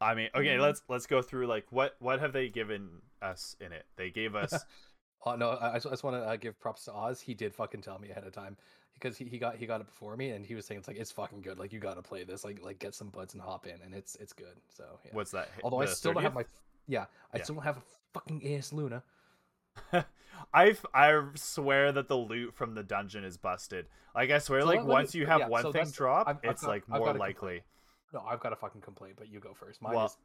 I 0.00 0.14
mean, 0.14 0.28
okay, 0.34 0.56
Mm. 0.56 0.60
let's 0.60 0.82
let's 0.88 1.06
go 1.06 1.22
through 1.22 1.46
like 1.46 1.66
what 1.70 1.96
what 2.00 2.20
have 2.20 2.32
they 2.32 2.48
given 2.48 3.02
us 3.22 3.56
in 3.60 3.72
it? 3.72 3.86
They 3.96 4.10
gave 4.10 4.34
us 4.42 4.64
oh 5.24 5.36
no, 5.36 5.50
I, 5.50 5.74
I 5.76 5.78
just, 5.78 6.04
want 6.04 6.16
to 6.16 6.22
uh, 6.28 6.36
give 6.36 6.58
props 6.60 6.84
to 6.84 6.92
Oz. 6.92 7.20
He 7.20 7.34
did 7.34 7.54
fucking 7.54 7.82
tell 7.82 7.98
me 7.98 8.10
ahead 8.10 8.24
of 8.24 8.32
time 8.32 8.56
because 8.94 9.16
he, 9.16 9.24
he 9.24 9.38
got 9.38 9.56
he 9.56 9.66
got 9.66 9.80
it 9.80 9.86
before 9.86 10.16
me 10.16 10.30
and 10.30 10.44
he 10.46 10.54
was 10.54 10.64
saying 10.66 10.78
it's 10.78 10.88
like 10.88 10.96
it's 10.98 11.12
fucking 11.12 11.40
good. 11.42 11.58
Like 11.58 11.72
you 11.72 11.80
got 11.80 11.94
to 11.94 12.02
play 12.02 12.24
this. 12.24 12.44
Like 12.44 12.62
like 12.62 12.78
get 12.78 12.94
some 12.94 13.08
buds 13.08 13.34
and 13.34 13.42
hop 13.42 13.66
in 13.66 13.80
and 13.84 13.94
it's 13.94 14.16
it's 14.16 14.32
good. 14.32 14.56
So 14.68 14.84
yeah. 15.04 15.10
what's 15.14 15.30
that? 15.32 15.48
Although 15.62 15.80
I 15.80 15.86
still 15.86 16.12
don't 16.12 16.22
have 16.22 16.34
my 16.34 16.44
yeah, 16.86 17.06
I 17.32 17.38
Yeah. 17.38 17.42
still 17.44 17.56
don't 17.56 17.64
have 17.64 17.78
a 17.78 17.82
fucking 18.14 18.40
Eyasluna. 18.42 19.02
I 20.54 20.76
I 20.94 21.22
swear 21.34 21.92
that 21.92 22.08
the 22.08 22.16
loot 22.16 22.54
from 22.54 22.74
the 22.74 22.82
dungeon 22.82 23.24
is 23.24 23.36
busted. 23.36 23.86
Like 24.14 24.30
I 24.30 24.38
swear, 24.38 24.62
So 24.62 24.66
like 24.66 24.84
once 24.84 25.14
me- 25.14 25.20
you 25.20 25.26
uh, 25.26 25.30
have 25.30 25.40
yeah, 25.40 25.48
one 25.48 25.62
so 25.62 25.72
thing 25.72 25.90
drop, 25.90 26.28
I've- 26.28 26.38
I've 26.42 26.50
it's 26.52 26.62
got- 26.62 26.68
like 26.68 26.88
more 26.88 27.14
likely. 27.14 27.62
No, 28.12 28.20
I've 28.20 28.40
got 28.40 28.52
a 28.52 28.56
fucking 28.56 28.80
complaint, 28.80 29.16
but 29.18 29.28
you 29.28 29.40
go 29.40 29.52
first. 29.52 29.82
Mine 29.82 29.94
Well, 29.94 30.16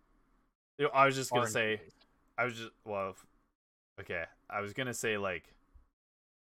is 0.77 0.87
I 0.93 1.05
was 1.05 1.15
just 1.15 1.31
gonna 1.31 1.47
say, 1.47 1.77
based. 1.77 2.05
I 2.37 2.45
was 2.45 2.55
just 2.55 2.69
well, 2.85 3.15
okay. 3.99 4.23
I 4.49 4.61
was 4.61 4.73
gonna 4.73 4.93
say 4.93 5.17
like, 5.17 5.53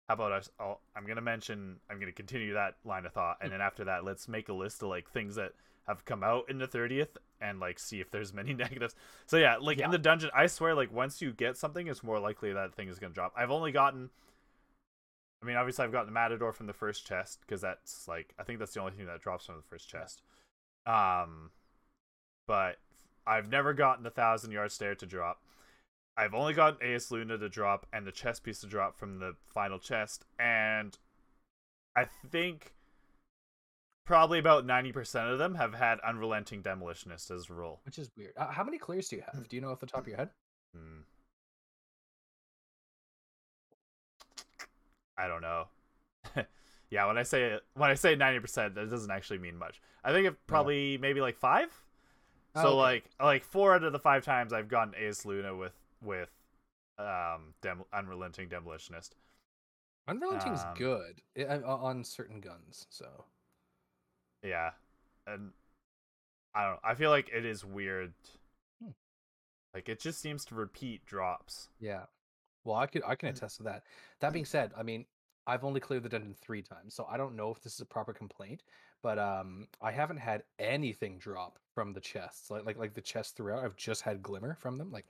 how 0.07 0.13
about 0.13 0.31
us? 0.31 0.49
I'll, 0.59 0.81
I'm 0.95 1.05
gonna 1.05 1.21
mention. 1.21 1.79
I'm 1.89 1.99
gonna 1.99 2.11
continue 2.11 2.53
that 2.53 2.75
line 2.85 3.05
of 3.05 3.13
thought, 3.13 3.37
and 3.41 3.49
hmm. 3.49 3.53
then 3.57 3.61
after 3.61 3.83
that, 3.85 4.05
let's 4.05 4.27
make 4.27 4.49
a 4.49 4.53
list 4.53 4.81
of 4.83 4.89
like 4.89 5.09
things 5.09 5.35
that 5.35 5.53
have 5.87 6.05
come 6.05 6.23
out 6.23 6.49
in 6.49 6.59
the 6.59 6.67
30th, 6.67 7.17
and 7.41 7.59
like 7.59 7.79
see 7.79 7.99
if 7.99 8.11
there's 8.11 8.33
many 8.41 8.53
negatives. 8.53 8.95
So 9.25 9.37
yeah, 9.37 9.57
like 9.57 9.79
Yeah. 9.79 9.85
in 9.85 9.91
the 9.91 9.97
dungeon, 9.97 10.31
I 10.35 10.47
swear, 10.47 10.75
like 10.75 10.91
once 10.93 11.21
you 11.21 11.33
get 11.33 11.57
something, 11.57 11.87
it's 11.87 12.03
more 12.03 12.19
likely 12.19 12.53
that 12.53 12.73
thing 12.75 12.87
is 12.89 12.99
gonna 12.99 13.13
drop. 13.13 13.33
I've 13.35 13.51
only 13.51 13.71
gotten. 13.71 14.09
I 15.41 15.47
mean, 15.47 15.55
obviously, 15.55 15.83
I've 15.85 15.91
gotten 15.91 16.07
the 16.07 16.13
Matador 16.13 16.53
from 16.53 16.67
the 16.67 16.73
first 16.73 17.05
chest 17.05 17.39
because 17.41 17.61
that's 17.61 18.07
like 18.07 18.33
I 18.39 18.43
think 18.43 18.59
that's 18.59 18.73
the 18.73 18.79
only 18.79 18.93
thing 18.93 19.07
that 19.07 19.21
drops 19.21 19.45
from 19.45 19.55
the 19.55 19.63
first 19.63 19.89
chest. 19.89 20.21
Um, 20.85 21.51
but 22.47 22.77
I've 23.27 23.49
never 23.49 23.73
gotten 23.73 24.03
the 24.03 24.09
thousand 24.11 24.51
yard 24.51 24.71
stare 24.71 24.95
to 24.95 25.05
drop. 25.05 25.41
I've 26.17 26.33
only 26.35 26.53
gotten 26.53 26.79
Eyasluna 26.85 27.39
to 27.39 27.49
drop 27.49 27.87
and 27.93 28.07
the 28.07 28.11
chest 28.11 28.43
piece 28.43 28.61
to 28.61 28.67
drop 28.67 28.97
from 28.97 29.19
the 29.19 29.35
final 29.47 29.79
chest, 29.79 30.25
and 30.39 30.97
I 31.95 32.05
think 32.31 32.73
probably 34.05 34.39
about 34.39 34.65
ninety 34.65 34.91
percent 34.91 35.29
of 35.29 35.37
them 35.39 35.55
have 35.55 35.73
had 35.73 35.99
unrelenting 36.01 36.61
demolitionist 36.63 37.31
as 37.31 37.49
a 37.49 37.53
role. 37.53 37.79
which 37.85 37.97
is 37.99 38.09
weird. 38.17 38.33
Uh, 38.37 38.47
how 38.51 38.63
many 38.63 38.77
clears 38.77 39.07
do 39.09 39.15
you 39.17 39.23
have? 39.33 39.47
Do 39.47 39.55
you 39.55 39.61
know 39.61 39.69
off 39.71 39.79
the 39.79 39.85
top 39.85 40.01
of 40.01 40.07
your 40.07 40.17
head? 40.17 40.29
Hmm. 40.75 41.01
I 45.17 45.27
don't 45.27 45.41
know. 45.41 45.65
yeah, 46.89 47.05
when 47.05 47.17
I 47.17 47.23
say 47.23 47.59
when 47.75 47.89
I 47.89 47.93
say 47.95 48.15
ninety 48.15 48.39
percent, 48.39 48.75
that 48.75 48.89
doesn't 48.89 49.11
actually 49.11 49.39
mean 49.39 49.57
much. 49.57 49.81
I 50.03 50.11
think 50.11 50.27
it 50.27 50.35
probably 50.47 50.97
maybe 50.97 51.21
like 51.21 51.37
five. 51.37 51.69
Oh, 52.55 52.61
So 52.61 52.67
okay. 52.69 52.77
like 52.77 53.03
like 53.21 53.43
four 53.43 53.75
out 53.75 53.83
of 53.83 53.93
the 53.93 53.99
five 53.99 54.23
times 54.23 54.51
I've 54.53 54.67
gotten 54.67 54.93
Eyasluna 54.93 55.57
with 55.57 55.73
with 56.03 56.29
um 56.97 57.53
dem- 57.61 57.83
unrelenting 57.93 58.49
demolitionist. 58.49 59.11
Unrelenting's 60.07 60.61
um, 60.63 60.73
good 60.75 61.21
uh, 61.39 61.59
on 61.65 62.03
certain 62.03 62.41
guns. 62.41 62.87
So 62.89 63.25
Yeah, 64.43 64.71
and 65.27 65.51
I 66.55 66.67
don't. 66.67 66.79
I 66.83 66.95
feel 66.95 67.09
like 67.09 67.29
it 67.33 67.45
is 67.45 67.63
weird. 67.63 68.13
Hmm. 68.83 68.91
Like 69.73 69.89
it 69.89 69.99
just 69.99 70.19
seems 70.21 70.45
to 70.45 70.55
repeat 70.55 71.05
drops. 71.05 71.69
yeah. 71.79 72.03
Well, 72.63 72.75
I 72.75 72.85
could 72.85 73.01
I 73.07 73.15
can 73.15 73.29
attest 73.29 73.57
to 73.57 73.63
that. 73.63 73.83
That 74.19 74.33
being 74.33 74.45
said, 74.45 74.71
I 74.77 74.83
mean, 74.83 75.05
I've 75.47 75.63
only 75.63 75.79
cleared 75.79 76.03
the 76.03 76.09
dungeon 76.09 76.35
three 76.39 76.61
times, 76.61 76.93
so 76.93 77.07
I 77.09 77.17
don't 77.17 77.35
know 77.35 77.49
if 77.49 77.59
this 77.61 77.73
is 77.73 77.79
a 77.81 77.85
proper 77.85 78.13
complaint. 78.13 78.61
But 79.01 79.17
um, 79.17 79.67
I 79.81 79.91
haven't 79.91 80.17
had 80.19 80.43
anything 80.59 81.17
drop 81.17 81.57
from 81.73 81.93
the 81.93 81.99
chests. 81.99 82.51
Like 82.51 82.65
like 82.65 82.77
like 82.77 82.93
the 82.93 83.01
chests 83.01 83.33
throughout. 83.33 83.63
I've 83.65 83.75
just 83.75 84.03
had 84.03 84.21
glimmer 84.21 84.55
from 84.59 84.77
them. 84.77 84.91
Like 84.91 85.05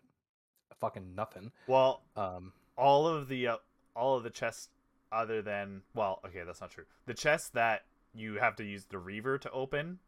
fucking 0.79 1.13
nothing. 1.13 1.51
Well, 1.67 2.01
Um, 2.15 2.53
all 2.77 3.05
of 3.05 3.27
the 3.27 3.47
uh, 3.47 3.57
all 3.97 4.15
of 4.15 4.23
the 4.23 4.29
chests 4.29 4.69
other 5.11 5.41
than 5.41 5.81
well, 5.93 6.21
okay, 6.25 6.43
that's 6.45 6.61
not 6.61 6.71
true. 6.71 6.85
The 7.05 7.13
chests 7.13 7.49
that 7.49 7.81
you 8.13 8.35
have 8.35 8.55
to 8.57 8.63
use 8.63 8.85
the 8.85 8.97
reaver 8.97 9.37
to 9.37 9.49
open, 9.51 9.99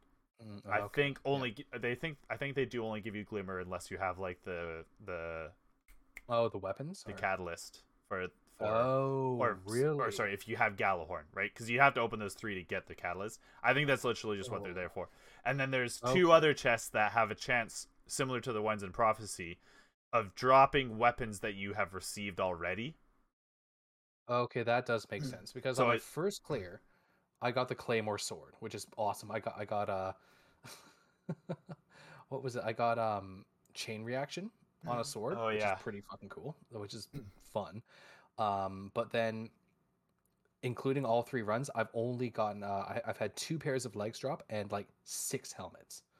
mm, 0.43 0.61
I 0.69 0.87
think 0.89 1.19
only 1.25 1.51
gi- 1.51 1.65
they 1.79 1.95
think 1.95 2.17
I 2.29 2.37
think 2.37 2.55
they 2.55 2.65
do 2.65 2.83
only 2.85 3.01
give 3.01 3.15
you 3.15 3.23
glimmer 3.23 3.59
unless 3.59 3.89
you 3.91 3.97
have 3.97 4.19
like 4.19 4.43
the 4.43 4.85
the 5.05 5.51
Oh, 6.29 6.49
the 6.49 6.57
weapons. 6.57 7.03
the 7.05 7.13
or- 7.13 7.17
catalyst 7.17 7.83
for 8.07 8.27
for 8.57 8.67
Oh, 8.67 9.37
or 9.39 9.59
really? 9.65 9.99
or 9.99 10.11
sorry, 10.11 10.33
if 10.33 10.47
you 10.47 10.55
have 10.57 10.75
Gjallarhorn, 10.75 11.23
right? 11.33 11.51
Because 11.53 11.69
you 11.69 11.79
have 11.79 11.93
to 11.95 12.01
open 12.01 12.19
those 12.19 12.33
three 12.35 12.55
to 12.55 12.63
get 12.63 12.87
the 12.87 12.95
catalyst. 12.95 13.39
I 13.63 13.73
think 13.73 13.87
that's 13.87 14.03
literally 14.03 14.37
just 14.37 14.51
what 14.51 14.63
they're 14.63 14.73
there 14.73 14.89
for. 14.89 15.09
And 15.45 15.59
then 15.59 15.71
there's 15.71 15.99
two 15.99 16.07
Okay. 16.27 16.31
other 16.31 16.53
chests 16.53 16.89
that 16.89 17.11
have 17.13 17.31
a 17.31 17.35
chance 17.35 17.87
similar 18.07 18.39
to 18.41 18.53
the 18.53 18.61
ones 18.61 18.83
in 18.83 18.91
Prophecy 18.91 19.59
of 20.13 20.35
dropping 20.35 20.97
weapons 20.99 21.39
that 21.39 21.55
you 21.55 21.73
have 21.73 21.93
received 21.93 22.39
already. 22.39 22.95
Okay, 24.29 24.63
that 24.63 24.85
does 24.85 25.05
make 25.11 25.23
sense 25.25 25.51
because 25.51 25.77
So 25.77 25.83
on 25.83 25.89
my 25.89 25.95
it- 25.95 26.01
first 26.01 26.43
clear, 26.43 26.81
I 27.43 27.51
got 27.51 27.67
the 27.67 27.75
claymore 27.75 28.17
sword, 28.17 28.53
which 28.59 28.73
is 28.73 28.87
awesome. 28.97 29.29
I 29.31 29.39
got 29.39 29.55
I 29.59 29.65
got 29.65 29.89
uh 29.89 30.13
what 32.29 32.43
was 32.43 32.55
it? 32.55 32.63
I 32.65 32.73
got 32.73 32.97
um 32.97 33.45
chain 33.73 34.03
reaction 34.03 34.49
on 34.87 34.99
a 34.99 35.03
sword, 35.03 35.37
Oh, 35.39 35.47
which 35.47 35.59
yeah. 35.59 35.75
is 35.75 35.81
pretty 35.81 36.01
fucking 36.01 36.29
cool, 36.29 36.55
which 36.71 36.93
is 36.93 37.07
fun. 37.53 37.81
Um, 38.37 38.91
but 38.93 39.11
then 39.11 39.49
including 40.63 41.05
all 41.05 41.21
three 41.21 41.41
runs, 41.41 41.69
I've 41.75 41.89
only 41.93 42.29
gotten 42.29 42.63
uh, 42.63 42.67
I, 42.87 43.01
I've 43.05 43.17
had 43.17 43.35
two 43.35 43.59
pairs 43.59 43.85
of 43.85 43.95
legs 43.95 44.19
drop 44.19 44.43
and 44.49 44.71
like 44.71 44.87
six 45.03 45.51
helmets. 45.51 46.01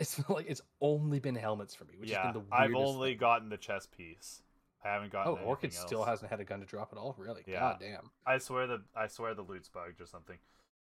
It's 0.00 0.28
like 0.28 0.46
it's 0.48 0.60
only 0.80 1.20
been 1.20 1.36
helmets 1.36 1.72
for 1.72 1.84
me, 1.84 1.94
which 1.96 2.10
yeah, 2.10 2.22
has 2.24 2.32
been 2.32 2.42
the 2.50 2.54
I've 2.56 2.74
only 2.74 3.10
thing. 3.12 3.18
gotten 3.18 3.48
the 3.48 3.56
chest 3.56 3.92
piece. 3.96 4.42
I 4.84 4.88
haven't 4.88 5.12
gotten. 5.12 5.32
Oh, 5.32 5.36
Orchid 5.46 5.70
anything 5.70 5.86
still 5.86 6.04
hasn't 6.04 6.30
had 6.30 6.40
a 6.40 6.44
gun 6.44 6.60
to 6.60 6.66
drop 6.66 6.90
at 6.92 6.98
all. 6.98 7.14
Really? 7.18 7.42
Yeah. 7.46 7.60
God 7.60 7.76
damn. 7.80 8.10
I 8.26 8.38
swear 8.38 8.66
the 8.66 8.82
I 8.94 9.06
swear 9.06 9.34
the 9.34 9.42
loot's 9.42 9.68
bugged 9.68 10.00
or 10.00 10.06
something. 10.06 10.36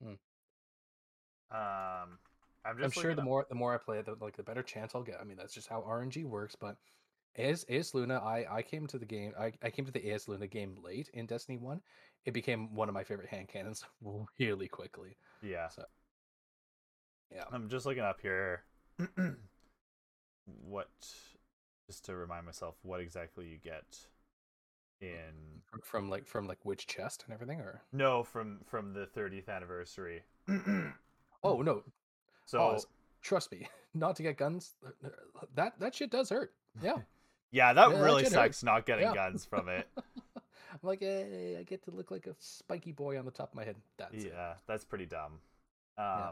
Hmm. 0.04 0.14
Um, 1.52 2.20
I'm 2.66 2.78
just 2.78 2.96
I'm 2.98 3.02
sure 3.04 3.16
the 3.16 3.22
up- 3.22 3.26
more 3.26 3.46
the 3.50 3.56
more 3.56 3.74
I 3.74 3.78
play, 3.78 4.02
the 4.02 4.16
like 4.22 4.38
the 4.38 4.44
better 4.44 4.62
chance 4.64 4.94
I'll 4.94 5.04
get. 5.04 5.20
I 5.20 5.24
mean, 5.24 5.38
that's 5.38 5.54
just 5.54 5.68
how 5.68 5.82
RNG 5.82 6.24
works. 6.26 6.56
But 6.56 6.76
as 7.36 7.66
Eyasluna, 7.66 8.22
I 8.24 8.46
I 8.50 8.62
came 8.62 8.86
to 8.88 9.00
the 9.00 9.06
game. 9.06 9.34
I, 9.40 9.52
I 9.64 9.70
came 9.72 9.86
to 9.86 9.92
the 9.92 10.02
Eyasluna 10.02 10.50
game 10.50 10.78
late 10.84 11.10
in 11.14 11.26
Destiny 11.26 11.58
One. 11.58 11.82
It 12.26 12.34
became 12.34 12.76
one 12.76 12.90
of 12.90 12.94
my 12.94 13.04
favorite 13.04 13.30
hand 13.30 13.48
cannons 13.48 13.84
really 14.40 14.68
quickly. 14.68 15.16
Yeah. 15.42 15.70
So- 15.70 15.86
Yeah. 17.34 17.46
I'm 17.52 17.70
just 17.70 17.86
looking 17.86 18.04
up 18.04 18.20
here. 18.22 18.64
what, 20.46 20.90
just 21.90 22.06
to 22.06 22.16
remind 22.16 22.46
myself, 22.46 22.76
what 22.84 23.00
exactly 23.02 23.48
you 23.48 23.58
get 23.58 23.98
in 25.02 25.62
From, 25.66 25.82
from 25.82 26.10
like 26.10 26.28
from 26.28 26.48
like 26.48 26.64
which 26.64 26.86
chest 26.86 27.24
and 27.26 27.34
everything, 27.34 27.60
or 27.62 27.82
no 27.92 28.22
from 28.24 28.60
from 28.68 28.94
the 28.94 29.08
30th 29.08 29.50
anniversary. 29.50 30.22
oh 31.44 31.62
no, 31.64 31.84
so 32.46 32.60
pause. 32.60 32.88
Trust 33.24 33.52
me, 33.52 33.68
not 33.96 34.16
to 34.18 34.24
get 34.24 34.38
guns. 34.38 34.76
uh, 34.86 35.10
That 35.56 35.80
that 35.80 35.96
shit 35.96 36.12
does 36.12 36.30
hurt. 36.30 36.54
Yeah. 36.84 36.98
yeah, 37.52 37.74
that 37.74 37.90
Yeah, 37.90 38.02
really 38.02 38.24
shit 38.24 38.34
sucks 38.34 38.62
not 38.64 38.86
getting 38.86 39.06
Yeah. 39.08 39.16
guns 39.16 39.46
from 39.46 39.68
it. 39.68 39.88
I'm 40.72 40.80
like, 40.84 41.00
hey, 41.00 41.58
I 41.60 41.64
get 41.64 41.84
to 41.86 41.92
look 41.92 42.12
like 42.12 42.28
a 42.28 42.36
spiky 42.38 42.92
boy 42.92 43.18
on 43.18 43.26
the 43.26 43.32
top 43.32 43.50
of 43.50 43.56
my 43.56 43.64
head. 43.66 43.78
That's 43.98 44.24
it. 44.24 44.32
yeah, 44.36 44.54
that's 44.68 44.86
pretty 44.86 45.08
dumb. 45.08 45.40
Um, 45.98 46.06
Yeah. 46.06 46.32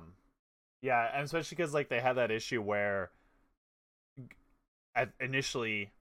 yeah, 0.82 1.12
and 1.16 1.24
especially 1.26 1.56
because 1.56 1.74
like 1.74 1.90
they 1.90 2.00
had 2.00 2.14
that 2.18 2.30
issue 2.30 2.62
where 2.62 3.10
initially 5.20 5.92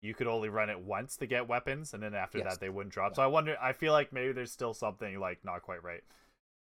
you 0.00 0.14
could 0.14 0.26
only 0.28 0.48
run 0.48 0.70
it 0.70 0.78
once 0.80 1.16
to 1.16 1.26
get 1.26 1.48
weapons, 1.48 1.92
and 1.92 2.02
then 2.02 2.14
after 2.14 2.38
Yes. 2.38 2.52
that 2.54 2.60
they 2.60 2.68
wouldn't 2.68 2.92
drop. 2.94 3.14
So 3.16 3.22
I 3.22 3.26
wonder. 3.26 3.56
I 3.60 3.72
feel 3.72 3.92
like 3.92 4.12
maybe 4.12 4.32
there's 4.32 4.52
still 4.52 4.74
something 4.74 5.18
like 5.18 5.44
not 5.44 5.62
quite 5.62 5.82
right. 5.82 6.04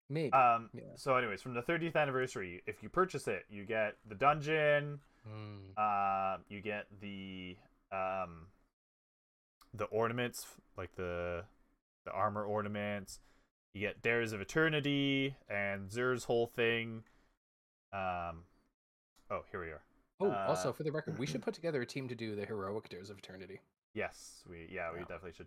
Maybe. 0.08 0.32
Um. 0.32 0.70
Yeah. 0.72 0.82
So, 0.94 1.16
anyways, 1.16 1.42
from 1.42 1.54
the 1.54 1.62
30th 1.62 1.96
anniversary, 1.96 2.62
if 2.66 2.82
you 2.82 2.88
purchase 2.88 3.26
it, 3.28 3.44
you 3.50 3.64
get 3.64 3.96
the 4.08 4.14
dungeon. 4.14 5.00
Mm. 5.28 5.76
Uh, 5.76 6.38
you 6.48 6.60
get 6.60 6.86
the 7.00 7.56
um, 7.92 8.46
the 9.74 9.84
ornaments, 9.86 10.46
like 10.78 10.94
the 10.96 11.44
the 12.04 12.12
armor 12.12 12.44
ornaments. 12.44 13.18
You 13.74 13.80
get 13.80 14.00
Dares 14.00 14.32
of 14.32 14.40
Eternity 14.40 15.36
and 15.50 15.90
Xûr's 15.90 16.24
whole 16.24 16.46
thing. 16.46 17.02
Um. 17.92 18.44
Oh, 19.28 19.42
here 19.50 19.60
we 19.60 19.66
are. 19.66 19.82
Oh, 20.20 20.30
uh, 20.30 20.46
also 20.48 20.72
for 20.72 20.82
the 20.82 20.92
record, 20.92 21.18
we 21.18 21.26
should 21.26 21.42
put 21.44 21.54
together 21.54 21.82
a 21.82 21.86
team 21.86 22.08
to 22.08 22.14
do 22.14 22.34
the 22.34 22.44
heroic 22.46 22.88
dares 22.88 23.10
of 23.10 23.18
eternity. 23.18 23.60
Yes, 23.94 24.42
we 24.48 24.68
yeah, 24.70 24.90
we 24.92 24.98
Yeah. 25.00 25.04
definitely 25.04 25.32
should. 25.32 25.46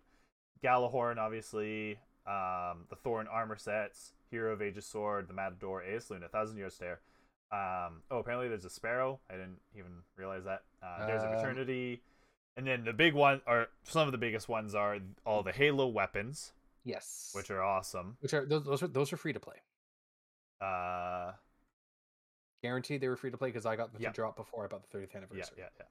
Gjallarhorn, 0.63 1.17
obviously. 1.17 1.99
Um, 2.27 2.85
the 2.89 2.95
Thorn 3.03 3.27
armor 3.27 3.55
sets, 3.57 4.13
Hero 4.29 4.53
of 4.53 4.61
Ages 4.61 4.85
Sword, 4.85 5.27
the 5.27 5.33
Matador, 5.33 5.81
Eyasluna, 5.81 6.29
Thousand 6.29 6.57
Year 6.57 6.69
Stare. 6.69 6.99
Um, 7.51 8.03
oh, 8.11 8.17
apparently 8.19 8.47
there's 8.49 8.65
a 8.65 8.69
Sparrow. 8.69 9.19
I 9.29 9.33
didn't 9.33 9.57
even 9.75 10.03
realize 10.15 10.43
that. 10.43 10.63
Uh, 10.83 11.07
Dares 11.07 11.23
of 11.23 11.31
Um, 11.31 11.37
Eternity, 11.37 12.01
and 12.57 12.67
then 12.67 12.83
the 12.83 12.93
big 12.93 13.15
one, 13.15 13.41
or 13.47 13.69
some 13.83 14.07
of 14.07 14.11
the 14.11 14.17
biggest 14.19 14.47
ones, 14.47 14.75
are 14.75 14.99
all 15.25 15.41
the 15.41 15.51
Halo 15.53 15.87
weapons, 15.87 16.53
Yes. 16.83 17.31
which 17.33 17.49
are 17.49 17.63
awesome. 17.63 18.17
which 18.19 18.33
are 18.35 18.45
those, 18.45 18.65
those 18.65 18.83
are 18.83 18.87
those 18.87 19.11
are 19.13 19.17
free 19.17 19.33
to 19.33 19.39
play. 19.39 19.55
Uh, 20.61 21.31
Guaranteed 22.61 23.01
they 23.01 23.07
were 23.07 23.15
free 23.15 23.31
to 23.31 23.37
play 23.37 23.49
because 23.49 23.65
I 23.65 23.75
got 23.75 23.93
the 23.93 23.99
Yeah. 24.01 24.11
drop 24.11 24.35
before 24.35 24.65
I 24.65 24.67
bought 24.67 24.89
the 24.89 24.97
30th 24.97 25.15
anniversary. 25.15 25.57
yeah, 25.57 25.63
yeah. 25.63 25.69
yeah. 25.79 25.85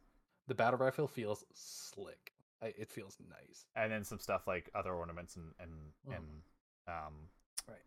The 0.49 0.55
battle 0.55 0.79
rifle 0.79 1.07
feels 1.09 1.45
slick. 1.55 2.33
I, 2.62 2.66
it 2.77 2.91
feels 2.91 3.16
nice. 3.29 3.66
And 3.77 3.93
then 3.93 4.03
some 4.05 4.19
stuff 4.19 4.47
like 4.47 4.71
other 4.75 4.93
ornaments 4.95 5.37
and 5.37 5.55
and 5.61 5.93
Mhm. 6.07 6.16
and 6.16 6.43
um, 6.89 7.29
Right. 7.69 7.85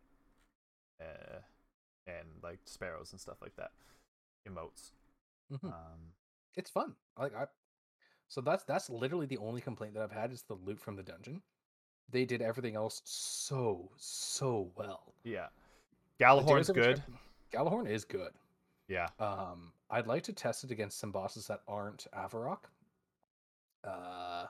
uh, 1.01 1.39
and 2.07 2.27
like 2.43 2.59
sparrows 2.65 3.11
and 3.11 3.19
stuff 3.21 3.41
like 3.41 3.55
that, 3.55 3.71
emotes. 4.47 4.91
Mhm. 5.51 5.65
Um, 5.73 6.13
It's 6.55 6.69
fun. 6.69 6.95
Like 7.17 7.33
I, 7.35 7.47
so 8.27 8.41
that's 8.41 8.63
that's 8.63 8.89
literally 8.89 9.25
the 9.25 9.37
only 9.37 9.61
complaint 9.61 9.93
that 9.95 10.03
I've 10.03 10.11
had 10.11 10.31
is 10.31 10.43
the 10.43 10.53
loot 10.55 10.79
from 10.79 10.95
the 10.95 11.03
dungeon. 11.03 11.41
They 12.09 12.25
did 12.25 12.41
everything 12.41 12.75
else 12.75 13.01
so 13.05 13.91
so 13.97 14.71
well. 14.75 15.13
yeah, 15.23 15.49
Gjallarhorn's 16.19 16.69
good. 16.71 17.03
Gjallarhorn 17.51 17.87
is 17.89 18.05
good. 18.05 18.33
Yeah, 18.91 19.07
Um, 19.19 19.71
I'd 19.89 20.05
like 20.07 20.23
to 20.23 20.33
test 20.33 20.65
it 20.65 20.71
against 20.71 20.99
some 20.99 21.11
bosses 21.11 21.47
that 21.47 21.61
aren't 21.65 22.07
Avarokk. 22.13 22.65
Uh, 23.85 24.47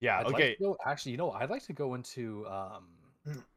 yeah. 0.00 0.20
I'd 0.20 0.26
okay, 0.26 0.54
to 0.54 0.62
go, 0.62 0.76
actually, 0.86 1.12
you 1.12 1.18
know, 1.18 1.32
I'd 1.32 1.50
like 1.50 1.62
to 1.66 1.74
go 1.74 1.94
into 1.94 2.46
um, 2.48 2.86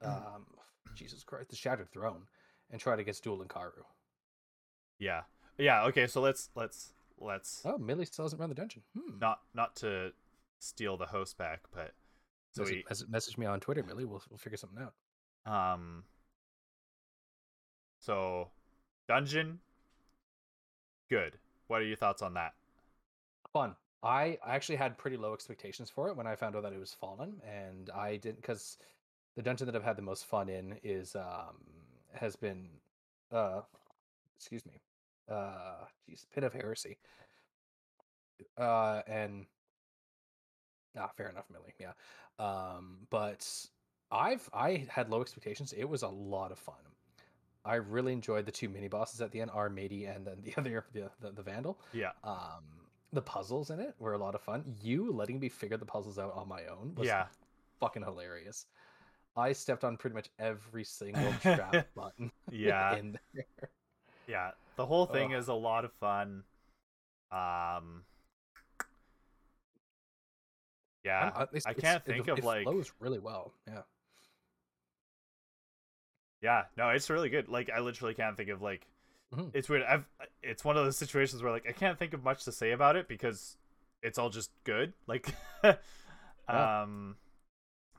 um, 0.01 0.45
Jesus 0.95 1.23
Christ, 1.23 1.49
the 1.49 1.55
Shattered 1.55 1.89
Throne, 1.91 2.23
and 2.71 2.82
try 2.82 2.97
to 2.97 3.03
get 3.05 3.19
Dul 3.23 3.39
Incaru. 3.43 3.71
yeah, 4.99 5.21
yeah. 5.57 5.86
Okay, 5.86 6.07
so 6.07 6.19
let's 6.19 6.49
let's 6.55 6.91
let's 7.17 7.61
Oh, 7.63 7.77
Millie 7.77 8.05
still 8.05 8.25
hasn't 8.25 8.39
run 8.41 8.49
the 8.49 8.55
dungeon. 8.55 8.84
Hmm. 8.97 9.17
not 9.19 9.39
not 9.53 9.75
to 9.77 10.11
steal 10.59 10.97
the 10.97 11.05
host 11.05 11.38
back, 11.38 11.61
but 11.73 11.93
so 12.51 12.63
message, 12.63 12.75
we 12.75 12.84
mes- 12.89 13.07
message 13.09 13.38
me 13.38 13.45
on 13.45 13.59
Twitter, 13.61 13.84
Millie. 13.84 14.03
We'll 14.05 14.21
we'll 14.30 14.38
figure 14.38 14.57
something 14.57 14.84
out. 14.84 14.93
um, 15.73 16.03
so 17.99 18.49
dungeon, 19.07 19.59
good. 21.10 21.38
What 21.68 21.82
are 21.82 21.86
your 21.86 21.97
thoughts 21.97 22.22
on 22.22 22.34
that? 22.36 22.53
Fun. 23.51 23.76
I 24.01 24.38
actually 24.45 24.78
had 24.78 24.97
pretty 24.97 25.18
low 25.18 25.34
expectations 25.34 25.89
for 25.89 26.07
it 26.07 26.16
when 26.16 26.26
I 26.28 26.36
found 26.36 26.55
out 26.55 26.64
that 26.64 26.74
it 26.74 26.80
was 26.80 26.93
Fallen, 26.93 27.41
and 27.45 27.89
I 27.89 28.16
didn't 28.16 28.41
because 28.41 28.78
the 29.36 29.41
dungeon 29.41 29.66
that 29.68 29.76
I've 29.76 29.84
had 29.84 29.97
the 29.97 30.01
most 30.01 30.26
fun 30.26 30.47
in 30.49 30.78
is 30.84 31.16
um 31.16 31.57
has 32.14 32.36
been 32.36 32.70
uh 33.32 33.62
excuse 34.38 34.66
me 34.66 34.82
uh 35.30 35.86
geez 36.07 36.26
Pit 36.34 36.43
of 36.43 36.53
Heresy. 36.53 36.97
Uh 38.57 39.01
and 39.05 39.45
ah 40.97 41.10
fair 41.16 41.30
enough, 41.30 41.45
Millie. 41.51 41.74
Yeah. 41.80 41.91
Um, 42.39 42.99
but 43.10 43.45
I've 44.12 44.49
I 44.53 44.88
had 44.89 45.10
low 45.10 45.22
expectations. 45.22 45.74
It 45.74 45.89
was 45.89 46.03
a 46.03 46.07
lot 46.07 46.51
of 46.51 46.60
fun. 46.60 46.76
I 47.66 47.76
really 47.76 48.14
enjoyed 48.14 48.45
the 48.45 48.51
two 48.51 48.70
mini 48.70 48.88
bosses 48.88 49.22
at 49.22 49.32
the 49.32 49.41
end, 49.41 49.51
Armady 49.51 50.14
and 50.14 50.26
then 50.26 50.38
the 50.43 50.53
other 50.57 50.86
the, 50.93 51.10
the, 51.20 51.32
the 51.32 51.41
Vandal. 51.43 51.80
Yeah, 51.93 52.12
Um, 52.24 52.64
the 53.12 53.22
puzzles 53.22 53.70
in 53.70 53.80
it 53.80 53.95
were 53.99 54.14
a 54.14 54.18
lot 54.18 54.36
of 54.36 54.41
fun. 54.41 54.64
You 54.82 55.12
letting 55.12 55.39
me 55.39 55.49
figure 55.49 55.78
the 55.78 55.86
puzzles 55.86 56.18
out 56.20 56.34
on 56.36 56.47
my 56.47 56.66
own 56.68 56.93
was 56.95 57.07
yeah, 57.07 57.26
fucking 57.80 58.03
hilarious. 58.03 58.66
I 59.36 59.53
stepped 59.53 59.84
on 59.84 59.97
pretty 59.97 60.16
much 60.16 60.30
every 60.39 60.84
single 60.84 61.32
trap 61.41 61.88
button 61.95 62.32
yeah. 62.51 62.95
in 62.95 63.18
there. 63.34 63.45
Yeah, 64.28 64.51
the 64.76 64.86
whole 64.86 65.05
thing 65.05 65.32
is 65.32 65.47
a 65.47 65.53
lot 65.53 65.86
of 65.86 65.91
fun. 65.93 66.43
Um, 67.32 68.03
yeah, 71.03 71.32
I'm- 71.36 71.47
it's- 71.53 71.66
I 71.66 71.74
can't 71.74 72.03
it- 72.05 72.12
think 72.12 72.28
of, 72.28 72.39
it 72.39 72.43
like- 72.43 72.64
flows 72.64 72.91
really 72.99 73.20
well. 73.20 73.53
Yeah. 73.68 73.82
Yeah, 76.41 76.63
no, 76.77 76.89
it's 76.89 77.09
really 77.09 77.29
good. 77.29 77.47
Like, 77.49 77.69
I 77.69 77.79
literally 77.79 78.13
can't 78.13 78.35
think 78.37 78.49
of 78.49 78.61
like, 78.61 78.87
Mhm. 79.33 79.51
it's 79.53 79.69
weird. 79.69 79.83
I've, 79.83 80.05
it's 80.41 80.63
one 80.65 80.75
of 80.77 80.83
those 80.85 80.97
situations 80.97 81.43
where 81.43 81.51
like 81.51 81.67
I 81.69 81.71
can't 81.71 81.99
think 81.99 82.13
of 82.13 82.23
much 82.23 82.45
to 82.45 82.51
say 82.51 82.71
about 82.71 82.95
it 82.95 83.07
because 83.07 83.57
it's 84.01 84.17
all 84.17 84.29
just 84.29 84.51
good. 84.63 84.93
Like, 85.07 85.33
um, 86.47 87.15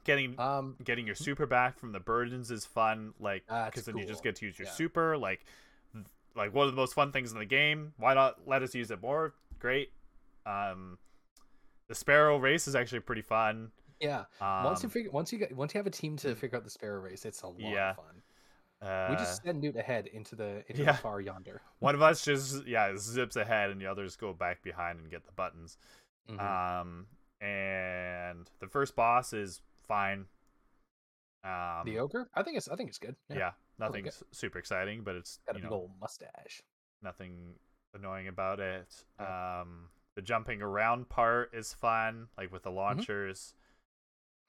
getting 0.05 0.39
Um, 0.41 0.77
getting 0.83 1.07
your 1.07 1.15
super 1.15 1.47
back 1.47 1.79
from 1.79 1.93
the 1.93 2.01
burdens 2.01 2.51
is 2.51 2.65
fun. 2.67 3.15
Like, 3.21 3.45
because 3.47 3.85
then 3.85 3.97
you 3.97 4.07
just 4.07 4.23
get 4.23 4.37
to 4.37 4.47
use 4.47 4.59
your 4.59 4.67
Yeah. 4.67 4.73
super. 4.73 5.17
Like, 5.17 5.45
like 6.35 6.55
one 6.55 6.67
of 6.67 6.73
the 6.73 6.77
most 6.77 6.95
fun 6.95 7.13
things 7.13 7.33
in 7.33 7.39
the 7.39 7.45
game. 7.45 7.93
Why 7.97 8.15
not 8.15 8.47
let 8.49 8.63
us 8.63 8.75
use 8.75 8.91
it 8.91 9.01
more? 9.01 9.35
Great. 9.59 9.93
Um, 10.47 10.99
the 11.89 11.95
sparrow 11.95 12.39
race 12.39 12.67
is 12.67 12.75
actually 12.75 13.01
pretty 13.01 13.23
fun. 13.23 13.73
yeah. 14.01 14.25
Um, 14.41 14.65
once 14.65 14.83
you 14.83 14.89
figure, 14.89 15.11
once 15.11 15.33
you 15.33 15.39
get, 15.39 15.55
once 15.55 15.75
you 15.75 15.79
have 15.79 15.87
a 15.87 15.91
team 15.91 16.17
to 16.19 16.35
figure 16.35 16.57
out 16.57 16.65
the 16.65 16.71
sparrow 16.71 17.01
race, 17.01 17.25
it's 17.27 17.43
a 17.43 17.47
lot 17.49 17.59
Yeah. 17.61 17.91
of 17.91 17.97
fun. 17.97 18.20
Uh, 18.83 19.09
we 19.11 19.17
just 19.17 19.43
send 19.43 19.61
Newt 19.61 19.77
ahead 19.77 20.07
into 20.07 20.35
the 20.35 20.65
into 20.69 20.83
yeah. 20.83 20.93
the 20.93 20.99
far 20.99 21.21
yonder. 21.21 21.61
one 21.81 21.95
of 21.95 22.03
us 22.03 22.25
just 22.25 22.67
yeah 22.67 22.95
zips 22.97 23.37
ahead, 23.37 23.71
and 23.71 23.81
the 23.81 23.87
others 23.87 24.17
go 24.17 24.33
back 24.33 24.63
behind 24.63 25.01
and 25.01 25.11
get 25.11 25.25
the 25.25 25.33
buttons. 25.33 25.77
Mhm. 26.31 26.41
Um, 26.41 27.07
and 27.41 28.51
the 28.61 28.69
first 28.69 28.97
boss 28.97 29.33
is 29.33 29.63
fine. 29.87 30.27
Um, 31.45 31.83
the 31.85 31.99
ogre, 31.99 32.29
I 32.35 32.43
think 32.43 32.57
it's 32.57 32.69
I 32.69 32.77
think 32.77 32.89
it's 32.89 32.99
good. 32.99 33.17
yeah, 33.29 33.53
nothing 33.79 34.05
good. 34.05 34.15
super 34.31 34.59
exciting, 34.59 35.03
but 35.03 35.15
it's 35.15 35.39
got 35.47 35.57
a 35.57 35.59
you 35.59 35.63
big 35.63 35.71
know 35.71 35.77
old 35.77 35.91
mustache. 36.01 36.63
nothing 37.03 37.55
annoying 37.95 38.29
about 38.29 38.61
it. 38.61 38.87
Yeah. 39.19 39.61
Um, 39.63 39.89
the 40.17 40.23
jumping 40.23 40.63
around 40.63 41.09
part 41.09 41.51
is 41.55 41.73
fun, 41.73 42.29
like 42.37 42.53
with 42.53 42.63
the 42.63 42.71
launchers. 42.71 43.55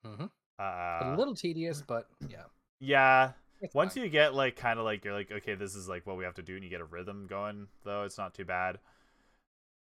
Mm-hmm. 0.06 0.26
Uh, 0.60 1.16
a 1.16 1.18
little 1.18 1.36
tedious, 1.36 1.82
but 1.88 2.08
yeah. 2.28 2.44
yeah. 2.80 3.32
It's 3.62 3.74
Once 3.74 3.94
fine. 3.94 4.04
you 4.04 4.10
get 4.10 4.34
like 4.34 4.56
kind 4.56 4.80
of 4.80 4.86
like 4.86 5.06
you're 5.06 5.14
like 5.14 5.32
okay, 5.32 5.56
this 5.56 5.76
is 5.76 5.88
like 5.88 6.06
what 6.06 6.18
we 6.18 6.24
have 6.24 6.36
to 6.36 6.42
do, 6.42 6.56
and 6.56 6.64
you 6.64 6.70
get 6.70 6.82
a 6.82 6.86
rhythm 6.86 7.28
going, 7.28 7.68
though 7.84 8.04
it's 8.04 8.18
not 8.18 8.34
too 8.34 8.46
bad. 8.46 8.80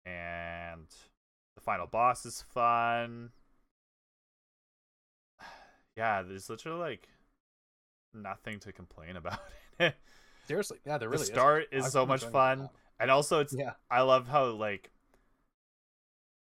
And 0.06 0.88
the 1.56 1.62
final 1.62 1.88
boss 1.88 2.26
is 2.26 2.42
fun. 2.42 3.32
Yeah, 5.98 6.24
there's 6.24 6.50
literally 6.50 6.78
like 6.78 7.08
nothing 8.14 8.60
to 8.60 8.74
complain 8.74 9.16
about. 9.16 9.40
seriously, 10.46 10.80
yeah, 10.86 10.98
there 10.98 11.10
the 11.10 11.18
start 11.20 11.68
is. 11.72 11.86
is 11.86 11.92
so 11.94 12.06
much 12.06 12.24
enjoying 12.24 12.28
it 12.28 12.30
a 12.30 12.58
fun, 12.58 12.70
and 13.00 13.12
also 13.12 13.40
it's 13.40 13.54
Yeah, 13.54 13.72
I 13.90 14.02
love 14.02 14.28
how 14.28 14.48
like 14.48 14.92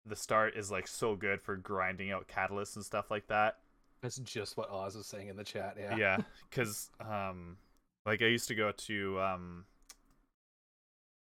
the 0.05 0.15
start 0.15 0.55
is 0.55 0.71
like 0.71 0.87
so 0.87 1.15
good 1.15 1.41
for 1.41 1.55
grinding 1.57 2.11
out 2.11 2.27
catalysts 2.29 2.75
and 2.75 2.85
stuff 2.85 3.11
like 3.11 3.27
that. 3.27 3.57
That's 4.01 4.17
just 4.17 4.57
what 4.57 4.69
Oz 4.71 4.95
was 4.95 5.05
saying 5.05 5.27
in 5.27 5.35
the 5.35 5.43
chat. 5.43 5.77
Yeah, 5.79 5.95
Yeah, 5.95 6.17
because 6.49 6.89
um, 6.99 7.57
like 8.05 8.21
I 8.21 8.25
used 8.25 8.47
to 8.47 8.55
go 8.55 8.71
to 8.71 9.19
um, 9.19 9.65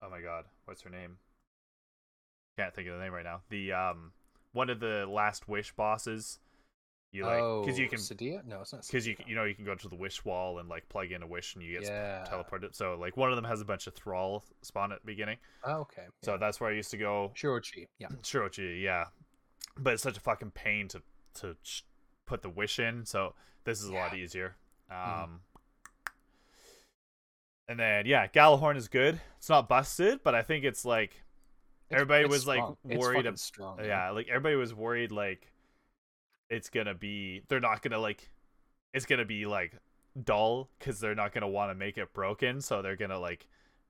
oh 0.04 0.10
my 0.10 0.22
god, 0.22 0.46
what's 0.66 0.82
her 0.82 0.90
name? 0.90 1.18
Can't 2.58 2.74
think 2.74 2.88
of 2.88 2.98
the 2.98 3.04
name 3.04 3.14
right 3.14 3.24
now. 3.24 3.42
The 3.50 3.74
um, 3.74 4.12
one 4.54 4.70
of 4.70 4.80
the 4.80 5.06
last 5.08 5.48
wish 5.48 5.72
bosses. 5.74 6.40
You 7.14 7.26
like 7.26 7.40
oh, 7.40 7.64
because 7.64 7.80
you 7.80 7.88
can 7.88 8.00
Sadia? 8.00 8.46
No, 8.46 8.62
it's 8.62 8.74
not. 8.74 8.86
because 8.86 9.08
you 9.08 9.16
you 9.26 9.34
know 9.34 9.46
you 9.46 9.56
can 9.56 9.64
go 9.64 9.74
to 9.74 9.88
the 9.88 9.96
wish 9.96 10.26
wall 10.26 10.60
and 10.60 10.68
like 10.68 10.88
plug 10.90 11.12
in 11.12 11.24
a 11.24 11.28
wish 11.28 11.56
and 11.56 11.64
you 11.64 11.80
get 11.80 11.88
yeah. 11.88 12.26
teleported. 12.30 12.76
So 12.76 12.98
like 13.00 13.16
one 13.16 13.30
of 13.30 13.38
them 13.38 13.46
has 13.46 13.62
a 13.62 13.66
bunch 13.66 13.88
of 13.88 13.94
thrall 13.94 14.44
spawn 14.62 14.92
at 14.92 15.00
the 15.02 15.06
beginning. 15.06 15.38
Oh, 15.64 15.80
okay. 15.80 16.04
So 16.22 16.38
that's 16.38 16.60
where 16.60 16.70
I 16.70 16.74
used 16.74 16.92
to 16.92 16.98
go. 16.98 17.32
Shuro 17.34 17.62
Chi. 17.62 17.88
Yeah. 17.98 18.10
Shuro 18.24 18.54
Chi, 18.54 18.64
yeah. 18.84 19.06
But 19.78 19.94
it's 19.94 20.04
such 20.04 20.18
a 20.18 20.20
fucking 20.20 20.52
pain 20.52 20.90
to 20.90 21.02
to 21.36 21.56
put 22.28 22.44
the 22.44 22.50
wish 22.50 22.78
in, 22.80 23.06
so 23.06 23.34
this 23.64 23.82
is 23.82 23.90
a 23.90 23.94
lot 23.94 24.16
easier. 24.16 24.56
Um 24.92 24.96
Mhm. 24.98 25.40
and 27.70 27.80
then 27.80 28.06
yeah, 28.06 28.28
Gjallarhorn 28.28 28.78
is 28.78 28.88
good. 28.88 29.20
It's 29.38 29.50
not 29.50 29.68
busted, 29.68 30.22
but 30.24 30.36
I 30.36 30.42
think 30.42 30.64
it's 30.64 30.86
like 30.86 31.24
everybody 31.92 32.26
It's 32.26 32.32
was 32.32 32.48
like 32.48 32.60
strong. 32.60 32.78
It's 32.88 33.00
worried. 33.00 33.24
fucking 33.26 33.38
strong. 33.38 33.78
man. 33.78 33.86
yeah, 33.88 34.10
like 34.12 34.28
everybody 34.30 34.56
was 34.56 34.74
worried 34.74 35.12
like 35.12 35.52
it's 36.50 36.70
gonna 36.70 36.94
be 36.94 37.42
they're 37.50 37.60
not 37.60 37.82
gonna 37.82 38.00
like 38.00 38.30
it's 38.94 39.06
gonna 39.06 39.26
be 39.26 39.46
like 39.46 39.74
dull 40.24 40.70
because 40.80 41.00
they're 41.00 41.16
not 41.16 41.34
gonna 41.34 41.48
want 41.48 41.70
to 41.72 41.76
make 41.76 41.98
it 41.98 42.14
broken, 42.14 42.62
so 42.62 42.82
they're 42.82 42.96
gonna 42.96 43.20
like 43.20 43.48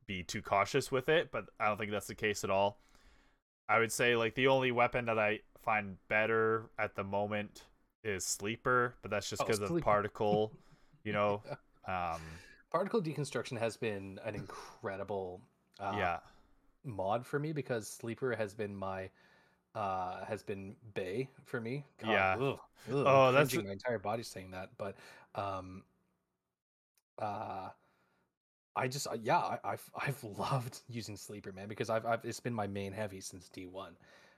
be 0.08 0.24
too 0.24 0.42
cautious 0.42 0.92
with 0.92 1.08
it. 1.10 1.32
But 1.32 1.46
I 1.60 1.68
don't 1.68 1.78
think 1.78 1.92
that's 1.92 2.08
the 2.08 2.16
case 2.16 2.44
at 2.44 2.50
all. 2.50 2.80
I 3.70 3.80
would 3.80 3.92
say 3.92 4.16
like 4.16 4.34
the 4.36 4.48
only 4.48 4.72
weapon 4.72 5.06
that 5.06 5.20
I 5.20 5.42
find 5.62 5.98
better 6.08 6.70
at 6.80 6.96
the 6.96 7.04
moment 7.04 7.66
is 8.04 8.26
sleeper, 8.26 8.94
but 9.02 9.12
that's 9.12 9.30
just 9.30 9.42
Oh, 9.42 9.46
because 9.46 9.62
of 9.62 9.82
particle, 9.82 10.52
you 11.04 11.14
know. 11.14 11.42
Um, 11.88 12.20
Particle 12.70 13.02
deconstruction 13.02 13.58
has 13.58 13.78
been 13.78 14.20
an 14.26 14.36
incredible 14.36 15.40
uh, 15.80 15.94
yeah, 15.98 16.18
mod 16.84 17.26
for 17.26 17.40
me 17.40 17.54
because 17.54 17.88
sleeper 17.88 18.36
has 18.36 18.54
been 18.54 18.76
my 18.76 19.10
uh 19.74 20.26
has 20.26 20.44
been 20.44 20.76
bay 20.94 21.30
for 21.46 21.62
me. 21.62 21.86
God, 21.98 22.12
Yeah. 22.12 22.34
ugh, 22.36 22.60
ugh, 22.90 23.06
Oh, 23.08 23.32
that's- 23.32 23.56
my 23.56 23.72
entire 23.72 24.00
body 24.00 24.22
saying 24.24 24.52
that 24.52 24.72
but 24.78 24.98
um 25.36 25.84
uh 27.20 27.70
i 28.76 28.88
just 28.88 29.08
uh, 29.08 29.16
yeah 29.22 29.38
I, 29.40 29.60
i've 29.64 29.90
i've 29.98 30.24
loved 30.38 30.82
using 30.90 31.16
sleeper 31.16 31.52
man 31.52 31.68
because 31.68 31.90
I've, 31.90 32.06
I've 32.06 32.24
it's 32.26 32.40
been 32.40 32.54
my 32.54 32.68
main 32.68 32.92
heavy 32.92 33.22
since 33.22 33.50
d1 33.56 33.92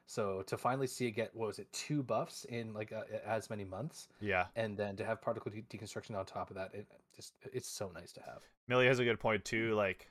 so 0.09 0.41
to 0.47 0.57
finally 0.57 0.87
see 0.87 1.05
it 1.05 1.11
get 1.11 1.29
what 1.35 1.45
was 1.45 1.59
it 1.59 1.71
two 1.71 2.01
buffs 2.01 2.43
in 2.45 2.73
like 2.73 2.91
uh, 2.91 3.03
as 3.27 3.47
many 3.51 3.63
months 3.63 4.07
yeah. 4.19 4.45
and 4.55 4.75
then 4.75 4.95
to 4.95 5.05
have 5.05 5.21
particle 5.21 5.51
de- 5.51 5.61
deconstruction 5.77 6.17
on 6.17 6.25
top 6.25 6.49
of 6.49 6.55
that 6.55 6.71
it 6.73 6.87
just 7.15 7.33
it's 7.53 7.69
so 7.69 7.91
nice 7.93 8.11
to 8.11 8.19
have 8.21 8.39
Millie 8.67 8.87
has 8.87 8.97
a 8.99 9.03
good 9.03 9.19
point 9.19 9.45
too. 9.45 9.73
Like 9.75 10.09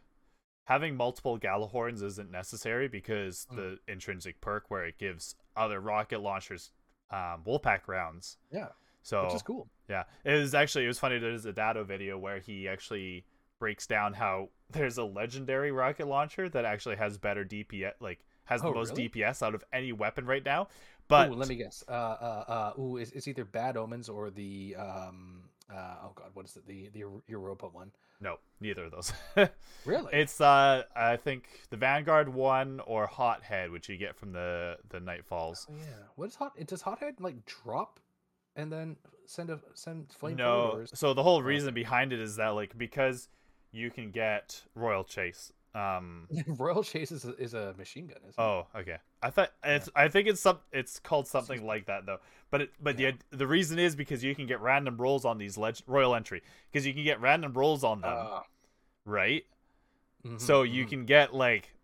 having 0.67 0.97
multiple 0.97 1.37
Gjallarhorns 1.39 2.03
isn't 2.03 2.31
necessary 2.31 2.87
because 2.89 3.47
Mm. 3.53 3.57
the 3.57 3.79
intrinsic 3.93 4.41
perk 4.41 4.65
where 4.69 4.85
it 4.85 4.99
gives 4.99 5.35
other 5.57 5.81
rocket 5.81 6.21
launchers 6.21 6.71
um, 7.11 7.43
Wolfpack 7.45 7.89
rounds. 7.89 8.37
yeah 8.53 8.69
So 9.03 9.25
which 9.25 9.35
is 9.35 9.43
cool 9.43 9.69
yeah, 9.89 10.05
it 10.25 10.35
was 10.35 10.55
actually 10.55 10.85
it 10.85 10.89
was 10.89 10.99
funny. 11.01 11.19
There's 11.19 11.45
a 11.47 11.53
Datto 11.53 11.83
video 11.83 12.19
where 12.19 12.39
he 12.39 12.69
actually 12.69 13.25
breaks 13.59 13.87
down 13.87 14.13
how 14.15 14.51
there's 14.71 14.99
a 14.99 15.05
legendary 15.05 15.73
rocket 15.73 16.07
launcher 16.07 16.49
that 16.51 16.65
actually 16.65 16.97
has 16.97 17.19
better 17.19 17.45
DPS, 17.45 17.95
like 18.01 18.21
has 18.49 18.63
Oh, 18.63 18.69
the 18.71 18.75
most 18.75 18.91
really? 18.97 19.09
DPS 19.09 19.43
out 19.43 19.55
of 19.55 19.65
any 19.73 19.93
weapon 19.93 20.27
right 20.27 20.45
now. 20.45 20.69
But 21.07 21.31
Ooh, 21.31 21.35
let 21.35 21.49
me 21.49 21.55
guess. 21.57 21.83
Uh, 21.89 21.93
uh, 21.93 22.73
uh, 22.77 22.81
ooh, 22.81 22.97
it's, 22.99 23.13
it's 23.13 23.27
either 23.29 23.45
Bad 23.45 23.77
Omens 23.79 24.09
or 24.11 24.29
the 24.31 24.77
um, 24.79 25.45
uh, 25.73 25.95
oh 26.05 26.13
god, 26.15 26.31
what 26.35 26.45
is 26.45 26.57
it? 26.57 26.67
The 26.67 26.89
the 26.93 27.05
Europa 27.27 27.67
one. 27.69 27.93
no, 28.21 28.37
neither 28.61 28.85
of 28.85 28.91
those. 28.91 29.13
Really? 29.87 30.13
It's 30.13 30.39
uh 30.41 30.83
I 30.95 31.17
think 31.17 31.45
the 31.71 31.77
Vanguard 31.79 32.29
one 32.29 32.81
or 32.87 33.07
Hothead, 33.07 33.71
which 33.71 33.89
you 33.89 33.97
get 33.97 34.17
from 34.17 34.33
the 34.33 34.77
the 34.91 34.99
Nightfalls. 34.99 35.67
Oh, 35.71 35.75
yeah. 35.79 35.85
What 36.17 36.29
is 36.29 36.35
hot? 36.37 36.53
It 36.57 36.67
does 36.67 36.83
Hothead 36.83 37.21
like 37.21 37.47
drop 37.47 38.01
and 38.57 38.71
then 38.73 38.97
send 39.25 39.49
a 39.51 39.61
send 39.75 40.11
flame 40.13 40.37
no, 40.37 40.45
forward, 40.69 40.81
or 40.81 40.83
is- 40.85 40.91
so 40.95 41.15
the 41.15 41.23
whole 41.23 41.39
Oh, 41.39 41.43
reason 41.43 41.73
behind 41.73 42.13
it 42.13 42.21
is 42.21 42.37
that 42.37 42.49
like 42.49 42.77
because 42.77 43.29
you 43.73 43.91
can 43.91 44.11
get 44.11 44.63
Royal 44.75 45.05
Chase. 45.05 45.53
Um 45.79 46.27
Royal 46.47 46.83
Chase 46.83 47.13
is 47.13 47.25
a, 47.25 47.37
is 47.37 47.55
a 47.55 47.75
machine 47.79 48.07
gun, 48.07 48.17
isn't 48.29 48.31
it? 48.31 48.41
oh, 48.43 48.67
okay. 48.75 48.97
I 49.23 49.31
thought 49.31 49.53
it's 49.63 49.89
I 49.95 50.09
think 50.09 50.27
it's 50.29 50.41
some 50.41 50.59
it's 50.73 50.99
called 50.99 51.29
something 51.29 51.65
like 51.67 51.87
that 51.87 52.07
though. 52.07 52.19
But 52.51 52.63
it, 52.63 52.71
but 52.81 52.99
Yeah. 52.99 53.13
the 53.31 53.37
the 53.39 53.47
reason 53.47 53.79
is 53.79 53.95
because 53.95 54.25
you 54.25 54.35
can 54.35 54.47
get 54.47 54.61
random 54.61 54.97
rolls 54.97 55.25
on 55.25 55.39
these 55.39 55.57
leg- 55.59 55.77
Royal 55.87 56.15
Entry 56.15 56.43
because 56.73 56.87
you 56.87 56.95
can 56.95 57.05
get 57.05 57.21
random 57.21 57.53
rolls 57.53 57.85
on 57.85 58.01
them, 58.01 58.17
Uh, 58.17 58.41
right? 59.05 59.45
mhm, 60.27 60.41
So 60.41 60.63
you 60.63 60.85
mhm. 60.87 60.89
can 60.89 61.05
get 61.07 61.35
like 61.35 61.75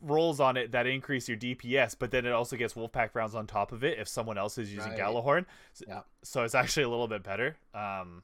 rolls 0.00 0.38
on 0.38 0.56
it 0.56 0.70
that 0.72 0.86
increase 0.86 1.28
your 1.28 1.36
DPS, 1.36 1.96
but 1.98 2.12
then 2.12 2.24
it 2.24 2.30
also 2.32 2.56
gets 2.56 2.74
Wolfpack 2.74 3.10
rounds 3.14 3.34
on 3.34 3.48
top 3.48 3.72
of 3.72 3.82
it 3.82 3.98
if 3.98 4.06
someone 4.06 4.38
else 4.38 4.58
is 4.58 4.72
using 4.72 4.92
Right. 4.92 5.00
Gjallarhorn. 5.00 5.44
S- 5.72 5.82
Yeah. 5.88 6.02
So 6.22 6.44
it's 6.44 6.54
actually 6.54 6.84
a 6.84 6.88
little 6.88 7.08
bit 7.08 7.22
better. 7.24 7.56
Um 7.74 8.22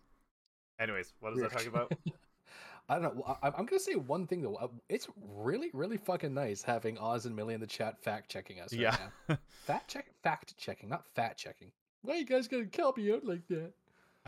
anyways, 0.79 1.13
what 1.21 1.33
is 1.33 1.41
that 1.41 1.51
talking 1.53 1.69
about? 1.69 1.93
I 2.89 2.99
don't 2.99 3.17
know. 3.17 3.37
I, 3.43 3.49
I'm 3.49 3.65
gonna 3.67 3.79
say 3.81 3.95
one 3.95 4.27
thing 4.27 4.43
though. 4.43 4.57
Uh, 4.57 4.69
It's 4.89 5.09
really, 5.35 5.71
really 5.73 5.97
fucking 5.97 6.35
nice 6.35 6.63
having 6.63 6.99
Oz 6.99 7.27
and 7.27 7.35
Millie 7.35 7.55
in 7.55 7.61
the 7.61 7.67
chat 7.67 8.03
fact 8.03 8.31
checking 8.31 8.61
us. 8.61 8.73
Right 8.73 8.81
Yeah. 8.83 8.97
Now. 9.29 9.39
Fact 9.65 9.89
check, 9.89 10.07
fact 10.23 10.57
checking, 10.57 10.89
not 10.89 11.07
fat 11.15 11.37
checking. 11.39 11.71
Why 12.03 12.15
are 12.15 12.17
you 12.19 12.27
guys 12.27 12.49
gonna 12.49 12.67
call 12.67 12.93
me 12.97 13.13
out 13.13 13.25
like 13.25 13.43
that? 13.49 13.73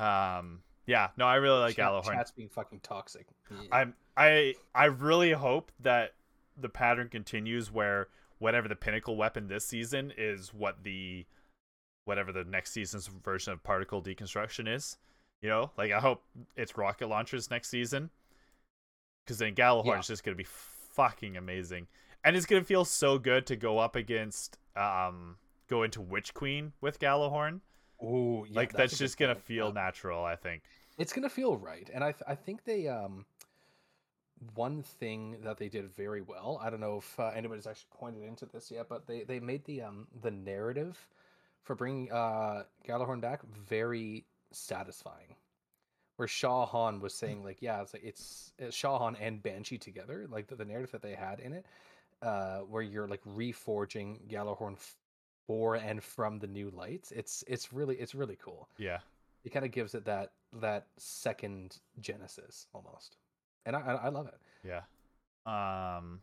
um 0.02 0.62
yeah, 0.86 1.08
no, 1.16 1.24
I 1.24 1.36
really 1.36 1.60
like 1.60 1.76
Chat-. 1.76 2.04
Chat's 2.04 2.30
being 2.30 2.48
fucking 2.48 2.80
toxic. 2.80 3.26
Yeah. 3.50 3.56
I'm 3.72 3.94
I 4.16 4.54
I 4.74 4.86
really 4.86 5.32
hope 5.32 5.72
that 5.80 6.12
the 6.56 6.68
pattern 6.68 7.08
continues 7.08 7.72
where 7.72 8.08
whatever 8.38 8.68
the 8.68 8.76
pinnacle 8.76 9.16
weapon 9.16 9.48
this 9.48 9.66
season 9.66 10.12
is 10.16 10.52
what 10.54 10.82
the 10.84 11.26
whatever 12.04 12.32
the 12.32 12.44
next 12.44 12.72
season's 12.72 13.06
version 13.06 13.52
of 13.52 13.62
particle 13.64 14.02
deconstruction 14.02 14.72
is. 14.72 14.98
You 15.42 15.48
know, 15.48 15.70
like 15.76 15.90
I 15.92 16.00
hope 16.00 16.22
it's 16.56 16.76
rocket 16.76 17.08
launchers 17.08 17.50
next 17.50 17.68
season. 17.68 18.10
Because 19.24 19.38
then 19.38 19.54
Gjallarhorn 19.54 19.86
Yeah. 19.86 19.98
is 20.00 20.06
just 20.06 20.22
gonna 20.24 20.36
be 20.36 20.44
fucking 20.44 21.36
amazing, 21.36 21.86
and 22.24 22.36
it's 22.36 22.46
gonna 22.46 22.64
feel 22.64 22.84
so 22.84 23.18
good 23.18 23.46
to 23.46 23.56
go 23.56 23.78
up 23.78 23.96
against 23.96 24.58
um 24.76 25.36
go 25.68 25.82
into 25.82 26.00
Witch 26.02 26.34
Queen 26.34 26.72
with 26.80 26.98
Gjallarhorn. 26.98 27.60
Ooh, 28.02 28.44
yeah, 28.48 28.56
like 28.56 28.72
that's 28.72 28.92
that's, 28.92 28.98
just 28.98 29.18
gonna 29.18 29.34
point. 29.34 29.44
feel 29.44 29.66
Yeah. 29.68 29.72
natural. 29.72 30.24
I 30.24 30.36
think. 30.36 30.62
It's 30.98 31.12
gonna 31.12 31.30
feel 31.30 31.56
right, 31.56 31.88
and 31.92 32.04
I 32.04 32.12
th- 32.12 32.22
I 32.26 32.34
think 32.34 32.64
they 32.64 32.86
um 32.88 33.24
one 34.54 34.82
thing 34.82 35.38
that 35.42 35.56
they 35.56 35.68
did 35.70 35.88
very 35.94 36.20
well. 36.20 36.60
I 36.62 36.68
don't 36.68 36.80
know 36.80 36.98
if 36.98 37.18
uh, 37.18 37.28
anybody's 37.34 37.66
actually 37.66 37.88
pointed 37.92 38.24
into 38.24 38.44
this 38.46 38.70
yet, 38.70 38.88
but 38.88 39.06
they 39.06 39.24
they 39.24 39.40
made 39.40 39.64
the 39.64 39.82
um 39.82 40.06
the 40.20 40.30
narrative 40.30 41.08
for 41.62 41.74
bringing 41.74 42.12
uh 42.12 42.64
Gjallarhorn 42.86 43.20
back 43.22 43.42
very 43.46 44.26
satisfying. 44.52 45.34
Where 46.16 46.28
Shaw 46.28 46.64
Han 46.66 47.00
was 47.00 47.12
saying 47.14 47.42
like, 47.42 47.60
yeah, 47.60 47.82
it's 47.82 47.92
like 47.92 48.04
it's, 48.04 48.52
it's 48.58 48.76
Shaw 48.76 48.98
Han 48.98 49.16
and 49.20 49.42
Banshee 49.42 49.78
together, 49.78 50.26
like 50.30 50.46
the, 50.46 50.54
the 50.54 50.64
narrative 50.64 50.92
that 50.92 51.02
they 51.02 51.14
had 51.14 51.40
in 51.40 51.52
it, 51.52 51.66
uh, 52.22 52.58
where 52.60 52.82
you're 52.82 53.08
like 53.08 53.22
reforging 53.24 54.20
Gjallarhorn 54.28 54.74
f- 54.74 54.96
for 55.46 55.74
and 55.74 56.02
from 56.02 56.38
the 56.38 56.46
new 56.46 56.70
lights. 56.70 57.10
It's 57.12 57.42
it's 57.48 57.72
really 57.72 57.96
it's 57.96 58.14
really 58.14 58.36
cool 58.42 58.68
Yeah. 58.78 58.98
it 59.44 59.50
kind 59.50 59.64
of 59.64 59.72
gives 59.72 59.94
it 59.94 60.04
that 60.04 60.32
that 60.60 60.86
second 60.98 61.78
genesis 62.00 62.68
almost 62.72 63.16
and 63.66 63.74
i 63.74 63.80
i, 63.80 63.92
I 63.94 64.08
love 64.08 64.28
it 64.28 64.38
Yeah. 64.64 64.82
Um 65.46 66.20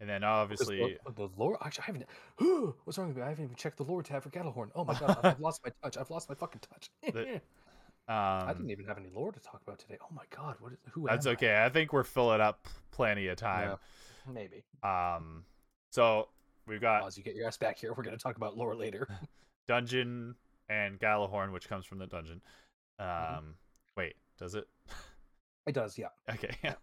and 0.00 0.08
then 0.08 0.22
obviously 0.24 0.98
the, 1.06 1.12
the 1.12 1.28
lore 1.36 1.58
actually 1.64 1.82
i 1.82 1.86
haven't 1.86 2.06
what's 2.84 2.96
wrong 2.98 3.08
with 3.08 3.16
me 3.16 3.22
i 3.22 3.28
haven't 3.28 3.44
even 3.44 3.56
checked 3.56 3.78
the 3.78 3.82
lore 3.84 4.02
tab 4.02 4.22
for 4.22 4.30
Gjallarhorn. 4.30 4.68
oh 4.76 4.84
my 4.84 4.94
god 4.98 5.18
I've, 5.18 5.24
I've 5.34 5.40
lost 5.40 5.60
my 5.64 5.72
touch 5.82 5.96
i've 5.98 6.10
lost 6.10 6.28
my 6.28 6.34
fucking 6.36 6.60
touch 6.72 6.90
The- 7.12 7.40
i 8.08 8.42
um 8.42 8.48
didn't 8.56 8.70
even 8.70 8.84
have 8.84 8.98
any 8.98 9.08
lore 9.14 9.32
to 9.32 9.40
talk 9.40 9.60
about 9.66 9.78
today 9.78 9.96
oh 10.02 10.06
my 10.14 10.22
god 10.34 10.54
what 10.60 10.72
is 10.72 10.78
who 10.92 11.06
that's 11.08 11.26
am 11.26 11.30
I? 11.30 11.34
okay. 11.34 11.64
I 11.64 11.68
think 11.68 11.92
we're 11.92 12.04
filling 12.04 12.40
up 12.40 12.66
plenty 12.92 13.26
of 13.28 13.36
time. 13.36 13.70
Yeah, 14.26 14.32
maybe 14.32 14.64
Um 14.82 15.44
so 15.90 16.28
we've 16.66 16.80
got 16.80 17.06
as 17.06 17.16
you 17.18 17.24
get 17.24 17.34
your 17.34 17.46
ass 17.46 17.56
back 17.56 17.78
here 17.78 17.92
we're 17.96 18.02
going 18.04 18.16
to 18.16 18.22
talk 18.22 18.36
about 18.36 18.56
lore 18.56 18.74
later 18.76 19.08
dungeon 19.68 20.34
and 20.68 20.98
Gjallarhorn, 20.98 21.52
which 21.52 21.68
comes 21.68 21.84
from 21.86 21.98
the 21.98 22.06
dungeon. 22.06 22.40
Um 22.98 23.06
Mhm. 23.06 23.54
wait, 23.96 24.14
does 24.38 24.54
it? 24.54 24.68
it 25.66 25.72
does 25.74 25.98
yeah 25.98 26.08
Okay. 26.32 26.56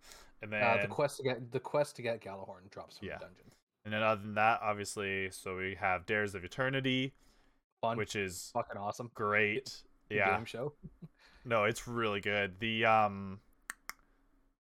and 0.41 0.51
then 0.51 0.61
uh, 0.63 0.77
the 0.81 0.87
quest 0.87 1.17
to 1.17 1.23
get 1.23 1.51
the 1.51 1.59
quest 1.59 1.95
to 1.97 2.01
get 2.01 2.21
Gjallarhorn 2.21 2.69
drops 2.69 2.97
from 2.97 3.07
Yeah. 3.07 3.17
the 3.19 3.25
dungeon 3.25 3.45
and 3.85 3.93
then 3.93 4.01
other 4.01 4.21
than 4.21 4.35
that, 4.35 4.61
obviously, 4.61 5.29
so 5.31 5.57
we 5.57 5.75
have 5.75 6.05
Dares 6.05 6.35
of 6.35 6.45
Eternity, 6.45 7.11
fun 7.81 7.97
which 7.97 8.15
is 8.15 8.49
fucking 8.53 8.77
awesome 8.77 9.11
great. 9.13 9.83
Yeah. 10.09 10.35
game 10.37 10.45
show 10.45 10.71
No, 11.45 11.63
it's 11.65 11.87
really 11.87 12.21
good. 12.21 12.59
The 12.59 12.85
um 12.85 13.39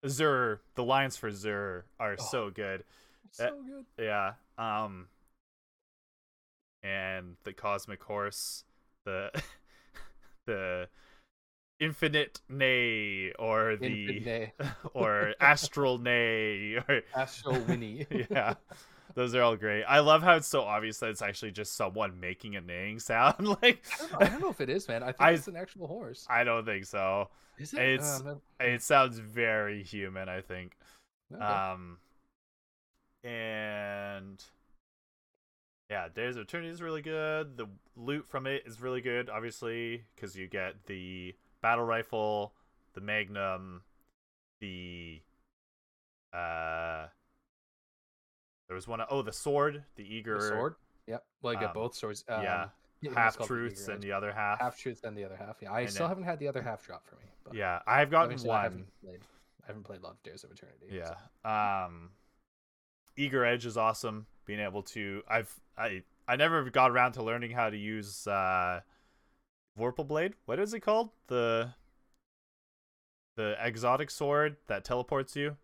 Xûr, 0.04 0.58
the 0.74 0.84
lines 0.84 1.16
for 1.16 1.30
Xûr 1.30 1.82
are 1.98 2.16
Oh. 2.18 2.22
so 2.30 2.50
good. 2.50 2.84
so 3.32 3.62
good 3.66 3.86
Yeah. 4.04 4.34
Um 4.56 5.08
and 6.82 7.36
the 7.44 7.52
cosmic 7.52 8.02
horse, 8.02 8.64
the 9.04 9.30
the 10.46 10.88
infinite 11.80 12.40
nay 12.48 13.32
or 13.38 13.76
the 13.76 13.86
Infinite 14.18 14.24
Nay. 14.24 14.52
or 14.94 15.34
astral 15.40 15.98
nay 15.98 16.74
or 16.88 17.02
Astro 17.14 17.58
Winnie. 17.60 18.06
yeah. 18.30 18.54
Those 19.18 19.34
are 19.34 19.42
all 19.42 19.56
great. 19.56 19.82
I 19.82 19.98
love 19.98 20.22
how 20.22 20.36
it's 20.36 20.46
so 20.46 20.60
obvious 20.62 20.98
that 20.98 21.10
it's 21.10 21.22
actually 21.22 21.50
just 21.50 21.74
someone 21.74 22.20
making 22.20 22.54
a 22.54 22.60
neighing 22.60 23.00
sound. 23.00 23.48
like 23.62 23.84
I 23.92 23.98
don't, 23.98 24.12
know, 24.12 24.18
I 24.20 24.28
don't 24.28 24.40
know 24.40 24.48
if 24.50 24.60
it 24.60 24.70
is, 24.70 24.86
man. 24.86 25.02
I 25.02 25.06
think 25.06 25.16
I- 25.20 25.32
it's 25.32 25.48
an 25.48 25.56
actual 25.56 25.88
horse. 25.88 26.24
I 26.30 26.44
don't 26.44 26.64
think 26.64 26.84
so. 26.84 27.28
Is 27.58 27.74
it? 27.74 27.80
it's- 27.80 28.22
Uh, 28.24 28.36
It 28.60 28.80
sounds 28.80 29.18
very 29.18 29.82
human, 29.82 30.28
I 30.28 30.40
think. 30.40 30.76
okay. 31.34 31.42
Um, 31.44 31.98
and 33.24 34.40
yeah, 35.90 36.06
Dares 36.14 36.36
of 36.36 36.42
Eternity 36.42 36.70
is 36.70 36.80
really 36.80 37.02
good. 37.02 37.56
The 37.56 37.66
loot 37.96 38.24
from 38.24 38.46
it 38.46 38.62
is 38.66 38.80
really 38.80 39.00
good, 39.00 39.28
obviously, 39.28 40.04
because 40.14 40.36
you 40.36 40.46
get 40.46 40.84
the 40.86 41.34
battle 41.60 41.84
rifle, 41.84 42.52
the 42.94 43.00
magnum, 43.00 43.82
the 44.60 45.22
uh, 46.32 47.06
there 48.68 48.74
was 48.74 48.86
one. 48.86 49.00
Oh, 49.10 49.22
the 49.22 49.32
sword, 49.32 49.82
the 49.96 50.04
eager 50.04 50.34
The 50.38 50.48
sword. 50.48 50.74
Yep. 51.06 51.24
Well, 51.42 51.54
get 51.54 51.64
um, 51.64 51.70
both 51.74 51.94
swords. 51.94 52.24
Um, 52.28 52.42
yeah, 52.42 52.68
half 53.14 53.36
called 53.38 53.48
the 53.48 53.54
truths 53.54 53.88
and 53.88 54.02
the 54.02 54.12
other 54.12 54.30
half. 54.32 54.60
half 54.60 54.78
truths 54.78 55.00
and 55.04 55.16
the 55.16 55.24
other 55.24 55.36
half. 55.36 55.56
Yeah, 55.62 55.72
I 55.72 55.80
And 55.80 55.90
still 55.90 56.02
then- 56.04 56.08
haven't 56.10 56.24
had 56.24 56.38
the 56.38 56.48
other 56.48 56.62
half 56.62 56.84
drop 56.84 57.06
for 57.06 57.16
me. 57.16 57.22
But 57.44 57.54
Yeah, 57.54 57.80
I've 57.86 58.10
gotten 58.10 58.24
obviously 58.32 58.50
I 58.50 58.54
one. 58.54 58.62
haven't 58.64 59.00
played. 59.02 59.20
I 59.62 59.66
haven't 59.68 59.82
played 59.84 60.00
a 60.00 60.02
lot 60.02 60.12
of 60.12 60.22
Dares 60.22 60.44
of 60.44 60.50
Eternity. 60.50 60.86
Yeah. 60.90 61.14
so- 61.44 61.48
Um 61.50 62.10
Eager 63.16 63.44
Edge 63.44 63.64
is 63.66 63.76
awesome. 63.76 64.26
Being 64.44 64.60
able 64.60 64.82
to 64.84 65.22
I've 65.28 65.58
I 65.76 66.02
I 66.26 66.36
never 66.36 66.68
got 66.70 66.90
around 66.90 67.12
to 67.12 67.22
learning 67.22 67.52
how 67.52 67.70
to 67.70 67.76
use 67.76 68.26
uh 68.26 68.80
Vorpal 69.78 70.06
Blade. 70.06 70.34
What 70.44 70.58
is 70.58 70.74
it 70.74 70.80
called? 70.80 71.10
The 71.28 71.72
the 73.36 73.56
exotic 73.64 74.10
sword 74.10 74.56
that 74.66 74.84
teleports 74.84 75.36
you? 75.36 75.56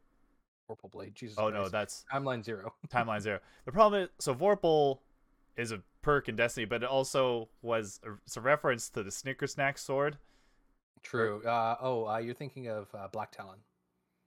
Purple 0.66 0.88
Blade. 0.88 1.14
Jesus. 1.14 1.36
Oh 1.38 1.50
no, 1.50 1.68
that's 1.68 2.04
Timeline 2.12 2.44
Zero. 2.44 2.72
Timeline 2.88 3.20
Zero. 3.20 3.40
The 3.64 3.72
problem 3.72 4.02
is 4.04 4.08
so 4.18 4.34
Vorpal 4.34 4.98
is 5.56 5.72
a 5.72 5.80
perk 6.02 6.28
in 6.28 6.36
Destiny, 6.36 6.64
but 6.66 6.82
it 6.82 6.88
also 6.88 7.48
was 7.62 8.00
a, 8.04 8.12
it's 8.26 8.36
a 8.36 8.40
reference 8.40 8.88
to 8.90 9.02
the 9.02 9.10
Snicker 9.10 9.46
Snack 9.46 9.78
sword. 9.78 10.18
True. 11.02 11.42
Uh, 11.44 11.76
oh, 11.80 12.06
uh, 12.08 12.18
you're 12.18 12.34
thinking 12.34 12.68
of 12.68 12.88
uh, 12.94 13.08
Black 13.12 13.30
Talon. 13.30 13.58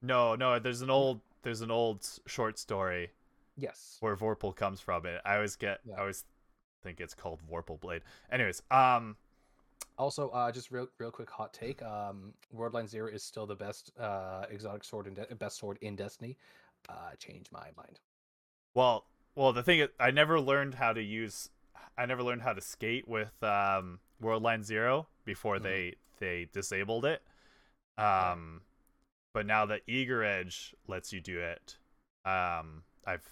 No, 0.00 0.34
no, 0.36 0.58
there's 0.58 0.80
an 0.82 0.90
old 0.90 1.20
there's 1.42 1.60
an 1.60 1.70
old 1.70 2.06
short 2.26 2.58
story 2.58 3.10
Yes. 3.56 3.96
where 4.00 4.16
Vorpal 4.16 4.54
comes 4.54 4.80
from. 4.80 5.04
It. 5.06 5.20
I 5.24 5.34
always 5.36 5.56
get. 5.56 5.80
Yeah. 5.84 5.94
I 5.96 6.00
always 6.00 6.24
think 6.82 7.00
it's 7.00 7.14
called 7.14 7.40
Vorpal 7.50 7.80
Blade. 7.80 8.02
Anyways, 8.30 8.62
um, 8.70 9.16
Also, 9.98 10.28
uh, 10.30 10.50
just 10.52 10.70
real, 10.70 10.86
real 10.98 11.10
quick 11.10 11.28
hot 11.28 11.52
take. 11.52 11.82
Um, 11.82 12.32
Worldline 12.54 12.86
Zero 12.88 13.08
is 13.08 13.22
still 13.22 13.46
the 13.46 13.56
best 13.56 13.90
uh, 13.98 14.46
exotic 14.48 14.84
sword 14.84 15.06
and 15.08 15.16
De- 15.16 15.34
best 15.34 15.58
sword 15.58 15.78
in 15.80 15.96
Destiny. 15.96 16.36
Uh, 16.88 17.10
changed 17.18 17.50
my 17.50 17.68
mind. 17.76 17.98
well, 18.74 19.04
well, 19.34 19.52
the 19.52 19.62
thing 19.62 19.80
is, 19.80 19.88
I 20.00 20.10
never 20.12 20.40
learned 20.40 20.74
how 20.74 20.92
to 20.92 21.02
use. 21.02 21.50
I 21.96 22.06
never 22.06 22.22
learned 22.22 22.42
how 22.42 22.52
to 22.52 22.60
skate 22.60 23.06
with 23.08 23.42
um 23.42 23.98
Worldline 24.22 24.62
Zero 24.64 25.08
before 25.24 25.58
Mhm. 25.58 25.62
they 25.62 25.94
they 26.20 26.44
disabled 26.52 27.04
it. 27.04 27.22
Um, 27.96 28.62
but 29.34 29.46
now 29.46 29.66
that 29.66 29.82
Eager 29.88 30.22
Edge 30.24 30.74
lets 30.86 31.12
you 31.12 31.20
do 31.20 31.40
it, 31.40 31.76
um, 32.24 32.84
I've 33.06 33.28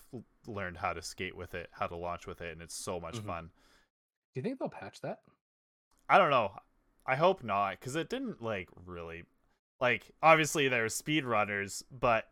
learned 0.46 0.78
how 0.78 0.92
to 0.92 1.02
skate 1.02 1.36
with 1.36 1.54
it, 1.54 1.68
how 1.72 1.86
to 1.86 1.96
launch 1.96 2.26
with 2.26 2.40
it, 2.40 2.52
and 2.52 2.62
it's 2.62 2.74
so 2.74 2.98
much 3.00 3.16
Mhm. 3.18 3.26
fun. 3.26 3.44
Do 4.34 4.40
you 4.40 4.42
think 4.42 4.58
they'll 4.58 4.68
patch 4.68 5.00
that? 5.02 5.22
I 6.08 6.18
don't 6.18 6.30
know. 6.30 6.52
I 7.06 7.16
hope 7.16 7.44
not, 7.44 7.78
because 7.78 7.96
it 7.96 8.08
didn't 8.08 8.42
like 8.42 8.68
really, 8.84 9.24
like 9.80 10.10
obviously 10.22 10.68
there's 10.68 10.94
speed 10.94 11.24
runners, 11.24 11.84
but 11.90 12.28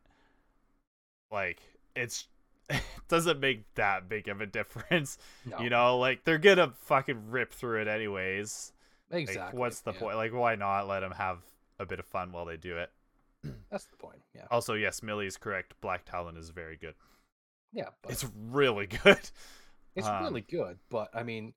like 1.30 1.60
it's 1.94 2.26
it 2.70 2.82
doesn't 3.08 3.40
make 3.40 3.72
that 3.74 4.08
big 4.08 4.28
of 4.28 4.40
a 4.40 4.46
difference. 4.46 5.18
No. 5.44 5.60
You 5.60 5.70
know, 5.70 5.98
like 5.98 6.24
they're 6.24 6.38
gonna 6.38 6.72
fucking 6.84 7.30
rip 7.30 7.52
through 7.52 7.82
it 7.82 7.88
anyways. 7.88 8.72
Like, 9.10 9.22
exactly. 9.28 9.58
what's 9.58 9.80
the 9.80 9.92
yeah. 9.92 9.98
point? 9.98 10.16
Like, 10.16 10.32
why 10.32 10.56
not 10.56 10.88
let 10.88 11.00
them 11.00 11.12
have 11.12 11.38
a 11.78 11.86
bit 11.86 11.98
of 11.98 12.06
fun 12.06 12.32
while 12.32 12.46
they 12.46 12.56
do 12.56 12.78
it? 12.78 12.90
That's 13.70 13.84
the 13.84 13.96
point. 13.96 14.22
Yeah. 14.34 14.46
Also, 14.50 14.74
yes, 14.74 15.02
Millie's 15.02 15.36
correct. 15.36 15.74
Black 15.80 16.04
Talon 16.04 16.36
is 16.36 16.50
very 16.50 16.76
good. 16.76 16.94
Yeah. 17.72 17.88
But 18.02 18.12
It's 18.12 18.26
really 18.50 18.86
good. 19.04 19.30
It's 19.94 20.06
Um, 20.06 20.24
really 20.24 20.40
good, 20.40 20.78
but 20.88 21.10
I 21.14 21.22
mean, 21.22 21.54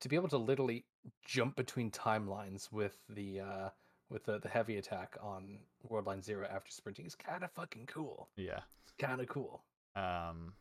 to 0.00 0.08
be 0.08 0.16
able 0.16 0.28
to 0.28 0.38
literally 0.38 0.84
jump 1.24 1.56
between 1.56 1.90
timelines 1.90 2.70
with 2.72 2.96
the 3.08 3.40
uh 3.40 3.68
with 4.10 4.24
the, 4.24 4.38
the 4.38 4.48
heavy 4.48 4.76
attack 4.78 5.16
on 5.22 5.58
Worldline 5.90 6.22
Zero 6.24 6.46
after 6.50 6.70
sprinting 6.70 7.04
is 7.06 7.14
kind 7.14 7.44
of 7.44 7.50
fucking 7.52 7.86
cool. 7.86 8.28
yeah. 8.36 8.60
It's 8.84 8.92
kind 8.98 9.20
of 9.20 9.28
cool. 9.28 9.62
Um, 9.96 10.52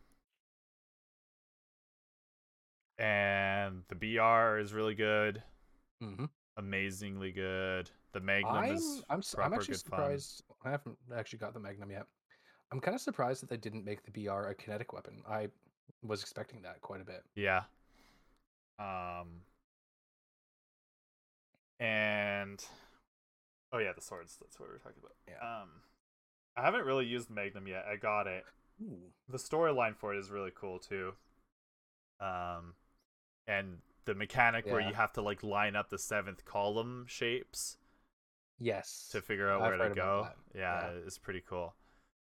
and 3.00 3.84
the 3.90 3.96
BR 3.96 4.58
is 4.60 4.74
really 4.74 4.96
good, 4.96 5.42
Mm-hmm. 6.04 6.26
amazingly 6.58 7.32
good. 7.32 7.90
The 8.14 8.20
Magnum 8.20 8.56
I'm 8.56 8.76
is 8.76 9.04
I'm 9.10 9.22
I'm 9.40 9.54
actually 9.54 9.74
good 9.76 9.82
fun. 9.84 10.00
surprised. 10.00 10.44
I 10.66 10.72
haven't 10.72 10.98
actually 11.16 11.40
got 11.40 11.54
the 11.54 11.60
Magnum 11.60 11.92
yet. 11.92 12.06
I'm 12.72 12.80
kind 12.82 12.96
of 12.96 13.02
surprised 13.02 13.42
that 13.44 13.50
they 13.50 13.58
didn't 13.58 13.86
make 13.86 14.00
the 14.04 14.12
BR 14.12 14.48
a 14.48 14.56
kinetic 14.56 14.92
weapon. 14.94 15.22
I 15.30 15.48
was 16.04 16.22
expecting 16.22 16.62
that 16.64 16.82
quite 16.82 17.02
a 17.02 17.06
bit. 17.06 17.24
Yeah. 17.36 17.62
Um. 18.80 19.42
And 21.80 22.64
oh 23.72 23.78
yeah, 23.78 23.92
the 23.94 24.02
swords. 24.02 24.38
That's 24.42 24.60
what 24.60 24.70
we 24.70 24.74
were 24.74 24.80
talking 24.80 25.00
about. 25.00 25.16
Yeah. 25.28 25.62
Um, 25.62 25.70
I 26.56 26.62
haven't 26.64 26.86
really 26.86 27.06
used 27.06 27.30
Magnum 27.30 27.68
yet. 27.68 27.86
I 27.92 27.96
got 27.98 28.26
it. 28.28 28.44
Ooh. 28.82 28.98
The 29.30 29.38
storyline 29.38 29.96
for 29.96 30.14
it 30.14 30.20
is 30.20 30.30
really 30.32 30.52
cool 30.56 30.80
too. 30.80 31.14
Um, 32.20 32.74
and 33.48 33.78
the 34.06 34.16
mechanic 34.16 34.66
where 34.66 34.82
you 34.82 34.94
have 34.94 35.14
to 35.14 35.22
like 35.22 35.44
line 35.44 35.76
up 35.76 35.90
the 35.90 36.00
seventh 36.00 36.46
column 36.46 37.06
shapes 37.08 37.78
Yes. 38.60 39.10
to 39.12 39.22
figure 39.22 39.52
out 39.52 39.62
I've 39.62 39.78
where 39.78 39.90
to 39.90 39.94
go. 39.96 40.28
Yeah, 40.56 40.90
Yeah. 40.90 40.90
it's 41.06 41.18
pretty 41.20 41.44
cool. 41.48 41.76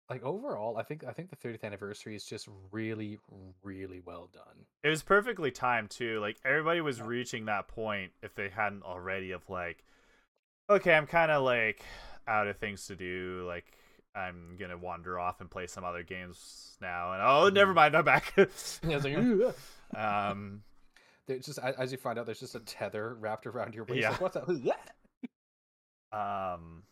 Like 0.09 0.23
overall, 0.23 0.77
I 0.77 0.83
think 0.83 1.05
I 1.05 1.13
think 1.13 1.29
the 1.29 1.37
30th 1.37 1.63
anniversary 1.63 2.15
is 2.15 2.25
just 2.25 2.47
really 2.71 3.17
really 3.63 4.01
well 4.05 4.29
done. 4.33 4.65
It 4.83 4.89
was 4.89 5.03
perfectly 5.03 5.51
timed 5.51 5.89
too. 5.89 6.19
Like 6.19 6.37
everybody 6.43 6.81
was 6.81 6.99
Yeah. 6.99 7.05
reaching 7.07 7.45
that 7.45 7.67
point 7.69 8.11
if 8.21 8.35
they 8.35 8.49
hadn't 8.49 8.83
already 8.83 9.31
of 9.31 9.49
like, 9.49 9.85
okay, 10.69 10.93
I'm 10.95 11.07
kind 11.07 11.31
of 11.31 11.43
like 11.43 11.83
out 12.27 12.47
of 12.47 12.57
things 12.57 12.87
to 12.87 12.95
do. 12.97 13.45
Like 13.47 13.65
I'm 14.13 14.57
gonna 14.59 14.77
wander 14.77 15.17
off 15.17 15.39
and 15.39 15.49
play 15.49 15.65
some 15.67 15.85
other 15.85 16.03
games 16.03 16.77
now. 16.81 17.13
And 17.13 17.21
oh, 17.21 17.47
never 17.49 17.71
Mhm. 17.71 17.75
mind, 17.75 17.95
I'm 17.95 18.03
back. 18.03 18.33
Yeah, 18.83 18.97
like, 18.97 19.15
um, 19.95 20.61
There's 21.25 21.45
just 21.45 21.59
as 21.59 21.93
you 21.93 21.97
find 21.97 22.19
out, 22.19 22.25
there's 22.25 22.41
just 22.41 22.55
a 22.55 22.59
tether 22.59 23.15
wrapped 23.15 23.47
around 23.47 23.75
your 23.75 23.85
waist. 23.85 24.01
Yeah. 24.01 24.09
Like, 24.09 24.19
what's 24.19 24.35
that? 24.35 24.91
um, 26.11 26.83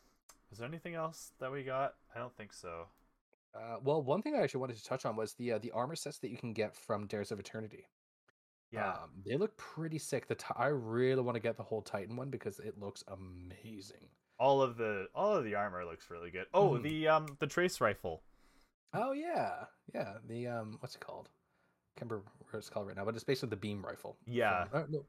is 0.54 0.60
there 0.60 0.68
anything 0.70 0.96
else 0.96 1.32
that 1.40 1.52
we 1.52 1.64
got? 1.64 1.96
I 2.16 2.20
don't 2.20 2.34
think 2.38 2.54
so. 2.54 2.86
Uh, 3.56 3.78
well, 3.84 4.02
one 4.02 4.22
thing 4.22 4.36
I 4.36 4.42
actually 4.42 4.60
wanted 4.62 4.78
to 4.78 4.84
touch 4.84 5.06
on 5.06 5.16
was 5.16 5.34
the 5.34 5.54
uh, 5.54 5.58
the 5.60 5.72
armor 5.72 5.96
sets 5.96 6.20
that 6.20 6.30
you 6.30 6.38
can 6.38 6.54
get 6.54 6.76
from 6.76 7.08
Dares 7.08 7.32
of 7.32 7.40
Eternity. 7.40 7.86
Yeah, 8.72 8.90
um, 8.94 9.10
they 9.26 9.36
look 9.36 9.58
pretty 9.58 9.98
sick. 9.98 10.28
The 10.28 10.36
ti- 10.36 10.54
I 10.56 10.68
really 10.68 11.24
want 11.24 11.36
to 11.36 11.40
get 11.42 11.58
the 11.58 11.64
whole 11.64 11.82
Titan 11.82 12.16
one 12.16 12.30
because 12.30 12.60
it 12.60 12.78
looks 12.80 13.04
amazing. 13.08 14.10
all 14.38 14.62
of 14.62 14.78
the 14.78 15.08
all 15.16 15.36
of 15.36 15.44
the 15.44 15.56
armor 15.56 15.84
looks 15.84 16.10
really 16.10 16.30
good. 16.32 16.46
Oh, 16.54 16.72
Mhm. 16.72 16.84
the 16.84 17.08
um 17.08 17.26
the 17.40 17.48
trace 17.48 17.82
rifle. 17.82 18.24
Oh 18.94 19.12
yeah, 19.12 19.66
yeah. 19.94 20.18
The 20.28 20.48
um, 20.48 20.78
what's 20.80 20.96
it 20.96 21.02
called? 21.02 21.30
Can't 21.98 22.10
remember 22.12 22.32
what 22.52 22.58
it's 22.60 22.70
called 22.70 22.88
right 22.88 22.96
now, 22.96 23.06
but 23.06 23.16
it's 23.16 23.24
basically 23.24 23.50
the 23.50 23.56
beam 23.58 23.84
rifle. 23.84 24.18
Yeah. 24.28 24.66
From, 24.66 24.82
uh, 24.84 24.86
no, 24.90 25.06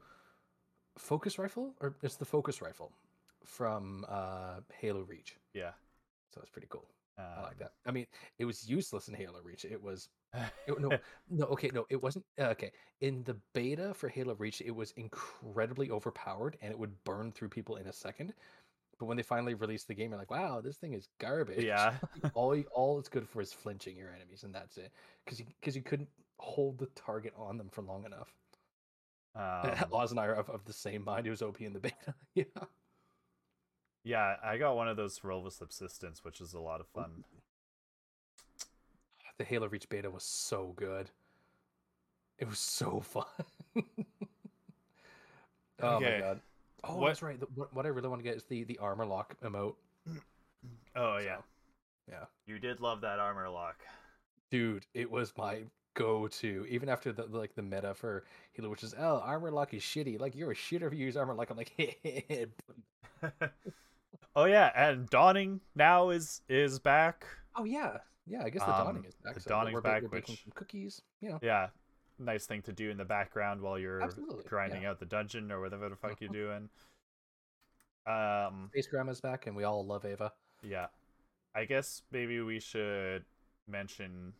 focus 0.99 1.38
rifle, 1.38 1.74
or 1.80 1.95
it's 2.03 2.16
the 2.16 2.24
focus 2.24 2.61
rifle 2.62 2.93
from 3.45 4.05
uh 4.09 4.61
Halo 4.80 5.03
Reach. 5.03 5.36
Yeah, 5.55 5.72
So 6.34 6.41
it's 6.41 6.51
pretty 6.51 6.68
cool. 6.70 6.86
Um, 7.21 7.39
I 7.39 7.43
like 7.43 7.59
that. 7.59 7.73
I 7.87 7.91
mean, 7.91 8.07
it 8.39 8.45
was 8.45 8.68
useless 8.68 9.09
in 9.09 9.14
Halo 9.14 9.41
Reach. 9.43 9.64
It 9.64 9.83
was 9.83 10.09
it- 10.66 10.81
no, 10.81 10.91
no, 11.29 11.45
okay, 11.47 11.71
no, 11.73 11.87
it 11.91 12.03
wasn't. 12.03 12.25
uh, 12.41 12.45
Okay, 12.47 12.73
in 13.01 13.23
the 13.25 13.37
beta 13.55 13.93
for 13.95 14.09
Halo 14.09 14.35
Reach, 14.35 14.61
it 14.61 14.75
was 14.75 14.93
incredibly 14.93 15.91
overpowered 15.91 16.57
and 16.62 16.71
it 16.71 16.79
would 16.79 17.03
burn 17.05 17.33
through 17.33 17.49
people 17.49 17.77
in 17.77 17.87
a 17.87 17.93
second. 17.93 18.35
But 18.99 19.07
when 19.07 19.16
they 19.16 19.23
finally 19.23 19.55
released 19.55 19.89
the 19.89 19.95
game, 19.95 20.11
you're 20.11 20.18
like, 20.18 20.31
wow, 20.31 20.61
this 20.61 20.77
thing 20.77 20.93
is 20.93 21.09
garbage. 21.18 21.64
yeah. 21.64 21.95
all 22.35 22.55
all 22.75 22.99
it's 22.99 23.09
good 23.09 23.27
for 23.29 23.41
is 23.41 23.53
flinching 23.53 23.97
your 23.97 24.11
enemies, 24.14 24.43
and 24.45 24.55
that's 24.55 24.77
it. 24.77 24.93
Because 25.25 25.39
you 25.41 25.47
because 25.61 25.75
you 25.75 25.83
couldn't 25.83 26.09
hold 26.39 26.79
the 26.79 26.87
target 26.95 27.33
on 27.37 27.57
them 27.57 27.68
for 27.71 27.83
long 27.83 28.05
enough. 28.05 28.35
um, 29.37 29.89
Oz 29.93 30.11
and 30.11 30.21
I 30.21 30.27
are 30.27 30.35
of, 30.35 30.51
of 30.51 30.64
the 30.64 30.73
same 30.73 31.05
mind. 31.05 31.27
It 31.27 31.31
was 31.31 31.41
OP 31.41 31.61
in 31.61 31.73
the 31.73 31.81
beta. 31.81 32.14
yeah. 32.35 32.45
Yeah, 34.05 34.36
I 34.42 34.57
got 34.57 34.76
one 34.76 34.88
of 34.88 34.96
those 34.96 35.18
Roval 35.20 35.53
subsistence, 35.53 36.24
which 36.24 36.40
is 36.40 36.55
a 36.55 36.61
lot 36.61 36.80
of 36.80 36.86
fun. 36.88 37.24
The 39.38 39.44
Halo 39.44 39.68
Reach 39.68 39.88
beta 39.88 40.11
was 40.11 40.22
so 40.22 40.72
good. 40.76 41.11
It 42.38 42.48
was 42.48 42.59
so 42.59 43.01
fun. 43.05 43.24
oh 45.82 45.96
Okay, 45.96 46.14
my 46.14 46.26
god. 46.26 46.40
Oh, 46.84 46.96
what- 46.96 47.09
that's 47.09 47.22
right. 47.22 47.38
The, 47.38 47.46
what, 47.55 47.74
what 47.74 47.84
I 47.86 47.90
really 47.90 48.09
want 48.09 48.20
to 48.20 48.28
get 48.28 48.36
is 48.36 48.44
the 48.44 48.64
the 48.64 48.78
armor 48.78 49.05
lock 49.07 49.36
emote. 49.42 49.74
Oh 50.96 51.18
yeah, 51.18 51.36
So, 51.36 51.42
yeah. 52.11 52.24
you 52.46 52.59
did 52.59 52.80
love 52.80 53.01
that 53.03 53.18
armor 53.20 53.48
lock. 53.48 53.76
Dude, 54.51 54.84
it 54.92 55.09
was 55.11 55.32
my 55.38 55.61
go-to. 55.94 56.66
Even 56.68 56.88
after 56.88 57.12
the 57.12 57.24
like 57.26 57.55
the 57.55 57.62
meta 57.62 57.94
for 57.94 58.24
Halo, 58.53 58.68
which 58.68 58.82
is 58.82 58.94
oh 58.98 59.20
armor 59.24 59.51
lock 59.53 59.72
is 59.72 59.82
shitty. 59.82 60.18
Like 60.20 60.34
you're 60.34 60.51
a 60.51 60.55
shitter 60.55 60.86
if 60.88 60.92
you 60.92 61.07
use 61.07 61.16
armor 61.16 61.32
lock. 61.34 61.48
I'm 61.51 61.57
like, 61.57 61.72
oh 64.37 64.45
yeah, 64.45 64.71
and 64.75 65.09
dawning 65.11 65.61
now 65.75 66.11
is 66.11 66.43
is 66.49 66.79
back. 66.79 67.27
oh 67.57 67.65
yeah, 67.65 67.99
yeah. 68.27 68.43
I 68.45 68.51
guess 68.51 68.63
the 68.63 68.73
dawning 68.73 69.03
Um, 69.03 69.05
is 69.07 69.15
back. 69.17 69.35
the 69.35 69.41
so 69.41 69.51
dawning's 69.51 69.75
we're, 69.75 69.81
back, 69.81 70.03
We're 70.03 70.09
baking 70.09 70.33
which- 70.35 70.43
some 70.45 70.53
cookies. 70.55 71.03
You 71.21 71.31
know. 71.31 71.39
Yeah, 71.43 71.69
nice 72.19 72.47
thing 72.47 72.63
to 72.63 72.73
do 72.73 72.91
in 72.91 72.97
the 72.97 73.05
background 73.05 73.61
while 73.61 73.79
you're 73.79 74.03
Absolutely, 74.03 74.45
grinding 74.45 74.83
yeah. 74.83 74.91
out 74.91 74.99
the 75.01 75.07
dungeon 75.07 75.51
or 75.53 75.61
whatever 75.61 75.89
the 75.89 75.97
fuck 75.97 76.21
you're 76.21 76.31
Mhm. 76.31 76.33
doing. 76.33 76.69
Um, 78.07 78.69
Space 78.73 78.89
Grandma's 78.89 79.21
back, 79.21 79.47
and 79.47 79.55
we 79.57 79.65
all 79.65 79.85
love 79.85 80.05
Eva. 80.05 80.33
yeah, 80.63 80.87
I 81.55 81.65
guess 81.65 82.03
maybe 82.11 82.41
we 82.41 82.59
should 82.61 83.25
mention 83.69 84.33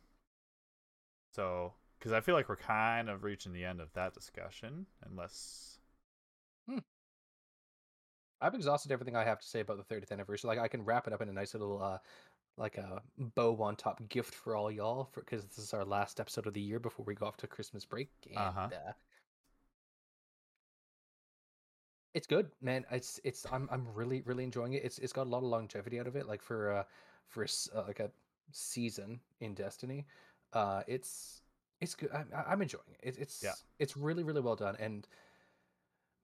So, 1.33 1.73
because 1.97 2.11
I 2.11 2.19
feel 2.19 2.35
like 2.35 2.49
we're 2.49 2.57
kind 2.57 3.09
of 3.09 3.23
reaching 3.23 3.53
the 3.53 3.63
end 3.63 3.79
of 3.79 3.93
that 3.93 4.13
discussion, 4.13 4.85
unless. 5.09 5.79
I've 8.41 8.55
exhausted 8.55 8.91
everything 8.91 9.15
I 9.15 9.23
have 9.23 9.39
to 9.39 9.47
say 9.47 9.61
about 9.61 9.77
the 9.77 9.83
30th 9.83 10.11
anniversary. 10.11 10.47
Like 10.49 10.59
I 10.59 10.67
can 10.67 10.83
wrap 10.83 11.07
it 11.07 11.13
up 11.13 11.21
in 11.21 11.29
a 11.29 11.33
nice 11.33 11.53
little 11.53 11.81
uh 11.81 11.99
like 12.57 12.77
a 12.77 13.01
bow 13.35 13.61
on 13.61 13.75
top 13.75 14.01
gift 14.09 14.33
for 14.35 14.55
all 14.55 14.71
y'all 14.71 15.09
because 15.15 15.45
this 15.45 15.57
is 15.59 15.73
our 15.73 15.85
last 15.85 16.19
episode 16.19 16.47
of 16.47 16.53
the 16.53 16.61
year 16.61 16.79
before 16.79 17.05
we 17.05 17.15
go 17.15 17.25
off 17.27 17.37
to 17.37 17.47
Christmas 17.47 17.85
break 17.85 18.09
and 18.33 18.39
Uh-huh. 18.39 18.67
uh 18.73 18.93
it's 22.13 22.27
good, 22.27 22.51
man. 22.61 22.85
It's 22.91 23.19
it's 23.23 23.45
I'm 23.51 23.69
I'm 23.71 23.87
really 23.93 24.21
really 24.25 24.43
enjoying 24.43 24.73
it. 24.73 24.83
It's 24.83 24.99
it's 24.99 25.13
got 25.13 25.27
a 25.27 25.29
lot 25.29 25.39
of 25.39 25.43
longevity 25.45 25.99
out 25.99 26.07
of 26.07 26.15
it 26.15 26.27
like 26.27 26.41
for 26.41 26.71
uh 26.71 26.83
for 27.27 27.45
uh, 27.75 27.83
like 27.87 27.99
a 27.99 28.11
season 28.51 29.19
in 29.39 29.53
Destiny. 29.53 30.05
Uh 30.53 30.83
it's 30.87 31.41
it's 31.79 31.95
good. 31.95 32.09
I'm 32.13 32.27
I'm 32.47 32.61
enjoying 32.61 32.83
it. 32.91 32.99
It's 33.01 33.17
it's 33.17 33.43
Yeah. 33.43 33.53
it's 33.79 33.95
really 33.95 34.23
really 34.23 34.41
well 34.41 34.55
done 34.55 34.75
and 34.79 35.07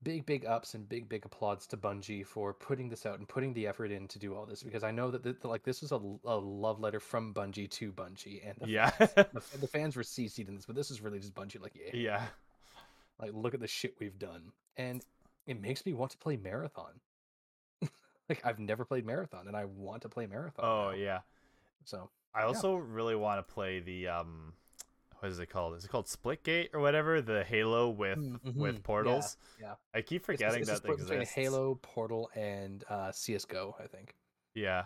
big 0.03 0.25
big 0.25 0.45
ups 0.45 0.73
and 0.75 0.87
big 0.87 1.09
big 1.09 1.25
applauds 1.25 1.65
to 1.67 1.75
Bungie 1.77 2.25
for 2.25 2.53
putting 2.53 2.87
this 2.87 3.05
out 3.05 3.17
and 3.17 3.27
putting 3.27 3.53
the 3.53 3.65
effort 3.67 3.91
in 3.91 4.07
to 4.09 4.19
do 4.19 4.35
all 4.35 4.45
this 4.45 4.61
because 4.61 4.83
I 4.83 4.91
know 4.91 5.09
that 5.11 5.23
th- 5.23 5.37
like 5.43 5.63
this 5.63 5.81
was 5.81 5.91
a 5.91 5.97
love 5.97 6.79
letter 6.79 6.99
from 6.99 7.33
Bungie 7.33 7.69
to 7.71 7.91
Bungie 7.91 8.47
and 8.47 8.55
the 8.61 8.67
Yeah. 8.69 8.89
fans. 8.91 9.11
the, 9.15 9.57
the 9.61 9.67
fans 9.67 9.95
were 9.95 10.03
CC'd 10.03 10.47
in 10.49 10.55
this 10.55 10.65
but 10.67 10.75
this 10.75 10.91
is 10.91 11.01
really 11.01 11.19
just 11.19 11.33
Bungie 11.33 11.59
like 11.61 11.73
yeah 11.75 11.91
yeah. 11.99 12.25
like 13.19 13.31
look 13.33 13.53
at 13.55 13.59
the 13.59 13.67
shit 13.67 13.95
we've 13.99 14.19
done 14.19 14.51
and 14.77 15.03
it 15.47 15.59
makes 15.59 15.85
me 15.85 15.93
want 15.93 16.11
to 16.11 16.17
play 16.19 16.37
Marathon 16.37 16.91
like 18.29 18.45
I've 18.45 18.59
never 18.59 18.85
played 18.85 19.05
Marathon 19.05 19.47
and 19.47 19.55
I 19.57 19.65
want 19.65 20.03
to 20.03 20.09
play 20.09 20.27
Marathon 20.27 20.63
Oh, 20.63 20.91
now. 20.91 20.97
yeah. 20.97 21.19
so 21.85 22.09
I 22.35 22.43
also 22.43 22.75
really 22.75 23.15
want 23.15 23.39
to 23.45 23.53
play 23.53 23.79
the 23.79 24.09
um, 24.09 24.53
what 25.19 25.29
is 25.31 25.39
it 25.39 25.47
called? 25.47 25.75
Is 25.75 25.85
it 25.85 25.89
called 25.89 26.05
Splitgate 26.07 26.69
or 26.73 26.79
whatever? 26.79 27.21
The 27.21 27.43
Halo 27.43 27.89
with 27.89 28.17
Mm, 28.19 28.39
mhm, 28.41 28.55
with 28.55 28.83
portals. 28.83 29.37
yeah. 29.59 29.75
I 29.93 30.01
keep 30.01 30.23
It's- 30.29 30.39
it's- 30.41 30.53
forgetting 30.53 30.61
it's 30.61 30.69
a 30.69 30.73
that 30.73 30.77
split 30.77 30.97
between 30.99 31.21
exists. 31.21 31.35
Halo 31.35 31.75
Portal 31.81 32.29
and 32.35 32.83
uh, 32.89 33.11
CS:GO 33.11 33.75
I 33.79 33.87
think 33.87 34.15
Yeah. 34.53 34.85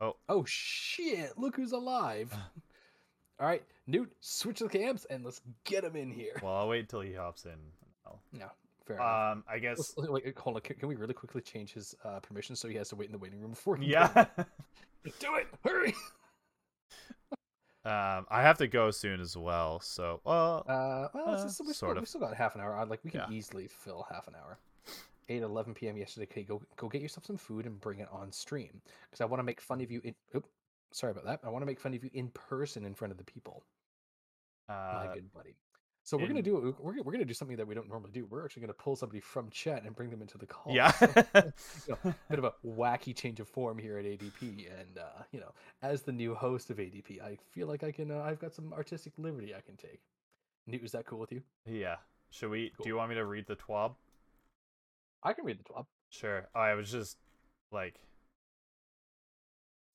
Oh 0.00 0.16
Oh 0.28 0.44
shit! 0.44 1.38
Look 1.38 1.56
who's 1.56 1.72
alive. 1.72 2.32
All 3.40 3.46
right, 3.48 3.64
Newt, 3.86 4.12
switch 4.20 4.60
the 4.60 4.68
camps 4.68 5.04
and 5.10 5.24
let's 5.24 5.40
get 5.64 5.82
him 5.84 5.96
in 5.96 6.10
here. 6.10 6.38
Well, 6.42 6.54
I'll 6.54 6.68
wait 6.68 6.80
until 6.80 7.00
he 7.00 7.12
hops 7.14 7.46
in. 7.46 7.58
I'll- 8.06 8.22
No, 8.32 8.48
fair 8.86 8.96
enough. 8.96 9.32
Um, 9.38 9.44
I 9.48 9.58
guess. 9.58 9.94
Let's- 9.96 10.08
wait, 10.10 10.38
hold 10.38 10.56
on. 10.56 10.62
Can, 10.62 10.76
can 10.76 10.88
we 10.88 10.94
really 10.94 11.14
quickly 11.14 11.40
change 11.40 11.72
his 11.72 11.94
uh, 12.04 12.20
permission 12.20 12.54
so 12.54 12.68
he 12.68 12.76
has 12.76 12.88
to 12.90 12.96
wait 12.96 13.06
in 13.06 13.12
the 13.12 13.18
waiting 13.18 13.40
room 13.40 13.50
before? 13.50 13.76
he 13.76 13.86
Yeah. 13.90 14.26
do 15.18 15.34
it! 15.36 15.46
Hurry! 15.64 15.94
um, 17.84 18.26
I 18.30 18.42
have 18.42 18.58
to 18.58 18.66
go 18.68 18.90
soon 18.90 19.20
as 19.20 19.36
well. 19.36 19.80
So, 19.80 20.20
well, 20.24 20.64
Uh, 20.68 21.08
well, 21.14 21.28
Uh, 21.28 21.42
just- 21.44 21.60
we, 21.60 21.72
still, 21.72 21.88
sort 21.88 22.00
we 22.00 22.06
still 22.06 22.20
got 22.20 22.34
half 22.34 22.54
an 22.54 22.60
hour. 22.60 22.84
Like 22.86 23.04
we 23.04 23.10
can 23.10 23.20
Yeah. 23.20 23.30
easily 23.36 23.66
fill 23.68 24.06
half 24.10 24.26
an 24.28 24.34
hour. 24.34 24.58
8 25.28 25.42
11 25.42 25.72
p.m. 25.74 25.96
yesterday. 25.96 26.26
Okay, 26.30 26.42
go 26.44 26.62
go 26.76 26.88
get 26.88 27.00
yourself 27.00 27.24
some 27.24 27.38
food 27.38 27.64
and 27.66 27.80
bring 27.80 27.98
it 28.00 28.08
on 28.10 28.30
stream 28.30 28.82
because 29.10 29.20
I 29.22 29.24
want 29.24 29.38
to 29.38 29.44
make 29.44 29.60
fun 29.60 29.80
of 29.80 29.90
you. 29.90 30.00
In, 30.04 30.14
oop, 30.36 30.46
sorry 30.92 31.12
about 31.12 31.24
that. 31.24 31.40
I 31.42 31.48
want 31.48 31.62
to 31.62 31.66
make 31.66 31.80
fun 31.80 31.94
of 31.94 32.04
you 32.04 32.10
in 32.12 32.28
person 32.30 32.84
in 32.84 32.94
front 32.94 33.10
of 33.12 33.16
the 33.18 33.24
people. 33.24 33.64
my 34.68 34.74
uh, 34.74 35.14
good 35.14 35.32
buddy. 35.32 35.56
So 36.06 36.18
we're 36.18 36.28
gonna 36.28 36.42
do 36.42 36.76
we're 36.78 37.02
we're 37.02 37.12
gonna 37.12 37.24
do 37.24 37.32
something 37.32 37.56
that 37.56 37.66
we 37.66 37.74
don't 37.74 37.88
normally 37.88 38.10
do. 38.12 38.26
We're 38.26 38.44
actually 38.44 38.60
gonna 38.60 38.74
pull 38.74 38.94
somebody 38.94 39.20
from 39.20 39.48
chat 39.48 39.84
and 39.84 39.96
bring 39.96 40.10
them 40.10 40.20
into 40.20 40.36
the 40.36 40.46
call. 40.46 40.74
yeah. 40.74 40.92
So, 40.92 41.06
you 41.88 41.96
know, 42.04 42.14
bit 42.28 42.38
of 42.38 42.44
a 42.44 42.52
wacky 42.64 43.16
change 43.16 43.40
of 43.40 43.48
form 43.48 43.78
here 43.78 43.98
at 43.98 44.04
ADP, 44.04 44.68
and 44.78 44.98
uh, 44.98 45.22
you 45.32 45.40
know, 45.40 45.52
as 45.82 46.02
the 46.02 46.12
new 46.12 46.34
host 46.34 46.68
of 46.68 46.76
ADP, 46.76 47.22
I 47.22 47.38
feel 47.52 47.66
like 47.66 47.82
I 47.82 47.90
can. 47.90 48.10
Uh, 48.10 48.20
I've 48.20 48.38
got 48.38 48.52
some 48.52 48.72
artistic 48.74 49.14
liberty 49.16 49.54
I 49.54 49.62
can 49.62 49.76
take. 49.76 50.02
Newt, 50.66 50.84
is 50.84 50.92
that 50.92 51.06
cool 51.06 51.18
with 51.18 51.32
you? 51.32 51.42
yeah. 51.66 51.96
Should 52.30 52.50
we? 52.50 52.72
Cool. 52.76 52.84
Do 52.84 52.88
you 52.90 52.96
want 52.96 53.10
me 53.10 53.14
to 53.14 53.24
read 53.24 53.46
the 53.46 53.56
twab? 53.56 53.94
I 55.22 55.32
can 55.32 55.44
read 55.44 55.58
the 55.58 55.64
twab. 55.64 55.86
Sure. 56.10 56.48
I 56.54 56.74
was 56.74 56.90
just 56.90 57.16
like, 57.72 57.94
Speed 57.94 57.98
reading 57.98 58.04
it. 58.04 58.13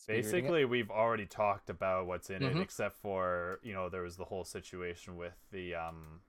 Basically, 0.08 0.66
we've 0.66 0.90
already 0.92 1.26
talked 1.26 1.70
about 1.70 2.08
what's 2.08 2.30
in 2.30 2.42
Mhm. 2.42 2.56
it, 2.56 2.62
except 2.62 2.96
for 2.98 3.60
you 3.64 3.74
know 3.74 3.90
there 3.90 4.02
was 4.04 4.18
the 4.18 4.26
whole 4.26 4.44
situation 4.44 5.16
with 5.16 5.36
the 5.52 5.76
um 5.76 6.22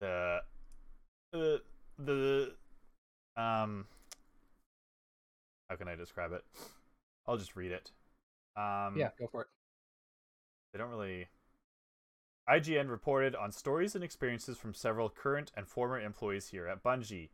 the 0.00 0.42
uh, 1.34 1.58
the 1.98 2.54
um 3.36 3.86
how 5.68 5.76
can 5.76 5.88
I 5.88 5.96
describe 5.96 6.32
it? 6.32 6.44
I'll 7.26 7.36
just 7.36 7.54
read 7.56 7.72
it. 7.72 7.92
Um, 8.56 8.96
yeah, 8.96 9.10
go 9.18 9.26
for 9.26 9.42
it. 9.42 9.48
they 10.72 10.78
don't 10.78 10.90
really. 10.90 11.28
IGN 12.48 12.88
reported 12.88 13.34
on 13.36 13.52
stories 13.52 13.94
and 13.94 14.02
experiences 14.02 14.56
from 14.56 14.72
several 14.72 15.10
current 15.10 15.52
and 15.54 15.68
former 15.68 16.00
employees 16.00 16.48
here 16.48 16.66
at 16.66 16.82
Bungie. 16.82 17.28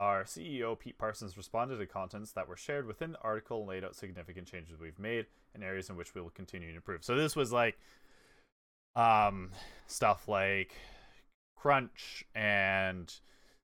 Our 0.00 0.24
CEO 0.24 0.78
Pete 0.78 0.96
Parsons 0.98 1.36
responded 1.36 1.78
to 1.78 1.86
contents 1.86 2.30
that 2.32 2.48
were 2.48 2.56
shared 2.56 2.86
within 2.86 3.12
the 3.12 3.20
article 3.20 3.60
and 3.60 3.68
laid 3.68 3.84
out 3.84 3.96
significant 3.96 4.46
changes 4.46 4.78
we've 4.78 4.98
made 4.98 5.26
and 5.54 5.64
areas 5.64 5.90
in 5.90 5.96
which 5.96 6.14
we 6.14 6.20
will 6.20 6.30
continue 6.30 6.70
to 6.70 6.76
improve. 6.76 7.02
So 7.04 7.16
this 7.16 7.34
was 7.34 7.52
like 7.52 7.76
um 8.96 9.50
stuff 9.86 10.28
like 10.28 10.74
crunch 11.56 12.24
and 12.34 13.12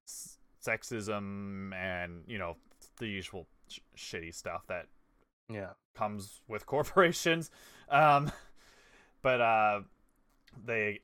s- 0.07 0.39
sexism 0.65 1.73
and 1.75 2.23
you 2.27 2.39
know 2.39 2.57
the 2.99 3.07
usual 3.07 3.47
sh- 3.69 3.79
shitty 3.97 4.35
stuff 4.35 4.67
that 4.69 4.87
Yeah. 5.49 5.71
comes 5.97 6.41
with 6.49 6.67
corporations. 6.75 7.51
Um, 7.89 8.31
but 9.23 9.41
uh, 9.41 9.81
they 10.65 11.01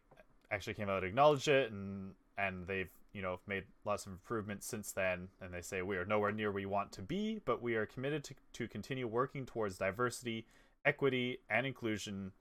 actually 0.51 0.75
came 0.75 0.89
out, 0.89 0.99
and 0.99 1.07
acknowledged 1.07 1.49
it, 1.49 1.71
and 1.73 2.15
and 2.37 2.67
they've 2.67 2.91
you 3.13 3.23
know 3.23 3.41
made 3.47 3.65
lots 3.85 4.07
of 4.07 4.13
improvements 4.13 4.67
since 4.67 4.93
then. 4.93 5.29
And 5.41 5.53
they 5.53 5.61
say 5.63 5.83
we 5.83 5.97
are 5.97 6.05
nowhere 6.05 6.33
near 6.33 6.49
where 6.49 6.55
we 6.63 6.67
want 6.67 6.93
to 6.93 7.03
be, 7.03 7.41
but 7.45 7.61
we 7.63 7.75
are 7.77 7.87
committed 7.87 8.25
to 8.25 8.35
to 8.55 8.69
continue 8.69 9.07
working 9.07 9.47
towards 9.47 9.79
diversity, 9.79 10.47
equity, 10.85 11.39
and 11.49 11.67
inclusion. 11.67 12.33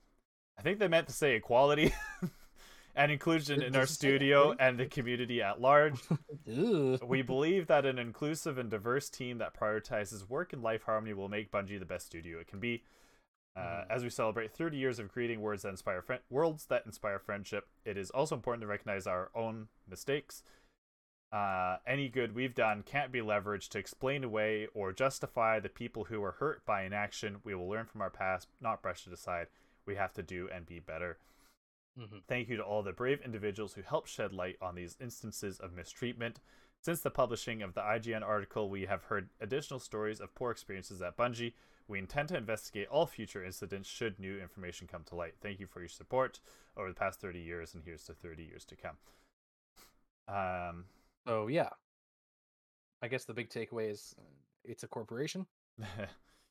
I 0.58 0.62
think 0.62 0.80
they 0.80 0.88
meant 0.88 1.08
to 1.08 1.14
say 1.14 1.36
equality. 1.36 1.94
And 2.96 3.12
inclusion 3.14 3.62
in 3.62 3.76
our 3.78 3.86
studio 3.86 4.56
and 4.60 4.78
the 4.78 4.86
community 4.88 5.42
at 5.42 5.62
large. 5.62 6.02
We 7.06 7.22
believe 7.22 7.68
that 7.68 7.86
an 7.86 7.98
inclusive 8.00 8.58
and 8.58 8.70
diverse 8.70 9.10
team 9.10 9.38
that 9.38 9.54
prioritizes 9.58 10.28
work 10.28 10.52
and 10.52 10.62
life 10.62 10.84
harmony 10.84 11.14
will 11.14 11.30
make 11.30 11.50
Bungie 11.52 11.80
the 11.80 11.86
best 11.86 12.08
studio 12.08 12.40
it 12.40 12.48
can 12.48 12.60
be. 12.60 12.84
Uh, 13.56 13.60
Mhm. 13.62 13.86
As 13.90 14.04
we 14.04 14.10
celebrate 14.10 14.52
30 14.52 14.78
years 14.78 15.00
of 15.00 15.10
creating 15.12 15.40
words 15.40 15.62
that 15.64 15.70
inspire 15.70 16.02
friend- 16.02 16.24
worlds 16.30 16.66
that 16.66 16.86
inspire 16.86 17.20
friendship, 17.20 17.70
it 17.86 17.96
is 17.96 18.10
also 18.12 18.36
important 18.36 18.62
to 18.64 18.68
recognize 18.68 19.08
our 19.08 19.30
own 19.34 19.70
mistakes. 19.88 20.44
Uh, 21.32 21.78
any 21.86 22.10
good 22.10 22.34
we've 22.34 22.56
done 22.56 22.82
can't 22.84 23.12
be 23.12 23.20
leveraged 23.20 23.70
to 23.70 23.78
explain 23.78 24.24
away 24.24 24.68
or 24.74 24.92
justify 24.92 25.60
the 25.60 25.70
people 25.70 26.06
who 26.06 26.20
were 26.20 26.32
hurt 26.32 26.66
by 26.66 26.84
inaction. 26.84 27.38
We 27.44 27.54
will 27.54 27.70
learn 27.70 27.86
from 27.86 28.02
our 28.02 28.10
past, 28.10 28.48
not 28.60 28.82
brush 28.82 29.06
it 29.06 29.14
aside. 29.14 29.48
We 29.86 29.96
have 29.96 30.14
to 30.14 30.24
do 30.24 30.50
and 30.52 30.66
be 30.66 30.80
better. 30.80 31.20
Mhm. 31.98 32.24
Thank 32.28 32.50
you 32.50 32.58
to 32.58 32.64
all 32.64 32.82
the 32.82 32.94
brave 32.94 33.22
individuals 33.22 33.74
who 33.74 33.82
helped 33.82 34.10
shed 34.10 34.34
light 34.34 34.58
on 34.62 34.76
these 34.76 34.98
instances 35.00 35.60
of 35.60 35.74
mistreatment. 35.74 36.40
Since 36.82 37.02
the 37.02 37.12
publishing 37.12 37.62
of 37.62 37.74
the 37.74 37.82
IGN 37.82 38.24
article, 38.24 38.70
we 38.70 38.86
have 38.86 39.06
heard 39.06 39.30
additional 39.40 39.80
stories 39.80 40.22
of 40.22 40.34
poor 40.34 40.50
experiences 40.50 41.02
at 41.02 41.18
Bungie. 41.18 41.54
We 41.88 42.00
intend 42.00 42.30
to 42.30 42.38
investigate 42.38 42.88
all 42.88 43.06
future 43.06 43.44
incidents 43.44 43.90
should 43.90 44.20
new 44.20 44.40
information 44.40 44.88
come 44.88 45.04
to 45.06 45.16
light. 45.16 45.36
Thank 45.42 45.60
you 45.60 45.68
for 45.68 45.82
your 45.82 45.90
support 45.90 46.40
over 46.78 46.88
the 46.88 46.96
past 46.96 47.20
30 47.20 47.40
years, 47.42 47.74
and 47.74 47.84
here's 47.84 48.06
to 48.06 48.14
30 48.14 48.44
years 48.44 48.64
to 48.66 48.76
come. 48.76 48.98
Um, 50.28 50.86
So 51.30 51.46
yeah, 51.46 51.70
I 53.04 53.08
guess 53.08 53.26
the 53.26 53.36
big 53.36 53.52
takeaway 53.52 53.92
is 53.92 54.16
uh, 54.18 54.24
it's 54.64 54.84
a 54.84 54.88
corporation. 54.88 55.46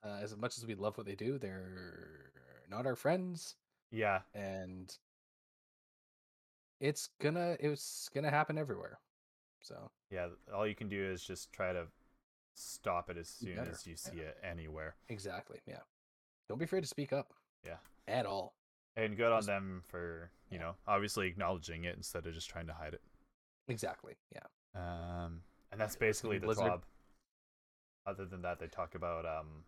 Uh, 0.04 0.20
as 0.22 0.36
much 0.36 0.56
as 0.56 0.64
we 0.64 0.76
love 0.76 0.96
what 0.96 1.04
they 1.04 1.16
do, 1.16 1.38
they're 1.38 2.30
not 2.70 2.86
our 2.86 2.94
friends, 2.94 3.56
yeah, 3.90 4.20
and 4.32 4.96
it's 6.80 7.08
gonna 7.20 7.56
it's 7.58 8.08
gonna 8.14 8.30
happen 8.30 8.58
everywhere. 8.58 9.00
So 9.60 9.90
yeah. 10.12 10.28
All 10.54 10.68
you 10.68 10.76
can 10.76 10.88
do 10.88 11.04
is 11.04 11.24
just 11.24 11.52
try 11.52 11.72
to 11.72 11.86
stop 12.54 13.10
it 13.10 13.16
as 13.16 13.28
soon 13.28 13.56
better, 13.56 13.72
as 13.72 13.88
you 13.88 13.96
see 13.96 14.18
yeah. 14.18 14.26
it 14.26 14.36
anywhere. 14.48 14.94
exactly, 15.08 15.58
yeah. 15.66 15.80
Don't 16.48 16.58
be 16.58 16.64
afraid 16.64 16.82
to 16.82 16.88
speak 16.88 17.12
up. 17.12 17.32
Yeah. 17.66 17.78
At 18.06 18.24
all. 18.24 18.54
And 18.96 19.16
good 19.16 19.32
on 19.32 19.44
them 19.46 19.82
for, 19.88 20.30
you 20.48 20.58
yeah. 20.58 20.62
know, 20.62 20.74
obviously 20.86 21.26
acknowledging 21.26 21.82
it 21.82 21.96
instead 21.96 22.24
of 22.24 22.34
just 22.34 22.48
trying 22.48 22.68
to 22.68 22.72
hide 22.72 22.94
it. 22.94 23.02
Exactly. 23.66 24.14
Yeah. 24.32 24.46
Um, 24.78 25.40
and 25.72 25.80
that's 25.80 25.96
basically 25.96 26.38
the 26.38 26.46
Blizzard. 26.46 26.64
job. 26.64 26.84
Other 28.06 28.24
than 28.24 28.42
that, 28.42 28.58
they 28.58 28.68
talk 28.68 28.94
about 28.94 29.26
um 29.26 29.64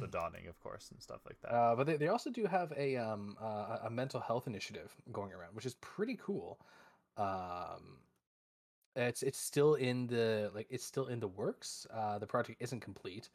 the 0.00 0.06
dawning, 0.06 0.46
of 0.48 0.58
course, 0.60 0.90
and 0.90 1.00
stuff 1.00 1.20
like 1.26 1.40
that. 1.42 1.52
Uh, 1.52 1.76
but 1.76 1.86
they, 1.86 1.96
they 1.96 2.08
also 2.08 2.30
do 2.30 2.46
have 2.46 2.72
a 2.76 2.96
um 2.96 3.36
uh, 3.40 3.78
a 3.84 3.90
mental 3.90 4.20
health 4.20 4.46
initiative 4.46 4.94
going 5.12 5.32
around, 5.32 5.54
which 5.54 5.66
is 5.66 5.74
pretty 5.74 6.18
cool. 6.22 6.58
Um, 7.16 7.98
it's 8.96 9.22
it's 9.22 9.38
still 9.38 9.74
in 9.74 10.06
the 10.06 10.50
like 10.54 10.66
it's 10.70 10.84
still 10.84 11.06
in 11.06 11.20
the 11.20 11.28
works. 11.28 11.86
Uh, 11.92 12.18
the 12.18 12.26
project 12.26 12.60
isn't 12.60 12.80
complete. 12.80 13.30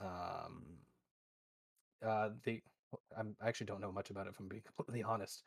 Um, 0.00 0.64
uh, 2.04 2.30
they 2.44 2.62
I'm, 3.16 3.36
I 3.42 3.48
actually 3.48 3.66
don't 3.66 3.80
know 3.80 3.92
much 3.92 4.10
about 4.10 4.26
it, 4.26 4.30
if 4.30 4.40
I'm 4.40 4.48
being 4.48 4.62
completely 4.76 5.02
honest. 5.02 5.42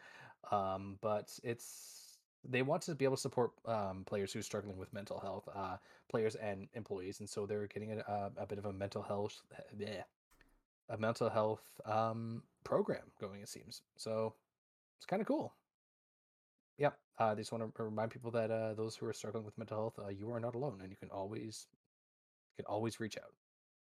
Um, 0.52 0.98
but 1.02 1.38
it's 1.44 2.03
they 2.48 2.62
want 2.62 2.82
to 2.84 2.96
be 2.96 3.06
able 3.06 3.16
to 3.16 3.22
support 3.22 3.52
um, 3.66 4.04
players 4.06 4.34
who 4.34 4.40
are 4.40 4.44
struggling 4.44 4.78
with 4.78 4.94
mental 4.94 5.20
health, 5.20 5.48
uh, 5.56 5.78
players 6.10 6.36
and 6.36 6.68
employees, 6.74 7.20
and 7.20 7.30
so 7.30 7.46
they're 7.46 7.68
getting 7.68 7.92
a, 7.92 8.32
a 8.38 8.46
bit 8.46 8.58
of 8.58 8.66
a 8.66 8.74
mental 8.74 9.02
health, 9.02 9.42
yeah, 9.78 10.04
a 10.90 10.98
mental 10.98 11.30
health 11.30 11.64
um, 11.86 12.44
program 12.64 13.12
going. 13.20 13.42
It 13.42 13.50
seems 13.50 13.82
so. 13.96 14.34
It's 14.98 15.06
kind 15.06 15.22
of 15.22 15.28
cool. 15.28 15.54
Yep. 16.78 16.98
Uh, 17.20 17.26
I 17.26 17.36
just 17.36 17.52
want 17.52 17.76
to 17.76 17.84
remind 17.84 18.12
people 18.12 18.32
that 18.32 18.50
uh, 18.50 18.74
those 18.74 18.96
who 18.96 19.06
are 19.06 19.14
struggling 19.14 19.46
with 19.46 19.58
mental 19.58 19.78
health, 19.78 20.00
uh, 20.00 20.10
you 20.10 20.32
are 20.32 20.40
not 20.40 20.56
alone, 20.56 20.80
and 20.82 20.90
you 20.90 20.98
can 20.98 21.10
always 21.10 21.68
you 22.58 22.64
can 22.64 22.72
always 22.72 23.00
reach 23.00 23.18
out. 23.18 23.34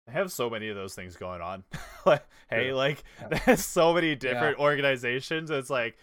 I 0.06 0.12
have 0.12 0.30
so 0.30 0.50
many 0.50 0.68
of 0.68 0.76
those 0.76 0.94
things 0.94 1.16
going 1.16 1.40
on. 1.40 1.64
like, 2.06 2.26
hey, 2.50 2.72
like 2.72 3.02
Yeah. 3.20 3.38
there's 3.46 3.64
so 3.64 3.94
many 3.94 4.14
different 4.14 4.58
organizations. 4.58 5.50
It's 5.50 5.70
like, 5.70 5.96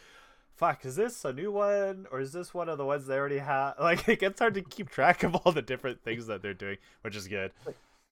fuck, 0.55 0.85
is 0.85 0.95
this 0.95 1.25
a 1.25 1.33
new 1.33 1.51
one 1.51 2.05
or 2.11 2.19
is 2.19 2.33
this 2.33 2.53
one 2.53 2.69
of 2.69 2.77
the 2.77 2.85
ones 2.85 3.07
they 3.07 3.15
already 3.15 3.39
have? 3.39 3.75
Like, 3.79 4.07
it 4.07 4.19
gets 4.19 4.39
hard 4.39 4.53
to 4.55 4.61
keep 4.61 4.89
track 4.89 5.23
of 5.23 5.35
all 5.35 5.51
the 5.51 5.61
different 5.61 6.03
things 6.03 6.27
that 6.27 6.41
they're 6.41 6.53
doing, 6.53 6.77
which 7.01 7.15
is 7.15 7.27
good. 7.27 7.51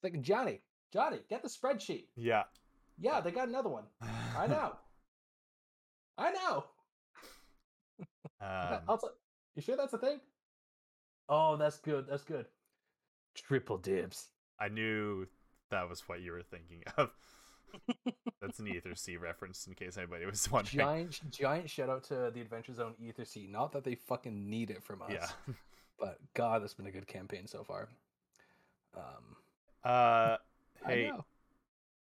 Like 0.02 0.20
Johnny, 0.22 0.60
Johnny, 0.92 1.18
get 1.28 1.42
the 1.42 1.48
spreadsheet. 1.48 2.04
Yeah. 2.16 2.44
Yeah, 2.98 3.20
they 3.20 3.30
got 3.30 3.48
another 3.48 3.68
one. 3.68 3.84
I 4.36 4.46
know. 4.46 4.72
I 6.18 6.32
know. 6.32 6.64
Um, 8.40 8.80
also, 8.88 9.08
you 9.54 9.62
sure 9.62 9.76
that's 9.76 9.92
a 9.92 9.98
thing? 9.98 10.20
Oh, 11.28 11.56
that's 11.56 11.78
good. 11.78 12.06
That's 12.08 12.24
good. 12.24 12.46
Triple 13.34 13.78
dibs. 13.78 14.28
I 14.58 14.68
knew 14.68 15.26
that 15.70 15.88
was 15.88 16.08
what 16.08 16.20
you 16.20 16.32
were 16.32 16.42
thinking 16.42 16.82
of. 16.96 17.10
That's 18.40 18.58
an 18.58 18.66
Ethersea 18.66 19.20
reference, 19.20 19.66
in 19.66 19.74
case 19.74 19.96
anybody 19.98 20.26
was 20.26 20.50
wondering. 20.52 20.78
Giant, 20.86 21.20
giant 21.30 21.70
shout 21.70 21.88
out 21.90 22.04
to 22.04 22.30
the 22.34 22.40
Adventure 22.40 22.74
Zone 22.74 22.94
Ethersea. 23.02 23.48
Not 23.50 23.72
that 23.72 23.84
they 23.84 23.94
fucking 23.94 24.48
need 24.48 24.70
it 24.70 24.82
from 24.82 25.02
us, 25.02 25.10
Yeah. 25.12 25.26
but 26.00 26.18
God, 26.34 26.62
that's 26.62 26.74
been 26.74 26.86
a 26.86 26.90
good 26.90 27.06
campaign 27.06 27.46
so 27.46 27.62
far. 27.64 27.88
Um, 28.96 29.36
Uh, 29.84 30.36
I 30.86 30.90
hey, 30.92 31.08
know. 31.10 31.24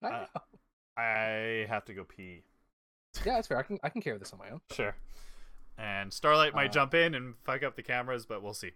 I 0.03 0.07
uh. 0.07 0.25
I 0.97 1.65
have 1.69 1.85
to 1.85 1.93
go 1.93 2.03
pee. 2.03 2.43
Yeah, 3.25 3.35
that's 3.35 3.47
fair. 3.47 3.57
I 3.57 3.63
can 3.63 3.79
I 3.83 3.89
can 3.89 4.01
carry 4.01 4.17
this 4.17 4.31
on 4.33 4.39
my 4.39 4.49
own. 4.49 4.61
Sure. 4.71 4.95
And 5.77 6.11
Starlight 6.13 6.53
might 6.53 6.69
Uh, 6.69 6.73
jump 6.73 6.93
in 6.93 7.15
and 7.15 7.35
fuck 7.43 7.63
up 7.63 7.75
the 7.75 7.83
cameras, 7.83 8.25
but 8.25 8.41
we'll 8.41 8.53
see. 8.53 8.71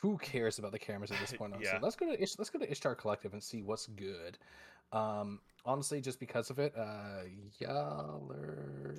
Who 0.00 0.16
cares 0.18 0.58
about 0.58 0.72
the 0.72 0.78
cameras 0.78 1.10
at 1.10 1.18
this 1.20 1.32
point? 1.32 1.54
Yeah. 1.60 1.78
Let's 1.82 1.96
go 1.96 2.06
to 2.06 2.22
Ish, 2.22 2.38
let's 2.38 2.50
go 2.50 2.58
to 2.58 2.70
Ishtar 2.70 2.94
Collective 2.94 3.32
and 3.32 3.42
see 3.42 3.62
what's 3.62 3.86
good. 3.88 4.38
Um, 4.92 5.40
honestly, 5.64 6.00
just 6.00 6.20
because 6.20 6.50
of 6.50 6.58
it, 6.58 6.74
uh, 6.76 7.22
Yaller. 7.60 8.94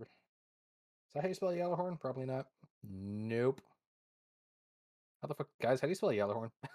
Is 0.00 1.14
that 1.14 1.22
how 1.22 1.28
you 1.28 1.34
spell 1.34 1.50
Yellowhorn? 1.50 2.00
Probably 2.00 2.26
not. 2.26 2.46
Nope. 2.88 3.60
How 5.20 5.28
the 5.28 5.34
fuck, 5.34 5.48
guys? 5.60 5.80
How 5.80 5.86
do 5.86 5.90
you 5.90 5.94
spell 5.94 6.10
Yellowhorn? 6.10 6.50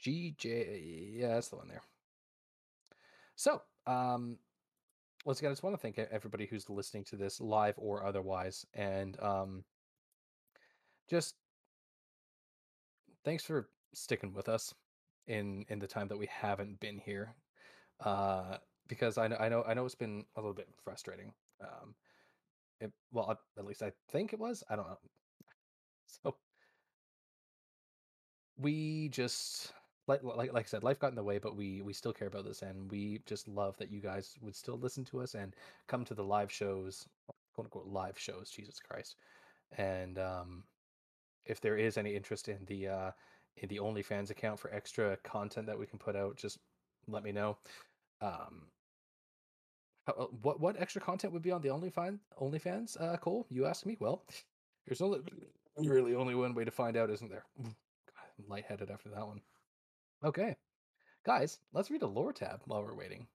G 0.00 0.34
J. 0.36 1.12
Yeah, 1.14 1.28
that's 1.34 1.48
the 1.48 1.56
one 1.56 1.68
there. 1.68 1.82
So, 3.36 3.62
um, 3.86 4.38
once 5.24 5.38
again, 5.38 5.50
I 5.50 5.52
just 5.52 5.62
want 5.62 5.74
to 5.74 5.80
thank 5.80 5.98
everybody 5.98 6.46
who's 6.46 6.68
listening 6.68 7.04
to 7.04 7.16
this 7.16 7.40
live 7.40 7.74
or 7.78 8.04
otherwise, 8.04 8.66
and 8.74 9.18
um, 9.22 9.64
just 11.08 11.34
thanks 13.24 13.44
for 13.44 13.68
sticking 13.94 14.32
with 14.32 14.48
us 14.48 14.74
in 15.26 15.64
in 15.68 15.78
the 15.78 15.86
time 15.86 16.08
that 16.08 16.18
we 16.18 16.26
haven't 16.26 16.80
been 16.80 16.98
here. 16.98 17.34
Uh, 18.00 18.58
because 18.88 19.18
I 19.18 19.28
know 19.28 19.36
I 19.36 19.48
know 19.48 19.64
I 19.66 19.74
know 19.74 19.84
it's 19.86 19.94
been 19.94 20.24
a 20.36 20.40
little 20.40 20.54
bit 20.54 20.68
frustrating. 20.84 21.32
Um, 21.60 21.94
it, 22.80 22.92
well, 23.12 23.30
at- 23.30 23.64
least 23.64 23.82
I 23.82 23.92
think 24.10 24.32
it 24.32 24.38
was. 24.38 24.62
I 24.68 24.76
don't 24.76 24.88
know. 24.88 24.98
So 26.06 26.36
we 28.58 29.08
just 29.08 29.72
like 30.06 30.22
like 30.22 30.52
like 30.52 30.66
I 30.66 30.68
said, 30.68 30.82
life 30.84 30.98
got 30.98 31.08
in 31.08 31.14
the 31.14 31.22
way, 31.22 31.38
but 31.38 31.56
we 31.56 31.82
we 31.82 31.92
still 31.92 32.12
care 32.12 32.28
about 32.28 32.44
this, 32.44 32.62
and 32.62 32.90
we 32.90 33.20
just 33.26 33.48
love 33.48 33.76
that 33.78 33.90
you 33.90 34.00
guys 34.00 34.34
would 34.42 34.54
still 34.54 34.78
listen 34.78 35.04
to 35.06 35.20
us 35.22 35.34
and 35.34 35.54
come 35.88 36.04
to 36.04 36.14
the 36.14 36.24
live 36.24 36.52
shows, 36.52 37.06
quote 37.54 37.66
unquote 37.66 37.86
live 37.86 38.18
shows. 38.18 38.50
Jesus 38.50 38.78
Christ, 38.78 39.16
and 39.78 40.18
um, 40.18 40.64
if 41.46 41.60
there 41.60 41.76
is 41.76 41.96
any 41.96 42.14
interest 42.14 42.48
in 42.48 42.64
the 42.66 42.88
uh, 42.88 43.10
the 43.62 43.78
OnlyFans 43.78 44.30
account 44.30 44.58
for 44.58 44.72
extra 44.72 45.16
content 45.18 45.66
that 45.66 45.78
we 45.78 45.86
can 45.86 45.98
put 45.98 46.16
out, 46.16 46.36
just 46.36 46.58
let 47.08 47.22
me 47.22 47.32
know. 47.32 47.56
Um, 48.20 48.62
how, 50.06 50.30
what 50.42 50.60
what 50.60 50.80
extra 50.80 51.00
content 51.00 51.32
would 51.32 51.42
be 51.42 51.50
on 51.50 51.62
the 51.62 51.68
OnlyFans? 51.68 52.18
OnlyFans, 52.40 53.00
uh, 53.00 53.16
Cole? 53.16 53.46
You 53.50 53.66
ask 53.66 53.86
me. 53.86 53.96
Well, 54.00 54.22
there's 54.86 55.00
only 55.00 55.20
really 55.78 56.14
only 56.14 56.34
one 56.34 56.54
way 56.54 56.64
to 56.64 56.70
find 56.70 56.96
out, 56.96 57.10
isn't 57.10 57.30
there? 57.30 57.44
God, 57.62 57.74
I'm 58.38 58.48
lightheaded 58.48 58.90
after 58.90 59.08
that 59.10 59.26
one. 59.26 59.40
Okay, 60.24 60.56
guys, 61.24 61.58
let's 61.72 61.90
read 61.90 62.02
a 62.02 62.06
lore 62.06 62.32
tab 62.32 62.60
while 62.66 62.82
we're 62.82 62.94
waiting, 62.94 63.26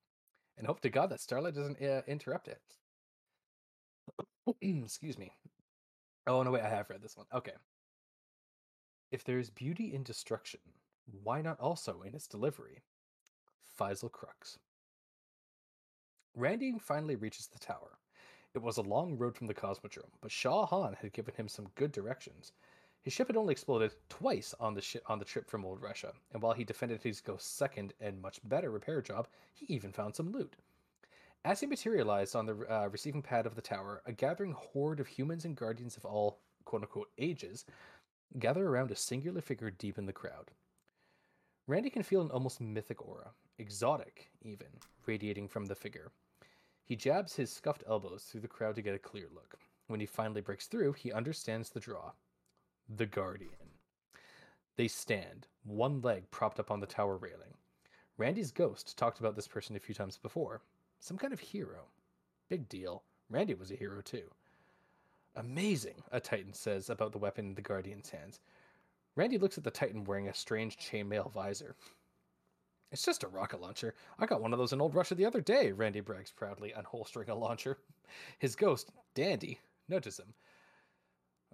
and 0.57 0.67
hope 0.67 0.81
to 0.81 0.89
God 0.89 1.09
that 1.09 1.21
Starlight 1.21 1.55
doesn't 1.55 1.81
uh, 1.81 2.01
interrupt 2.07 2.47
it. 2.47 2.61
Excuse 4.61 5.17
me. 5.17 5.31
Oh 6.27 6.43
no, 6.43 6.51
wait, 6.51 6.63
I 6.63 6.69
have 6.69 6.89
read 6.89 7.01
this 7.01 7.17
one. 7.17 7.25
Okay. 7.33 7.53
If 9.11 9.23
there's 9.23 9.49
beauty 9.49 9.93
in 9.93 10.03
destruction, 10.03 10.59
why 11.23 11.41
not 11.41 11.59
also 11.59 12.03
in 12.03 12.13
its 12.13 12.27
delivery? 12.27 12.83
Feizel 13.79 14.11
Crux. 14.11 14.59
Randy 16.35 16.77
finally 16.79 17.15
reaches 17.15 17.47
the 17.47 17.57
tower. 17.57 17.97
It 18.53 18.61
was 18.61 18.77
a 18.77 18.83
long 18.83 19.17
road 19.17 19.35
from 19.35 19.47
the 19.47 19.53
Cosmodrome, 19.53 20.11
but 20.21 20.31
Shaw 20.31 20.65
Han 20.67 20.95
had 21.01 21.13
given 21.13 21.33
him 21.35 21.47
some 21.47 21.71
good 21.75 21.91
directions. 21.91 22.51
His 23.01 23.13
ship 23.13 23.27
had 23.27 23.37
only 23.37 23.53
exploded 23.53 23.95
twice 24.09 24.53
on 24.59 24.75
the 24.75 25.01
on 25.07 25.17
the 25.17 25.25
trip 25.25 25.49
from 25.49 25.65
Old 25.65 25.81
Russia, 25.81 26.13
and 26.31 26.41
while 26.41 26.53
he 26.53 26.63
defended 26.63 27.01
his 27.01 27.21
ghost's 27.21 27.49
second 27.49 27.93
and 27.99 28.21
much 28.21 28.39
better 28.43 28.69
repair 28.69 29.01
job, 29.01 29.27
he 29.53 29.65
even 29.73 29.91
found 29.91 30.15
some 30.15 30.31
loot. 30.31 30.55
As 31.45 31.61
he 31.61 31.65
materialized 31.65 32.35
on 32.35 32.45
the 32.45 32.53
uh, 32.69 32.89
receiving 32.89 33.21
pad 33.21 33.45
of 33.45 33.55
the 33.55 33.61
tower, 33.61 34.01
a 34.05 34.11
gathering 34.11 34.51
horde 34.51 34.99
of 34.99 35.07
humans 35.07 35.45
and 35.45 35.55
guardians 35.55 35.95
of 35.97 36.05
all 36.05 36.41
quote 36.65 36.83
unquote 36.83 37.09
ages 37.17 37.65
gather 38.37 38.67
around 38.67 38.91
a 38.91 38.95
singular 38.95 39.41
figure 39.41 39.71
deep 39.71 39.97
in 39.97 40.05
the 40.05 40.13
crowd. 40.13 40.51
Randy 41.67 41.89
can 41.89 42.03
feel 42.03 42.21
an 42.21 42.31
almost 42.31 42.61
mythic 42.61 43.07
aura, 43.07 43.31
exotic 43.57 44.29
even, 44.41 44.67
radiating 45.05 45.47
from 45.47 45.65
the 45.65 45.75
figure. 45.75 46.11
He 46.83 46.95
jabs 46.95 47.35
his 47.35 47.51
scuffed 47.51 47.83
elbows 47.87 48.23
through 48.23 48.41
the 48.41 48.47
crowd 48.47 48.75
to 48.75 48.81
get 48.81 48.95
a 48.95 48.99
clear 48.99 49.27
look. 49.33 49.55
When 49.87 49.99
he 49.99 50.05
finally 50.05 50.41
breaks 50.41 50.67
through, 50.67 50.93
he 50.93 51.11
understands 51.11 51.69
the 51.69 51.79
draw. 51.79 52.11
The 52.87 53.05
Guardian. 53.05 53.77
They 54.77 54.87
stand, 54.87 55.47
one 55.63 56.01
leg 56.01 56.29
propped 56.31 56.59
up 56.59 56.71
on 56.71 56.79
the 56.79 56.87
tower 56.87 57.17
railing. 57.17 57.53
Randy's 58.17 58.51
ghost 58.51 58.97
talked 58.97 59.19
about 59.19 59.35
this 59.35 59.47
person 59.47 59.75
a 59.75 59.79
few 59.79 59.93
times 59.93 60.17
before. 60.17 60.61
Some 60.99 61.17
kind 61.17 61.33
of 61.33 61.39
hero. 61.39 61.85
Big 62.49 62.67
deal. 62.67 63.03
Randy 63.29 63.53
was 63.53 63.71
a 63.71 63.75
hero 63.75 64.01
too. 64.01 64.29
Amazing, 65.39 66.03
a 66.11 66.19
Titan 66.19 66.51
says 66.51 66.89
about 66.89 67.13
the 67.13 67.17
weapon 67.17 67.45
in 67.45 67.55
the 67.55 67.61
Guardian's 67.61 68.09
hands. 68.09 68.41
Randy 69.15 69.37
looks 69.37 69.57
at 69.57 69.63
the 69.63 69.71
Titan 69.71 70.03
wearing 70.03 70.27
a 70.27 70.33
strange 70.33 70.75
chainmail 70.75 71.31
visor. 71.31 71.77
It's 72.91 73.05
just 73.05 73.23
a 73.23 73.29
rocket 73.29 73.61
launcher. 73.61 73.95
I 74.19 74.25
got 74.25 74.41
one 74.41 74.51
of 74.51 74.59
those 74.59 74.73
in 74.73 74.81
Old 74.81 74.95
Russia 74.95 75.15
the 75.15 75.25
other 75.25 75.39
day, 75.39 75.71
Randy 75.71 76.01
brags 76.01 76.29
proudly, 76.29 76.73
unholstering 76.77 77.29
a 77.29 77.33
launcher. 77.33 77.77
His 78.39 78.57
ghost, 78.57 78.91
Dandy, 79.15 79.59
nudges 79.87 80.19
him. 80.19 80.33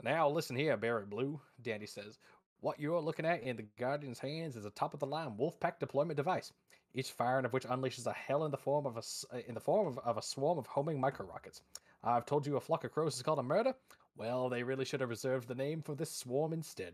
Now 0.01 0.29
listen 0.29 0.55
here, 0.55 0.75
Barry 0.77 1.05
Blue, 1.05 1.39
Dandy 1.61 1.85
says. 1.85 2.17
What 2.61 2.79
you're 2.79 2.99
looking 2.99 3.25
at 3.27 3.43
in 3.43 3.55
the 3.55 3.67
Guardian's 3.77 4.17
hands 4.17 4.55
is 4.55 4.65
a 4.65 4.71
top-of-the-line 4.71 5.37
Wolfpack 5.37 5.77
deployment 5.79 6.17
device, 6.17 6.51
each 6.95 7.11
firing 7.11 7.45
of 7.45 7.53
which 7.53 7.67
unleashes 7.67 8.07
a 8.07 8.13
hell 8.13 8.45
in 8.45 8.51
the 8.51 8.57
form 8.57 8.87
of 8.87 8.97
a 8.97 9.35
uh, 9.35 9.41
in 9.47 9.53
the 9.53 9.59
form 9.59 9.85
of, 9.85 9.99
of 9.99 10.17
a 10.17 10.23
swarm 10.23 10.57
of 10.57 10.65
homing 10.65 10.99
micro 10.99 11.27
rockets. 11.27 11.61
I've 12.05 12.25
told 12.25 12.45
you 12.45 12.55
a 12.55 12.61
flock 12.61 12.83
of 12.83 12.91
crows 12.91 13.15
is 13.15 13.23
called 13.23 13.39
a 13.39 13.43
murder. 13.43 13.73
Well, 14.15 14.47
they 14.47 14.63
really 14.63 14.85
should 14.85 15.01
have 15.01 15.09
reserved 15.09 15.47
the 15.47 15.55
name 15.55 15.81
for 15.81 15.95
this 15.95 16.11
swarm 16.11 16.53
instead. 16.53 16.93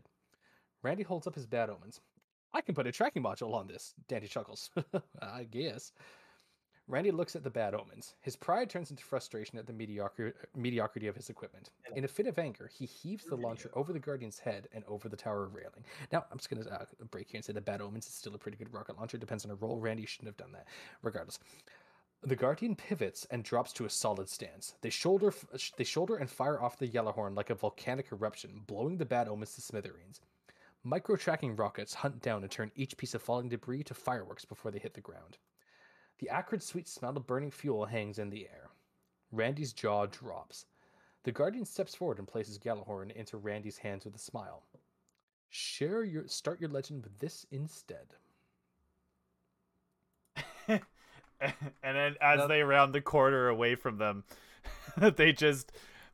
Randy 0.81 1.03
holds 1.03 1.27
up 1.27 1.35
his 1.35 1.45
bad 1.45 1.69
omens. 1.69 1.99
I 2.53 2.61
can 2.61 2.75
put 2.75 2.87
a 2.87 2.91
tracking 2.91 3.23
module 3.23 3.53
on 3.53 3.67
this. 3.67 3.93
Dandy 4.07 4.27
chuckles. 4.27 4.71
I 5.21 5.43
guess. 5.43 5.91
Randy 6.87 7.11
looks 7.11 7.35
at 7.35 7.43
the 7.43 7.49
bad 7.49 7.73
omens. 7.73 8.15
His 8.21 8.35
pride 8.35 8.69
turns 8.69 8.89
into 8.89 9.03
frustration 9.03 9.57
at 9.57 9.67
the 9.67 9.71
mediocre, 9.71 10.33
mediocrity 10.55 11.07
of 11.07 11.15
his 11.15 11.29
equipment. 11.29 11.69
In 11.95 12.03
a 12.03 12.07
fit 12.07 12.27
of 12.27 12.37
anger, 12.39 12.69
he 12.73 12.85
heaves 12.85 13.25
the 13.25 13.35
launcher 13.35 13.69
over 13.75 13.93
the 13.93 13.99
Guardian's 13.99 14.39
head 14.39 14.67
and 14.73 14.83
over 14.87 15.07
the 15.07 15.15
tower 15.15 15.47
railing. 15.47 15.85
Now, 16.11 16.25
I'm 16.31 16.37
just 16.37 16.49
going 16.49 16.63
to 16.63 16.69
uh, 16.69 16.85
break 17.09 17.29
here 17.29 17.37
and 17.37 17.45
say 17.45 17.53
the 17.53 17.61
bad 17.61 17.81
omens 17.81 18.07
is 18.07 18.13
still 18.13 18.35
a 18.35 18.37
pretty 18.37 18.57
good 18.57 18.73
rocket 18.73 18.97
launcher. 18.97 19.17
Depends 19.17 19.45
on 19.45 19.51
a 19.51 19.55
roll. 19.55 19.79
Randy 19.79 20.05
shouldn't 20.05 20.27
have 20.27 20.37
done 20.37 20.51
that. 20.51 20.67
Regardless. 21.01 21.39
The 22.23 22.35
Guardian 22.35 22.75
pivots 22.75 23.25
and 23.31 23.43
drops 23.43 23.73
to 23.73 23.85
a 23.85 23.89
solid 23.89 24.29
stance. 24.29 24.75
They 24.81 24.91
shoulder, 24.91 25.33
they 25.77 25.83
shoulder 25.83 26.17
and 26.17 26.29
fire 26.29 26.61
off 26.61 26.77
the 26.77 26.87
Gjallarhorn 26.87 27.35
like 27.35 27.49
a 27.49 27.55
volcanic 27.55 28.11
eruption, 28.11 28.61
blowing 28.67 28.97
the 28.97 29.05
bad 29.05 29.27
omens 29.27 29.55
to 29.55 29.61
smithereens. 29.61 30.21
Micro 30.83 31.15
tracking 31.15 31.55
rockets 31.55 31.95
hunt 31.95 32.21
down 32.21 32.43
and 32.43 32.51
turn 32.51 32.71
each 32.75 32.95
piece 32.97 33.15
of 33.15 33.23
falling 33.23 33.49
debris 33.49 33.83
to 33.83 33.95
fireworks 33.95 34.45
before 34.45 34.69
they 34.69 34.77
hit 34.79 34.93
the 34.93 35.01
ground. 35.01 35.37
The 36.19 36.29
acrid, 36.29 36.61
sweet 36.61 36.87
smell 36.87 37.17
of 37.17 37.25
burning 37.25 37.49
fuel 37.49 37.85
hangs 37.85 38.19
in 38.19 38.29
the 38.29 38.45
air. 38.45 38.69
Randy's 39.31 39.73
jaw 39.73 40.05
drops. 40.05 40.65
The 41.23 41.31
guardian 41.31 41.65
steps 41.65 41.95
forward 41.95 42.19
and 42.19 42.27
places 42.27 42.59
Gjallarhorn 42.59 43.11
into 43.11 43.37
Randy's 43.37 43.77
hands 43.79 44.05
with 44.05 44.15
a 44.15 44.19
smile. 44.19 44.63
Share 45.49 46.03
your 46.03 46.27
start 46.27 46.61
your 46.61 46.69
legend 46.69 47.03
with 47.03 47.17
this 47.19 47.47
instead. 47.51 48.07
and 50.67 50.81
then 51.83 52.15
as 52.21 52.39
That- 52.39 52.47
they 52.47 52.63
round 52.63 52.93
the 52.93 53.01
corner 53.01 53.47
away 53.47 53.75
from 53.75 53.97
them, 53.97 54.23
they 54.97 55.31
just 55.33 55.71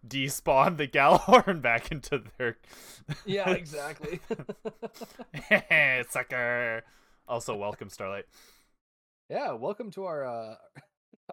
despawn 0.08 0.78
the 0.78 0.88
Gjallarhorn 0.88 1.62
back 1.70 1.92
into 1.92 2.24
their 2.38 2.58
Yeah, 3.26 3.50
exactly. 3.52 4.20
sucker. 6.10 6.84
Also, 7.28 7.56
welcome 7.56 7.90
Starlight. 7.90 8.26
yeah, 9.30 9.52
welcome 9.52 9.92
to 9.92 10.06
our 10.06 10.26
uh 10.26 10.56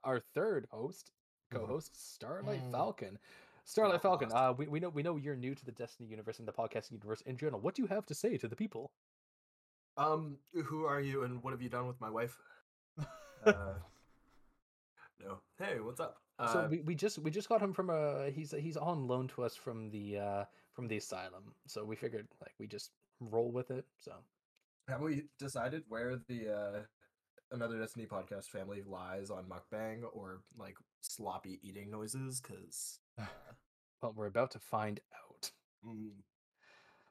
our 0.02 0.18
third 0.34 0.66
host, 0.70 1.12
co-host, 1.52 2.14
Starlight 2.14 2.62
Mm. 2.64 2.72
Falcon. 2.72 3.18
Starlight 3.64 3.94
Not 3.94 4.02
Falcon, 4.02 4.30
uh 4.32 4.52
we, 4.56 4.66
we 4.66 4.80
know 4.80 4.88
we 4.88 5.02
know 5.02 5.16
you're 5.16 5.36
new 5.36 5.54
to 5.54 5.64
the 5.64 5.72
Destiny 5.72 6.08
universe 6.08 6.38
and 6.38 6.48
the 6.48 6.52
podcast 6.52 6.90
universe 6.90 7.20
in 7.22 7.36
general. 7.36 7.60
What 7.60 7.74
do 7.74 7.82
you 7.82 7.88
have 7.88 8.06
to 8.06 8.14
say 8.14 8.36
to 8.38 8.48
the 8.48 8.56
people? 8.56 8.90
Um, 9.96 10.38
who 10.64 10.84
are 10.86 11.00
you 11.00 11.22
and 11.22 11.40
what 11.44 11.52
have 11.52 11.62
you 11.62 11.68
done 11.68 11.86
with 11.86 12.00
my 12.00 12.10
wife? 12.10 12.36
Uh, 13.46 13.74
no. 15.22 15.38
Hey, 15.58 15.80
what's 15.80 16.00
up? 16.00 16.16
Uh, 16.38 16.52
so 16.52 16.68
we, 16.70 16.80
we 16.80 16.94
just 16.94 17.18
we 17.18 17.30
just 17.30 17.48
got 17.48 17.60
him 17.62 17.72
from 17.72 17.90
a 17.90 18.30
he's 18.30 18.52
he's 18.52 18.76
on 18.76 19.06
loan 19.06 19.28
to 19.28 19.42
us 19.42 19.54
from 19.54 19.90
the 19.90 20.18
uh 20.18 20.44
from 20.72 20.88
the 20.88 20.96
asylum. 20.96 21.54
So 21.66 21.84
we 21.84 21.96
figured 21.96 22.26
like 22.40 22.52
we 22.58 22.66
just 22.66 22.90
roll 23.20 23.52
with 23.52 23.70
it. 23.70 23.84
So 23.98 24.12
have 24.88 25.00
we 25.00 25.24
decided 25.38 25.82
where 25.88 26.16
the 26.28 26.48
uh 26.48 26.78
another 27.52 27.78
Destiny 27.78 28.06
podcast 28.06 28.46
family 28.46 28.82
lies 28.84 29.30
on 29.30 29.44
mukbang 29.44 30.02
or 30.12 30.40
like 30.58 30.76
sloppy 31.02 31.60
eating 31.62 31.90
noises? 31.90 32.40
Because 32.40 32.98
well 34.02 34.12
we're 34.16 34.26
about 34.26 34.50
to 34.52 34.58
find 34.58 35.00
out. 35.14 35.50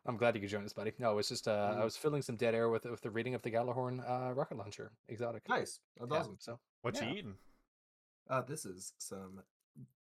I'm 0.05 0.17
glad 0.17 0.35
you 0.35 0.41
could 0.41 0.49
join 0.49 0.65
us, 0.65 0.73
buddy. 0.73 0.91
No, 0.99 1.17
it's 1.17 1.29
just 1.29 1.47
uh, 1.47 1.75
I 1.77 1.81
Mm. 1.81 1.83
was 1.85 1.95
filling 1.97 2.21
some 2.21 2.35
dead 2.35 2.53
air 2.55 2.69
with 2.69 2.85
with 2.85 3.01
the 3.01 3.09
reading 3.09 3.35
of 3.35 3.41
the 3.41 3.51
Gjallarhorn 3.51 4.03
uh, 4.07 4.33
rocket 4.33 4.57
launcher 4.57 4.91
exotic. 5.07 5.47
nice. 5.47 5.79
That's 5.97 6.11
Yeah, 6.11 6.17
awesome. 6.19 6.35
So 6.39 6.59
What 6.81 6.95
Yeah. 6.95 7.09
you 7.09 7.17
eating? 7.17 7.35
Uh, 8.29 8.41
this 8.41 8.65
is 8.65 8.93
some 8.97 9.41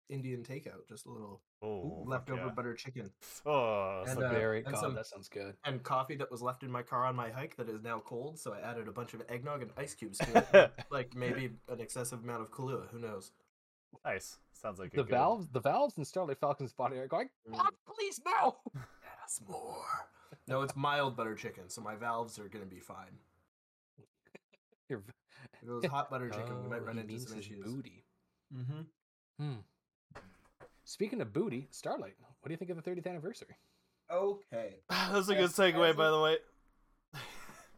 Indian 0.10 0.44
takeout, 0.44 0.88
just 0.90 1.06
a 1.06 1.12
little 1.12 1.42
Oh, 1.62 2.00
fuck 2.00 2.08
leftover 2.10 2.46
yeah. 2.48 2.50
butter 2.50 2.74
chicken 2.74 3.12
Oh, 3.46 4.04
And, 4.08 4.18
so 4.20 4.26
uh, 4.26 4.30
very 4.30 4.64
and 4.64 4.74
God, 4.74 4.82
some- 4.82 4.96
that 4.96 5.06
sounds 5.06 5.30
good. 5.30 5.56
and 5.64 5.82
coffee 5.84 6.16
that 6.18 6.30
was 6.32 6.42
left 6.42 6.64
in 6.64 6.72
my 6.72 6.82
car 6.84 7.06
on 7.06 7.16
my 7.16 7.30
hike 7.30 7.56
that 7.58 7.70
is 7.70 7.82
now 7.84 8.00
cold. 8.00 8.40
So 8.40 8.54
I 8.54 8.60
added 8.60 8.88
a 8.88 8.92
bunch 8.92 9.14
of 9.14 9.22
eggnog 9.30 9.62
and 9.62 9.72
ice 9.78 9.94
cubes 9.94 10.18
to 10.18 10.48
it, 10.54 10.72
like 10.90 11.14
maybe 11.16 11.52
an 11.70 11.80
excessive 11.80 12.24
amount 12.24 12.42
of 12.42 12.52
Kahlua. 12.52 12.90
Who 12.90 13.00
knows? 13.00 13.32
nice. 14.06 14.38
Sounds 14.54 14.80
like 14.80 14.94
a 14.94 14.98
The 14.98 15.04
good- 15.04 15.10
valves, 15.12 15.48
the 15.50 15.60
valves 15.62 15.98
in 15.98 16.06
Starlight 16.06 16.40
Falcon's 16.40 16.74
body 16.74 16.98
are 16.98 17.08
going. 17.08 17.30
Mm. 17.50 17.54
God, 17.58 17.74
please 17.86 18.20
no. 18.26 18.58
Yes, 19.32 19.42
more. 19.48 19.86
No, 20.48 20.62
it's 20.62 20.76
mild 20.76 21.16
butter 21.16 21.36
chicken, 21.36 21.70
so 21.70 21.82
my 21.82 21.96
valves 21.96 22.38
are 22.40 22.50
gonna 22.50 22.66
be 22.66 22.80
fine. 22.80 23.18
Your 24.90 25.04
If 25.62 25.68
it 25.68 25.72
was 25.72 25.86
hot 25.86 26.10
butter 26.12 26.30
chicken, 26.30 26.64
we 26.64 26.70
might 26.70 26.82
Oh, 26.82 26.86
run 26.86 27.00
into 27.00 27.18
some 27.20 27.38
issues. 27.40 27.64
Booty. 27.66 28.04
Mm-hmm. 28.56 28.82
Hmm. 29.44 30.20
Speaking 30.84 31.22
of 31.22 31.32
booty, 31.34 31.68
Starlight, 31.72 32.16
what 32.20 32.48
do 32.48 32.52
you 32.52 32.58
think 32.58 32.70
of 32.72 32.82
the 32.84 32.90
30th 32.90 33.08
anniversary? 33.08 33.56
Okay. 34.12 34.76
That's 34.90 35.30
a 35.30 35.36
good 35.36 35.46
As- 35.46 35.54
segue, 35.56 35.96
by 35.96 36.08
a- 36.08 36.12
the 36.12 36.20
way. 36.20 36.38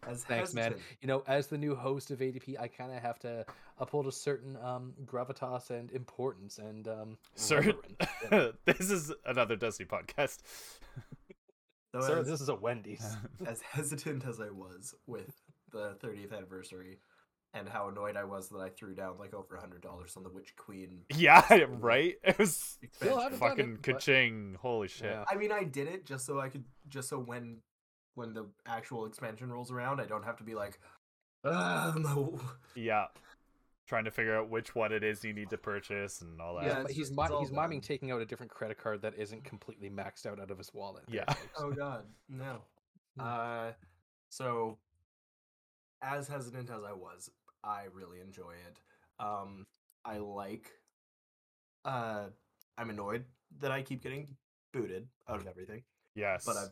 As 0.07 0.23
Thanks, 0.25 0.53
man. 0.53 0.75
You 1.01 1.07
know, 1.07 1.23
as 1.27 1.47
the 1.47 1.57
new 1.57 1.75
host 1.75 2.11
of 2.11 2.19
ADP, 2.19 2.59
I 2.59 2.67
kind 2.67 2.91
of 2.91 3.01
have 3.01 3.19
to 3.19 3.45
uphold 3.79 4.05
a 4.07 4.11
certain 4.11 4.57
um, 4.57 4.93
gravitas 5.05 5.69
and 5.69 5.89
importance 5.91 6.57
and 6.57 6.87
um, 6.89 7.17
Certain. 7.35 7.75
this 8.65 8.89
is 8.91 9.13
another 9.25 9.55
Dusty 9.55 9.85
podcast. 9.85 10.39
So 11.93 12.01
Sir, 12.01 12.19
as, 12.19 12.27
this 12.27 12.41
is 12.41 12.49
a 12.49 12.55
Wendy's. 12.55 13.05
as 13.45 13.61
hesitant 13.61 14.25
as 14.25 14.39
I 14.39 14.49
was 14.49 14.95
with 15.05 15.31
the 15.71 15.95
30th 16.03 16.35
anniversary, 16.35 16.97
and 17.53 17.69
how 17.69 17.87
annoyed 17.87 18.17
I 18.17 18.23
was 18.23 18.49
that 18.49 18.57
I 18.57 18.69
threw 18.69 18.95
down 18.95 19.17
like 19.19 19.33
over 19.33 19.55
a 19.55 19.59
hundred 19.61 19.81
dollars 19.81 20.15
on 20.17 20.23
the 20.23 20.29
Witch 20.29 20.55
Queen. 20.55 21.01
yeah, 21.15 21.45
right. 21.69 22.15
It 22.23 22.39
was 22.39 22.79
Still 22.93 23.19
expansion. 23.19 23.21
haven't 23.21 23.39
done 23.39 23.49
fucking 23.49 23.73
it, 23.75 23.83
ka-ching. 23.83 24.57
Holy 24.59 24.87
shit. 24.87 25.05
Yeah. 25.11 25.23
I 25.29 25.35
mean, 25.35 25.51
I 25.51 25.63
did 25.63 25.87
it 25.87 26.05
just 26.05 26.25
so 26.25 26.39
I 26.39 26.49
could, 26.49 26.63
just 26.89 27.09
so 27.09 27.19
when, 27.19 27.57
when 28.15 28.33
the 28.33 28.47
actual 28.65 29.05
expansion 29.05 29.51
rolls 29.51 29.71
around, 29.71 30.01
I 30.01 30.05
don't 30.05 30.25
have 30.25 30.37
to 30.37 30.43
be 30.43 30.55
like, 30.55 30.79
ah, 31.45 31.93
no. 31.95 32.39
Yeah. 32.75 33.05
Trying 33.85 34.05
to 34.05 34.11
figure 34.11 34.35
out 34.37 34.49
which 34.49 34.75
one 34.75 34.93
it 34.93 35.03
is 35.03 35.23
you 35.25 35.33
need 35.33 35.49
to 35.49 35.57
purchase 35.57 36.21
and 36.21 36.39
all 36.39 36.55
that. 36.55 36.63
Yeah, 36.65 36.69
Yeah, 36.77 36.81
it's 36.83 36.89
he's 36.91 36.97
just- 37.09 37.11
mi- 37.17 37.23
it's 37.25 37.39
he's 37.39 37.51
miming 37.51 37.79
done. 37.79 37.87
taking 37.87 38.11
out 38.11 38.21
a 38.21 38.25
different 38.25 38.51
credit 38.51 38.77
card 38.77 39.01
that 39.01 39.13
isn't 39.15 39.43
completely 39.43 39.89
maxed 39.89 40.25
out 40.25 40.39
out 40.39 40.49
of 40.51 40.57
his 40.57 40.73
wallet. 40.73 41.03
Yeah. 41.09 41.25
Oh 41.57 41.71
God, 41.71 42.05
no. 42.29 42.61
Hmm. 43.17 43.21
Uh, 43.21 43.71
so 44.29 44.77
as 46.01 46.27
hesitant 46.29 46.69
as 46.69 46.83
I 46.83 46.93
was, 46.93 47.29
I 47.63 47.83
really 47.93 48.21
enjoy 48.21 48.51
it. 48.67 48.79
Um, 49.19 49.65
I 50.05 50.17
like. 50.17 50.71
Uh, 51.85 52.27
I'm 52.77 52.89
annoyed 52.89 53.25
that 53.59 53.71
I 53.71 53.81
keep 53.81 54.01
getting 54.01 54.35
booted 54.71 55.07
out 55.27 55.39
of 55.41 55.47
everything, 55.47 55.83
Yes. 56.15 56.45
but 56.45 56.55
I've 56.57 56.71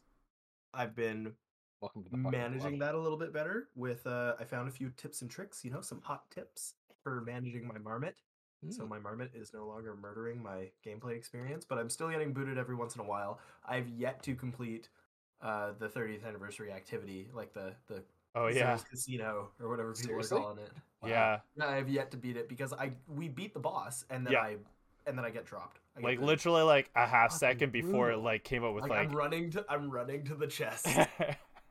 I've 0.73 0.95
been 0.95 1.35
Welcome 1.81 2.03
to 2.05 2.09
the 2.09 2.17
managing 2.17 2.79
that 2.79 2.95
a 2.95 2.99
little 2.99 3.17
bit 3.17 3.33
better. 3.33 3.67
With 3.75 4.07
uh, 4.07 4.35
I 4.39 4.45
found 4.45 4.69
a 4.69 4.71
few 4.71 4.89
tips 4.91 5.21
and 5.21 5.29
tricks. 5.29 5.65
You 5.65 5.71
know, 5.71 5.81
some 5.81 6.01
hot 6.01 6.29
tips 6.31 6.75
for 7.03 7.21
managing 7.21 7.67
my 7.67 7.77
marmot. 7.77 8.15
So 8.69 8.83
Mm. 8.83 8.89
my 8.89 8.99
marmot 8.99 9.31
is 9.33 9.53
no 9.53 9.65
longer 9.65 9.95
murdering 9.95 10.41
my 10.41 10.69
gameplay 10.85 11.15
experience, 11.17 11.65
but 11.65 11.77
I'm 11.79 11.89
still 11.89 12.09
getting 12.09 12.31
booted 12.33 12.57
every 12.57 12.75
once 12.75 12.95
in 12.95 13.01
a 13.01 13.03
while. 13.03 13.39
I've 13.67 13.89
yet 13.89 14.21
to 14.23 14.35
complete 14.35 14.89
uh, 15.41 15.71
the 15.79 15.89
30th 15.89 16.23
anniversary 16.25 16.71
activity, 16.71 17.29
like 17.33 17.53
the 17.53 17.73
the 17.87 18.03
oh 18.35 18.47
yeah. 18.47 18.77
Casino 18.89 19.49
or 19.59 19.69
whatever 19.69 19.93
people 19.93 20.05
Seriously? 20.09 20.37
are 20.37 20.41
calling 20.41 20.59
it. 20.59 20.71
Wow. 21.01 21.09
Yeah. 21.09 21.39
Yeah, 21.57 21.67
I've 21.67 21.89
yet 21.89 22.11
to 22.11 22.17
beat 22.17 22.37
it 22.37 22.47
because 22.47 22.73
I 22.73 22.91
we 23.07 23.27
beat 23.29 23.53
the 23.53 23.59
boss 23.59 24.05
and 24.09 24.25
then 24.25 24.33
Yeah. 24.33 24.41
I 24.41 24.57
and 25.07 25.17
then 25.17 25.25
I 25.25 25.31
get 25.31 25.45
dropped. 25.45 25.79
I 25.97 26.01
get 26.01 26.05
Like 26.05 26.19
literally 26.19 26.61
like 26.61 26.91
a 26.95 27.07
half 27.07 27.31
second 27.31 27.71
before 27.71 28.11
it 28.11 28.17
like 28.17 28.43
came 28.43 28.63
up 28.63 28.75
with 28.75 28.83
Like, 28.83 28.91
like, 28.91 29.07
I'm 29.09 29.15
running 29.15 29.49
to 29.51 29.65
I'm 29.67 29.89
running 29.89 30.23
to 30.25 30.35
the 30.35 30.47
chest. 30.47 30.87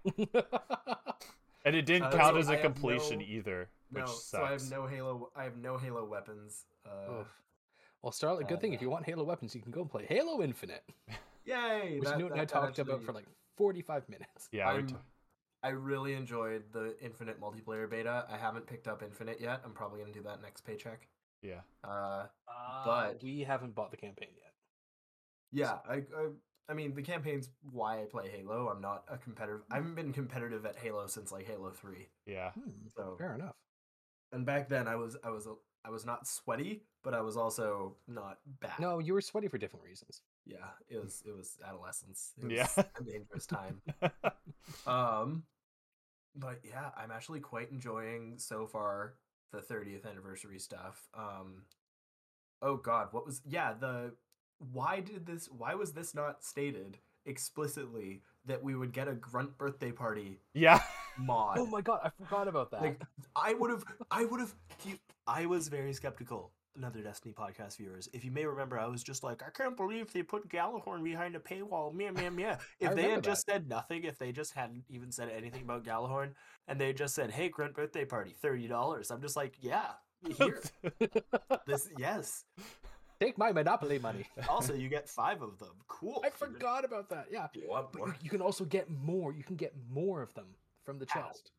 and 1.65 1.75
it 1.77 1.83
didn't 1.87 2.09
Uh, 2.09 2.13
count 2.17 2.35
so 2.35 2.39
as 2.41 2.49
I 2.49 2.55
a 2.55 2.57
have 2.57 2.65
completion 2.65 3.19
no- 3.19 3.25
either, 3.25 3.71
which 3.91 4.01
no, 4.05 4.07
sucks. 4.07 4.25
so 4.27 4.43
I 4.45 4.53
have 4.53 4.71
no 4.71 4.87
Halo. 4.87 5.31
I 5.37 5.45
have 5.45 5.57
no 5.57 5.77
Halo 5.77 6.05
weapons. 6.05 6.67
Uh, 6.85 7.25
Well, 8.03 8.13
Starlight, 8.13 8.49
good 8.49 8.61
thing 8.63 8.73
if 8.73 8.81
you 8.81 8.89
Uh, 8.89 8.93
want 8.93 9.05
Halo 9.07 9.25
weapons, 9.25 9.55
you 9.55 9.61
can 9.61 9.71
go 9.73 9.83
and 9.83 9.91
play 9.91 10.07
Halo 10.07 10.43
Infinite, 10.43 10.85
yay! 11.45 11.99
which 11.99 12.09
that- 12.09 12.19
Newton 12.19 12.33
and 12.33 12.41
I 12.41 12.45
that- 12.45 12.49
that 12.49 12.61
talked 12.61 12.79
about 12.79 13.03
for 13.03 13.13
like 13.13 13.27
45 13.57 14.09
minutes. 14.09 14.49
yeah, 14.53 14.69
I'm- 14.71 14.87
t- 14.87 14.97
I 15.63 15.69
really 15.71 16.15
enjoyed 16.15 16.73
the 16.73 16.97
Infinite 17.05 17.39
multiplayer 17.39 17.89
beta. 17.91 18.25
I 18.31 18.39
haven't 18.39 18.67
picked 18.67 18.89
up 18.89 19.03
Infinite 19.03 19.39
yet. 19.41 19.61
I'm 19.63 19.75
probably 19.75 20.01
gonna 20.01 20.13
do 20.15 20.23
that 20.23 20.41
next 20.41 20.63
paycheck. 20.63 21.07
yeah. 21.43 21.61
Uh, 21.85 22.29
But 22.47 22.85
But- 23.15 23.23
we 23.23 23.41
haven't 23.41 23.75
bought 23.75 23.91
the 23.91 23.97
campaign 23.99 24.31
yet. 24.37 24.55
yeah, 25.53 25.81
I, 25.87 25.97
I, 26.17 26.31
I 26.71 26.75
mean, 26.75 26.95
the 26.95 27.03
campaign's 27.03 27.51
why 27.73 28.01
I 28.01 28.05
play 28.05 28.29
Halo. 28.31 28.69
I'm 28.69 28.81
not 28.81 29.05
a 29.09 29.19
competitive. 29.19 29.63
I 29.71 29.77
haven't 29.77 29.97
been 29.97 30.13
competitive 30.13 30.65
at 30.65 30.77
Halo 30.77 31.07
since 31.09 31.33
like 31.33 31.47
Halo 31.47 31.71
Three. 31.71 32.09
Yeah. 32.27 32.53
Hmm, 32.53 32.71
So, 32.97 33.17
fair 33.19 33.35
enough. 33.35 33.57
and 34.33 34.47
back 34.47 34.69
then 34.69 34.87
I 34.87 34.95
was, 34.95 35.17
I 35.25 35.31
was, 35.31 35.47
a, 35.47 35.55
I 35.85 35.91
was 35.91 36.07
not 36.07 36.29
sweaty, 36.29 36.83
but 37.03 37.13
I 37.15 37.23
was 37.23 37.37
also 37.37 37.97
not 38.07 38.39
bad. 38.61 38.79
No, 38.79 38.99
you 39.01 39.15
were 39.15 39.21
sweaty 39.21 39.49
for 39.49 39.59
different 39.59 39.85
reasons. 39.85 40.23
yeah, 40.47 40.59
it 40.89 41.03
was, 41.03 41.23
it 41.27 41.37
was 41.37 41.59
adolescence. 41.67 42.33
It 42.39 42.45
was 42.45 42.53
Yeah. 42.53 42.69
a 42.99 43.03
dangerous 43.03 43.47
time. 43.47 43.81
Um, 44.87 45.43
but 46.37 46.61
yeah, 46.63 46.91
I'm 46.97 47.11
actually 47.11 47.41
quite 47.41 47.73
enjoying 47.73 48.35
so 48.39 48.67
far 48.67 49.15
the 49.53 49.59
30th 49.59 50.09
anniversary 50.09 50.61
stuff. 50.61 51.09
Um, 51.13 51.63
oh 52.63 52.77
God, 52.77 53.09
what 53.11 53.27
was 53.27 53.41
yeah 53.49 53.73
the 53.73 54.13
why 54.73 55.01
did 55.01 55.27
this 55.27 55.49
why 55.57 55.75
was 55.75 55.93
this 55.93 56.15
not 56.15 56.45
stated 56.45 56.99
explicitly 57.27 58.23
that 58.47 58.63
we 58.63 58.75
would 58.75 58.93
get 58.93 59.09
a 59.09 59.13
grunt 59.13 59.57
birthday 59.59 59.93
party 59.93 60.39
yeah. 60.55 60.81
mod? 61.19 61.59
Oh 61.59 61.67
my 61.67 61.81
god, 61.81 62.01
I 62.05 62.11
forgot 62.25 62.49
about 62.49 62.71
that. 62.73 62.83
Like 62.83 63.03
I 63.37 63.55
would 63.55 63.71
have, 63.71 63.85
I 64.11 64.25
would 64.25 64.41
have. 64.41 64.55
I 65.27 65.47
was 65.47 65.69
very 65.69 65.93
skeptical. 65.93 66.53
Another 66.77 67.01
Destiny 67.01 67.35
podcast 67.35 67.79
viewers, 67.79 68.09
if 68.13 68.25
you 68.25 68.31
may 68.31 68.47
remember, 68.47 68.79
I 68.79 68.87
was 68.87 69.03
just 69.03 69.25
like, 69.25 69.43
I 69.43 69.51
can't 69.51 69.77
believe 69.77 70.13
they 70.13 70.23
put 70.23 70.49
Gjallarhorn 70.49 71.03
behind 71.03 71.35
a 71.35 71.41
paywall. 71.41 71.93
Meh, 71.93 72.13
meh, 72.13 72.31
meh. 72.31 72.57
If 72.79 72.91
they 72.95 73.03
remember 73.03 73.15
had 73.17 73.25
just 73.25 73.45
said 73.45 73.69
nothing, 73.69 74.05
if 74.05 74.19
they 74.19 74.31
just 74.31 74.55
hadn't 74.55 74.85
even 74.89 75.11
said 75.11 75.31
anything 75.37 75.63
about 75.63 75.85
Gjallarhorn, 75.85 76.31
and 76.69 76.81
they 76.81 76.93
just 76.93 77.15
said, 77.17 77.33
"Hey, 77.33 77.49
Grunt 77.49 77.75
birthday 77.75 78.05
party, 78.05 78.35
thirty 78.41 78.69
dollars," 78.69 79.11
I'm 79.11 79.21
just 79.21 79.37
like, 79.37 79.57
yeah, 79.61 79.91
here, 80.39 80.61
this, 81.67 81.89
yes. 81.99 82.45
Take 83.21 83.37
my 83.37 83.53
Monopoly 83.53 83.99
money. 83.99 84.25
Also, 84.49 84.75
you 84.75 84.89
get 84.89 85.09
five 85.09 85.43
of 85.43 85.59
them. 85.59 85.69
Cool. 85.89 86.23
I 86.25 86.31
forgot 86.31 86.85
about 86.85 87.11
that. 87.11 87.27
Yeah. 87.31 87.49
You 87.55 87.69
want 87.69 87.93
But 87.93 87.99
more? 87.99 88.09
you, 88.09 88.15
you 88.23 88.31
can 88.31 88.41
also 88.41 88.65
get 88.65 88.89
more. 88.91 89.33
You 89.33 89.45
can 89.45 89.57
get 89.57 89.75
more 89.91 90.23
of 90.23 90.33
them 90.35 90.47
from 90.85 90.99
the 90.99 91.07
chest. 91.07 91.51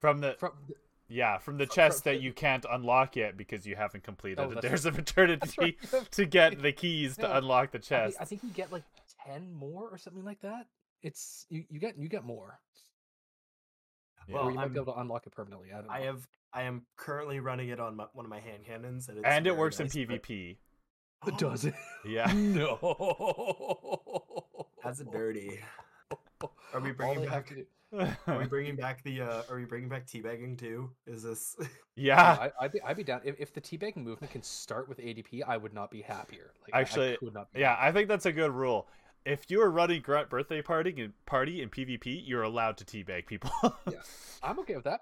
From 0.00 0.20
the 0.20 0.34
From 0.38 0.52
the, 0.68 0.74
yeah, 1.08 1.38
from 1.38 1.58
the 1.58 1.66
Fr- 1.66 1.72
chest 1.72 2.02
fr- 2.02 2.10
that 2.10 2.20
you 2.20 2.32
can't 2.32 2.66
unlock 2.68 3.14
yet 3.14 3.36
because 3.36 3.64
you 3.64 3.76
haven't 3.76 4.02
completed 4.02 4.40
Oh, 4.40 4.48
the 4.48 4.56
that's 4.56 4.66
Dares 4.66 4.84
right. 4.84 4.94
of 4.94 4.98
Eternity 4.98 5.76
right. 5.92 6.10
to 6.10 6.26
get 6.26 6.60
the 6.60 6.72
keys 6.72 7.14
to 7.18 7.22
Yeah. 7.22 7.38
unlock 7.38 7.70
the 7.70 7.78
I 7.78 7.80
think, 7.80 7.84
chest. 7.88 8.16
I 8.20 8.24
think 8.24 8.42
you 8.42 8.50
get 8.50 8.72
like 8.72 8.82
ten 9.24 9.52
more 9.52 9.88
or 9.88 9.98
something 9.98 10.24
like 10.24 10.40
that. 10.40 10.66
It's 11.02 11.46
you, 11.48 11.64
you 11.70 11.78
get 11.78 11.96
you 11.98 12.08
get 12.08 12.24
more. 12.24 12.58
Yeah. 14.28 14.34
or 14.34 14.40
Well, 14.40 14.50
you 14.50 14.56
might 14.56 14.62
I'm- 14.62 14.72
be 14.72 14.80
able 14.80 14.92
to 14.94 15.00
unlock 15.00 15.26
it 15.28 15.32
permanently. 15.32 15.68
I 15.72 15.76
don't 15.76 15.86
know. 15.86 15.92
I 15.92 16.00
have 16.00 16.26
I 16.52 16.62
am 16.62 16.84
currently 16.96 17.38
running 17.38 17.68
it 17.68 17.78
on 17.78 17.96
my, 17.96 18.06
one 18.12 18.24
of 18.24 18.30
my 18.30 18.40
hand 18.40 18.64
cannons, 18.66 19.08
and, 19.08 19.18
it's 19.18 19.26
and 19.26 19.46
it 19.46 19.56
works 19.56 19.78
nice, 19.78 19.94
in 19.94 20.06
but- 20.08 20.22
PvP. 20.22 20.56
Does 21.38 21.64
it? 21.64 21.74
Yeah. 22.04 22.30
no. 22.34 22.78
That's 24.82 25.00
a 25.00 25.04
dirty. 25.04 25.60
Are 26.72 26.80
we 26.80 26.92
bringing 26.92 27.20
they 27.22 27.26
back? 27.26 27.48
to 27.48 27.66
Are 28.26 28.38
we 28.38 28.46
bringing 28.46 28.76
back 28.76 29.02
the? 29.04 29.20
uh 29.22 29.42
Are 29.48 29.56
we 29.56 29.64
bringing 29.64 29.88
back 29.88 30.06
teabagging 30.06 30.58
too? 30.58 30.90
Is 31.06 31.22
this? 31.22 31.56
yeah. 31.96 32.20
I, 32.20 32.52
I'd 32.64 32.72
be 32.72 32.80
I'd 32.82 32.96
be 32.96 33.04
down 33.04 33.20
if, 33.24 33.36
if 33.40 33.52
the 33.54 33.60
teabagging 33.60 33.98
movement 33.98 34.32
can 34.32 34.42
start 34.42 34.88
with 34.88 34.98
ADP. 34.98 35.42
I 35.46 35.56
would 35.56 35.72
not 35.72 35.90
be 35.90 36.02
happier. 36.02 36.52
Like, 36.62 36.74
I- 36.74 36.78
I 36.78 36.80
Actually, 36.82 37.16
could 37.16 37.34
not 37.34 37.52
be 37.52 37.60
Yeah, 37.60 37.70
happier. 37.70 37.88
I 37.88 37.92
think 37.92 38.08
that's 38.08 38.26
a 38.26 38.32
good 38.32 38.50
rule. 38.52 38.88
If 39.24 39.50
you 39.50 39.60
are 39.60 39.70
running 39.70 40.02
Grunt 40.02 40.30
birthday 40.30 40.62
party 40.62 40.94
and 41.02 41.12
party 41.26 41.60
in 41.62 41.68
PvP, 41.68 42.22
you're 42.24 42.42
allowed 42.42 42.76
to 42.78 42.84
teabag 42.84 43.26
people. 43.26 43.50
Yeah. 43.90 43.98
I'm 44.42 44.58
okay 44.60 44.76
with 44.76 44.84
that. 44.84 45.00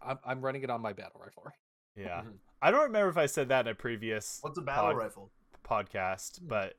I'm, 0.00 0.18
I'm 0.24 0.40
running 0.40 0.62
it 0.62 0.70
on 0.70 0.80
my 0.80 0.92
battle 0.94 1.20
rifle. 1.22 1.42
Right? 1.44 1.54
yeah. 1.96 2.22
Mhm. 2.22 2.34
I 2.62 2.70
don't 2.70 2.84
remember 2.84 3.10
if 3.10 3.18
I 3.18 3.26
said 3.26 3.48
that 3.50 3.66
in 3.66 3.72
a 3.72 3.74
previous 3.74 4.38
What's 4.40 4.56
a 4.56 4.62
battle 4.62 4.84
pod- 4.90 4.96
rifle? 4.96 5.30
Podcast, 5.66 6.40
but 6.42 6.74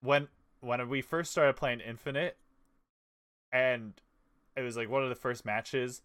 when 0.00 0.28
when 0.60 0.88
we 0.88 1.02
first 1.02 1.30
started 1.30 1.56
playing 1.56 1.80
Infinite, 1.80 2.36
and 3.52 3.92
it 4.56 4.62
was 4.62 4.76
like 4.76 4.88
one 4.88 5.02
of 5.02 5.08
the 5.08 5.14
first 5.14 5.44
matches, 5.44 6.02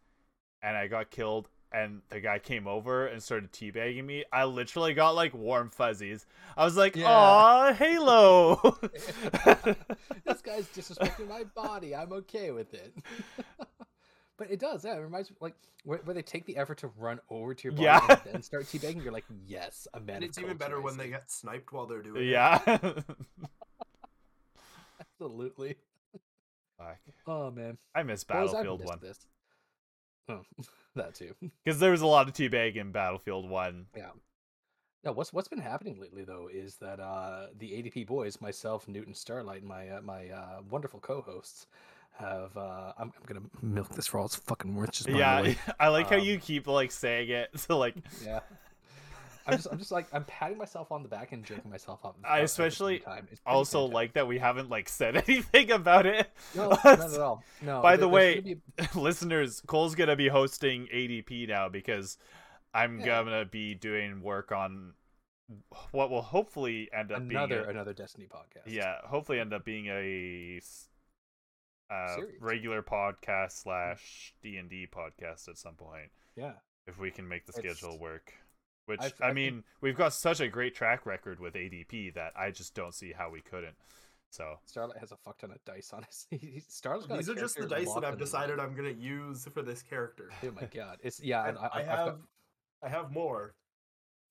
and 0.62 0.76
I 0.76 0.88
got 0.88 1.12
killed, 1.12 1.50
and 1.72 2.02
the 2.10 2.20
guy 2.20 2.40
came 2.40 2.68
over 2.68 3.06
and 3.08 3.22
started 3.22 3.52
teabagging 3.52 4.04
me. 4.06 4.26
I 4.32 4.46
literally 4.46 4.94
got 4.94 5.12
like 5.16 5.34
warm 5.34 5.70
fuzzies. 5.70 6.26
I 6.58 6.66
was 6.66 6.76
like, 6.76 6.96
Yeah. 6.96 7.08
"Aw, 7.10 7.74
Halo!" 7.74 8.78
this 8.84 10.42
guy's 10.44 10.68
disrespecting 10.68 11.28
my 11.30 11.44
body. 11.56 11.96
I'm 11.96 12.12
okay 12.14 12.52
with 12.52 12.74
it. 12.74 12.94
but 14.40 14.50
it 14.50 14.60
does. 14.60 14.84
Yeah, 14.84 14.96
it 14.96 15.02
reminds 15.02 15.30
me 15.30 15.36
like 15.40 15.54
where, 15.84 16.00
where 16.00 16.16
they 16.16 16.24
take 16.24 16.46
the 16.46 16.58
effort 16.58 16.80
to 16.80 16.88
run 16.98 17.20
over 17.30 17.54
to 17.54 17.64
your 17.64 17.74
body 17.74 17.84
Yeah. 17.84 18.00
and 18.10 18.34
then 18.34 18.42
start 18.42 18.64
teabagging. 18.66 19.04
You're 19.04 19.14
like, 19.14 19.26
yes, 19.46 19.88
a 19.94 20.00
man. 20.00 20.16
And 20.18 20.26
it's 20.26 20.40
even 20.40 20.58
better 20.58 20.82
when 20.82 20.98
they 20.98 21.10
get 21.10 21.30
sniped 21.30 21.72
while 21.72 21.86
they're 21.86 22.02
doing 22.02 22.24
it. 22.24 22.30
yeah. 22.30 22.60
absolutely. 25.02 25.76
Fuck. 26.78 26.98
Oh 27.28 27.52
man, 27.52 27.78
I 27.94 28.04
miss 28.04 28.24
Battlefield 28.24 28.84
One 28.86 29.00
This. 29.02 29.20
Oh, 30.30 30.42
that 30.96 31.14
too. 31.16 31.36
because 31.66 31.80
there 31.80 31.92
was 31.92 32.02
a 32.02 32.08
lot 32.08 32.28
of 32.28 32.34
teabag 32.34 32.76
in 32.78 32.92
Battlefield 32.92 33.50
One. 33.50 33.88
Yeah. 33.96 34.12
No, 35.04 35.12
what's 35.14 35.32
what's 35.32 35.48
been 35.48 35.60
happening 35.60 36.00
lately 36.00 36.24
though 36.24 36.50
is 36.52 36.76
that 36.78 37.00
uh, 37.00 37.48
the 37.58 37.72
ADP 37.72 38.08
boys, 38.08 38.42
myself, 38.42 38.88
Newton 38.88 39.14
Starlight, 39.14 39.60
and 39.60 39.68
my 39.68 39.90
uh, 39.90 40.02
my 40.02 40.30
uh, 40.30 40.62
wonderful 40.70 41.00
co-hosts, 41.00 41.68
have. 42.20 42.56
Uh, 42.58 42.94
I'm, 42.98 43.12
I'm 43.18 43.26
gonna 43.26 43.46
milk 43.62 43.90
this 43.96 44.08
for 44.08 44.20
all 44.20 44.26
it's 44.26 44.36
fucking 44.36 44.76
worth. 44.76 44.92
Just 44.92 45.10
Yeah, 45.10 45.42
way. 45.42 45.58
I 45.80 45.88
like 45.90 46.10
how 46.10 46.18
Um, 46.18 46.24
you 46.24 46.38
keep 46.40 46.68
like 46.68 46.92
saying 46.92 47.30
it. 47.30 47.50
So 47.58 47.78
like, 47.78 47.96
yeah. 48.24 48.40
I'm 49.48 49.56
just 49.58 49.68
I'm 49.72 49.80
just 49.80 49.92
like 49.92 50.06
I'm 50.14 50.26
patting 50.26 50.58
myself 50.60 50.92
on 50.92 51.02
the 51.02 51.10
back 51.10 51.32
and 51.32 51.44
jerking 51.44 51.72
myself 51.72 52.06
up. 52.06 52.18
I 52.24 52.40
especially 52.40 53.04
also 53.48 53.86
like 53.86 54.14
that 54.14 54.28
we 54.28 54.38
haven't 54.38 54.70
like 54.70 54.88
said 54.90 55.16
anything 55.28 55.72
about 55.72 56.06
it. 56.06 56.30
no, 56.56 56.70
not 56.70 56.86
at 56.86 57.20
all. 57.20 57.44
No. 57.62 57.82
By 57.82 57.96
there- 57.96 58.02
the 58.02 58.10
way, 58.10 58.40
be- 58.42 58.58
listeners, 58.96 59.62
Cole's 59.66 59.96
gonna 59.96 60.16
be 60.16 60.28
hosting 60.28 60.88
ADP 60.94 61.48
now 61.48 61.68
because 61.68 62.18
I'm 62.76 63.00
Yeah. 63.00 63.06
gonna 63.24 63.46
be 63.46 63.74
doing 63.74 64.22
work 64.22 64.52
on 64.52 64.94
what 65.92 66.12
will 66.12 66.22
hopefully 66.22 66.88
end 66.94 67.12
up 67.12 67.22
another 67.22 67.56
being 67.56 67.66
a, 67.66 67.70
another 67.70 67.94
Destiny 67.94 68.28
podcast. 68.28 68.72
yeah, 68.72 68.98
hopefully 69.06 69.40
end 69.40 69.52
up 69.52 69.66
being 69.66 69.88
a 69.88 70.62
uh, 71.90 72.16
Series. 72.16 72.42
regular 72.42 72.82
podcast 72.84 73.52
slash 73.54 74.34
D 74.42 74.58
and 74.58 74.70
D 74.70 74.88
podcast 74.92 75.48
at 75.48 75.58
some 75.58 75.76
point 75.76 76.10
yeah. 76.36 76.54
if 76.88 77.00
we 77.00 77.12
can 77.12 77.28
make 77.28 77.46
the 77.46 77.54
It's- 77.58 77.78
schedule 77.78 77.98
work. 78.00 78.34
Which 78.86 79.02
I've- 79.02 79.14
I 79.22 79.26
I 79.26 79.28
think- 79.28 79.36
mean, 79.36 79.64
we've 79.82 79.96
got 79.98 80.14
such 80.14 80.40
a 80.40 80.48
great 80.48 80.74
track 80.76 81.06
record 81.06 81.40
with 81.40 81.54
ADP 81.56 82.10
that 82.16 82.34
I 82.36 82.50
just 82.52 82.74
don't 82.74 82.94
see 82.94 83.12
how 83.12 83.30
we 83.30 83.42
couldn't. 83.42 83.76
So 84.32 84.60
Starlight 84.66 84.98
has 85.00 85.12
a 85.12 85.18
fuck 85.18 85.38
ton 85.40 85.52
of 85.52 85.64
dice 85.66 85.92
on 85.94 86.04
his. 86.32 86.66
Starlight's 86.68 87.08
got 87.08 87.18
These 87.18 87.30
are 87.30 87.36
just 87.36 87.56
the 87.58 87.68
dice 87.68 87.92
that 87.94 88.04
I've 88.06 88.18
decided. 88.20 88.60
I'm 88.60 88.76
gonna 88.76 88.90
use 88.90 89.46
for 89.54 89.62
this 89.62 89.82
character. 89.84 90.30
Oh 90.44 90.52
my 90.52 90.66
god! 90.66 90.98
It's 91.04 91.20
yeah, 91.20 91.42
and 91.48 91.58
And 91.58 91.66
I, 91.66 91.68
I 91.68 91.80
I've 91.82 91.86
got 92.06 92.20
I 92.84 92.90
have 92.90 93.12
more. 93.12 93.54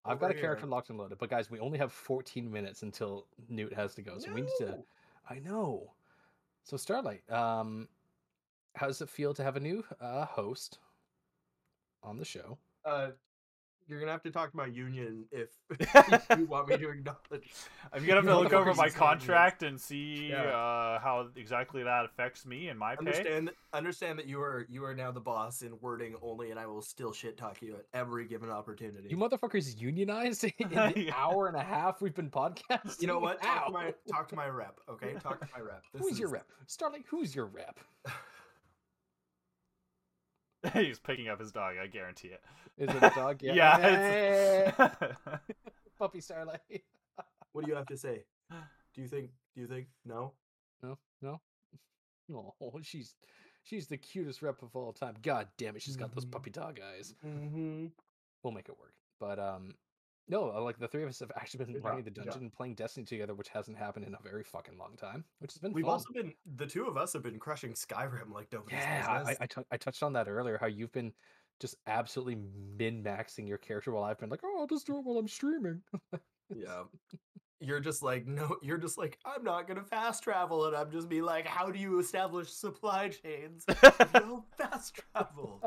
I've 0.05 0.19
got 0.21 0.31
over 0.31 0.39
a 0.39 0.41
character 0.41 0.65
here. 0.67 0.71
locked 0.71 0.89
and 0.91 0.99
loaded. 0.99 1.19
But 1.19 1.31
guys, 1.31 1.51
we 1.51 1.59
only 1.61 1.79
have 1.79 1.93
14 1.93 2.51
minutes 2.51 2.83
until 2.83 3.27
Newt 3.49 3.73
has 3.75 3.95
to 3.97 4.03
go, 4.03 4.19
so 4.19 4.33
we 4.33 4.41
need 4.43 4.51
to. 4.59 4.79
I 5.29 5.41
know. 5.41 5.93
So 6.69 6.77
Starlight, 6.77 7.23
um, 7.33 7.89
how 8.75 8.89
does 8.89 9.01
it 9.01 9.09
feel 9.09 9.33
to 9.33 9.43
have 9.43 9.57
a 9.57 9.61
new 9.61 9.83
uh, 10.03 10.27
host 10.27 10.79
on 12.03 12.19
the 12.19 12.27
show? 12.27 12.59
Uh, 12.85 13.12
you're 13.89 14.01
gonna 14.01 14.12
have 14.12 14.22
to 14.22 14.30
talk 14.30 14.51
to 14.51 14.57
my 14.57 14.66
union 14.66 15.24
if 15.32 15.49
you 16.39 16.45
want 16.47 16.68
me 16.68 16.76
to 16.76 16.91
acknowledge. 16.91 17.51
I'm 17.93 18.01
gonna 18.05 18.16
have 18.16 18.24
to 18.26 18.39
look 18.39 18.53
over 18.53 18.66
my 18.66 18.70
is 18.72 18.76
what 18.78 18.86
it 18.86 18.89
is. 18.91 18.95
contract 18.95 19.62
and 19.62 19.80
see 19.80 20.28
Yeah. 20.30 20.43
uh, 20.45 21.01
how 21.01 21.28
exactly 21.36 21.82
that 21.82 22.05
affects 22.05 22.45
me 22.47 22.68
and 22.68 22.78
my 22.78 22.97
pay. 22.97 22.99
Understand, 23.01 23.51
understand 23.72 24.18
that 24.18 24.26
you 24.26 24.41
are 24.41 24.66
you 24.68 24.84
are 24.84 24.95
now 24.95 25.11
the 25.11 25.20
boss 25.20 25.62
in 25.62 25.78
wording 25.80 26.14
only, 26.22 26.51
and 26.51 26.61
I 26.61 26.66
will 26.66 26.82
still 26.82 27.12
shit 27.12 27.36
talk 27.36 27.62
you 27.62 27.74
at 27.76 27.84
every 27.95 28.26
given 28.26 28.51
opportunity. 28.51 29.09
You 29.09 29.16
motherfuckers 29.16 29.80
unionized 29.80 30.45
in 30.45 30.68
the 30.68 30.93
Yeah. 30.97 31.14
hour 31.16 31.47
and 31.47 31.57
a 31.57 31.62
half 31.62 32.01
we've 32.03 32.14
been 32.14 32.30
podcasting. 32.30 33.01
You 33.01 33.07
know 33.09 33.18
what? 33.18 33.41
Talk 33.43 33.62
Ow. 33.62 33.66
to 33.66 33.72
my 33.72 33.95
talk 34.11 34.28
to 34.28 34.36
my 34.36 34.49
rep, 34.49 34.78
okay? 34.89 35.14
Talk 35.22 35.41
to 35.41 35.49
my 35.55 35.61
rep. 35.61 35.82
This 35.93 36.03
Who's 36.03 36.18
your 36.18 36.28
rep? 36.28 36.47
Starlight, 36.66 37.05
who's 37.09 37.34
your 37.34 37.47
rep? 37.47 37.78
He's 40.75 40.99
picking 40.99 41.29
up 41.29 41.39
his 41.41 41.53
dog. 41.53 41.77
I 41.83 41.87
guarantee 41.87 42.29
it. 42.29 42.43
Is 42.77 42.91
it 42.95 43.03
a 43.03 43.13
dog? 43.15 43.39
Yeah. 43.43 43.55
Yeah, 43.55 43.77
Hey, 43.79 44.65
it's- 44.67 45.41
puppy 45.99 46.21
Starlight. 46.21 46.61
What 47.53 47.65
do 47.65 47.71
you 47.71 47.77
have 47.77 47.87
to 47.87 47.97
say? 47.97 48.25
Do 48.95 49.03
you 49.03 49.09
think? 49.09 49.31
Do 49.55 49.61
you 49.61 49.67
think? 49.67 49.87
No. 50.05 50.33
No, 50.83 50.99
no. 51.23 51.41
Oh, 52.61 52.79
she's 52.83 53.15
she's 53.65 53.87
the 53.89 53.97
cutest 53.97 54.43
rep 54.43 54.63
of 54.63 54.75
all 54.77 54.93
time. 54.93 55.15
God 55.23 55.49
damn 55.57 55.75
it, 55.77 55.83
she's 55.83 55.97
got 55.97 56.15
those 56.15 56.25
puppy 56.25 56.51
dog 56.51 56.79
eyes. 56.95 57.14
Mm-hmm. 57.26 57.87
We'll 58.43 58.53
make 58.53 58.68
it 58.68 58.79
work. 58.79 58.93
But 59.18 59.39
um, 59.39 59.71
no, 60.29 60.53
uh, 60.55 60.61
like 60.61 60.79
the 60.79 60.88
three 60.88 61.03
of 61.03 61.09
us 61.09 61.18
have 61.21 61.33
actually 61.37 61.64
been 61.64 61.80
running 61.83 62.05
the 62.05 62.11
dungeon 62.11 62.42
and 62.42 62.53
playing 62.53 62.75
Destiny 62.75 63.07
together, 63.07 63.34
which 63.34 63.49
hasn't 63.49 63.79
happened 63.79 64.07
in 64.07 64.14
a 64.14 64.18
very 64.22 64.45
fucking 64.45 64.76
long 64.79 64.96
time, 64.96 65.25
which 65.38 65.53
has 65.53 65.59
been 65.59 65.72
We've 65.72 65.84
fun. 65.84 65.92
also 65.92 66.13
been 66.13 66.34
the 66.57 66.67
two 66.67 66.87
of 66.87 66.96
us 66.96 67.13
have 67.14 67.22
been 67.22 67.38
crushing 67.38 67.72
Skyrim 67.72 68.33
like 68.33 68.53
nobody's 68.53 68.79
yeah, 68.79 69.34
I. 69.41 69.49
I, 69.71 69.76
touched 69.76 70.03
on 70.03 70.13
that 70.13 70.29
earlier. 70.29 70.59
How 70.59 70.67
you've 70.67 70.92
been 70.92 71.13
just 71.61 71.76
absolutely 71.87 72.38
min 72.79 73.03
maxing 73.03 73.49
your 73.49 73.59
character 73.59 73.92
while 73.92 74.05
I've 74.05 74.18
been 74.18 74.30
like, 74.30 74.41
oh, 74.45 74.57
I'll 74.61 74.67
just 74.67 74.87
do 74.87 74.96
it 74.99 75.05
while 75.05 75.18
I'm 75.18 75.29
streaming. 75.29 75.83
Yeah. 76.55 76.84
You're 77.61 77.80
just 77.80 78.03
like, 78.03 78.26
no, 78.26 78.57
you're 78.63 78.79
just 78.79 78.96
like, 78.99 79.18
I'm 79.25 79.42
not 79.42 79.67
gonna 79.67 79.83
fast 79.83 80.22
travel. 80.22 80.67
And 80.67 80.76
I'm 80.76 80.91
just 80.91 81.09
be 81.09 81.21
like, 81.21 81.46
how 81.46 81.71
do 81.71 81.79
you 81.79 81.99
establish 81.99 82.50
supply 82.50 83.09
chains? 83.09 83.64
no 84.14 84.45
fast 84.59 85.00
travel. 85.13 85.61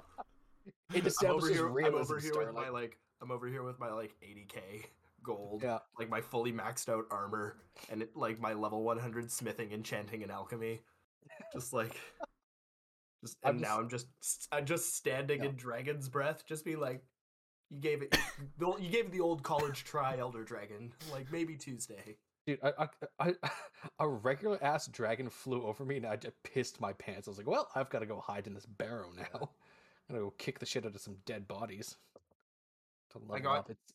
It 0.66 0.74
I'm 0.92 1.00
over 1.00 1.08
establishes 1.08 1.58
here, 1.58 1.68
I'm 1.68 1.96
over 1.96 2.20
here 2.20 2.38
with 2.38 2.56
my 2.56 2.70
like 2.70 2.98
I'm 3.22 3.32
over 3.32 3.48
here 3.48 3.64
with 3.64 3.80
my 3.80 3.92
like 3.92 4.14
80k 4.24 4.86
gold. 5.24 5.62
Yeah. 5.64 5.80
Like 6.00 6.10
my 6.10 6.22
fully 6.22 6.52
maxed 6.52 6.90
out 6.90 7.06
armor 7.12 7.58
and 7.92 8.02
it, 8.02 8.16
like 8.16 8.40
my 8.40 8.54
level 8.54 8.84
100 8.84 9.32
smithing, 9.32 9.72
enchanting, 9.72 10.24
and 10.24 10.32
alchemy. 10.32 10.82
Just 11.54 11.74
like 11.74 11.96
just 13.24 13.38
I'm 13.44 13.52
and 13.52 13.62
now 13.62 13.80
I'm 13.80 13.90
just 13.90 14.08
I'm 14.52 14.66
just 14.66 14.96
standing 14.96 15.44
Yeah. 15.44 15.50
in 15.50 15.56
dragon's 15.56 16.10
breath, 16.10 16.44
just 16.46 16.66
be 16.66 16.76
like 16.76 17.04
you 17.70 17.80
gave 17.80 18.02
it 18.02 18.18
the 18.58 18.74
you 18.80 18.90
gave 18.90 19.06
it 19.06 19.12
the 19.12 19.22
old 19.22 19.44
college 19.44 19.84
try, 19.84 20.18
Elder 20.18 20.44
Dragon. 20.44 20.92
Like 21.12 21.32
maybe 21.32 21.56
Tuesday. 21.56 22.18
Dude, 22.48 22.60
I, 22.64 22.88
I, 23.20 23.34
I, 23.44 23.50
a 24.00 24.08
regular 24.10 24.58
ass 24.64 24.88
dragon 24.88 25.30
flew 25.30 25.64
over 25.64 25.86
me 25.86 25.98
and 25.98 26.08
I 26.08 26.16
just 26.16 26.42
pissed 26.42 26.82
my 26.82 26.92
pants. 26.94 27.28
I 27.28 27.32
was 27.32 27.38
like, 27.38 27.48
well, 27.48 27.70
I've 27.76 27.92
got 27.92 28.00
to 28.00 28.08
go 28.08 28.20
hide 28.20 28.48
in 28.48 28.56
this 28.56 28.66
barrow 28.66 29.10
now. 29.16 29.52
I'm 30.10 30.16
gonna 30.16 30.26
go 30.26 30.34
kick 30.40 30.58
the 30.58 30.66
shit 30.66 30.86
out 30.86 30.96
of 30.96 31.02
some 31.02 31.18
dead 31.26 31.48
bodies. 31.48 31.96
To 33.12 33.20
level 33.20 33.40
got- 33.40 33.58
up. 33.60 33.70
It's, 33.70 33.94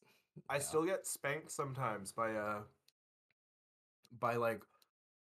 I 0.50 0.54
Yeah. 0.56 0.60
still 0.60 0.84
get 0.84 1.06
spanked 1.06 1.50
sometimes 1.50 2.12
by 2.12 2.34
uh 2.34 2.62
by 4.18 4.36
like 4.36 4.62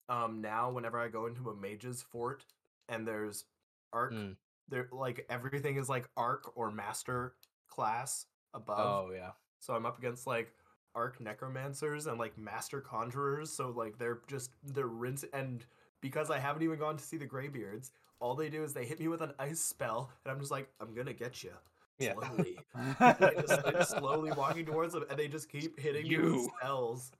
um 0.10 0.42
now 0.42 0.72
whenever 0.72 1.00
I 1.00 1.08
go 1.08 1.26
into 1.26 1.50
a 1.50 1.56
mage's 1.56 2.02
fort 2.02 2.44
and 2.90 3.08
there's 3.08 3.46
arc 3.94 4.14
Mm. 4.14 4.36
there 4.68 4.90
like 4.92 5.26
everything 5.30 5.78
is 5.78 5.90
like 5.90 6.10
arc 6.18 6.56
or 6.58 6.72
master 6.72 7.36
class 7.68 8.26
above. 8.54 9.10
oh 9.10 9.12
yeah. 9.14 9.32
So 9.60 9.76
I'm 9.76 9.86
up 9.86 9.98
against 9.98 10.28
like 10.28 10.54
arc 10.96 11.20
necromancers 11.20 12.08
and 12.08 12.18
like 12.18 12.38
master 12.38 12.82
conjurers. 12.82 13.52
So 13.56 13.70
like 13.70 13.98
they're 13.98 14.22
just 14.28 14.52
they're 14.64 14.88
rinse 14.88 15.24
and 15.34 15.66
because 16.02 16.30
I 16.32 16.40
haven't 16.40 16.64
even 16.64 16.80
gone 16.80 16.98
to 16.98 17.04
see 17.04 17.18
the 17.18 17.26
Greybeards, 17.28 17.92
all 18.20 18.36
they 18.36 18.50
do 18.50 18.64
is 18.64 18.74
they 18.74 18.86
hit 18.86 19.00
me 19.00 19.08
with 19.08 19.22
an 19.22 19.34
ice 19.40 19.60
spell 19.60 20.12
and 20.26 20.32
I'm 20.32 20.40
just 20.40 20.52
like, 20.52 20.70
I'm 20.80 20.94
gonna 20.96 21.14
get 21.14 21.44
you. 21.44 21.54
Yeah. 22.00 22.14
slowly. 22.14 22.58
Just, 23.72 23.98
slowly 23.98 24.32
walking 24.32 24.66
towards 24.66 24.94
them, 24.94 25.04
and 25.10 25.18
they 25.18 25.28
just 25.28 25.50
keep 25.50 25.80
hitting 25.80 26.08
me 26.08 26.18
with 26.18 26.52
spells 26.60 27.12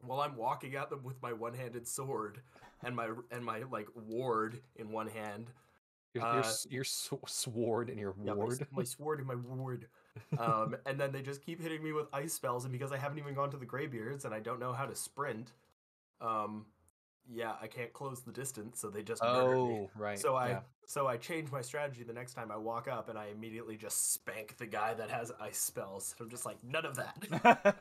while 0.00 0.20
I'm 0.20 0.36
walking 0.36 0.74
at 0.74 0.90
them 0.90 1.02
with 1.02 1.20
my 1.22 1.32
one-handed 1.32 1.86
sword 1.86 2.40
and 2.84 2.94
my 2.94 3.10
and 3.30 3.44
my 3.44 3.62
like 3.70 3.88
ward 3.94 4.60
in 4.76 4.90
one 4.90 5.06
hand. 5.06 5.50
Your, 6.14 6.24
Uh, 6.24 6.52
your 6.70 6.84
sword 6.84 7.90
and 7.90 7.98
your 7.98 8.14
Yeah, 8.24 8.32
my, 8.32 8.44
ward. 8.44 8.66
my 8.70 8.84
sword 8.84 9.18
and 9.18 9.28
my 9.28 9.34
ward. 9.34 9.86
Um, 10.38 10.74
and 10.86 10.98
then 10.98 11.12
they 11.12 11.20
just 11.20 11.44
keep 11.44 11.60
hitting 11.60 11.82
me 11.82 11.92
with 11.92 12.06
ice 12.10 12.32
spells, 12.32 12.64
and 12.64 12.72
because 12.72 12.90
I 12.90 12.96
haven't 12.96 13.18
even 13.18 13.34
gone 13.34 13.50
to 13.50 13.58
the 13.58 13.66
Greybeards 13.66 14.24
and 14.24 14.32
I 14.32 14.40
don't 14.40 14.58
know 14.58 14.72
how 14.72 14.86
to 14.86 14.94
sprint, 14.94 15.52
um, 16.22 16.64
yeah, 17.32 17.54
I 17.60 17.66
can't 17.66 17.92
close 17.92 18.22
the 18.22 18.32
distance, 18.32 18.80
so 18.80 18.88
they 18.88 19.02
just. 19.02 19.22
Oh, 19.22 19.90
right. 19.96 20.18
So 20.18 20.34
I 20.34 20.48
yeah. 20.48 20.60
so 20.86 21.06
I 21.06 21.16
change 21.16 21.50
my 21.50 21.60
strategy 21.60 22.04
the 22.04 22.12
next 22.12 22.34
time 22.34 22.50
I 22.50 22.56
walk 22.56 22.88
up, 22.88 23.08
and 23.08 23.18
I 23.18 23.26
immediately 23.26 23.76
just 23.76 24.12
spank 24.12 24.56
the 24.58 24.66
guy 24.66 24.94
that 24.94 25.10
has 25.10 25.32
ice 25.40 25.58
spells. 25.58 26.14
I'm 26.20 26.30
just 26.30 26.46
like, 26.46 26.58
none 26.62 26.86
of 26.86 26.96
that. 26.96 27.76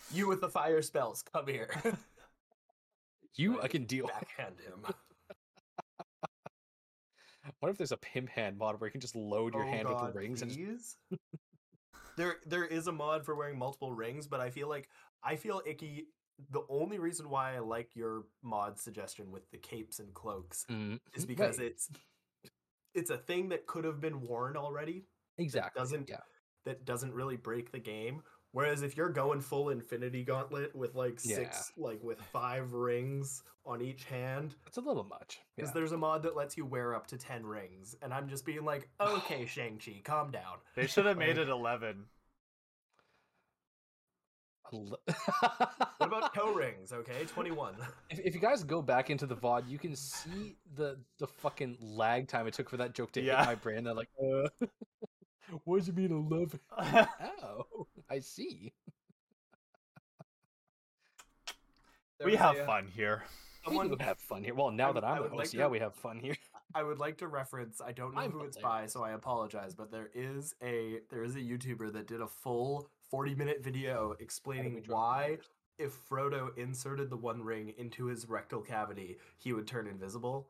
you 0.12 0.28
with 0.28 0.40
the 0.40 0.48
fire 0.48 0.82
spells, 0.82 1.22
come 1.22 1.46
here. 1.46 1.70
you, 3.36 3.60
I 3.60 3.64
I 3.64 3.68
can 3.68 3.84
deal. 3.84 4.06
Backhand 4.06 4.56
him. 4.60 4.94
What 7.60 7.70
if 7.70 7.78
there's 7.78 7.92
a 7.92 7.96
pimp 7.96 8.28
hand 8.28 8.58
mod 8.58 8.78
where 8.78 8.88
you 8.88 8.92
can 8.92 9.00
just 9.00 9.16
load 9.16 9.54
your 9.54 9.64
Oh 9.64 9.70
hand 9.70 9.88
with 9.88 9.96
God, 9.96 10.12
the 10.12 10.18
rings 10.18 10.42
and 10.42 10.50
just 10.50 10.98
there 12.18 12.36
there 12.46 12.64
is 12.64 12.88
a 12.88 12.92
mod 12.92 13.24
for 13.24 13.34
wearing 13.34 13.58
multiple 13.58 13.92
rings, 13.92 14.26
but 14.26 14.40
I 14.40 14.50
feel 14.50 14.68
like 14.68 14.88
I 15.22 15.36
feel 15.36 15.62
icky. 15.64 16.08
The 16.50 16.62
only 16.68 16.98
reason 16.98 17.28
why 17.30 17.56
I 17.56 17.58
like 17.58 17.94
your 17.96 18.24
mod 18.42 18.78
suggestion 18.78 19.30
with 19.32 19.50
the 19.50 19.58
capes 19.58 19.98
and 19.98 20.12
cloaks 20.14 20.64
Mm, 20.70 21.00
is 21.14 21.26
because 21.26 21.58
wait, 21.58 21.66
it's 21.72 21.90
it's 22.94 23.10
a 23.10 23.18
thing 23.18 23.48
that 23.50 23.66
could 23.66 23.84
have 23.84 24.00
been 24.00 24.20
worn 24.22 24.56
already 24.56 25.04
exactly 25.36 25.78
That 25.78 25.84
doesn't- 25.84 26.08
Yeah, 26.08 26.20
that 26.64 26.84
doesn't 26.84 27.12
really 27.12 27.36
break 27.36 27.70
the 27.70 27.78
game. 27.78 28.22
Whereas 28.52 28.80
if 28.82 28.96
you're 28.96 29.10
going 29.10 29.40
full 29.42 29.68
Infinity 29.68 30.24
Gauntlet 30.24 30.74
with 30.74 30.94
like 30.94 31.20
six, 31.20 31.70
like 31.76 32.02
with 32.02 32.18
five 32.32 32.72
rings 32.72 33.42
on 33.66 33.82
each 33.82 34.04
hand, 34.04 34.56
it's 34.66 34.78
a 34.78 34.80
little 34.80 35.04
much. 35.04 35.38
because 35.54 35.68
Yeah. 35.70 35.74
there's 35.74 35.92
a 35.92 35.98
mod 35.98 36.22
that 36.22 36.34
lets 36.34 36.56
you 36.56 36.64
wear 36.64 36.94
up 36.94 37.06
to 37.08 37.18
ten 37.18 37.44
rings, 37.44 37.94
and 38.00 38.12
I'm 38.12 38.26
just 38.26 38.46
being 38.46 38.64
like, 38.64 38.88
okay, 39.00 39.44
Shang 39.44 39.78
Chi, 39.78 40.00
calm 40.02 40.30
down. 40.30 40.58
they 40.74 40.86
should 40.86 41.04
have 41.04 41.18
made 41.18 41.36
it 41.36 41.50
11. 41.50 42.08
What 44.72 46.06
about 46.06 46.34
toe 46.34 46.52
rings? 46.54 46.92
Okay, 46.92 47.24
twenty-one. 47.26 47.74
if, 48.10 48.18
if 48.20 48.34
you 48.34 48.40
guys 48.40 48.62
go 48.64 48.80
back 48.82 49.10
into 49.10 49.26
the 49.26 49.34
VOD, 49.36 49.68
you 49.68 49.78
can 49.78 49.94
see 49.96 50.56
the 50.76 50.96
the 51.18 51.26
fucking 51.26 51.76
lag 51.80 52.28
time 52.28 52.46
it 52.46 52.54
took 52.54 52.70
for 52.70 52.76
that 52.78 52.94
joke 52.94 53.12
to 53.12 53.20
Yeah. 53.22 53.38
hit 53.40 53.46
my 53.46 53.54
brain. 53.56 53.84
They're 53.84 53.94
like, 53.94 54.08
uh, 54.22 54.48
what 55.64 55.78
does 55.78 55.88
it 55.88 55.96
mean 55.96 56.12
eleven? 56.12 56.60
Oh, 57.42 57.86
I 58.10 58.20
see. 58.20 58.72
There 62.18 62.26
we 62.26 62.36
have 62.36 62.56
a, 62.56 62.62
uh, 62.62 62.66
fun 62.66 62.86
here. 62.88 63.22
We 63.66 63.70
Someone, 63.74 63.88
do 63.90 63.96
have 64.00 64.18
fun 64.18 64.42
here. 64.42 64.54
Well, 64.54 64.70
now 64.70 64.90
I 64.90 64.92
that 64.92 65.04
I'm 65.04 65.16
the 65.16 65.22
would 65.22 65.32
like 65.32 65.40
host, 65.46 65.54
yeah, 65.54 65.64
to- 65.64 65.68
we 65.68 65.78
have 65.78 65.94
fun 65.94 66.18
here. 66.20 66.36
I 66.74 66.82
would 66.82 66.98
like 66.98 67.16
to 67.18 67.28
reference. 67.28 67.80
I 67.80 67.92
don't 67.92 68.14
know 68.14 68.20
I'm 68.20 68.30
who 68.30 68.44
it's 68.44 68.58
by, 68.58 68.86
so 68.86 69.02
I 69.02 69.12
apologize. 69.12 69.74
But 69.74 69.90
there 69.90 70.10
is 70.14 70.54
a 70.62 71.00
there 71.10 71.22
is 71.22 71.34
a 71.34 71.40
YouTuber 71.40 71.92
that 71.94 72.06
did 72.06 72.20
a 72.20 72.26
full 72.28 72.90
forty 73.10 73.34
minute 73.34 73.62
video 73.62 74.14
explaining 74.20 74.82
why 74.86 75.38
if 75.78 75.96
Frodo 76.08 76.56
inserted 76.58 77.08
the 77.08 77.16
One 77.16 77.42
Ring 77.42 77.72
into 77.78 78.06
his 78.06 78.28
rectal 78.28 78.60
cavity, 78.60 79.18
he 79.38 79.52
would 79.52 79.66
turn 79.66 79.86
invisible. 79.86 80.48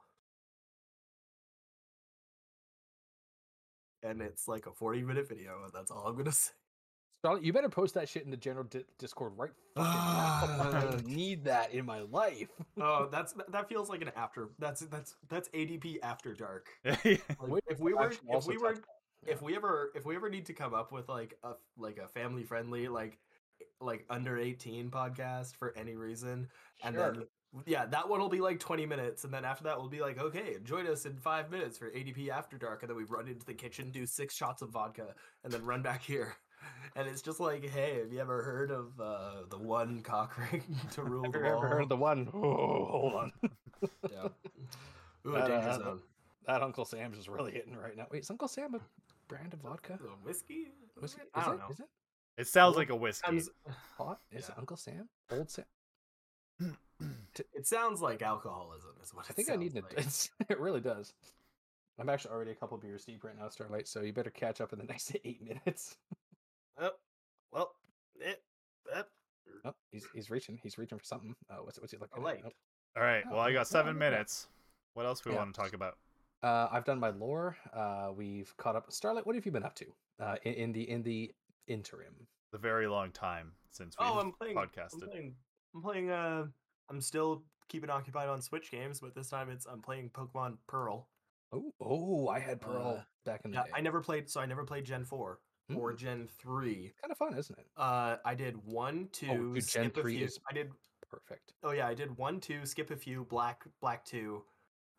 And 4.02 4.22
it's 4.22 4.48
like 4.48 4.66
a 4.66 4.72
40 4.72 5.02
minute 5.02 5.28
video, 5.28 5.64
and 5.64 5.72
that's 5.72 5.90
all 5.90 6.06
I'm 6.06 6.16
gonna 6.16 6.32
say. 6.32 6.52
Scarlett, 7.20 7.42
you 7.42 7.52
better 7.52 7.68
post 7.68 7.94
that 7.94 8.08
shit 8.08 8.24
in 8.24 8.30
the 8.30 8.36
general 8.36 8.64
di- 8.64 8.84
Discord 8.96 9.32
right 9.36 9.50
fucking 9.74 10.56
now. 10.56 10.70
I 10.78 10.84
ah. 10.86 11.00
need 11.04 11.44
that 11.44 11.72
in 11.72 11.84
my 11.84 12.00
life. 12.02 12.48
Oh, 12.80 13.08
that's 13.10 13.34
that 13.48 13.68
feels 13.68 13.88
like 13.88 14.02
an 14.02 14.12
after. 14.14 14.50
That's 14.60 14.82
that's 14.82 15.16
that's 15.28 15.48
ADP 15.48 15.96
after 16.04 16.32
dark. 16.32 16.68
Like, 16.84 17.24
if 17.66 17.80
we 17.80 17.92
were 17.92 18.12
if 18.28 18.46
we 18.46 18.56
were 18.56 18.76
if 19.26 19.42
we 19.42 19.56
ever 19.56 19.90
if 19.94 20.04
we 20.06 20.16
ever 20.16 20.30
need 20.30 20.46
to 20.46 20.52
come 20.54 20.74
up 20.74 20.92
with 20.92 21.08
like 21.08 21.34
a 21.42 21.52
like 21.76 21.98
a 21.98 22.08
family 22.08 22.44
friendly 22.44 22.88
like 22.88 23.18
like 23.80 24.04
under 24.10 24.38
18 24.38 24.90
podcast 24.90 25.56
for 25.56 25.72
any 25.76 25.94
reason 25.96 26.48
and 26.84 26.96
then 26.96 27.24
yeah 27.66 27.86
that 27.86 28.08
one 28.08 28.20
will 28.20 28.28
be 28.28 28.40
like 28.40 28.58
20 28.60 28.86
minutes 28.86 29.24
and 29.24 29.32
then 29.32 29.44
after 29.44 29.64
that 29.64 29.78
we'll 29.78 29.88
be 29.88 30.00
like 30.00 30.18
okay 30.18 30.56
join 30.64 30.86
us 30.86 31.06
in 31.06 31.16
five 31.16 31.50
minutes 31.50 31.78
for 31.78 31.90
adp 31.90 32.28
after 32.28 32.58
dark 32.58 32.82
and 32.82 32.90
then 32.90 32.96
we 32.96 33.04
run 33.04 33.26
into 33.26 33.44
the 33.46 33.54
kitchen 33.54 33.90
do 33.90 34.04
six 34.06 34.34
shots 34.34 34.62
of 34.62 34.70
vodka 34.70 35.14
and 35.44 35.52
then 35.52 35.64
run 35.64 35.82
back 35.82 36.02
here 36.02 36.36
and 36.96 37.08
it's 37.08 37.22
just 37.22 37.40
like 37.40 37.64
hey 37.68 37.98
have 38.00 38.12
you 38.12 38.20
ever 38.20 38.42
heard 38.42 38.70
of 38.70 38.98
uh 39.00 39.42
the 39.50 39.58
one 39.58 40.02
cock 40.02 40.36
ring 40.52 40.62
to 40.92 41.02
rule 41.04 41.24
Have 41.24 41.32
the 41.32 41.38
you 41.38 41.44
ever 41.46 41.68
heard 41.68 41.70
world 41.70 41.82
of 41.82 41.88
the 41.88 41.96
one? 41.96 42.28
Oh, 42.34 42.84
hold 42.84 43.14
on. 43.14 43.32
yeah 44.12 44.28
Ooh, 45.26 45.34
Uh, 45.36 45.46
danger 45.46 45.68
uh, 45.68 45.78
zone 45.78 46.00
that 46.46 46.62
Uncle 46.62 46.84
Sam's 46.86 47.18
is 47.18 47.28
really 47.28 47.52
hitting 47.52 47.76
right 47.76 47.94
now. 47.94 48.06
Wait, 48.10 48.22
is 48.22 48.30
Uncle 48.30 48.48
Sam 48.48 48.74
a 48.74 48.80
brand 49.28 49.52
of 49.54 49.60
vodka? 49.60 49.98
Whiskey 50.24 50.72
Was 51.00 51.14
it, 51.14 51.20
i 51.34 51.40
is 51.40 51.46
don't 51.46 51.54
it, 51.54 51.58
know 51.58 51.68
is 51.70 51.80
it 51.80 51.86
It 52.38 52.46
sounds 52.48 52.72
Well, 52.74 52.80
like 52.80 52.90
a 52.90 52.96
whiskey. 52.96 53.26
Sometimes- 53.26 53.50
hot? 53.98 54.20
Is 54.32 54.48
it 54.48 54.54
Uncle 54.58 54.76
Sam? 54.76 55.08
Old 55.30 55.50
Sam? 55.50 55.64
It 57.54 57.64
sounds 57.68 58.02
like 58.02 58.22
alcoholism, 58.22 58.90
is 59.00 59.14
what 59.14 59.26
I 59.30 59.32
think 59.32 59.48
I 59.50 59.54
need 59.54 59.72
sounds 59.72 59.88
to. 59.88 59.94
like. 59.96 60.04
It's, 60.06 60.30
it 60.48 60.58
really 60.58 60.80
does. 60.80 61.12
I'm 62.00 62.08
actually 62.08 62.32
already 62.32 62.50
a 62.50 62.54
couple 62.56 62.76
beers 62.78 63.04
deep 63.04 63.22
right 63.22 63.38
now, 63.38 63.48
Starlight. 63.48 63.86
So 63.86 64.00
you 64.02 64.12
better 64.12 64.30
catch 64.30 64.60
up 64.60 64.72
in 64.72 64.80
the 64.80 64.84
next 64.88 65.16
eight 65.24 65.40
minutes. 65.40 65.96
Oh, 66.80 66.90
well, 67.52 67.70
it, 68.18 68.42
it, 68.96 69.06
Oh, 69.64 69.74
he's 69.92 70.06
he's 70.12 70.28
reaching. 70.30 70.58
He's 70.62 70.76
reaching 70.78 70.98
for 70.98 71.04
something. 71.04 71.34
Oh, 71.50 71.62
what's 71.62 71.78
it 71.78 71.82
what's 71.82 71.92
he 71.92 71.98
looking 71.98 72.18
a 72.18 72.20
at? 72.20 72.24
light. 72.24 72.40
Nope. 72.42 72.52
All 72.96 73.02
right. 73.04 73.22
Oh, 73.26 73.30
Well, 73.32 73.40
I 73.40 73.52
got 73.52 73.68
seven 73.68 73.94
yeah. 73.94 74.10
minutes. 74.10 74.48
What 74.94 75.06
else 75.06 75.24
we 75.24 75.30
Yeah. 75.32 75.38
want 75.38 75.54
to 75.54 75.60
talk 75.60 75.72
about? 75.74 75.96
Uh, 76.42 76.68
I've 76.70 76.84
done 76.84 77.00
my 77.00 77.10
lore. 77.10 77.56
Uh, 77.72 78.10
we've 78.14 78.54
caught 78.56 78.76
up. 78.76 78.90
Starlight, 78.92 79.26
what 79.26 79.34
have 79.34 79.44
you 79.44 79.52
been 79.52 79.64
up 79.64 79.74
to? 79.76 79.86
Uh, 80.20 80.36
in, 80.44 80.52
in 80.54 80.72
the 80.72 80.88
in 80.88 81.02
the 81.02 81.32
interim. 81.66 82.14
The 82.52 82.58
very 82.58 82.86
long 82.86 83.10
time 83.10 83.52
since 83.72 83.96
we 83.98 84.06
Oh, 84.06 84.18
I'm 84.20 84.32
playing. 84.32 84.56
podcasted. 84.56 85.02
I'm 85.02 85.08
playing. 85.08 85.34
I'm 85.74 85.82
playing. 85.82 86.10
Uh, 86.10 86.46
I'm 86.90 87.00
still 87.00 87.42
keeping 87.68 87.90
occupied 87.90 88.28
on 88.28 88.40
Switch 88.40 88.70
games, 88.70 89.00
but 89.00 89.14
this 89.14 89.28
time 89.28 89.50
it's 89.50 89.66
I'm 89.66 89.82
playing 89.82 90.10
Pokemon 90.10 90.58
Pearl. 90.66 91.08
Oh, 91.52 91.72
oh, 91.80 92.28
I 92.28 92.38
had 92.38 92.60
Pearl 92.60 92.98
Uh, 93.00 93.04
back 93.24 93.40
in 93.44 93.50
the 93.50 93.56
Yeah, 93.56 93.64
day. 93.64 93.70
I 93.74 93.80
never 93.80 94.00
played, 94.00 94.28
so 94.30 94.40
I 94.40 94.46
never 94.46 94.64
played 94.64 94.84
Gen 94.84 95.04
four 95.04 95.40
or 95.74 95.92
Gen 95.92 96.28
three. 96.28 96.92
Kind 97.02 97.10
of 97.10 97.18
fun, 97.18 97.36
isn't 97.36 97.58
it? 97.58 97.66
Uh, 97.76 98.16
I 98.24 98.34
did 98.34 98.56
one, 98.64 99.08
two, 99.12 99.28
Oh, 99.30 99.54
dude, 99.54 99.54
Gen 99.54 99.62
skip 99.84 99.96
a 99.98 100.00
3 100.02 100.16
few. 100.16 100.24
is- 100.26 100.38
I 100.48 100.54
did. 100.54 100.70
Perfect. 101.10 101.54
Oh 101.62 101.70
yeah, 101.72 101.86
I 101.88 101.94
did 101.94 102.16
one, 102.18 102.38
two, 102.40 102.64
skip 102.66 102.90
a 102.90 102.96
few, 102.96 103.24
black, 103.24 103.64
black 103.80 104.04
two, 104.04 104.44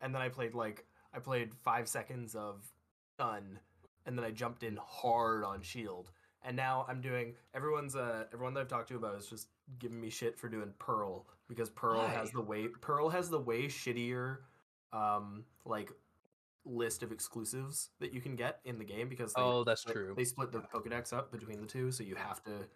and 0.00 0.12
then 0.14 0.20
I 0.22 0.28
played 0.28 0.54
like 0.54 0.84
I 1.14 1.18
played 1.18 1.54
five 1.54 1.88
seconds 1.88 2.34
of 2.34 2.64
Sun, 3.18 3.58
and 4.06 4.16
then 4.16 4.24
I 4.24 4.30
jumped 4.30 4.62
in 4.62 4.78
hard 4.82 5.44
on 5.44 5.60
Shield, 5.62 6.10
and 6.42 6.56
now 6.56 6.86
I'm 6.88 7.00
doing. 7.00 7.34
Everyone's 7.54 7.96
uh 7.96 8.24
everyone 8.32 8.54
that 8.54 8.60
I've 8.60 8.68
talked 8.68 8.88
to 8.88 8.96
about 8.96 9.16
is 9.18 9.26
just 9.26 9.48
giving 9.78 10.00
me 10.00 10.10
shit 10.10 10.38
for 10.38 10.48
doing 10.48 10.72
Pearl 10.78 11.26
because 11.48 11.68
Pearl 11.70 12.06
has 12.06 12.30
the 12.30 12.40
way 12.40 12.68
Pearl 12.80 13.08
has 13.10 13.28
the 13.28 13.40
way 13.40 13.66
shittier, 13.66 14.38
um 14.92 15.44
like 15.64 15.92
list 16.64 17.02
of 17.02 17.10
exclusives 17.10 17.88
that 18.00 18.12
you 18.12 18.20
can 18.20 18.36
get 18.36 18.60
in 18.64 18.78
the 18.78 18.84
game 18.84 19.08
because 19.08 19.32
they 19.32 19.40
Oh, 19.42 19.64
that's 19.64 19.80
split- 19.82 19.96
true. 19.96 20.14
They 20.16 20.24
split 20.24 20.52
the 20.52 20.60
Pokedex 20.60 21.12
up 21.12 21.32
between 21.32 21.60
the 21.60 21.66
two, 21.66 21.90
so 21.90 22.02
you 22.04 22.14
have 22.14 22.42
to. 22.44 22.66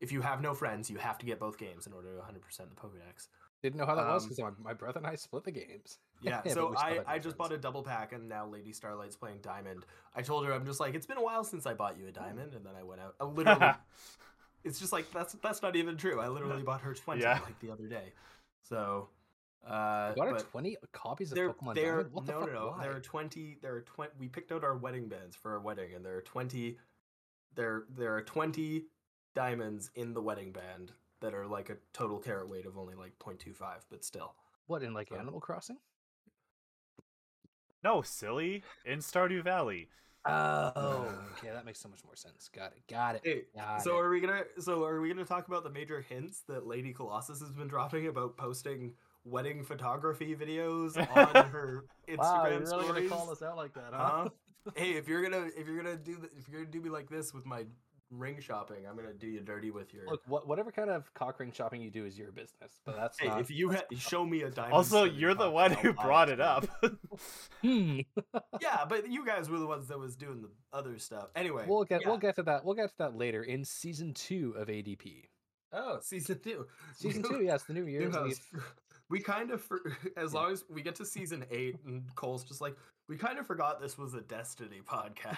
If 0.00 0.10
you 0.12 0.20
have 0.22 0.40
no 0.40 0.54
friends, 0.54 0.90
you 0.90 0.96
have 0.98 1.18
to 1.18 1.26
get 1.26 1.38
both 1.38 1.56
games 1.56 1.86
in 1.86 1.92
order 1.92 2.14
to 2.14 2.20
100% 2.20 2.40
the 2.68 2.74
Pokedex. 2.74 3.28
Didn't 3.64 3.78
know 3.78 3.86
how 3.86 3.94
that 3.94 4.06
was 4.06 4.24
Um, 4.24 4.28
because 4.28 4.44
my, 4.44 4.50
my 4.62 4.74
brother 4.74 4.98
and 4.98 5.06
I 5.06 5.14
split 5.14 5.42
the 5.44 5.50
games. 5.50 5.98
Yeah, 6.20 6.42
so 6.48 6.74
I, 6.76 7.00
I 7.06 7.18
just 7.18 7.36
bought 7.38 7.52
a 7.52 7.56
double 7.58 7.82
pack, 7.82 8.12
and 8.12 8.28
now 8.28 8.46
Lady 8.46 8.72
Starlight's 8.72 9.16
playing 9.16 9.38
Diamond. 9.42 9.84
I 10.14 10.20
told 10.22 10.46
her 10.46 10.52
I'm 10.52 10.64
just 10.66 10.80
like 10.80 10.94
it's 10.94 11.06
been 11.06 11.16
a 11.18 11.22
while 11.22 11.44
since 11.44 11.64
I 11.66 11.72
bought 11.74 11.98
you 11.98 12.06
a 12.06 12.10
diamond, 12.12 12.54
and 12.54 12.64
then 12.64 12.72
I 12.78 12.82
went 12.82 13.00
out. 13.00 13.14
I 13.20 13.24
literally, 13.24 13.72
it's 14.64 14.78
just 14.78 14.92
like 14.92 15.10
that's 15.12 15.34
that's 15.42 15.62
not 15.62 15.76
even 15.76 15.96
true. 15.98 16.20
I 16.20 16.28
literally 16.28 16.62
bought 16.62 16.80
her 16.82 16.94
twenty 16.94 17.22
Yeah. 17.22 17.40
like 17.44 17.58
the 17.60 17.70
other 17.70 17.86
day. 17.86 18.12
So, 18.68 19.08
uh, 19.66 20.12
You 20.14 20.22
got 20.22 20.28
her 20.28 20.34
but 20.34 20.50
twenty 20.50 20.76
copies 20.92 21.30
of 21.30 21.36
there, 21.36 21.50
Pokemon 21.50 21.74
there, 21.74 21.96
Diamond. 21.96 22.12
What 22.12 22.26
the 22.26 22.32
no, 22.32 22.40
fuck? 22.40 22.52
no, 22.52 22.54
no. 22.54 22.66
Why? 22.68 22.82
There 22.84 22.96
are 22.96 23.00
twenty. 23.00 23.58
There 23.62 23.74
are 23.74 23.82
twenty. 23.82 24.12
We 24.18 24.28
picked 24.28 24.52
out 24.52 24.64
our 24.64 24.76
wedding 24.76 25.08
bands 25.08 25.36
for 25.36 25.52
our 25.52 25.60
wedding, 25.60 25.94
and 25.94 26.04
there 26.04 26.16
are 26.16 26.22
twenty. 26.22 26.78
There, 27.54 27.84
there 27.96 28.14
are 28.14 28.22
twenty 28.22 28.84
diamonds 29.34 29.90
in 29.94 30.14
the 30.14 30.22
wedding 30.22 30.52
band 30.52 30.92
that 31.24 31.34
are 31.34 31.46
like 31.46 31.70
a 31.70 31.76
total 31.94 32.18
carat 32.18 32.48
weight 32.48 32.66
of 32.66 32.76
only 32.76 32.94
like 32.94 33.18
0.25, 33.18 33.56
but 33.90 34.04
still. 34.04 34.34
What 34.66 34.82
in 34.82 34.92
like 34.94 35.08
So- 35.08 35.16
Animal 35.16 35.40
Crossing? 35.40 35.78
no, 37.82 38.02
silly. 38.02 38.62
In 38.84 38.98
Stardew 39.00 39.42
Valley. 39.42 39.88
Oh, 40.26 41.06
okay, 41.38 41.50
that 41.52 41.66
makes 41.66 41.80
so 41.80 41.88
much 41.88 42.02
more 42.04 42.16
sense. 42.16 42.48
Got 42.54 42.72
it. 42.72 42.82
Got 42.88 43.16
it. 43.16 43.20
Hey, 43.24 43.42
Got 43.54 43.82
so 43.82 43.96
it. 43.96 44.00
are 44.00 44.10
we 44.10 44.20
gonna? 44.20 44.42
So 44.58 44.84
are 44.84 45.00
we 45.00 45.08
gonna 45.08 45.24
talk 45.24 45.48
about 45.48 45.64
the 45.64 45.70
major 45.70 46.00
hints 46.00 46.42
that 46.48 46.66
Lady 46.66 46.92
Colossus 46.94 47.40
has 47.40 47.50
been 47.50 47.68
dropping 47.68 48.06
about 48.06 48.36
posting 48.38 48.94
wedding 49.24 49.62
photography 49.64 50.34
videos 50.34 50.96
on 50.96 51.46
her 51.50 51.84
Instagram 52.08 52.18
Wow, 52.18 52.46
you're 52.46 52.52
really 52.60 52.66
stories? 52.66 52.86
gonna 52.86 53.08
call 53.08 53.30
us 53.30 53.42
out 53.42 53.56
like 53.56 53.74
that, 53.74 53.92
huh? 53.92 54.28
Huh? 54.64 54.70
hey, 54.76 54.92
if 54.92 55.06
you're 55.08 55.22
gonna 55.22 55.48
if 55.56 55.66
you're 55.66 55.76
gonna 55.82 55.96
do 55.96 56.16
th- 56.16 56.30
if 56.38 56.48
you're 56.48 56.60
gonna 56.62 56.72
do 56.72 56.80
me 56.80 56.88
like 56.88 57.10
this 57.10 57.34
with 57.34 57.44
my 57.44 57.64
ring 58.10 58.40
shopping, 58.40 58.86
I'm 58.88 58.96
gonna 58.96 59.12
do 59.12 59.26
you 59.26 59.40
dirty 59.40 59.70
with 59.70 59.92
your. 59.94 60.06
Look, 60.06 60.22
what, 60.26 60.46
whatever 60.46 60.70
kind 60.72 60.90
of 60.90 61.12
cock 61.14 61.40
ring 61.40 61.52
shopping 61.52 61.80
you 61.80 61.90
do 61.90 62.04
is 62.04 62.18
your 62.18 62.32
business, 62.32 62.80
but 62.84 62.96
that's 62.96 63.18
hey, 63.18 63.28
not. 63.28 63.40
if 63.40 63.50
you 63.50 63.72
ha- 63.72 63.82
show 63.96 64.24
me 64.24 64.42
a 64.42 64.50
diamond. 64.50 64.74
Also, 64.74 65.04
you're 65.04 65.34
the 65.34 65.50
one 65.50 65.72
who 65.72 65.92
brought 65.92 66.28
it 66.28 66.40
up. 66.40 66.66
Hmm. 67.62 68.00
yeah, 68.60 68.84
but 68.86 69.08
you 69.10 69.24
guys 69.24 69.48
were 69.48 69.58
the 69.58 69.66
ones 69.66 69.88
that 69.88 69.98
was 69.98 70.16
doing 70.16 70.42
the 70.42 70.50
other 70.76 70.98
stuff. 70.98 71.28
Anyway, 71.34 71.64
We'll 71.66 71.84
get 71.84 72.02
yeah. 72.02 72.08
we'll 72.08 72.18
get 72.18 72.36
to 72.36 72.42
that. 72.42 72.64
We'll 72.64 72.74
get 72.74 72.90
to 72.90 72.98
that 72.98 73.16
later 73.16 73.42
in 73.42 73.64
season 73.64 74.12
two 74.12 74.54
of 74.58 74.68
ADP. 74.68 75.24
Oh, 75.72 75.98
season 76.02 76.38
two. 76.42 76.66
Season 76.94 77.22
two, 77.22 77.42
yes, 77.42 77.62
the 77.64 77.72
new 77.72 77.84
new 77.84 77.90
year. 77.90 78.10
house. 78.10 78.40
We 79.10 79.20
kind 79.20 79.50
of, 79.50 79.62
for, 79.62 79.80
as 80.16 80.32
long 80.32 80.50
as 80.50 80.64
we 80.70 80.80
get 80.82 80.94
to 80.96 81.04
season 81.04 81.44
eight, 81.50 81.76
and 81.86 82.02
Cole's 82.14 82.42
just 82.42 82.62
like, 82.62 82.74
we 83.06 83.16
kind 83.18 83.38
of 83.38 83.46
forgot 83.46 83.80
this 83.80 83.98
was 83.98 84.14
a 84.14 84.22
Destiny 84.22 84.80
podcast. 84.84 85.36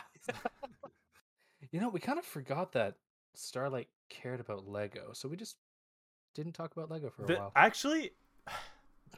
You 1.70 1.80
know, 1.80 1.88
we 1.88 2.00
kind 2.00 2.18
of 2.18 2.24
forgot 2.24 2.72
that 2.72 2.94
Starlight 3.34 3.88
cared 4.08 4.40
about 4.40 4.66
Lego, 4.66 5.10
so 5.12 5.28
we 5.28 5.36
just 5.36 5.56
didn't 6.34 6.52
talk 6.52 6.72
about 6.76 6.90
Lego 6.90 7.10
for 7.10 7.24
a 7.24 7.26
The- 7.26 7.36
while. 7.36 7.52
actually, 7.56 8.12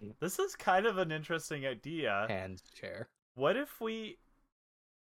mm. 0.01 0.15
this 0.21 0.39
is 0.39 0.57
kind 0.57 0.87
of 0.87 0.99
an 0.99 1.13
interesting 1.13 1.67
idea. 1.67 2.27
Hand 2.29 2.63
chair. 2.75 3.09
What 3.35 3.57
if 3.57 3.81
we 3.81 4.19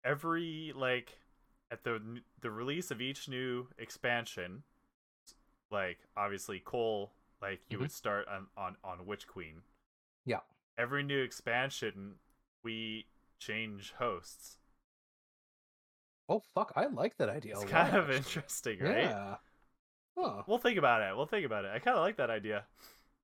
every 0.03 0.73
like 0.75 1.17
at 1.71 1.83
the 1.83 2.21
the 2.41 2.51
release 2.51 2.91
of 2.91 3.01
each 3.01 3.27
new 3.27 3.67
expansion, 3.77 4.63
like 5.71 5.99
obviously 6.17 6.59
Cole, 6.59 7.13
like 7.41 7.61
you 7.69 7.75
mm-hmm. 7.75 7.83
would 7.83 7.91
start 7.91 8.27
on 8.27 8.47
on 8.57 8.75
on 8.83 9.05
Witch 9.05 9.27
Queen. 9.27 9.61
Yeah. 10.25 10.39
Every 10.77 11.03
new 11.03 11.21
expansion, 11.21 12.15
we 12.63 13.07
change 13.39 13.93
hosts. 13.97 14.58
Oh 16.29 16.41
fuck, 16.53 16.71
I 16.75 16.85
like 16.85 17.17
that 17.17 17.29
idea. 17.29 17.53
It's 17.53 17.63
a 17.63 17.67
kind 17.67 17.91
lot, 17.91 17.99
of 18.01 18.09
actually. 18.09 18.17
interesting, 18.17 18.79
right? 18.79 19.03
Yeah. 19.05 19.35
Huh. 20.17 20.43
We'll 20.47 20.57
think 20.59 20.77
about 20.77 21.01
it. 21.01 21.15
We'll 21.15 21.25
think 21.25 21.45
about 21.45 21.65
it. 21.65 21.71
I 21.73 21.79
kind 21.79 21.97
of 21.97 22.03
like 22.03 22.17
that 22.17 22.29
idea. 22.29 22.65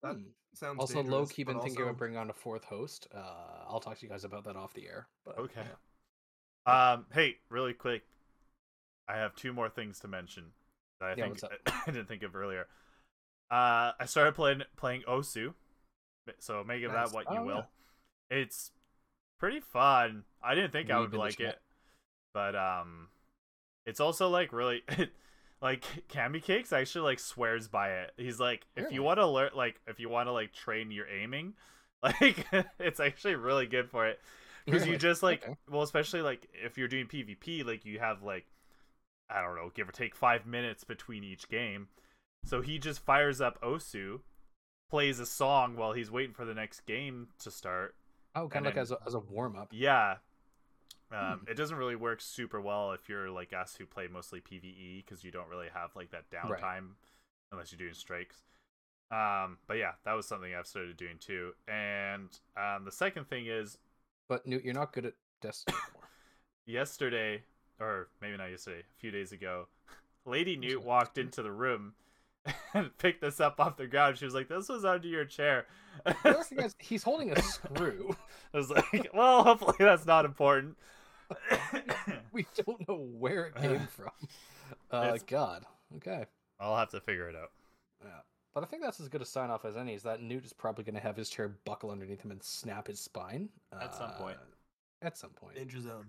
That 0.04 0.16
Hmm. 0.16 0.24
sounds 0.54 0.80
Also, 0.80 1.02
low 1.04 1.26
key 1.26 1.44
but 1.44 1.54
been 1.54 1.62
thinking 1.62 1.78
also- 1.80 1.90
about 1.90 1.98
bringing 1.98 2.18
on 2.18 2.30
a 2.30 2.34
fourth 2.34 2.66
host. 2.66 3.08
Uh, 3.14 3.64
I'll 3.68 3.80
talk 3.80 3.98
to 4.00 4.06
you 4.06 4.10
guys 4.12 4.24
about 4.24 4.44
that 4.46 4.56
off 4.56 4.74
the 4.74 4.88
air. 4.88 5.08
But 5.26 5.38
Okay. 5.38 5.66
yeah. 6.68 6.92
Um, 6.94 7.06
hey, 7.14 7.38
really 7.50 7.74
quick, 7.74 8.04
I 9.08 9.16
have 9.18 9.36
two 9.36 9.54
more 9.54 9.70
things 9.70 10.00
to 10.02 10.08
mention 10.08 10.52
that 11.00 11.06
I 11.12 11.16
Yeah, 11.16 11.26
think? 11.34 11.42
I 11.88 11.92
didn't 11.92 12.08
think 12.08 12.24
of 12.24 12.36
earlier. 12.36 12.68
Uh, 13.50 13.94
I 14.00 14.06
started 14.06 14.36
playing 14.36 14.64
playing 14.76 15.04
Osu, 15.04 15.54
so 16.40 16.64
make 16.64 16.84
of 16.84 16.92
Nice. 16.92 17.10
that 17.10 17.16
what 17.16 17.26
Oh, 17.28 17.34
you 17.34 17.40
yeah. 17.40 17.46
will. 17.46 17.68
It's 18.30 18.72
pretty 19.40 19.60
fun. 19.62 20.26
I 20.44 20.54
didn't 20.54 20.72
think 20.72 20.90
I 20.92 21.00
would 21.00 21.06
in 21.06 21.12
the 21.12 21.18
like 21.18 21.38
chat. 21.38 21.62
But 22.34 22.56
um, 22.56 23.08
it's 23.86 24.00
also 24.00 24.30
like 24.30 24.52
really. 24.54 24.84
Like 25.62 25.84
Cammy 26.08 26.42
Cakes 26.42 26.72
actually 26.72 27.02
like 27.02 27.20
swears 27.20 27.68
by 27.68 27.90
it. 27.90 28.14
He's 28.16 28.40
like, 28.40 28.66
if 28.78 28.94
you 28.94 29.04
want 29.04 29.20
to 29.20 29.28
learn, 29.28 29.50
like, 29.54 29.82
if 29.88 30.00
you 30.00 30.08
want 30.08 30.28
to 30.30 30.32
like 30.32 30.54
train 30.54 30.90
your 30.90 31.06
aiming, 31.10 31.52
like, 32.02 32.46
it's 32.80 33.02
actually 33.02 33.36
really 33.36 33.66
good 33.66 33.90
for 33.90 34.08
it 34.08 34.22
because 34.66 34.88
you 34.88 34.96
just 34.98 35.22
like 35.22 35.44
Okay. 35.44 35.58
well 35.70 35.82
especially 35.82 36.22
like 36.22 36.48
if 36.54 36.78
you're 36.78 36.88
doing 36.88 37.08
pvp 37.08 37.66
like 37.66 37.84
you 37.84 38.00
have 38.00 38.24
like 38.24 38.46
i 39.30 39.42
don't 39.42 39.56
know 39.58 39.70
give 39.76 39.90
or 39.90 39.92
take 39.92 40.16
five 40.16 40.46
minutes 40.46 40.86
between 40.86 41.26
each 41.26 41.50
game 41.50 41.90
so 42.46 42.62
he 42.62 42.80
just 42.80 43.00
fires 43.02 43.42
up 43.42 43.60
osu 43.62 44.22
plays 44.90 45.20
a 45.20 45.26
song 45.26 45.76
while 45.76 45.92
he's 45.92 46.10
waiting 46.10 46.34
for 46.34 46.46
the 46.46 46.54
next 46.54 46.86
game 46.86 47.28
to 47.40 47.52
start 47.52 47.96
Oh, 48.34 48.48
kind 48.48 48.66
of 48.66 48.68
like 48.68 48.76
then- 48.76 48.82
as 48.84 48.92
a, 48.92 48.98
as 49.08 49.14
a 49.14 49.20
warm 49.20 49.58
up. 49.58 49.68
yeah 49.72 50.16
um, 51.12 51.40
Hmm. 51.46 51.52
it 51.52 51.56
doesn't 51.56 51.78
really 51.78 51.96
work 51.96 52.22
super 52.22 52.62
well 52.62 52.92
if 52.92 53.10
you're 53.10 53.30
like 53.30 53.52
us 53.54 53.76
who 53.78 53.86
play 53.86 54.08
mostly 54.08 54.40
pve 54.42 55.04
because 55.06 55.24
you 55.24 55.32
don't 55.32 55.50
really 55.50 55.68
have 55.74 55.90
like 55.96 56.12
that 56.12 56.26
Right. 56.44 56.62
downtime 56.62 56.90
unless 57.52 57.72
you're 57.72 57.80
doing 57.80 57.94
strikes 57.94 58.44
um 59.12 59.58
but 59.68 59.78
yeah 59.78 59.94
that 60.06 60.14
was 60.14 60.28
something 60.28 60.54
i've 60.54 60.68
started 60.68 60.96
doing 60.98 61.18
too 61.20 61.52
and 61.68 62.30
um 62.58 62.86
the 62.86 62.92
second 62.92 63.28
thing 63.28 63.48
is 63.48 63.78
But 64.28 64.46
Newt, 64.46 64.64
you're 64.64 64.74
not 64.76 64.94
good 64.94 65.06
at 65.08 65.14
Destiny 65.42 65.78
anymore. 65.88 66.10
yesterday, 66.68 67.42
or 67.80 68.10
maybe 68.22 68.38
not 68.38 68.52
yesterday, 68.52 68.82
a 68.82 69.00
few 69.00 69.10
days 69.12 69.32
ago, 69.32 69.68
Lady 70.26 70.56
Newt 70.56 70.84
walked 70.84 71.18
into 71.18 71.42
the 71.42 71.52
room 71.52 71.94
and 72.74 72.96
picked 72.98 73.22
this 73.22 73.40
up 73.40 73.60
off 73.60 73.78
the 73.78 73.88
ground. 73.88 74.18
She 74.18 74.26
was 74.26 74.34
like, 74.36 74.48
"This 74.48 74.70
was 74.70 74.86
under 74.86 75.08
your 75.08 75.26
chair." 75.26 75.66
The 76.06 76.16
other 76.30 76.44
thing 76.44 76.60
is, 76.64 76.76
he's 76.80 77.04
holding 77.04 77.32
a 77.32 77.42
screw. 77.42 78.16
I 78.54 78.58
was 78.58 78.70
like, 78.70 79.08
"Well, 79.14 79.44
hopefully 79.44 79.76
that's 79.80 80.06
not 80.06 80.26
important." 80.26 80.78
We 82.32 82.46
don't 82.64 82.88
know 82.88 82.98
where 83.18 83.46
it 83.48 83.56
came 83.56 83.88
from. 83.96 84.12
Uh, 84.92 85.02
It's- 85.16 85.24
God. 85.24 85.66
Okay. 85.98 86.26
I'll 86.60 86.78
have 86.78 86.90
to 86.90 87.00
figure 87.02 87.28
it 87.30 87.36
out. 87.36 87.52
Yeah. 88.04 88.10
But 88.54 88.64
I 88.64 88.68
think 88.68 88.82
that's 88.84 89.00
as 89.00 89.08
good 89.10 89.22
a 89.22 89.26
sign 89.26 89.50
off 89.50 89.66
as 89.66 89.76
any. 89.78 89.94
Is 89.94 90.04
that 90.04 90.22
Newt 90.22 90.46
is 90.46 90.54
probably 90.54 90.84
going 90.84 90.96
to 90.96 91.02
have 91.02 91.16
his 91.16 91.30
chair 91.30 91.50
buckle 91.66 91.90
underneath 91.92 92.22
him 92.22 92.32
and 92.32 92.42
snap 92.44 92.88
his 92.88 93.00
spine 93.00 93.50
At 93.82 93.96
some 93.96 94.12
point. 94.12 94.38
Uh, 94.38 95.06
At 95.06 95.18
some 95.18 95.32
point. 95.32 95.56
Danger 95.56 95.80
zone. 95.82 96.08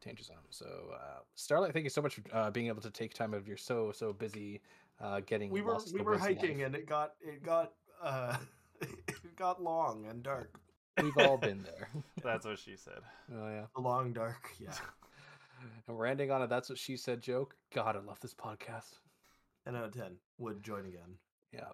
Danger 0.00 0.22
Zone. 0.22 0.36
So, 0.50 0.66
uh, 0.94 1.20
Starlight, 1.34 1.72
thank 1.72 1.82
you 1.82 1.90
so 1.90 2.00
much 2.00 2.14
for 2.14 2.22
uh, 2.32 2.50
being 2.52 2.68
able 2.68 2.82
to 2.82 2.90
take 2.90 3.14
time 3.14 3.34
out 3.34 3.38
of 3.38 3.48
your 3.48 3.56
so 3.56 3.90
so 3.90 4.12
busy 4.12 4.60
uh, 5.00 5.20
getting. 5.26 5.50
We 5.50 5.60
were 5.60 5.72
lost 5.72 5.92
we 5.92 5.98
the 5.98 6.04
were 6.04 6.12
woods 6.12 6.22
hiking 6.22 6.58
life. 6.58 6.66
and 6.66 6.74
it 6.76 6.86
got 6.86 7.14
it 7.20 7.42
got 7.42 7.72
uh 8.00 8.36
it 8.80 9.34
got 9.36 9.60
long 9.60 10.06
and 10.06 10.22
dark. 10.22 10.54
We've 11.02 11.16
all 11.18 11.36
been 11.36 11.62
there. 11.62 11.88
That's 12.22 12.46
what 12.46 12.58
she 12.58 12.76
said. 12.76 13.00
oh 13.32 13.48
yeah. 13.48 13.64
The 13.74 13.80
long 13.80 14.12
dark. 14.12 14.50
Yeah. 14.60 14.72
And 15.88 15.96
we're 15.96 16.06
ending 16.06 16.30
on 16.30 16.42
a 16.42 16.46
"That's 16.46 16.68
what 16.68 16.78
she 16.78 16.96
said" 16.96 17.20
joke. 17.20 17.56
God, 17.74 17.96
I 17.96 18.00
love 18.00 18.20
this 18.20 18.34
podcast. 18.34 18.94
10 19.64 19.74
out 19.74 19.84
of 19.84 19.92
10 19.92 20.16
would 20.38 20.62
join 20.62 20.86
again. 20.86 21.18
Yeah. 21.52 21.66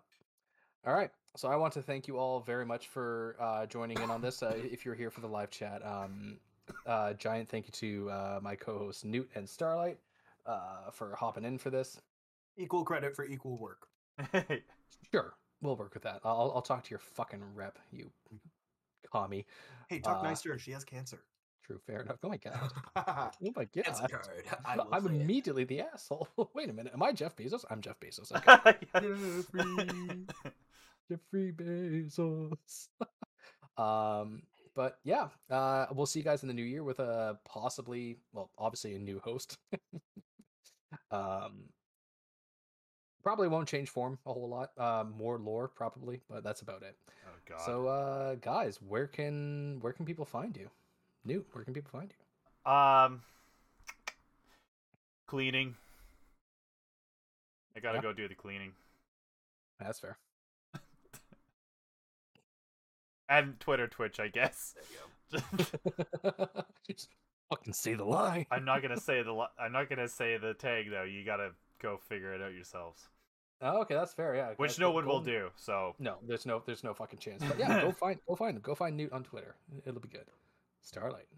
All 0.86 0.94
right. 0.94 1.10
So 1.36 1.48
I 1.48 1.56
want 1.56 1.74
to 1.74 1.82
thank 1.82 2.08
you 2.08 2.16
all 2.16 2.40
very 2.40 2.64
much 2.64 2.88
for 2.88 3.36
uh, 3.38 3.66
joining 3.66 4.00
in 4.00 4.10
on 4.10 4.22
this. 4.22 4.42
Uh, 4.42 4.54
if 4.56 4.84
you're 4.86 4.94
here 4.94 5.10
for 5.10 5.20
the 5.20 5.26
live 5.28 5.50
chat, 5.50 5.84
um, 5.84 6.38
uh, 6.86 7.12
giant 7.14 7.48
thank 7.50 7.66
you 7.66 7.72
to 7.72 8.10
uh, 8.10 8.40
my 8.42 8.54
co-hosts 8.56 9.04
Newt 9.04 9.28
and 9.34 9.46
Starlight 9.48 9.98
uh, 10.46 10.90
for 10.90 11.14
hopping 11.16 11.44
in 11.44 11.58
for 11.58 11.70
this. 11.70 12.00
Equal 12.56 12.84
credit 12.84 13.14
for 13.14 13.24
equal 13.24 13.58
work. 13.58 13.86
Sure, 15.12 15.34
we'll 15.60 15.76
work 15.76 15.94
with 15.94 16.02
that. 16.04 16.20
I'll, 16.24 16.52
I'll 16.54 16.62
talk 16.62 16.82
to 16.84 16.90
your 16.90 16.98
fucking 16.98 17.42
rep, 17.54 17.78
you 17.92 18.10
commie. 19.10 19.46
Hey, 19.88 20.00
talk 20.00 20.20
Uh, 20.20 20.22
nice 20.22 20.42
to 20.42 20.50
her. 20.50 20.58
She 20.58 20.72
has 20.72 20.84
cancer. 20.84 21.20
True, 21.64 21.80
fair 21.86 22.02
enough. 22.02 22.18
Oh 22.22 22.28
my 22.28 22.36
god. 22.44 22.70
Oh 22.96 23.52
my 23.56 23.64
god. 23.64 24.10
card. 24.10 24.26
I 24.64 24.76
will 24.76 24.88
I'm 24.92 25.06
say 25.06 25.14
it. 25.14 25.22
immediately 25.22 25.64
the 25.64 25.80
asshole. 25.80 26.28
Wait 26.54 26.68
a 26.68 26.72
minute. 26.72 26.92
Am 26.92 27.02
I 27.02 27.12
Jeff 27.12 27.36
Bezos? 27.36 27.64
I'm 27.70 27.80
Jeff 27.80 27.98
Bezos. 28.00 28.32
Okay. 28.32 28.86
Jeffrey. 29.00 30.26
Jeffrey 31.10 31.52
Bezos. 31.52 32.88
um, 33.78 34.42
but 34.74 34.98
yeah, 35.04 35.28
uh, 35.50 35.86
we'll 35.92 36.06
see 36.06 36.18
you 36.20 36.24
guys 36.24 36.42
in 36.42 36.48
the 36.48 36.54
new 36.54 36.62
year 36.64 36.82
with 36.84 36.98
a 36.98 37.38
possibly, 37.46 38.18
well, 38.32 38.50
obviously 38.58 38.94
a 38.94 38.98
new 38.98 39.20
host. 39.20 39.56
um, 41.10 41.64
probably 43.22 43.48
won't 43.48 43.68
change 43.68 43.88
form 43.88 44.18
a 44.26 44.32
whole 44.32 44.48
lot. 44.48 44.70
Uh, 44.76 45.04
more 45.16 45.38
lore 45.38 45.68
probably, 45.68 46.20
but 46.28 46.44
that's 46.44 46.60
about 46.60 46.82
it. 46.82 46.96
God. 47.48 47.60
So, 47.64 47.86
uh, 47.86 48.34
guys, 48.36 48.78
where 48.86 49.06
can 49.06 49.78
where 49.80 49.92
can 49.92 50.04
people 50.06 50.24
find 50.24 50.56
you? 50.56 50.70
New, 51.24 51.44
where 51.52 51.64
can 51.64 51.74
people 51.74 51.90
find 51.90 52.12
you? 52.12 52.70
um, 52.72 53.22
cleaning. 55.26 55.74
I 57.76 57.80
gotta 57.80 57.98
Yeah. 57.98 58.02
go 58.02 58.12
do 58.12 58.28
the 58.28 58.34
cleaning. 58.34 58.72
That's 59.80 59.98
fair. 59.98 60.16
And 63.28 63.58
Twitter, 63.58 63.88
Twitch, 63.88 64.20
I 64.20 64.28
guess. 64.28 64.74
Just 66.86 67.08
fucking 67.48 67.72
say 67.72 67.94
the 67.94 68.04
lie. 68.04 68.46
I'm 68.50 68.64
not 68.66 68.82
gonna 68.82 69.00
say 69.00 69.22
the 69.22 69.32
li- 69.32 69.46
I'm 69.58 69.72
not 69.72 69.88
gonna 69.88 70.08
say 70.08 70.36
the 70.36 70.52
tag 70.54 70.90
though. 70.90 71.02
You 71.04 71.24
gotta 71.24 71.52
go 71.80 71.96
figure 71.96 72.34
it 72.34 72.42
out 72.42 72.52
yourselves. 72.54 73.08
Oh, 73.60 73.80
okay, 73.82 73.94
that's 73.94 74.12
fair. 74.12 74.34
Yeah, 74.34 74.50
Which 74.56 74.78
no 74.78 74.90
one 74.90 75.06
will 75.06 75.20
do. 75.20 75.50
So 75.56 75.94
No, 75.98 76.16
there's 76.26 76.46
no 76.46 76.62
there's 76.66 76.84
no 76.84 76.94
fucking 76.94 77.18
chance. 77.18 77.42
But 77.42 77.58
yeah, 77.58 77.82
go 77.82 77.92
find 78.04 78.18
go 78.26 78.34
find 78.34 78.62
go 78.62 78.74
find 78.74 78.96
Newt 78.96 79.12
on 79.12 79.22
Twitter. 79.22 79.56
It'll 79.86 80.00
be 80.00 80.08
good. 80.08 80.26
Starlight. 80.82 81.28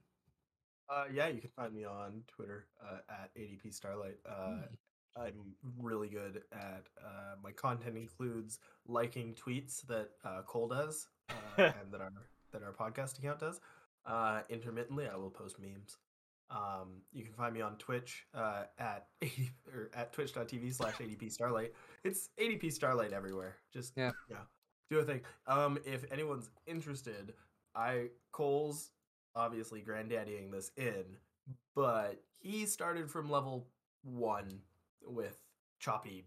Uh, 0.89 1.05
yeah, 1.13 1.29
you 1.29 1.41
can 1.41 1.51
find 1.51 1.75
me 1.75 1.85
on 1.85 2.23
Twitter 2.29 2.67
uh, 2.83 2.99
at 3.11 3.35
ADP 3.37 3.75
Starlight. 3.75 4.19
Uh, 4.29 4.59
I'm 5.17 5.55
really 5.81 6.09
good 6.09 6.43
at 6.53 6.85
uh, 7.05 7.35
my 7.43 7.51
content 7.53 7.97
includes 7.97 8.59
liking 8.87 9.35
tweets 9.35 9.87
that 9.87 10.11
uh, 10.25 10.43
Cole 10.47 10.69
does 10.69 11.09
uh, 11.31 11.35
and 11.59 11.93
that 11.93 12.01
our 12.01 12.13
that 12.53 12.63
our 12.63 12.73
podcast 12.73 13.19
account 13.19 13.41
does. 13.41 13.61
Uh, 14.05 14.43
intermittently, 14.49 15.09
I 15.13 15.17
will 15.17 15.31
post 15.31 15.57
memes. 15.59 15.97
Um, 16.51 17.03
you 17.13 17.25
can 17.25 17.33
find 17.33 17.53
me 17.53 17.61
on 17.61 17.77
Twitch 17.77 18.27
uh, 18.35 18.65
at 18.79 19.07
80, 19.23 19.51
or 19.73 19.91
at 19.95 20.13
twitch.tv 20.13 20.73
slash 20.75 20.95
ADP 20.95 21.31
Starlight. 21.33 21.73
It's 22.05 22.31
ADP 22.41 22.73
Starlight 22.73 23.13
everywhere. 23.13 23.57
Just 23.73 23.95
Yeah. 23.97 24.13
yeah, 24.31 24.37
do 24.91 24.99
a 25.01 25.05
thing. 25.05 25.23
Um, 25.47 25.79
if 25.85 26.11
anyone's 26.13 26.51
interested, 26.67 27.35
I 27.75 28.11
Cole's 28.33 28.93
obviously 29.35 29.81
granddaddying 29.81 30.51
this 30.51 30.71
in 30.77 31.05
but 31.75 32.23
he 32.39 32.67
started 32.67 33.11
from 33.11 33.31
level 33.31 33.67
one 34.03 34.61
with 35.05 35.37
Choppy 35.79 36.25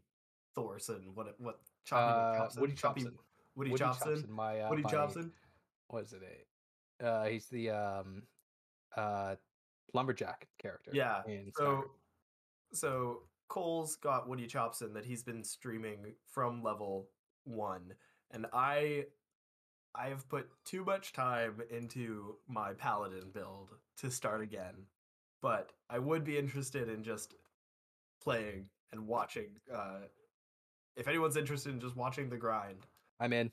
Thorson. 0.56 1.12
What 1.14 1.36
what 1.40 1.60
Choppy 1.86 2.14
Uh, 2.14 2.38
Chopson? 2.38 2.62
Woody 2.62 2.74
Choppy 2.74 3.02
Chopson. 3.02 3.20
Woody, 3.56 3.72
Woody 3.72 3.84
Chopson. 3.84 4.26
My 4.30 4.62
uh, 4.62 4.70
Woody 4.70 4.84
my, 4.84 4.90
Chopson. 4.90 5.32
What 5.88 6.04
is 6.04 6.14
it? 6.14 6.48
Uh, 7.04 7.26
he's 7.26 7.48
the 7.48 7.72
um, 7.72 8.24
uh, 8.96 9.36
lumberjack 9.94 10.48
character. 10.58 10.92
Yeah. 10.94 11.22
So 11.56 11.86
so 12.72 13.24
Cole's 13.48 13.96
got 13.96 14.28
Woody 14.28 14.48
Chopson 14.48 14.94
that 14.94 15.06
he's 15.06 15.24
been 15.24 15.44
streaming 15.44 16.14
from 16.32 16.64
level 16.64 17.10
one, 17.44 17.94
and 18.32 18.46
I 18.54 19.06
I've 19.96 20.28
put 20.30 20.48
too 20.66 20.84
much 20.86 21.14
time 21.14 21.62
into 21.72 22.36
my 22.48 22.74
paladin 22.74 23.32
build 23.34 23.70
to 23.98 24.12
start 24.12 24.42
again, 24.42 24.86
but 25.42 25.72
I 25.90 26.00
would 26.00 26.24
be 26.24 26.38
interested 26.38 26.90
in 26.90 27.04
just 27.04 27.34
playing 28.22 28.70
and 28.92 29.08
watching. 29.08 29.50
Uh, 29.74 30.02
if 30.96 31.08
anyone's 31.08 31.38
interested 31.38 31.74
in 31.74 31.80
just 31.80 31.96
watching 31.96 32.30
the 32.30 32.38
grind, 32.38 32.86
I'm 33.20 33.34
in. 33.34 33.52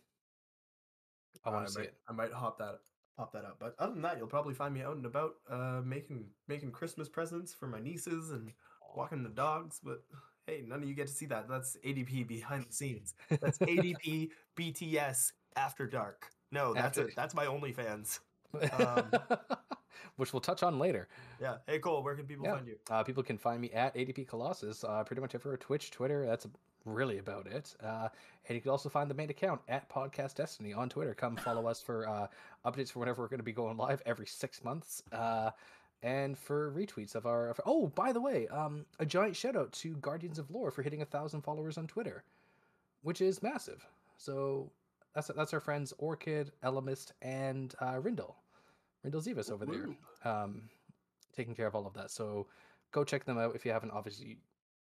I 1.45 1.51
want 1.51 1.67
to 1.67 1.73
see 1.73 1.81
might, 1.81 1.89
it. 1.89 1.95
I 2.09 2.13
might 2.13 2.33
hop 2.33 2.59
that 2.59 2.81
pop 3.17 3.33
that 3.33 3.45
up. 3.45 3.57
But 3.59 3.75
other 3.79 3.93
than 3.93 4.03
that, 4.03 4.19
you'll 4.19 4.27
probably 4.27 4.55
find 4.55 4.75
me 4.75 4.83
out 4.83 4.97
and 4.97 5.07
about, 5.07 5.35
uh, 5.51 5.81
making 5.85 6.27
making 6.49 6.73
Christmas 6.73 7.09
presents 7.09 7.53
for 7.55 7.67
my 7.67 7.81
nieces 7.81 8.31
and 8.31 8.53
walking 8.95 9.23
the 9.23 9.29
dogs. 9.31 9.81
But 9.83 10.03
hey, 10.47 10.63
none 10.67 10.83
of 10.83 10.89
you 10.89 10.95
get 10.95 11.07
to 11.09 11.13
see 11.13 11.27
that. 11.27 11.49
That's 11.49 11.77
ADP 11.85 12.27
behind 12.29 12.65
the 12.69 12.73
scenes. 12.73 13.15
That's 13.41 13.59
ADP 13.59 14.31
BTS 14.57 15.33
after 15.57 15.87
dark. 15.87 16.31
No, 16.53 16.73
that's 16.75 16.99
After- 16.99 17.09
it. 17.09 17.17
That's 17.17 17.35
my 17.35 17.47
OnlyFans. 17.47 18.21
um, 18.73 19.11
Which 20.17 20.33
we'll 20.33 20.41
touch 20.41 20.63
on 20.63 20.79
later. 20.79 21.09
Yeah. 21.41 21.57
Hey 21.67 21.79
Cole, 21.79 22.03
where 22.03 22.15
can 22.15 22.27
people 22.27 22.45
Yeah. 22.47 22.55
find 22.55 22.67
you? 22.67 22.77
Uh, 22.91 23.03
people 23.03 23.23
can 23.23 23.37
find 23.39 23.61
me 23.61 23.71
at 23.73 23.95
ADP 23.95 24.27
Colossus, 24.29 24.85
uh, 24.85 25.03
pretty 25.05 25.21
much 25.21 25.35
everywhere 25.35 25.57
Twitch, 25.57 25.91
Twitter. 25.91 26.25
That's 26.27 26.47
really 26.87 27.19
about 27.19 27.47
it. 27.47 27.75
Uh, 27.83 28.09
and 28.49 28.55
you 28.55 28.61
can 28.61 28.71
also 28.71 28.89
find 28.89 29.11
the 29.11 29.15
main 29.15 29.31
account 29.31 29.61
at 29.69 29.89
Podcast 29.91 30.37
Destiny 30.37 30.73
on 30.73 30.89
Twitter. 30.89 31.15
Come 31.15 31.37
follow 31.37 31.67
us 31.67 31.83
for 31.83 32.09
uh, 32.09 32.27
updates 32.65 32.91
for 32.91 33.01
whenever 33.01 33.23
we're 33.23 33.29
going 33.29 33.39
to 33.39 33.45
be 33.45 33.53
going 33.53 33.77
live 33.77 34.01
every 34.07 34.27
six 34.27 34.65
months. 34.65 35.03
Uh, 35.13 35.51
and 36.03 36.39
for 36.39 36.73
retweets 36.73 37.15
of 37.15 37.27
our. 37.27 37.49
Of, 37.49 37.61
oh, 37.67 37.89
by 37.89 38.13
the 38.13 38.21
way, 38.21 38.47
um, 38.49 38.87
a 38.99 39.07
giant 39.07 39.37
shout 39.37 39.57
out 39.57 39.73
to 39.73 39.97
Guardians 39.97 40.39
of 40.39 40.51
Lore 40.51 40.71
for 40.71 40.83
hitting 40.83 41.03
a 41.03 41.07
thousand 41.07 41.43
followers 41.43 41.79
on 41.79 41.87
Twitter, 41.87 42.23
which 43.03 43.21
is 43.21 43.43
massive. 43.43 43.85
So 44.17 44.71
that's 45.15 45.29
that's 45.29 45.55
our 45.55 45.61
friends 45.61 45.93
Orchid, 45.99 46.53
Elemist, 46.63 47.13
and 47.23 47.75
uh, 47.81 47.99
Rindle. 48.01 48.37
Rindle 49.03 49.23
Zivas 49.23 49.51
over 49.51 49.65
there 49.65 49.89
um, 50.31 50.63
taking 51.35 51.55
care 51.55 51.67
of 51.67 51.75
all 51.75 51.87
of 51.87 51.95
that. 51.95 52.11
So 52.11 52.47
go 52.93 53.05
check 53.05 53.25
them 53.25 53.39
out 53.39 53.55
if 53.55 53.65
you 53.65 53.73
haven't. 53.73 53.93
Obviously, 53.93 54.39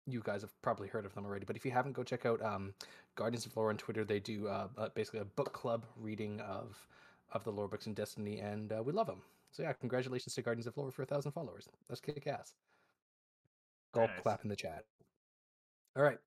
you 0.07 0.21
guys 0.23 0.41
have 0.41 0.61
probably 0.61 0.87
heard 0.87 1.05
of 1.05 1.13
them 1.13 1.25
already, 1.25 1.45
but 1.45 1.55
if 1.55 1.65
you 1.65 1.71
haven't, 1.71 1.93
go 1.93 2.03
check 2.03 2.25
out 2.25 2.41
um, 2.43 2.73
Guardians 3.15 3.45
of 3.45 3.55
Lore 3.55 3.69
on 3.69 3.77
Twitter. 3.77 4.03
They 4.03 4.19
do 4.19 4.47
uh, 4.47 4.67
uh, 4.77 4.89
basically 4.95 5.19
a 5.19 5.25
book 5.25 5.53
club 5.53 5.85
reading 5.95 6.39
of 6.41 6.87
of 7.33 7.43
the 7.45 7.51
lore 7.51 7.67
books 7.67 7.87
in 7.87 7.93
Destiny, 7.93 8.39
and 8.39 8.73
uh, 8.73 8.83
we 8.83 8.91
love 8.91 9.07
them. 9.07 9.21
So 9.51 9.63
yeah, 9.63 9.73
congratulations 9.73 10.33
to 10.35 10.41
Guardians 10.41 10.67
of 10.67 10.77
Lore 10.77 10.91
for 10.91 11.03
a 11.03 11.05
thousand 11.05 11.31
followers. 11.31 11.69
That's 11.87 12.01
kick 12.01 12.27
ass. 12.27 12.53
Go 13.93 14.05
nice. 14.05 14.19
clap 14.21 14.43
in 14.43 14.49
the 14.49 14.55
chat. 14.55 14.85
All 15.95 16.03
right, 16.03 16.17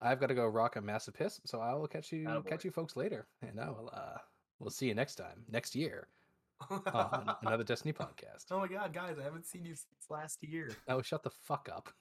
I've 0.00 0.20
got 0.20 0.28
to 0.28 0.34
go 0.34 0.46
rock 0.46 0.76
a 0.76 0.80
massive 0.80 1.14
piss, 1.14 1.40
so 1.44 1.60
I 1.60 1.74
will 1.74 1.88
catch 1.88 2.12
you 2.12 2.26
Attaboy. 2.26 2.48
catch 2.48 2.64
you 2.64 2.70
folks 2.70 2.96
later, 2.96 3.26
and 3.42 3.60
I 3.60 3.68
will 3.68 3.90
uh, 3.92 4.18
we'll 4.58 4.70
see 4.70 4.86
you 4.86 4.94
next 4.94 5.16
time 5.16 5.44
next 5.50 5.74
year 5.74 6.08
on 6.70 7.34
another 7.42 7.64
Destiny 7.64 7.92
podcast. 7.92 8.46
oh 8.50 8.58
my 8.58 8.68
god, 8.68 8.92
guys, 8.92 9.16
I 9.20 9.24
haven't 9.24 9.46
seen 9.46 9.64
you 9.64 9.74
since 9.74 10.10
last 10.10 10.42
year. 10.42 10.70
Oh, 10.88 11.02
shut 11.02 11.22
the 11.22 11.30
fuck 11.30 11.68
up. 11.72 11.92